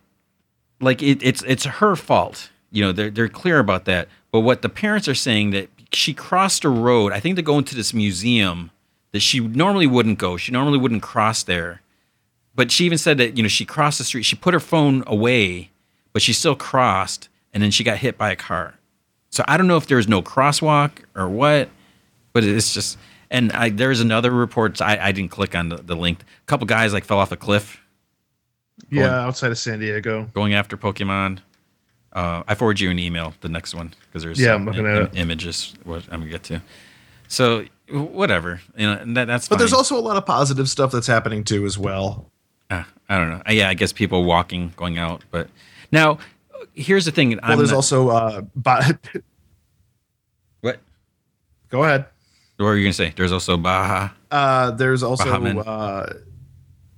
like 0.82 1.01
it, 1.01 1.24
it's 1.24 1.43
it's 1.43 1.65
her 1.65 1.95
fault. 1.95 2.51
You 2.72 2.84
know, 2.84 2.91
they're 2.91 3.09
they're 3.09 3.30
clear 3.30 3.59
about 3.59 3.86
that. 3.86 4.07
But 4.32 4.41
what 4.41 4.61
the 4.61 4.70
parents 4.70 5.07
are 5.07 5.15
saying 5.15 5.51
that 5.51 5.70
she 5.91 6.13
crossed 6.13 6.63
a 6.63 6.70
road, 6.70 7.13
I 7.13 7.20
think 7.20 7.36
to 7.38 7.41
go 7.41 7.57
into 7.57 7.76
this 7.76 7.93
museum 7.93 8.72
that 9.11 9.22
she 9.22 9.39
normally 9.39 9.88
wouldn't 9.88 10.20
go. 10.20 10.38
She 10.38 10.51
normally 10.51 10.78
wouldn't 10.78 11.01
cross 11.01 11.41
there. 11.41 11.82
But 12.53 12.72
she 12.72 12.86
even 12.86 12.97
said 12.97 13.17
that, 13.17 13.38
you 13.38 13.43
know, 13.43 13.49
she 13.49 13.65
crossed 13.65 13.97
the 13.97 14.03
street, 14.03 14.24
she 14.24 14.36
put 14.36 14.53
her 14.53 14.59
phone 14.59 15.03
away, 15.07 15.72
but 16.13 16.22
she 16.22 16.34
still 16.34 16.55
crossed 16.55 17.30
and 17.53 17.63
then 17.63 17.72
she 17.72 17.84
got 17.84 17.97
hit 17.97 18.17
by 18.17 18.32
a 18.32 18.36
car. 18.36 18.76
So 19.30 19.43
I 19.47 19.57
don't 19.57 19.67
know 19.67 19.78
if 19.78 19.88
there's 19.88 20.07
no 20.07 20.22
crosswalk 20.22 20.91
or 21.15 21.30
what, 21.30 21.70
but 22.34 22.43
it's 22.43 22.74
just 22.74 22.97
and 23.32 23.51
I 23.53 23.70
there's 23.70 24.01
another 24.01 24.32
report 24.32 24.82
I, 24.82 24.97
I 24.97 25.11
didn't 25.11 25.32
click 25.32 25.55
on 25.55 25.70
the, 25.70 25.78
the 25.78 25.95
link. 25.95 26.22
A 26.22 26.45
couple 26.45 26.67
guys 26.67 26.93
like 26.93 27.05
fell 27.05 27.20
off 27.20 27.32
a 27.32 27.38
cliff 27.38 27.82
Yeah, 28.89 29.21
outside 29.25 29.51
of 29.51 29.57
San 29.57 29.80
Diego. 29.80 30.30
going 30.34 30.53
after 30.53 30.77
Pokemon. 30.77 31.39
Uh, 32.11 32.41
I 32.47 32.55
forward 32.55 32.80
you 32.80 32.89
an 32.89 32.97
email, 32.97 33.34
the 33.41 33.49
next 33.49 33.75
one, 33.75 33.93
because 34.07 34.23
there's 34.23 34.39
Yeah, 34.39 34.55
I'm 34.55 34.65
looking 34.65 34.86
im- 34.86 35.03
at 35.03 35.11
im- 35.15 35.17
images 35.30 35.75
what 35.84 36.03
I'm 36.11 36.21
gonna 36.21 36.32
get 36.32 36.43
to. 36.43 36.61
So 37.27 37.65
whatever. 37.91 38.61
You 38.75 38.88
know, 38.88 38.93
and 38.93 39.15
that, 39.17 39.25
that's. 39.25 39.47
But 39.47 39.59
there's 39.59 39.73
also 39.73 39.95
a 39.97 40.01
lot 40.01 40.17
of 40.17 40.25
positive 40.25 40.67
stuff 40.69 40.91
that's 40.91 41.05
happening 41.07 41.43
too 41.43 41.65
as 41.65 41.77
well. 41.77 42.32
Uh, 42.71 42.84
I 43.07 43.17
don't 43.17 43.30
know. 43.30 43.41
Yeah, 43.49 43.69
I 43.69 43.75
guess 43.75 43.93
people 43.93 44.23
walking, 44.25 44.73
going 44.75 44.97
out. 44.97 45.23
But 45.30 45.49
now, 45.91 46.17
here's 46.73 47.05
the 47.05 47.11
thing. 47.11 47.39
Well, 47.47 47.57
there's 47.57 47.71
also 47.71 48.09
uh, 48.09 48.41
bi- 48.55 48.97
what? 50.61 50.80
go 51.69 51.84
ahead. 51.84 52.05
What 52.57 52.65
were 52.65 52.75
you 52.75 52.84
gonna 52.86 52.93
say? 52.93 53.13
There's 53.15 53.32
also 53.32 53.55
Baja. 53.55 54.09
Uh, 54.32 54.71
there's 54.71 55.01
also 55.03 55.30
uh, 55.59 56.13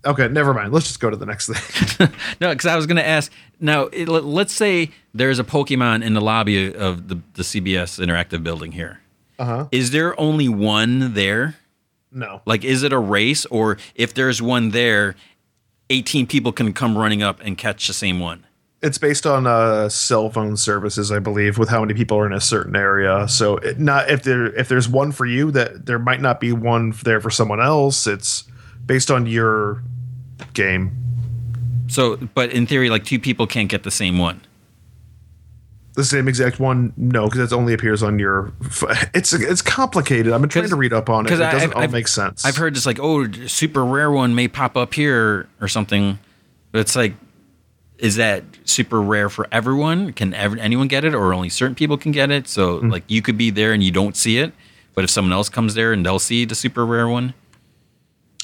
okay, 0.05 0.27
never 0.27 0.53
mind. 0.53 0.73
Let's 0.73 0.87
just 0.87 0.99
go 0.99 1.09
to 1.09 1.15
the 1.17 1.25
next 1.25 1.47
thing. 1.47 2.09
no, 2.41 2.49
because 2.49 2.65
I 2.65 2.75
was 2.75 2.85
gonna 2.87 3.01
ask. 3.01 3.31
Now, 3.59 3.83
it, 3.83 4.07
let- 4.07 4.25
let's 4.25 4.53
say 4.53 4.91
there's 5.13 5.39
a 5.39 5.43
Pokemon 5.43 6.03
in 6.03 6.13
the 6.13 6.21
lobby 6.21 6.73
of 6.73 7.07
the 7.07 7.19
the 7.33 7.43
CBS 7.43 8.03
Interactive 8.03 8.43
building 8.43 8.71
here. 8.73 8.99
Uh 9.39 9.45
huh. 9.45 9.67
Is 9.71 9.91
there 9.91 10.19
only 10.19 10.47
one 10.49 11.13
there? 11.13 11.55
No. 12.11 12.41
Like, 12.45 12.63
is 12.65 12.83
it 12.83 12.91
a 12.91 12.99
race, 12.99 13.45
or 13.45 13.77
if 13.95 14.13
there's 14.13 14.41
one 14.41 14.71
there, 14.71 15.15
18 15.89 16.27
people 16.27 16.51
can 16.51 16.73
come 16.73 16.97
running 16.97 17.23
up 17.23 17.39
and 17.41 17.57
catch 17.57 17.87
the 17.87 17.93
same 17.93 18.19
one? 18.19 18.45
It's 18.81 18.97
based 18.97 19.25
on 19.27 19.45
uh, 19.47 19.89
cell 19.89 20.29
phone 20.31 20.57
services, 20.57 21.11
I 21.11 21.19
believe, 21.19 21.57
with 21.59 21.69
how 21.69 21.81
many 21.81 21.93
people 21.93 22.17
are 22.17 22.25
in 22.25 22.33
a 22.33 22.41
certain 22.41 22.75
area. 22.75 23.27
So, 23.29 23.57
it, 23.57 23.79
not 23.79 24.09
if 24.09 24.23
there 24.23 24.47
if 24.57 24.67
there's 24.67 24.89
one 24.89 25.11
for 25.11 25.25
you, 25.25 25.51
that 25.51 25.85
there 25.85 25.99
might 25.99 26.19
not 26.19 26.39
be 26.39 26.51
one 26.51 26.91
there 27.03 27.21
for 27.21 27.29
someone 27.29 27.61
else. 27.61 28.07
It's 28.07 28.43
based 28.91 29.09
on 29.09 29.25
your 29.25 29.81
game. 30.53 30.91
So, 31.87 32.17
but 32.17 32.51
in 32.51 32.67
theory, 32.67 32.89
like 32.89 33.05
two 33.05 33.19
people 33.19 33.47
can't 33.47 33.69
get 33.69 33.83
the 33.83 33.91
same 33.91 34.17
one. 34.17 34.41
The 35.93 36.03
same 36.03 36.27
exact 36.27 36.59
one, 36.59 36.91
no, 36.97 37.29
because 37.29 37.51
it 37.51 37.55
only 37.55 37.73
appears 37.73 38.03
on 38.03 38.19
your. 38.19 38.51
It's 39.13 39.31
it's 39.31 39.61
complicated. 39.61 40.33
I've 40.33 40.41
been 40.41 40.49
trying 40.49 40.67
to 40.69 40.75
read 40.75 40.91
up 40.91 41.09
on 41.09 41.25
it. 41.25 41.31
It 41.31 41.37
doesn't 41.37 41.55
I've- 41.63 41.73
all 41.73 41.81
I've- 41.83 41.93
make 41.93 42.09
sense. 42.09 42.43
I've 42.45 42.57
heard 42.57 42.75
it's 42.75 42.85
like, 42.85 42.99
oh, 42.99 43.31
super 43.47 43.85
rare 43.85 44.11
one 44.11 44.35
may 44.35 44.49
pop 44.49 44.75
up 44.75 44.93
here 44.93 45.47
or 45.61 45.67
something. 45.69 46.19
But 46.73 46.79
it's 46.79 46.95
like, 46.97 47.13
is 47.97 48.17
that 48.17 48.43
super 48.65 49.01
rare 49.01 49.29
for 49.29 49.47
everyone? 49.53 50.11
Can 50.11 50.33
ever, 50.33 50.57
anyone 50.57 50.87
get 50.89 51.05
it, 51.05 51.13
or 51.13 51.33
only 51.33 51.49
certain 51.49 51.75
people 51.75 51.97
can 51.97 52.11
get 52.11 52.29
it? 52.31 52.47
So, 52.49 52.79
Mm. 52.81 52.91
like, 52.91 53.03
you 53.07 53.21
could 53.21 53.37
be 53.37 53.51
there 53.51 53.71
and 53.73 53.81
you 53.83 53.91
don't 53.91 54.15
see 54.17 54.37
it, 54.37 54.53
but 54.95 55.03
if 55.05 55.09
someone 55.09 55.31
else 55.33 55.47
comes 55.49 55.75
there 55.75 55.91
and 55.93 56.05
they'll 56.05 56.19
see 56.19 56.43
the 56.45 56.55
super 56.55 56.85
rare 56.85 57.07
one, 57.07 57.33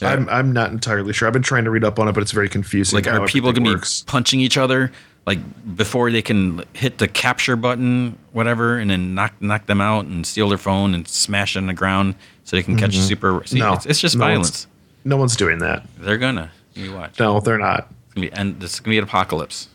I'm 0.01 0.29
I'm 0.29 0.51
not 0.53 0.71
entirely 0.71 1.13
sure. 1.13 1.27
I've 1.27 1.33
been 1.33 1.41
trying 1.43 1.63
to 1.65 1.71
read 1.71 1.83
up 1.83 1.97
on 1.99 2.07
it, 2.07 2.11
but 2.13 2.21
it's 2.21 2.31
very 2.31 2.49
confusing. 2.49 2.95
like, 2.97 3.07
are 3.07 3.25
people 3.27 3.51
gonna 3.51 3.69
works. 3.71 4.01
be 4.01 4.05
punching 4.11 4.39
each 4.39 4.57
other 4.57 4.91
like 5.25 5.39
before 5.75 6.11
they 6.11 6.21
can 6.21 6.63
hit 6.73 6.99
the 6.99 7.07
capture 7.07 7.55
button, 7.55 8.17
whatever, 8.31 8.77
and 8.77 8.89
then 8.91 9.15
knock 9.15 9.33
knock 9.41 9.65
them 9.65 9.81
out 9.81 10.05
and 10.05 10.25
steal 10.25 10.49
their 10.49 10.57
phone 10.57 10.93
and 10.93 11.07
smash 11.07 11.55
it 11.55 11.59
on 11.59 11.67
the 11.67 11.73
ground 11.73 12.15
so 12.43 12.55
they 12.55 12.63
can 12.63 12.77
catch 12.77 12.95
a 12.95 13.01
super? 13.01 13.41
See, 13.45 13.57
Mm-hmm. 13.59 13.67
No, 13.67 13.73
it's, 13.73 13.85
it's 13.85 13.99
just 13.99 14.15
no 14.15 14.25
one's- 14.25 14.33
violence. 14.33 14.67
No 15.03 15.17
one's 15.17 15.35
doing 15.35 15.59
that. 15.59 15.85
They're 15.97 16.17
gonna. 16.17 16.51
You 16.75 16.93
watch. 16.93 17.19
No, 17.19 17.39
they're 17.39 17.57
not. 17.57 17.87
It's 18.05 18.13
gonna 18.13 18.27
be 18.27 18.33
and 18.33 18.59
this 18.59 18.73
is 18.75 18.79
gonna 18.81 18.93
be 18.93 18.97
an 18.99 19.03
apocalypse. 19.05 19.67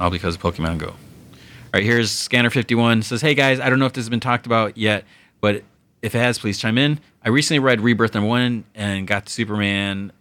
All 0.00 0.10
because 0.10 0.34
of 0.36 0.42
Pokemon 0.42 0.78
Go. 0.78 0.88
All 0.88 0.96
right, 1.72 1.82
here's 1.82 2.10
Scanner 2.10 2.50
fifty 2.50 2.74
one 2.74 3.02
says, 3.02 3.20
"Hey 3.20 3.34
guys, 3.34 3.58
I 3.58 3.68
don't 3.70 3.78
know 3.78 3.86
if 3.86 3.94
this 3.94 4.04
has 4.04 4.10
been 4.10 4.20
talked 4.20 4.46
about 4.46 4.76
yet, 4.76 5.04
but 5.40 5.62
if 6.02 6.14
it 6.14 6.18
has, 6.18 6.38
please 6.38 6.58
chime 6.58 6.78
in. 6.78 7.00
I 7.24 7.30
recently 7.30 7.58
read 7.58 7.80
Rebirth 7.80 8.14
number 8.14 8.28
one 8.28 8.64
and 8.74 9.06
got 9.06 9.28
Superman 9.28 10.12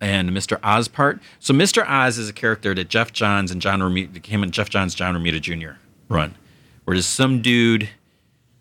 and 0.00 0.30
Mr. 0.30 0.58
Oz 0.62 0.88
part. 0.88 1.20
So 1.40 1.54
Mr. 1.54 1.88
Oz 1.88 2.18
is 2.18 2.28
a 2.28 2.32
character 2.32 2.74
that 2.74 2.88
Geoff 2.88 3.12
Johns 3.12 3.50
and 3.50 3.62
John 3.62 3.80
Romita, 3.80 4.24
him 4.24 4.42
and 4.42 4.52
Geoff 4.52 4.68
Johns, 4.68 4.94
John 4.94 5.14
Romita 5.14 5.40
Jr. 5.40 5.78
run, 6.08 6.34
where 6.84 6.94
there's 6.94 7.06
some 7.06 7.40
dude. 7.40 7.88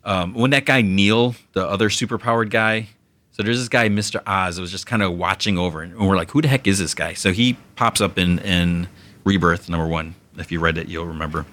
Um, 0.06 0.36
when 0.36 0.52
that 0.52 0.66
guy 0.66 0.82
Neil, 0.82 1.36
the 1.54 1.68
other 1.68 1.90
superpowered 1.90 2.52
guy, 2.52 2.90
so 3.32 3.44
there's 3.44 3.60
this 3.60 3.68
guy, 3.68 3.90
Mr. 3.90 4.22
Oz, 4.26 4.56
that 4.56 4.62
was 4.62 4.72
just 4.72 4.86
kind 4.86 5.04
of 5.04 5.18
watching 5.18 5.58
over, 5.58 5.82
and 5.82 5.98
we're 5.98 6.16
like, 6.16 6.32
who 6.32 6.42
the 6.42 6.48
heck 6.48 6.68
is 6.68 6.80
this 6.80 6.94
guy? 6.94 7.14
So 7.14 7.34
he 7.34 7.58
pops 7.76 8.00
up 8.00 8.18
in 8.18 8.40
in 8.40 8.88
Rebirth 9.26 9.68
number 9.68 9.88
one. 9.88 10.16
If 10.38 10.52
you 10.54 10.62
read 10.62 10.78
it, 10.78 10.88
you'll 10.88 11.08
remember. 11.08 11.46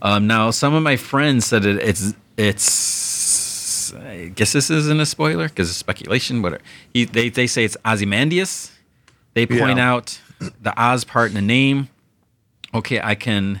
Um, 0.00 0.26
now, 0.28 0.50
some 0.52 0.74
of 0.74 0.82
my 0.82 0.96
friends 0.96 1.46
said 1.46 1.64
it, 1.64 1.78
it's 1.78 2.14
it's. 2.36 3.13
I 3.94 4.32
guess 4.34 4.52
this 4.52 4.70
isn't 4.70 5.00
a 5.00 5.06
spoiler 5.06 5.48
because 5.48 5.68
it's 5.70 5.78
speculation. 5.78 6.42
But 6.42 6.60
he, 6.92 7.04
they 7.04 7.28
they 7.28 7.46
say 7.46 7.64
it's 7.64 7.76
Ozymandias. 7.84 8.72
They 9.34 9.46
point 9.46 9.78
Yeah. 9.78 9.92
out 9.92 10.20
the 10.38 10.72
Oz 10.80 11.04
part 11.04 11.28
in 11.30 11.34
the 11.34 11.42
name. 11.42 11.88
Okay, 12.72 13.00
I 13.00 13.14
can 13.14 13.60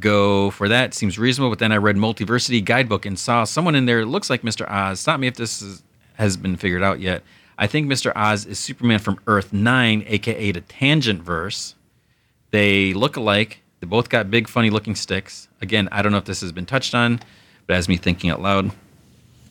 go 0.00 0.50
for 0.50 0.68
that. 0.68 0.94
Seems 0.94 1.18
reasonable. 1.18 1.50
But 1.50 1.58
then 1.58 1.72
I 1.72 1.76
read 1.76 1.96
Multiversity 1.96 2.64
Guidebook 2.64 3.06
and 3.06 3.18
saw 3.18 3.44
someone 3.44 3.74
in 3.74 3.86
there 3.86 4.00
that 4.00 4.06
looks 4.10 4.30
like 4.30 4.42
Mr. 4.42 4.68
Oz. 4.70 5.00
Stop 5.00 5.20
me 5.20 5.26
if 5.26 5.36
this 5.36 5.62
is, 5.62 5.82
has 6.14 6.36
been 6.36 6.56
figured 6.56 6.82
out 6.82 7.00
yet. 7.00 7.22
I 7.58 7.66
think 7.66 7.86
Mr. 7.90 8.12
Oz 8.14 8.44
is 8.46 8.58
Superman 8.58 8.98
from 8.98 9.18
Earth 9.26 9.52
9, 9.52 10.04
aka 10.06 10.52
the 10.52 10.60
Tangent 10.60 11.22
Verse. 11.22 11.74
They 12.50 12.92
look 12.94 13.16
alike. 13.16 13.62
They 13.80 13.86
both 13.86 14.08
got 14.08 14.30
big, 14.30 14.48
funny 14.48 14.70
looking 14.70 14.94
sticks. 14.94 15.48
Again, 15.60 15.88
I 15.92 16.02
don't 16.02 16.12
know 16.12 16.18
if 16.18 16.24
this 16.24 16.40
has 16.40 16.52
been 16.52 16.66
touched 16.66 16.94
on, 16.94 17.20
but 17.66 17.74
it 17.74 17.76
has 17.76 17.88
me 17.88 17.96
thinking 17.96 18.30
out 18.30 18.40
loud. 18.42 18.70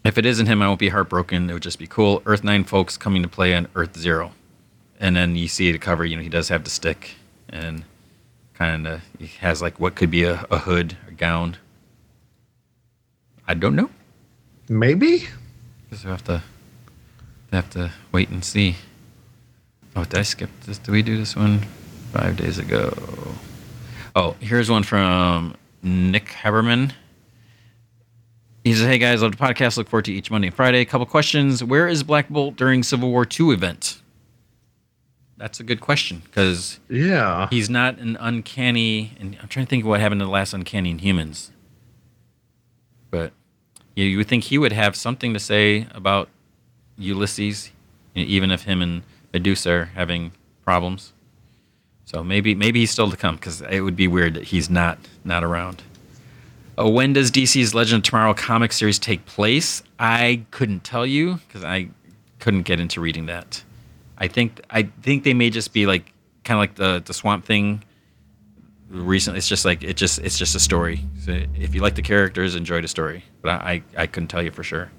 If 0.06 0.20
it 0.20 0.26
isn't 0.28 0.45
him, 0.45 0.62
I 0.62 0.68
won't 0.68 0.80
be 0.80 0.89
heartbroken. 0.89 1.49
It 1.49 1.53
would 1.53 1.64
just 1.64 1.80
be 1.80 1.88
cool. 1.88 2.22
Earth 2.28 2.43
9 2.43 2.64
folks 2.64 2.95
coming 2.95 3.24
to 3.24 3.28
play 3.28 3.56
on 3.56 3.68
Earth 3.76 3.97
0. 3.97 4.34
And 4.99 5.16
then 5.16 5.36
you 5.36 5.47
see 5.47 5.72
the 5.72 5.80
cover, 5.80 6.06
you 6.06 6.16
know, 6.16 6.22
he 6.22 6.30
does 6.30 6.49
have 6.49 6.64
the 6.64 6.70
stick 6.70 7.16
and 7.49 7.84
kind 8.53 8.88
of 8.88 9.01
he 9.18 9.26
has 9.39 9.64
like 9.64 9.80
what 9.80 9.95
could 9.95 10.12
be 10.12 10.24
a, 10.24 10.45
a 10.51 10.60
hood, 10.60 10.95
a 11.08 11.12
gown. 11.12 11.58
I 13.47 13.56
don't 13.56 13.76
know. 13.76 13.89
Maybe. 14.70 15.28
Guess 15.89 16.06
we 16.06 16.12
have 16.12 16.24
to 16.26 16.43
have 17.51 17.70
to 17.72 17.91
wait 18.12 18.30
and 18.30 18.45
see. 18.45 18.76
Oh, 19.95 20.03
did 20.03 20.20
I 20.20 20.24
skip 20.24 20.51
this? 20.66 20.78
Did 20.78 20.91
we 20.91 21.01
do 21.01 21.18
this 21.18 21.36
one 21.36 21.62
five 22.12 22.38
days 22.38 22.60
ago? 22.60 22.93
Oh, 24.16 24.36
here's 24.39 24.70
one 24.70 24.84
from 24.84 25.56
Nick 25.82 26.28
Haberman. 26.28 26.93
He 28.66 28.74
says, 28.74 28.88
"Hey 28.88 28.97
guys, 28.97 29.22
love 29.22 29.32
the 29.32 29.38
podcast. 29.38 29.78
Look 29.78 29.88
forward 29.88 30.05
to 30.05 30.11
each 30.13 30.32
Monday 30.32 30.47
and 30.47 30.55
Friday. 30.55 30.82
A 30.82 30.86
couple 30.86 31.05
questions. 31.05 31.63
Where 31.63 31.88
is 31.88 32.01
Black 32.01 32.30
Bolt 32.30 32.55
during 32.55 32.82
Civil 32.82 33.11
War 33.11 33.26
II 33.39 33.51
event? 33.51 34.01
That's 35.38 35.59
a 35.59 35.63
good 35.63 35.82
question 35.82 36.24
because 36.26 36.80
Yeah. 36.89 37.47
he's 37.51 37.70
not 37.70 37.99
an 37.99 38.18
uncanny. 38.20 39.11
And 39.20 39.38
I'm 39.39 39.47
trying 39.49 39.68
to 39.68 39.70
think 39.70 39.84
of 39.84 39.88
what 39.89 39.99
happened 39.99 40.20
to 40.22 40.26
the 40.26 40.32
last 40.32 40.51
Uncanny 40.53 40.91
Inhumans. 40.91 41.51
But 43.11 43.34
yeah, 43.95 44.05
you 44.05 44.18
would 44.18 44.28
think 44.28 44.45
he 44.45 44.57
would 44.57 44.74
have 44.74 44.95
something 44.95 45.32
to 45.34 45.39
say 45.39 45.86
about 45.91 46.30
Ulysses, 46.97 47.70
even 48.16 48.49
if 48.49 48.63
him 48.63 48.82
and 48.82 49.04
Medusa 49.32 49.70
are 49.71 49.86
having 49.93 50.32
problems. 50.63 51.13
So 52.05 52.24
maybe 52.24 52.55
maybe 52.55 52.79
he's 52.79 52.89
still 52.92 53.12
to 53.12 53.17
come 53.17 53.36
because 53.36 53.62
it 53.62 53.82
would 53.82 53.96
be 53.96 54.08
weird 54.08 54.33
that 54.33 54.46
he's 54.46 54.71
not 54.71 54.97
not 55.24 55.43
around. 55.43 55.83
Uh, 56.78 56.89
when 56.89 57.14
does 57.14 57.32
DC's 57.32 57.74
Legend 57.74 58.00
of 58.00 58.10
Tomorrow 58.10 58.34
comic 58.34 58.74
series 58.74 59.00
take 59.00 59.26
place? 59.26 59.82
I 59.97 60.46
couldn't 60.52 60.84
tell 60.84 61.06
you 61.06 61.36
because 61.47 61.64
I 61.64 61.89
couldn't 62.39 62.64
get 62.64 62.80
into 62.80 63.00
reading 63.00 63.28
that. 63.28 63.64
I 64.18 64.28
think 64.28 64.62
I 64.70 64.84
think 65.02 65.24
they 65.24 65.34
may 65.34 65.50
just 65.50 65.74
be 65.74 65.86
like 65.86 66.12
kind 66.43 66.58
of 66.58 66.60
like 66.60 66.76
the 66.76 67.02
the 67.06 67.14
Swamp 67.14 67.46
Thing. 67.46 67.84
Recently, 68.89 69.38
it's 69.38 69.47
just 69.47 69.66
like 69.66 69.84
it 69.84 69.96
just 69.96 70.20
it's 70.20 70.38
just 70.38 70.56
a 70.56 70.60
story. 70.60 71.02
So 71.22 71.42
if 71.56 71.74
you 71.74 71.82
like 71.82 71.96
the 71.96 72.02
characters, 72.02 72.56
enjoy 72.56 72.82
the 72.82 72.88
story. 72.88 73.24
But 73.42 73.62
I 73.62 73.84
I, 73.97 74.04
I 74.04 74.08
couldn't 74.08 74.28
tell 74.28 74.43
you 74.43 74.52
for 74.52 74.64
sure 74.64 74.92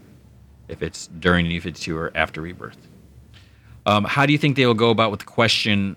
if 0.68 0.82
it's 0.82 1.06
during 1.08 1.46
New 1.46 1.60
Fifty 1.60 1.82
Two 1.82 1.96
or 1.96 2.10
after 2.14 2.40
Rebirth. 2.40 2.78
Um, 3.84 4.04
how 4.04 4.26
do 4.26 4.32
you 4.32 4.38
think 4.38 4.56
they 4.56 4.66
will 4.66 4.74
go 4.74 4.90
about 4.90 5.12
with 5.12 5.20
the 5.20 5.26
question, 5.26 5.96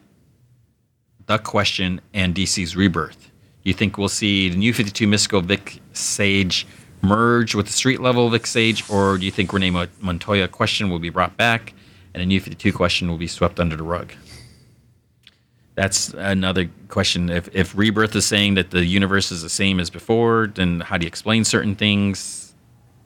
the 1.26 1.40
question, 1.40 2.02
and 2.14 2.36
DC's 2.36 2.76
Rebirth? 2.76 3.29
You 3.64 3.74
think 3.74 3.98
we'll 3.98 4.10
see 4.10 4.50
the 4.50 4.58
New 4.58 4.74
Fifty 4.74 4.92
Two 4.92 5.08
Mystical 5.08 5.42
Vic 5.42 5.82
Sage 5.94 6.66
merge 7.02 7.56
with 7.56 7.66
the 7.66 7.72
street 7.72 8.02
level 8.02 8.30
Vic 8.30 8.46
Sage, 8.46 8.90
or 8.90 9.18
do 9.18 9.26
you 9.26 9.32
think 9.32 9.54
Renee 9.54 9.88
Montoya 10.02 10.48
question 10.48 10.90
will 10.90 11.00
be 11.00 11.10
brought 11.10 11.38
back, 11.38 11.74
and 12.14 12.22
the 12.22 12.26
New 12.26 12.40
Fifty 12.40 12.56
Two 12.56 12.74
question 12.74 13.10
will 13.10 13.18
be 13.18 13.28
swept 13.28 13.60
under 13.60 13.76
the 13.76 13.84
rug? 13.84 14.14
That's 15.76 16.14
another 16.14 16.70
question. 16.90 17.30
If 17.30 17.48
if 17.56 17.78
Rebirth 17.78 18.16
is 18.16 18.26
saying 18.26 18.56
that 18.56 18.72
the 18.72 18.86
universe 18.86 19.32
is 19.32 19.42
the 19.42 19.50
same 19.50 19.80
as 19.80 19.90
before, 19.90 20.52
then 20.54 20.82
how 20.82 20.98
do 20.98 21.06
you 21.06 21.08
explain 21.08 21.46
certain 21.46 21.76
things, 21.76 22.54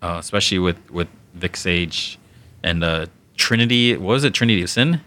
uh, 0.02 0.18
especially 0.20 0.60
with 0.60 0.78
with 0.90 1.08
Vic 1.36 1.56
Sage 1.56 2.18
and 2.64 2.84
uh, 2.84 3.06
Trinity? 3.38 3.96
What 3.98 4.14
was 4.14 4.24
it? 4.24 4.34
Trinity 4.34 4.64
of 4.64 4.70
Sin? 4.70 4.96
Is 4.96 5.02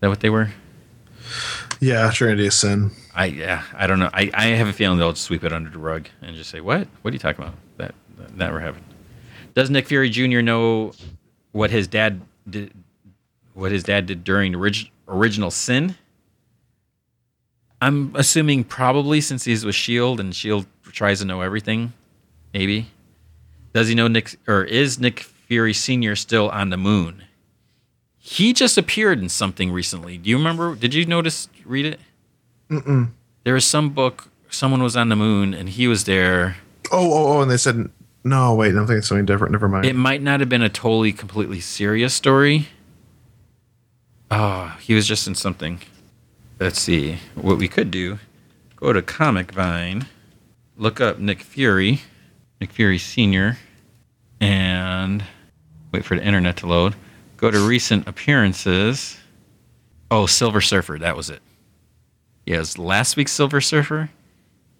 that 0.00 0.08
what 0.08 0.20
they 0.20 0.30
were? 0.30 0.50
Yeah. 1.80 2.10
Trinity 2.10 2.46
of 2.48 2.54
Sin. 2.54 2.90
I 3.14 3.26
yeah, 3.26 3.62
I 3.74 3.86
don't 3.86 3.98
know. 3.98 4.10
I, 4.12 4.30
I 4.32 4.46
have 4.48 4.68
a 4.68 4.72
feeling 4.72 4.98
they'll 4.98 5.12
just 5.12 5.24
sweep 5.24 5.44
it 5.44 5.52
under 5.52 5.70
the 5.70 5.78
rug 5.78 6.08
and 6.22 6.34
just 6.36 6.50
say, 6.50 6.60
"What? 6.60 6.88
What 7.02 7.10
are 7.10 7.14
you 7.14 7.18
talking 7.18 7.44
about? 7.44 7.56
That 7.76 7.94
that 8.18 8.36
never 8.36 8.60
happened." 8.60 8.84
Does 9.54 9.68
Nick 9.68 9.86
Fury 9.86 10.08
Jr. 10.08 10.40
know 10.40 10.92
what 11.52 11.70
his 11.70 11.86
dad 11.86 12.22
did? 12.48 12.72
What 13.54 13.70
his 13.70 13.82
dad 13.82 14.06
did 14.06 14.24
during 14.24 14.54
orig- 14.54 14.90
original 15.06 15.50
Sin? 15.50 15.96
I'm 17.82 18.14
assuming 18.14 18.64
probably 18.64 19.20
since 19.20 19.44
he's 19.44 19.64
with 19.64 19.74
Shield 19.74 20.20
and 20.20 20.34
Shield 20.34 20.66
tries 20.84 21.18
to 21.18 21.24
know 21.26 21.40
everything, 21.40 21.92
maybe. 22.54 22.86
Does 23.74 23.88
he 23.88 23.94
know 23.94 24.08
Nick 24.08 24.36
or 24.46 24.64
is 24.64 24.98
Nick 24.98 25.20
Fury 25.20 25.74
Sr. 25.74 26.14
still 26.16 26.48
on 26.50 26.70
the 26.70 26.76
moon? 26.76 27.24
He 28.18 28.52
just 28.52 28.78
appeared 28.78 29.18
in 29.18 29.28
something 29.28 29.72
recently. 29.72 30.16
Do 30.16 30.30
you 30.30 30.38
remember? 30.38 30.76
Did 30.76 30.94
you 30.94 31.04
notice, 31.04 31.48
read 31.64 31.84
it? 31.84 32.00
Mm-mm. 32.72 33.10
There 33.44 33.54
was 33.54 33.64
some 33.64 33.90
book, 33.90 34.28
someone 34.48 34.82
was 34.82 34.96
on 34.96 35.08
the 35.10 35.16
moon 35.16 35.52
and 35.52 35.68
he 35.68 35.86
was 35.86 36.04
there. 36.04 36.56
Oh, 36.90 37.12
oh, 37.12 37.38
oh, 37.38 37.42
and 37.42 37.50
they 37.50 37.56
said 37.56 37.90
no. 38.24 38.54
Wait, 38.54 38.74
I'm 38.74 38.86
thinking 38.86 39.02
something 39.02 39.26
different. 39.26 39.52
Never 39.52 39.68
mind. 39.68 39.84
It 39.84 39.94
might 39.94 40.22
not 40.22 40.40
have 40.40 40.48
been 40.48 40.62
a 40.62 40.68
totally, 40.68 41.12
completely 41.12 41.60
serious 41.60 42.14
story. 42.14 42.68
Oh, 44.30 44.76
he 44.80 44.94
was 44.94 45.06
just 45.06 45.26
in 45.28 45.34
something. 45.34 45.80
Let's 46.58 46.80
see. 46.80 47.18
What 47.34 47.58
we 47.58 47.68
could 47.68 47.90
do 47.90 48.18
go 48.76 48.92
to 48.92 49.02
Comic 49.02 49.52
Vine, 49.52 50.06
look 50.76 51.00
up 51.00 51.18
Nick 51.18 51.40
Fury, 51.40 52.00
Nick 52.60 52.72
Fury 52.72 52.98
Sr., 52.98 53.58
and 54.40 55.22
wait 55.92 56.04
for 56.04 56.16
the 56.16 56.24
internet 56.24 56.56
to 56.58 56.66
load. 56.66 56.94
Go 57.36 57.50
to 57.50 57.60
recent 57.60 58.08
appearances. 58.08 59.18
Oh, 60.10 60.26
Silver 60.26 60.60
Surfer. 60.60 60.98
That 60.98 61.16
was 61.16 61.30
it. 61.30 61.42
Yeah, 62.46 62.56
it 62.56 62.60
was 62.60 62.78
last 62.78 63.16
week's 63.16 63.32
Silver 63.32 63.60
Surfer 63.60 64.10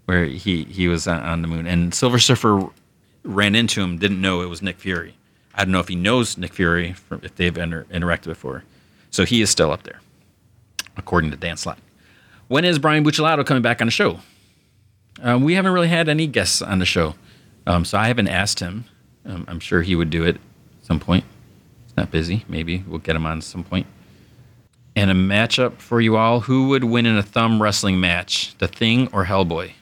where 0.07 0.25
he, 0.25 0.65
he 0.65 0.89
was 0.89 1.07
on, 1.07 1.43
the 1.43 1.49
moon. 1.49 1.67
And 1.67 1.95
Silver 1.95 2.19
Surfer 2.19 2.69
ran 3.23 3.55
into 3.55 3.81
him, 3.81 3.99
didn't 3.99 4.21
know 4.21 4.43
it 4.43 4.47
was 4.47 4.63
Nick 4.63 4.79
Fury. 4.79 5.15
I 5.55 5.65
don't 5.65 5.73
know 5.73 5.81
if 5.81 5.89
he 5.89 5.95
knows 5.95 6.37
Nick 6.37 6.55
Fury, 6.55 6.95
if 7.23 7.35
they've 7.37 7.57
inter- 7.57 7.85
interacted 7.85 8.25
before. 8.25 8.65
So 9.11 9.25
he 9.25 9.43
is 9.43 9.51
still 9.51 9.71
up 9.71 9.83
there, 9.83 10.01
according 10.97 11.31
to 11.31 11.37
Dan 11.37 11.57
Slott. 11.57 11.79
When 12.49 12.65
is 12.65 12.79
Brian 12.79 13.05
Buccellato 13.05 13.45
coming 13.47 13.63
back 13.63 13.81
on 13.81 13.87
the 13.87 13.93
show? 13.93 14.21
Um, 15.23 15.45
we 15.45 15.55
haven't 15.55 15.73
really 15.73 15.89
had 15.89 16.09
any 16.09 16.27
guests 16.27 16.63
on 16.63 16.79
the 16.79 16.87
show, 16.87 17.15
um, 17.67 17.85
so 17.85 17.99
I 17.99 18.09
haven't 18.09 18.29
asked 18.29 18.61
him. 18.61 18.87
Um, 19.25 19.45
I'm 19.47 19.61
sure 19.61 19.83
he 19.83 19.95
would 19.95 20.11
do 20.11 20.25
it 20.25 20.37
at 20.37 20.41
some 20.87 20.99
point. 20.99 21.25
He's 21.87 21.97
not 21.97 22.11
busy. 22.11 22.45
Maybe 22.49 22.83
we'll 22.89 22.99
get 22.99 23.15
him 23.15 23.27
on 23.27 23.39
at 23.39 23.45
some 23.45 23.63
point. 23.63 23.87
And 24.95 25.11
a 25.11 25.15
matchup 25.15 25.79
for 25.79 26.01
you 26.01 26.17
all: 26.17 26.41
Who 26.41 26.69
would 26.69 26.85
win 26.85 27.07
in 27.07 27.17
a 27.17 27.23
thumb 27.23 27.63
wrestling 27.63 28.01
match, 28.01 28.55
The 28.59 28.69
Thing 28.69 29.09
or 29.13 29.25
Hellboy? 29.25 29.73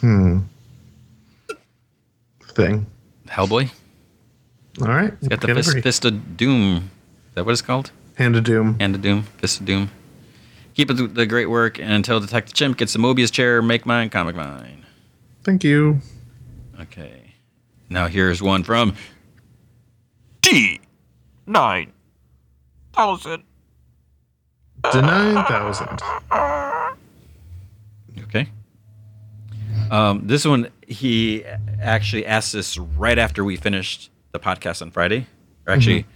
Hmm. 0.00 0.40
Thing. 2.48 2.86
Hellboy. 3.26 3.70
All 4.80 4.88
right. 4.88 5.12
He's 5.20 5.28
got 5.28 5.40
the 5.40 5.54
fist, 5.54 5.78
fist 5.80 6.04
of 6.04 6.36
doom. 6.36 6.90
Is 7.28 7.34
that 7.34 7.46
what 7.46 7.52
it's 7.52 7.62
called? 7.62 7.90
Hand 8.16 8.36
of 8.36 8.44
Doom. 8.44 8.78
Hand 8.80 8.94
of 8.94 9.02
doom. 9.02 9.22
Fist 9.38 9.60
of 9.60 9.66
doom. 9.66 9.90
Keep 10.74 10.90
up 10.90 11.14
the 11.14 11.26
great 11.26 11.50
work 11.50 11.78
and 11.78 11.92
until 11.92 12.20
Detective 12.20 12.54
Chimp 12.54 12.76
gets 12.76 12.92
the 12.92 12.98
Mobius 12.98 13.32
chair, 13.32 13.60
make 13.62 13.86
mine, 13.86 14.10
comic 14.10 14.36
mine. 14.36 14.86
Thank 15.42 15.64
you. 15.64 16.00
Okay. 16.80 17.34
Now 17.88 18.06
here's 18.06 18.42
one 18.42 18.62
from 18.62 18.94
D 20.42 20.80
nine 21.46 21.92
thousand. 22.92 23.42
To 24.92 25.02
nine 25.02 25.44
thousand. 25.46 26.00
Okay. 28.24 28.48
Um, 29.90 30.26
this 30.26 30.44
one, 30.44 30.68
he 30.86 31.44
actually 31.80 32.26
asked 32.26 32.52
this 32.52 32.76
right 32.78 33.18
after 33.18 33.44
we 33.44 33.56
finished 33.56 34.10
the 34.32 34.38
podcast 34.38 34.82
on 34.82 34.90
Friday, 34.90 35.26
or 35.66 35.72
actually 35.72 36.06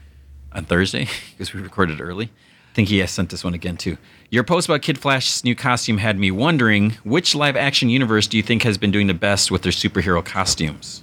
on 0.53 0.65
Thursday, 0.65 1.09
because 1.33 1.53
we 1.55 1.61
recorded 1.61 2.01
early. 2.01 2.27
I 2.27 2.75
think 2.75 2.89
he 2.89 2.99
has 2.99 3.11
sent 3.11 3.29
this 3.31 3.45
one 3.45 3.53
again 3.53 3.77
too. 3.77 3.99
Your 4.31 4.45
post 4.45 4.67
about 4.67 4.81
Kid 4.81 4.99
Flash's 4.99 5.45
new 5.45 5.55
costume 5.55 5.99
had 5.99 6.19
me 6.19 6.31
wondering 6.31 6.93
which 7.05 7.35
live 7.35 7.55
action 7.55 7.91
universe 7.91 8.27
do 8.27 8.39
you 8.39 8.43
think 8.43 8.63
has 8.63 8.79
been 8.79 8.91
doing 8.91 9.07
the 9.09 9.15
best 9.15 9.51
with 9.51 9.61
their 9.63 9.73
superhero 9.73 10.25
costumes? 10.25 11.03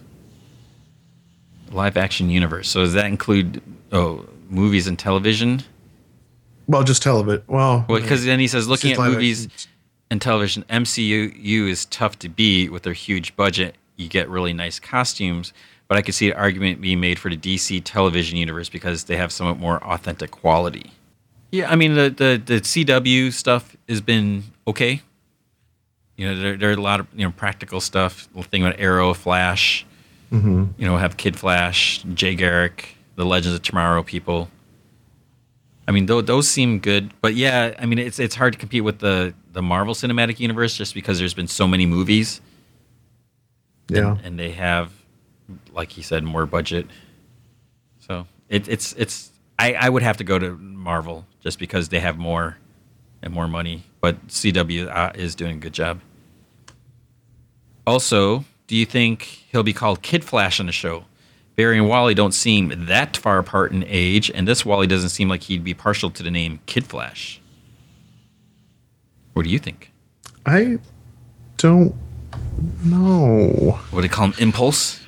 Live 1.71 1.95
action 1.95 2.31
universe. 2.31 2.69
So 2.69 2.79
does 2.81 2.93
that 2.93 3.05
include 3.05 3.61
oh 3.91 4.25
movies 4.49 4.87
and 4.87 4.97
television? 4.97 5.61
Well, 6.69 6.83
just 6.83 7.01
tell 7.01 7.19
of 7.19 7.27
it. 7.29 7.43
Well, 7.47 7.83
Well, 7.89 7.99
because 7.99 8.25
then 8.25 8.39
he 8.39 8.47
says 8.47 8.67
looking 8.67 8.91
at 8.91 8.99
movies 8.99 9.47
action- 9.47 9.71
and 10.11 10.21
television, 10.21 10.63
MCU 10.69 11.67
is 11.67 11.85
tough 11.85 12.19
to 12.19 12.29
beat 12.29 12.71
with 12.71 12.83
their 12.83 12.93
huge 12.93 13.35
budget. 13.35 13.75
You 13.95 14.07
get 14.07 14.29
really 14.29 14.53
nice 14.53 14.79
costumes, 14.79 15.51
but 15.87 15.97
I 15.97 16.03
could 16.03 16.13
see 16.13 16.29
an 16.29 16.37
argument 16.37 16.79
being 16.79 16.99
made 16.99 17.17
for 17.17 17.29
the 17.29 17.37
DC 17.37 17.81
television 17.83 18.37
universe 18.37 18.69
because 18.69 19.05
they 19.05 19.17
have 19.17 19.31
somewhat 19.31 19.57
more 19.57 19.83
authentic 19.83 20.29
quality. 20.29 20.91
Yeah, 21.51 21.71
I 21.71 21.75
mean 21.75 21.95
the 21.95 22.11
the, 22.11 22.41
the 22.45 22.61
CW 22.61 23.33
stuff 23.33 23.75
has 23.89 23.99
been 23.99 24.43
okay. 24.67 25.01
You 26.17 26.27
know, 26.27 26.35
there 26.39 26.55
there 26.55 26.69
are 26.69 26.73
a 26.73 26.81
lot 26.81 26.99
of 26.99 27.07
you 27.15 27.25
know 27.25 27.31
practical 27.31 27.81
stuff. 27.81 28.29
The 28.35 28.43
thing 28.43 28.63
about 28.63 28.79
Arrow, 28.79 29.15
Flash. 29.15 29.87
Mm-hmm. 30.31 30.65
You 30.77 30.85
know, 30.87 30.97
have 30.97 31.17
Kid 31.17 31.35
Flash, 31.39 32.03
Jay 32.13 32.35
Garrick, 32.35 32.95
the 33.15 33.25
Legends 33.25 33.55
of 33.55 33.63
Tomorrow 33.63 34.03
people. 34.03 34.49
I 35.89 35.91
mean, 35.91 36.05
th- 36.05 36.27
those 36.27 36.47
seem 36.47 36.77
good, 36.77 37.19
but 37.19 37.33
yeah, 37.33 37.73
I 37.79 37.87
mean, 37.87 37.97
it's 37.97 38.19
it's 38.19 38.35
hard 38.35 38.53
to 38.53 38.59
compete 38.59 38.83
with 38.83 38.99
the 38.99 39.33
the 39.53 39.63
Marvel 39.63 39.95
Cinematic 39.95 40.39
Universe 40.39 40.77
just 40.77 40.93
because 40.93 41.17
there's 41.17 41.33
been 41.33 41.47
so 41.47 41.67
many 41.67 41.87
movies 41.87 42.41
yeah. 43.89 44.15
and 44.23 44.37
they 44.37 44.51
have, 44.51 44.93
like 45.71 45.91
he 45.91 46.03
said, 46.03 46.23
more 46.23 46.45
budget. 46.45 46.85
So 47.97 48.27
it, 48.49 48.67
it's 48.67 48.93
it's 48.99 49.31
I, 49.57 49.73
I 49.73 49.89
would 49.89 50.03
have 50.03 50.17
to 50.17 50.23
go 50.23 50.37
to 50.37 50.55
Marvel 50.57 51.25
just 51.41 51.57
because 51.57 51.89
they 51.89 51.99
have 51.99 52.19
more 52.19 52.59
and 53.23 53.33
more 53.33 53.47
money, 53.47 53.81
but 53.99 54.27
CW 54.27 54.95
uh, 54.95 55.11
is 55.15 55.33
doing 55.33 55.55
a 55.55 55.59
good 55.59 55.73
job. 55.73 56.01
Also, 57.87 58.45
do 58.67 58.75
you 58.75 58.85
think 58.85 59.23
he'll 59.23 59.63
be 59.63 59.73
called 59.73 60.03
Kid 60.03 60.23
Flash 60.23 60.59
on 60.59 60.67
the 60.67 60.71
show? 60.71 61.05
Barry 61.59 61.77
and 61.77 61.89
Wally 61.89 62.13
don't 62.13 62.31
seem 62.31 62.85
that 62.85 63.17
far 63.17 63.37
apart 63.37 63.73
in 63.73 63.83
age, 63.85 64.31
and 64.33 64.47
this 64.47 64.65
Wally 64.65 64.87
doesn't 64.87 65.09
seem 65.09 65.27
like 65.27 65.43
he'd 65.43 65.61
be 65.61 65.73
partial 65.73 66.09
to 66.09 66.23
the 66.23 66.31
name 66.31 66.61
Kid 66.67 66.87
Flash. 66.87 67.41
What 69.33 69.43
do 69.43 69.49
you 69.49 69.59
think? 69.59 69.91
I 70.45 70.79
don't 71.57 71.93
know. 72.81 73.77
Would 73.91 74.05
they 74.05 74.07
call 74.07 74.27
him 74.27 74.35
Impulse? 74.39 75.05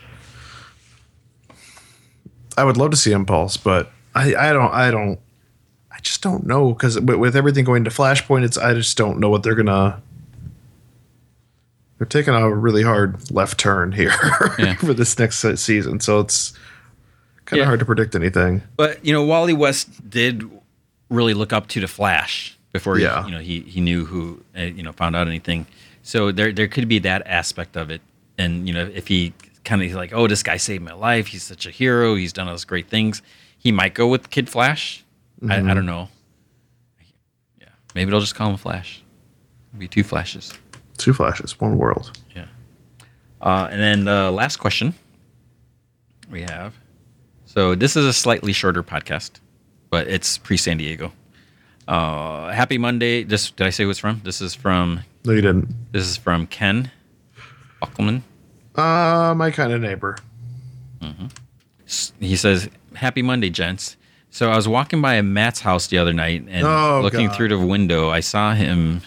I 2.57 2.65
would 2.65 2.75
love 2.75 2.91
to 2.91 2.97
see 2.97 3.13
Impulse, 3.13 3.55
but 3.55 3.89
I, 4.13 4.35
I 4.35 4.51
don't 4.51 4.73
I 4.73 4.91
don't 4.91 5.21
I 5.89 5.99
just 6.01 6.21
don't 6.21 6.45
know 6.45 6.73
because 6.73 6.99
with, 6.99 7.15
with 7.15 7.37
everything 7.37 7.63
going 7.63 7.85
to 7.85 7.89
Flashpoint, 7.89 8.43
it's 8.43 8.57
I 8.57 8.73
just 8.73 8.97
don't 8.97 9.19
know 9.19 9.29
what 9.29 9.43
they're 9.43 9.55
gonna. 9.55 10.01
They're 12.01 12.07
taking 12.07 12.33
a 12.33 12.49
really 12.51 12.81
hard 12.81 13.29
left 13.29 13.59
turn 13.59 13.91
here 13.91 14.09
Yeah. 14.57 14.73
for 14.77 14.91
this 14.91 15.19
next 15.19 15.45
season, 15.61 15.99
so 15.99 16.19
it's 16.19 16.51
kind 17.45 17.59
of 17.59 17.63
Yeah. 17.63 17.65
hard 17.67 17.79
to 17.79 17.85
predict 17.85 18.15
anything. 18.15 18.63
But 18.75 19.05
you 19.05 19.13
know, 19.13 19.23
Wally 19.23 19.53
West 19.53 20.09
did 20.09 20.49
really 21.11 21.35
look 21.35 21.53
up 21.53 21.67
to 21.67 21.79
the 21.79 21.87
Flash 21.87 22.57
before 22.73 22.97
Yeah. 22.97 23.21
he, 23.21 23.29
you 23.29 23.35
know 23.35 23.39
he 23.43 23.59
he 23.59 23.81
knew 23.81 24.05
who 24.05 24.43
uh, 24.57 24.61
you 24.63 24.81
know 24.81 24.93
found 24.93 25.15
out 25.15 25.27
anything. 25.27 25.67
So 26.01 26.31
there 26.31 26.51
there 26.51 26.67
could 26.67 26.87
be 26.87 26.97
that 26.97 27.21
aspect 27.27 27.77
of 27.77 27.91
it, 27.91 28.01
and 28.35 28.67
you 28.67 28.73
know 28.73 28.89
if 28.91 29.07
he 29.07 29.33
kind 29.63 29.83
of 29.83 29.91
like, 29.91 30.11
oh, 30.11 30.27
this 30.27 30.41
guy 30.41 30.57
saved 30.57 30.83
my 30.83 30.93
life. 30.93 31.27
He's 31.27 31.43
such 31.43 31.67
a 31.67 31.69
hero. 31.69 32.15
He's 32.15 32.33
done 32.33 32.47
all 32.47 32.53
those 32.55 32.65
great 32.65 32.89
things. 32.89 33.21
He 33.59 33.71
might 33.71 33.93
go 33.93 34.07
with 34.07 34.31
Kid 34.31 34.49
Flash. 34.49 35.03
I, 35.47 35.57
I 35.57 35.73
don't 35.75 35.85
know. 35.85 36.09
Yeah, 37.59 37.67
maybe 37.93 38.09
they'll 38.09 38.21
just 38.21 38.33
call 38.33 38.49
him 38.49 38.57
Flash. 38.57 39.03
Be 39.77 39.87
two 39.87 40.03
flashes. 40.03 40.51
Two 41.01 41.13
flashes, 41.13 41.59
one 41.59 41.77
world. 41.77 42.17
Yeah. 42.35 42.45
Uh, 43.41 43.67
and 43.71 43.81
then 43.81 44.05
the 44.05 44.31
last 44.31 44.57
question 44.57 44.93
we 46.29 46.41
have. 46.43 46.75
So 47.45 47.75
this 47.75 47.95
is 47.97 48.05
a 48.05 48.13
slightly 48.13 48.53
shorter 48.53 48.83
podcast, 48.83 49.31
but 49.89 50.07
it's 50.07 50.37
pre 50.37 50.57
San 50.57 50.77
Diego. 50.77 51.11
Uh, 51.87 52.51
happy 52.51 52.77
Monday. 52.77 53.23
This 53.23 53.51
did 53.51 53.65
I 53.67 53.71
say 53.71 53.83
who 53.83 53.89
it's 53.89 53.99
from? 53.99 54.21
This 54.23 54.41
is 54.41 54.53
from 54.53 55.01
No, 55.25 55.33
you 55.33 55.41
didn't. 55.41 55.67
this 55.91 56.07
is 56.07 56.15
from 56.17 56.45
Ken 56.47 56.91
Buckelman. 57.81 58.21
Uh, 58.75 59.33
my 59.35 59.51
kind 59.51 59.73
of 59.73 59.81
neighbor. 59.81 60.17
S- 61.87 62.13
He 62.19 62.35
says, 62.35 62.69
"Happy 62.95 63.21
Monday, 63.21 63.49
gents." 63.49 63.97
So 64.29 64.49
I 64.49 64.55
was 64.55 64.67
walking 64.67 65.01
by 65.01 65.21
Matt's 65.21 65.59
house 65.59 65.87
the 65.87 65.97
other 65.97 66.13
night 66.13 66.45
and 66.47 66.65
Oh, 66.65 67.01
looking 67.03 67.27
God. 67.27 67.35
through 67.35 67.49
the 67.49 67.57
window, 67.59 68.09
I 68.09 68.21
saw 68.21 68.53
him. 68.53 69.01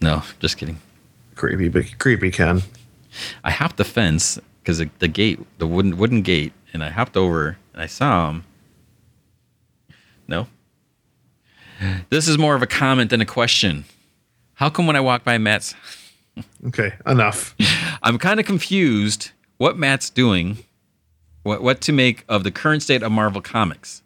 No, 0.00 0.22
just 0.40 0.56
kidding. 0.56 0.80
Creepy, 1.34 1.68
big, 1.68 1.98
creepy 1.98 2.30
Ken. 2.30 2.62
I 3.44 3.50
hopped 3.50 3.76
the 3.76 3.84
fence 3.84 4.38
because 4.62 4.78
the, 4.78 4.90
the 4.98 5.08
gate, 5.08 5.40
the 5.58 5.66
wooden 5.66 5.96
wooden 5.96 6.22
gate, 6.22 6.52
and 6.72 6.82
I 6.82 6.90
hopped 6.90 7.16
over 7.16 7.58
and 7.72 7.82
I 7.82 7.86
saw 7.86 8.30
him. 8.30 8.44
No. 10.26 10.46
This 12.10 12.26
is 12.26 12.36
more 12.36 12.54
of 12.54 12.62
a 12.62 12.66
comment 12.66 13.10
than 13.10 13.20
a 13.20 13.26
question. 13.26 13.84
How 14.54 14.68
come 14.68 14.86
when 14.86 14.96
I 14.96 15.00
walk 15.00 15.22
by 15.22 15.38
Matt's, 15.38 15.74
Okay, 16.66 16.92
enough. 17.06 17.54
I'm 18.02 18.18
kind 18.18 18.40
of 18.40 18.46
confused 18.46 19.30
what 19.56 19.78
Matt's 19.78 20.10
doing, 20.10 20.58
what 21.42 21.62
what 21.62 21.80
to 21.82 21.92
make 21.92 22.24
of 22.28 22.44
the 22.44 22.50
current 22.50 22.82
state 22.82 23.02
of 23.02 23.12
Marvel 23.12 23.40
Comics. 23.40 24.02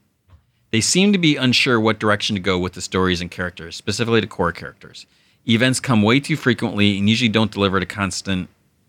They 0.70 0.80
seem 0.80 1.12
to 1.12 1.18
be 1.18 1.36
unsure 1.36 1.78
what 1.78 1.98
direction 1.98 2.34
to 2.34 2.40
go 2.40 2.58
with 2.58 2.72
the 2.72 2.80
stories 2.80 3.20
and 3.20 3.30
characters, 3.30 3.76
specifically 3.76 4.20
the 4.20 4.26
core 4.26 4.52
characters. 4.52 5.06
Events 5.48 5.80
come 5.80 6.02
way 6.02 6.20
too 6.20 6.36
frequently 6.36 6.98
and 6.98 7.08
usually 7.08 7.28
don't 7.28 7.50
deliver 7.50 7.80
to 7.80 7.86
constant 7.86 8.48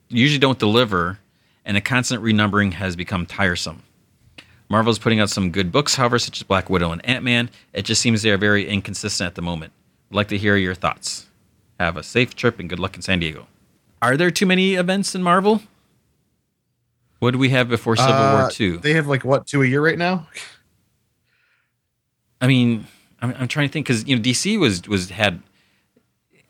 usually 0.10 0.40
don't 0.40 0.60
deliver 0.60 1.20
and 1.66 1.78
a 1.78 1.82
constant 1.82 2.22
renumbering 2.24 2.74
has 2.74 2.96
become 2.96 3.26
tiresome. 3.26 3.82
Marvel's 4.70 5.00
putting 5.00 5.20
out 5.20 5.30
some 5.30 5.52
good 5.52 5.72
books, 5.72 5.96
however, 5.96 6.20
such 6.20 6.40
as 6.40 6.44
Black 6.44 6.70
Widow 6.70 6.92
and 6.92 7.06
Ant 7.06 7.24
Man. 7.24 7.50
It 7.74 7.84
just 7.84 8.02
seems 8.02 8.22
they 8.22 8.32
are 8.32 8.38
very 8.38 8.68
inconsistent 8.68 9.28
at 9.28 9.36
the 9.36 9.42
moment. 9.42 9.72
I'd 10.12 10.16
like 10.16 10.28
to 10.30 10.38
hear 10.38 10.56
your 10.56 10.76
thoughts. 10.76 11.28
Have 11.80 11.98
a 11.98 12.04
safe 12.04 12.36
trip 12.36 12.60
and 12.60 12.70
good 12.70 12.80
luck 12.80 12.96
in 12.96 13.02
San 13.02 13.20
Diego. 13.20 13.48
Are 14.02 14.18
there 14.18 14.32
too 14.32 14.46
many 14.46 14.76
events 14.76 15.16
in 15.16 15.24
Marvel? 15.24 15.62
What 17.20 17.32
do 17.32 17.38
we 17.38 17.50
have 17.50 17.70
before 17.70 17.96
Civil 17.96 18.14
Uh, 18.14 18.42
War 18.42 18.52
Two? 18.52 18.78
They 18.78 18.94
have 18.94 19.08
like 19.08 19.24
what 19.24 19.48
two 19.48 19.62
a 19.62 19.66
year 19.66 19.82
right 19.84 19.98
now? 19.98 20.28
I 22.42 22.48
mean, 22.48 22.86
I'm, 23.22 23.34
I'm 23.40 23.48
trying 23.48 23.70
to 23.70 23.72
think 23.72 23.86
because 23.88 24.06
you 24.06 24.16
know 24.16 24.22
DC 24.22 24.60
was 24.60 24.88
was 24.88 25.10
had. 25.10 25.42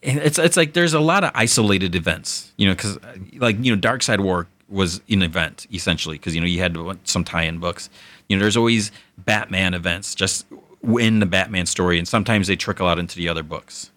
And 0.03 0.19
It's 0.19 0.37
it's 0.37 0.57
like 0.57 0.73
there's 0.73 0.93
a 0.93 0.99
lot 0.99 1.23
of 1.23 1.31
isolated 1.33 1.95
events, 1.95 2.51
you 2.57 2.67
know, 2.67 2.73
because 2.73 2.97
like 3.35 3.57
you 3.63 3.75
know, 3.75 3.81
Darkseid 3.81 4.19
War 4.19 4.47
was 4.69 5.01
an 5.09 5.21
event 5.21 5.67
essentially 5.71 6.17
because 6.17 6.35
you 6.35 6.41
know 6.41 6.47
you 6.47 6.59
had 6.59 6.77
some 7.03 7.23
tie-in 7.23 7.59
books. 7.59 7.89
You 8.27 8.35
know, 8.35 8.41
there's 8.41 8.57
always 8.57 8.91
Batman 9.17 9.73
events 9.73 10.15
just 10.15 10.45
in 10.99 11.19
the 11.19 11.25
Batman 11.25 11.65
story, 11.65 11.97
and 11.97 12.07
sometimes 12.07 12.47
they 12.47 12.55
trickle 12.55 12.87
out 12.87 12.99
into 12.99 13.15
the 13.15 13.29
other 13.29 13.43
books. 13.43 13.91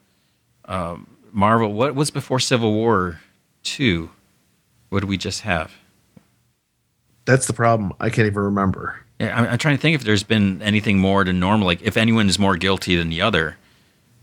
Um, 0.67 1.07
Marvel, 1.33 1.73
what 1.73 1.95
was 1.95 2.11
before 2.11 2.41
Civil 2.41 2.73
War 2.73 3.21
two? 3.63 4.11
What 4.91 5.01
did 5.01 5.09
we 5.09 5.17
just 5.17 5.41
have? 5.43 5.73
That's 7.25 7.47
the 7.47 7.53
problem. 7.53 7.93
I 7.99 8.09
can't 8.11 8.27
even 8.27 8.43
remember. 8.43 9.01
Yeah, 9.19 9.37
I'm, 9.37 9.49
I'm 9.49 9.59
trying 9.59 9.77
to 9.77 9.81
think 9.83 9.97
if 9.97 10.05
there's 10.05 10.23
been 10.23 10.63
anything 10.63 10.99
more 10.99 11.25
than 11.25 11.41
normal. 11.41 11.67
Like 11.67 11.83
if 11.83 11.97
anyone 11.97 12.29
is 12.29 12.39
more 12.39 12.57
guilty 12.57 12.97
than 12.97 13.09
the 13.09 13.21
other, 13.21 13.57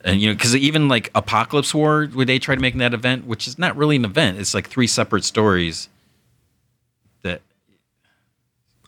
and 0.03 0.21
you 0.21 0.27
know, 0.27 0.33
because 0.33 0.55
even 0.55 0.87
like 0.87 1.09
Apocalypse 1.15 1.73
War, 1.73 2.05
where 2.07 2.25
they 2.25 2.39
tried 2.39 2.59
make 2.59 2.75
that 2.77 2.93
event, 2.93 3.25
which 3.25 3.47
is 3.47 3.57
not 3.57 3.75
really 3.77 3.95
an 3.95 4.05
event. 4.05 4.37
It's 4.37 4.53
like 4.53 4.67
three 4.67 4.87
separate 4.87 5.23
stories. 5.23 5.87
That 7.23 7.41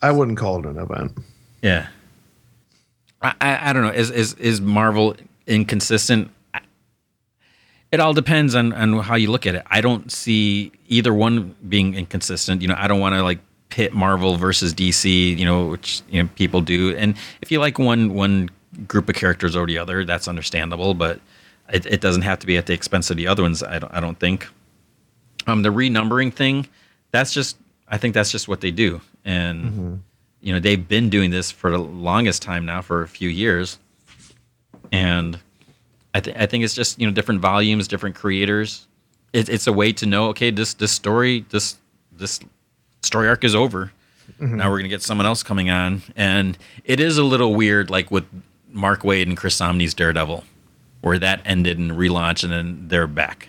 I 0.02 0.12
wouldn't 0.12 0.36
call 0.36 0.58
it 0.58 0.66
an 0.66 0.78
event. 0.78 1.12
yeah, 1.62 1.88
I 3.22 3.34
I, 3.40 3.70
I 3.70 3.72
don't 3.72 3.82
know. 3.82 3.92
Is 3.92 4.10
is 4.10 4.34
is 4.34 4.60
Marvel 4.60 5.16
inconsistent? 5.46 6.30
It 7.92 8.00
all 8.00 8.12
depends 8.12 8.54
on 8.54 8.74
on 8.74 8.98
how 8.98 9.14
you 9.14 9.30
look 9.30 9.46
at 9.46 9.54
it. 9.54 9.62
I 9.66 9.80
don't 9.80 10.12
see 10.12 10.70
either 10.88 11.14
one 11.14 11.54
being 11.66 11.94
inconsistent. 11.94 12.60
You 12.60 12.68
know, 12.68 12.76
I 12.76 12.88
don't 12.88 13.00
want 13.00 13.14
to 13.14 13.22
like 13.22 13.38
pit 13.70 13.94
Marvel 13.94 14.36
versus 14.36 14.74
DC. 14.74 15.34
You 15.34 15.44
know, 15.46 15.68
which 15.68 16.02
you 16.10 16.22
know 16.22 16.28
people 16.34 16.60
do. 16.60 16.94
And 16.94 17.16
if 17.40 17.50
you 17.50 17.58
like 17.58 17.78
one 17.78 18.12
one 18.12 18.50
group 18.86 19.08
of 19.08 19.14
characters 19.14 19.56
over 19.56 19.66
the 19.66 19.78
other, 19.78 20.04
that's 20.04 20.28
understandable. 20.28 20.94
But 20.94 21.20
it, 21.72 21.86
it 21.86 22.00
doesn't 22.00 22.22
have 22.22 22.38
to 22.40 22.46
be 22.46 22.56
at 22.56 22.66
the 22.66 22.74
expense 22.74 23.10
of 23.10 23.16
the 23.16 23.26
other 23.26 23.42
ones. 23.42 23.62
I 23.62 23.78
don't 23.78 23.92
I 23.92 24.00
don't 24.00 24.18
think. 24.18 24.48
Um, 25.46 25.62
the 25.62 25.68
renumbering 25.68 26.32
thing, 26.32 26.66
that's 27.12 27.32
just 27.32 27.56
I 27.88 27.98
think 27.98 28.14
that's 28.14 28.32
just 28.32 28.48
what 28.48 28.60
they 28.60 28.70
do, 28.70 29.00
and 29.24 30.02
you 30.40 30.52
know 30.52 30.60
they've 30.60 30.88
been 30.88 31.08
doing 31.08 31.30
this 31.30 31.50
for 31.50 31.70
the 31.70 31.78
longest 31.78 32.42
time 32.42 32.66
now 32.66 32.82
for 32.82 33.02
a 33.02 33.08
few 33.08 33.28
years, 33.28 33.78
and 34.90 35.38
I, 36.14 36.20
th- 36.20 36.36
I 36.36 36.46
think 36.46 36.64
it's 36.64 36.74
just 36.74 36.98
you 36.98 37.06
know 37.06 37.12
different 37.12 37.40
volumes, 37.40 37.86
different 37.86 38.16
creators. 38.16 38.86
It, 39.32 39.48
it's 39.48 39.66
a 39.66 39.72
way 39.72 39.92
to 39.92 40.06
know 40.06 40.28
okay 40.28 40.50
this 40.50 40.74
this 40.74 40.92
story 40.92 41.44
this 41.50 41.76
this 42.12 42.40
story 43.02 43.28
arc 43.28 43.44
is 43.44 43.54
over. 43.54 43.92
Now 44.40 44.70
we're 44.70 44.78
gonna 44.78 44.88
get 44.88 45.02
someone 45.02 45.26
else 45.26 45.42
coming 45.44 45.70
on, 45.70 46.02
and 46.16 46.58
it 46.84 46.98
is 47.00 47.18
a 47.18 47.22
little 47.22 47.54
weird, 47.54 47.90
like 47.90 48.10
with 48.10 48.24
Mark 48.76 49.02
Waid 49.02 49.22
and 49.22 49.36
Chris 49.36 49.58
Samnee's 49.58 49.94
Daredevil, 49.94 50.44
where 51.00 51.18
that 51.18 51.40
ended 51.44 51.78
and 51.78 51.92
relaunched, 51.92 52.44
and 52.44 52.52
then 52.52 52.88
they're 52.88 53.06
back. 53.06 53.48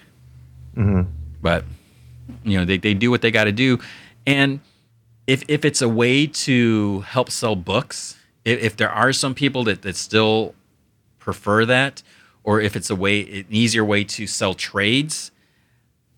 Mm-hmm. 0.75 1.09
But 1.41 1.65
you 2.43 2.57
know 2.57 2.65
they, 2.65 2.77
they 2.77 2.93
do 2.93 3.11
what 3.11 3.21
they 3.21 3.31
got 3.31 3.43
to 3.43 3.51
do, 3.51 3.79
and 4.25 4.59
if 5.27 5.43
if 5.47 5.65
it's 5.65 5.81
a 5.81 5.89
way 5.89 6.25
to 6.25 7.01
help 7.01 7.29
sell 7.29 7.55
books, 7.55 8.17
if, 8.45 8.59
if 8.61 8.77
there 8.77 8.89
are 8.89 9.13
some 9.13 9.35
people 9.35 9.65
that 9.65 9.81
that 9.83 9.95
still 9.95 10.55
prefer 11.19 11.65
that, 11.65 12.01
or 12.43 12.61
if 12.61 12.75
it's 12.75 12.89
a 12.89 12.95
way 12.95 13.21
an 13.39 13.45
easier 13.49 13.83
way 13.83 14.03
to 14.05 14.25
sell 14.25 14.53
trades, 14.53 15.31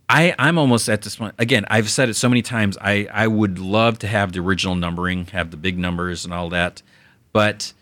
I 0.08 0.36
I'm 0.38 0.58
almost 0.58 0.88
at 0.88 1.02
this 1.02 1.16
point 1.16 1.36
again. 1.38 1.66
I've 1.70 1.90
said 1.90 2.10
it 2.10 2.14
so 2.14 2.30
many 2.30 2.42
times. 2.42 2.78
I 2.80 3.08
I 3.12 3.28
would 3.28 3.60
love 3.60 4.00
to 4.00 4.08
have 4.08 4.32
the 4.32 4.40
original 4.40 4.76
numbering, 4.76 5.26
have 5.28 5.52
the 5.52 5.58
big 5.58 5.78
numbers 5.78 6.24
and 6.24 6.34
all 6.34 6.50
that, 6.50 6.82
but 7.34 7.74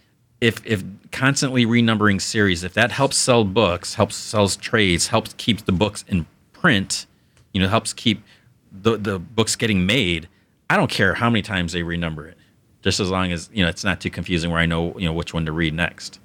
if 0.42 0.66
if 0.66 0.84
constantly 1.12 1.66
renumbering 1.66 2.22
series, 2.22 2.64
if 2.64 2.74
that 2.74 2.92
helps 2.92 3.18
sell 3.18 3.44
books, 3.44 3.96
helps 3.96 4.16
sells 4.16 4.56
trades, 4.56 5.08
helps 5.08 5.34
keeps 5.34 5.64
the 5.64 5.72
books 5.72 6.04
in 6.08 6.26
print, 6.54 7.06
you 7.54 7.62
know, 7.62 7.68
helps 7.68 7.94
keep 7.94 8.24
the 8.72 8.98
the 8.98 9.20
books 9.20 9.56
getting 9.56 9.86
made. 9.86 10.28
I 10.70 10.76
don't 10.78 10.90
care 10.92 11.16
how 11.16 11.30
many 11.30 11.42
times 11.42 11.72
they 11.74 11.82
renumber 11.82 12.28
it, 12.28 12.38
just 12.84 13.00
as 13.00 13.10
long 13.10 13.32
as 13.32 13.50
you 13.54 13.64
know 13.64 13.70
it's 13.70 13.84
not 13.84 14.00
too 14.02 14.10
confusing 14.10 14.52
where 14.52 14.60
I 14.60 14.66
know 14.66 14.98
you 15.00 15.06
know 15.06 15.14
which 15.14 15.34
one 15.34 15.46
to 15.46 15.52
read 15.52 15.74
next. 15.74 16.20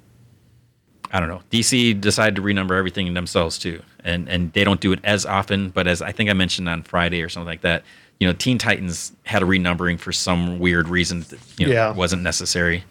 I 1.11 1.19
don't 1.19 1.29
know. 1.29 1.41
DC 1.51 1.99
decided 2.01 2.35
to 2.37 2.41
renumber 2.41 2.71
everything 2.77 3.13
themselves 3.13 3.57
too, 3.57 3.81
and 4.03 4.27
and 4.29 4.51
they 4.53 4.63
don't 4.63 4.79
do 4.81 4.91
it 4.91 4.99
as 5.03 5.25
often. 5.25 5.69
But 5.69 5.87
as 5.87 6.01
I 6.01 6.11
think 6.11 6.29
I 6.29 6.33
mentioned 6.33 6.67
on 6.69 6.83
Friday 6.83 7.21
or 7.21 7.29
something 7.29 7.47
like 7.47 7.61
that, 7.61 7.83
you 8.19 8.27
know, 8.27 8.33
Teen 8.33 8.57
Titans 8.57 9.13
had 9.23 9.41
a 9.43 9.45
renumbering 9.45 9.99
for 9.99 10.11
some 10.11 10.59
weird 10.59 10.87
reason 10.89 11.21
that 11.21 11.39
you 11.57 11.67
know 11.67 11.73
Yeah. 11.73 11.91
wasn't 11.93 12.23
necessary. 12.23 12.83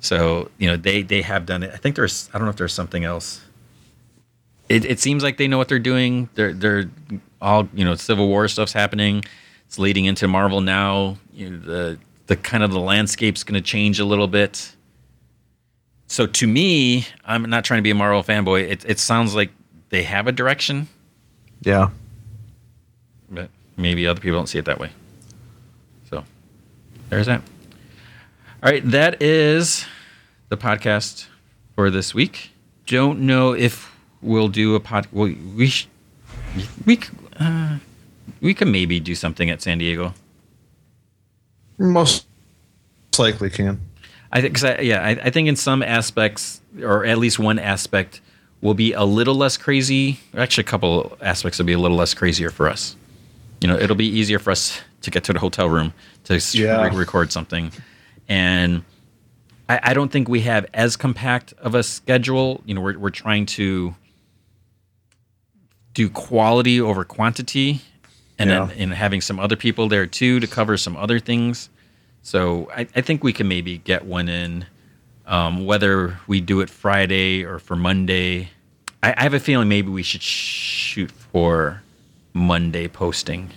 So 0.00 0.50
you 0.58 0.68
know 0.68 0.76
they 0.76 1.02
they 1.02 1.22
have 1.22 1.46
done 1.46 1.62
it. 1.62 1.70
I 1.72 1.76
think 1.76 1.96
there's 1.96 2.28
I 2.32 2.38
don't 2.38 2.46
know 2.46 2.50
if 2.50 2.56
there's 2.56 2.72
something 2.74 3.04
else. 3.04 3.40
It 4.68 4.84
it 4.84 5.00
seems 5.00 5.22
like 5.22 5.36
they 5.36 5.48
know 5.48 5.58
what 5.58 5.68
they're 5.68 5.78
doing. 5.78 6.28
They're 6.34 6.52
they're 6.52 6.90
all 7.40 7.68
you 7.74 7.84
know 7.84 7.94
Civil 7.94 8.28
War 8.28 8.48
stuff's 8.48 8.72
happening. 8.72 9.24
It's 9.66 9.78
leading 9.78 10.04
into 10.06 10.28
Marvel 10.28 10.60
now. 10.60 11.16
You 11.32 11.50
know, 11.50 11.58
the 11.58 11.98
the 12.26 12.36
kind 12.36 12.62
of 12.62 12.70
the 12.70 12.80
landscape's 12.80 13.42
going 13.44 13.60
to 13.60 13.66
change 13.66 13.98
a 13.98 14.04
little 14.04 14.28
bit. 14.28 14.74
So 16.06 16.26
to 16.26 16.46
me, 16.46 17.06
I'm 17.24 17.42
not 17.48 17.64
trying 17.64 17.78
to 17.78 17.82
be 17.82 17.90
a 17.90 17.94
Marvel 17.94 18.22
fanboy. 18.22 18.68
It 18.70 18.84
it 18.88 18.98
sounds 18.98 19.34
like 19.34 19.50
they 19.88 20.02
have 20.04 20.26
a 20.26 20.32
direction, 20.32 20.88
Yeah. 21.62 21.90
but 23.30 23.50
maybe 23.76 24.06
other 24.06 24.20
people 24.20 24.38
don't 24.38 24.46
see 24.46 24.58
it 24.58 24.64
that 24.66 24.78
way. 24.78 24.90
So 26.10 26.24
there's 27.10 27.26
that. 27.26 27.42
All 28.62 28.70
right, 28.70 28.84
that 28.90 29.20
is 29.20 29.84
the 30.48 30.56
podcast 30.56 31.26
for 31.74 31.90
this 31.90 32.14
week. 32.14 32.50
Don't 32.86 33.20
know 33.20 33.52
if 33.52 33.92
we'll 34.20 34.48
do 34.48 34.74
a 34.74 34.80
pod. 34.80 35.08
Well, 35.10 35.32
we 35.56 35.68
sh- 35.68 35.88
we 36.86 36.96
c- 36.96 37.08
uh, 37.40 37.78
we 38.40 38.54
could 38.54 38.68
maybe 38.68 39.00
do 39.00 39.14
something 39.14 39.50
at 39.50 39.62
San 39.62 39.78
Diego. 39.78 40.14
Most 41.78 42.26
likely 43.18 43.50
can. 43.50 43.80
I 44.30 44.40
think, 44.40 44.54
cause 44.54 44.64
I, 44.64 44.78
yeah, 44.80 45.02
I, 45.02 45.10
I 45.10 45.30
think 45.30 45.48
in 45.48 45.56
some 45.56 45.82
aspects, 45.82 46.60
or 46.80 47.04
at 47.04 47.18
least 47.18 47.38
one 47.38 47.58
aspect, 47.58 48.20
will 48.60 48.74
be 48.74 48.92
a 48.92 49.02
little 49.04 49.34
less 49.34 49.56
crazy. 49.56 50.20
Actually, 50.36 50.62
a 50.62 50.66
couple 50.66 51.18
aspects 51.20 51.58
will 51.58 51.66
be 51.66 51.72
a 51.72 51.78
little 51.78 51.96
less 51.96 52.14
crazier 52.14 52.50
for 52.50 52.68
us. 52.68 52.94
You 53.60 53.68
know, 53.68 53.76
it'll 53.76 53.96
be 53.96 54.06
easier 54.06 54.38
for 54.38 54.50
us 54.52 54.80
to 55.02 55.10
get 55.10 55.24
to 55.24 55.32
the 55.32 55.38
hotel 55.40 55.68
room 55.68 55.92
to 56.24 56.40
Yeah. 56.52 56.86
re- 56.88 56.96
record 56.96 57.32
something, 57.32 57.72
and 58.32 58.82
I, 59.68 59.80
I 59.90 59.94
don't 59.94 60.10
think 60.10 60.26
we 60.28 60.40
have 60.40 60.64
as 60.72 60.96
compact 60.96 61.52
of 61.58 61.74
a 61.74 61.82
schedule. 61.82 62.62
You 62.64 62.74
know, 62.74 62.80
we're 62.80 62.98
we're 62.98 63.10
trying 63.10 63.44
to 63.58 63.94
do 65.92 66.08
quality 66.08 66.80
over 66.80 67.04
quantity, 67.04 67.82
and 68.38 68.48
Yeah. 68.50 68.66
then 68.66 68.78
and 68.78 68.94
having 68.94 69.20
some 69.20 69.38
other 69.38 69.56
people 69.56 69.88
there 69.88 70.06
too 70.06 70.40
to 70.40 70.46
cover 70.46 70.76
some 70.78 70.96
other 70.96 71.18
things. 71.20 71.68
So 72.22 72.70
I, 72.74 72.86
I 72.96 73.00
think 73.02 73.22
we 73.22 73.32
can 73.32 73.48
maybe 73.48 73.78
get 73.78 74.04
one 74.06 74.28
in, 74.28 74.64
um, 75.26 75.66
whether 75.66 76.18
we 76.26 76.40
do 76.40 76.60
it 76.60 76.70
Friday 76.70 77.44
or 77.44 77.58
for 77.58 77.76
Monday. 77.76 78.48
I, 79.02 79.12
I 79.16 79.22
have 79.24 79.34
a 79.34 79.40
feeling 79.40 79.68
maybe 79.68 79.88
we 79.90 80.02
should 80.04 80.22
shoot 80.22 81.10
for 81.10 81.82
Monday 82.32 82.88
posting. 82.88 83.50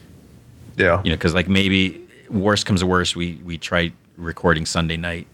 Yeah. 0.77 1.01
You 1.03 1.11
know, 1.11 1.15
because 1.15 1.33
like 1.33 1.47
maybe 1.47 2.01
worst 2.29 2.65
comes 2.65 2.81
to 2.81 2.87
worst, 2.87 3.15
we 3.15 3.39
we 3.45 3.57
try 3.57 3.93
recording 4.17 4.65
Sunday 4.65 4.97
night 4.97 5.27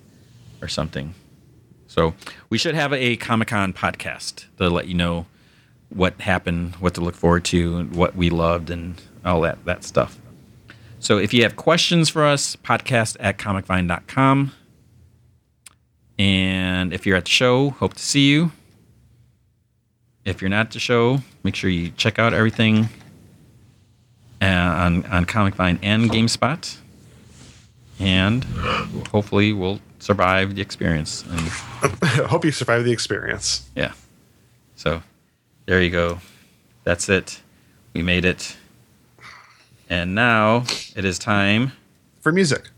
or 0.62 0.68
something. 0.68 1.14
So 1.88 2.14
we 2.50 2.58
should 2.58 2.76
have 2.76 2.94
a 2.94 3.18
Comic 3.18 3.50
Con 3.50 3.74
podcast 3.74 4.46
to 4.58 4.70
let 4.70 4.88
you 4.88 4.94
know 4.94 5.26
what 5.90 6.22
happened, 6.22 6.76
what 6.76 6.94
to 6.96 7.02
look 7.02 7.16
forward 7.16 7.44
to, 7.46 7.84
what 7.86 8.16
we 8.16 8.30
loved, 8.30 8.70
and 8.70 9.02
all 9.26 9.42
that 9.42 9.64
that 9.66 9.84
stuff. 9.84 10.18
So 11.00 11.18
if 11.18 11.34
you 11.34 11.44
have 11.44 11.56
questions 11.56 12.10
for 12.10 12.26
us, 12.26 12.56
podcast 12.56 13.18
at 13.20 13.38
comicvine.com. 13.38 14.54
And 16.20 16.94
if 16.94 17.06
you're 17.06 17.18
at 17.18 17.26
the 17.26 17.32
show, 17.32 17.72
hope 17.72 17.96
to 17.96 18.04
see 18.04 18.30
you. 18.30 18.52
If 20.24 20.42
you're 20.42 20.50
not 20.50 20.68
at 20.68 20.72
the 20.72 20.80
show, 20.80 21.20
make 21.44 21.56
sure 21.56 21.70
you 21.70 21.90
check 21.98 22.20
out 22.20 22.34
everything 22.34 22.90
uh, 24.42 24.46
on, 24.46 25.04
on 25.08 25.26
Comic 25.26 25.56
Vine 25.56 25.80
and 25.82 26.12
GameSpot. 26.12 26.78
And 28.02 28.44
hopefully 29.12 29.54
we'll 29.54 29.80
survive 30.00 30.56
the 30.56 30.62
experience. 30.62 31.24
And 31.30 31.40
Hope 32.28 32.44
you 32.44 32.52
survive 32.52 32.84
the 32.84 32.92
experience. 32.92 33.70
yeah. 33.76 33.94
So 34.76 35.04
there 35.68 35.82
you 35.82 35.92
go. 35.92 36.20
That's 36.84 37.08
it. 37.10 37.42
We 37.94 38.02
made 38.02 38.26
it. 38.26 38.58
And 39.90 40.16
now 40.16 40.64
it 40.96 41.06
is 41.06 41.20
time 41.20 41.74
for 42.22 42.32
music. 42.32 42.70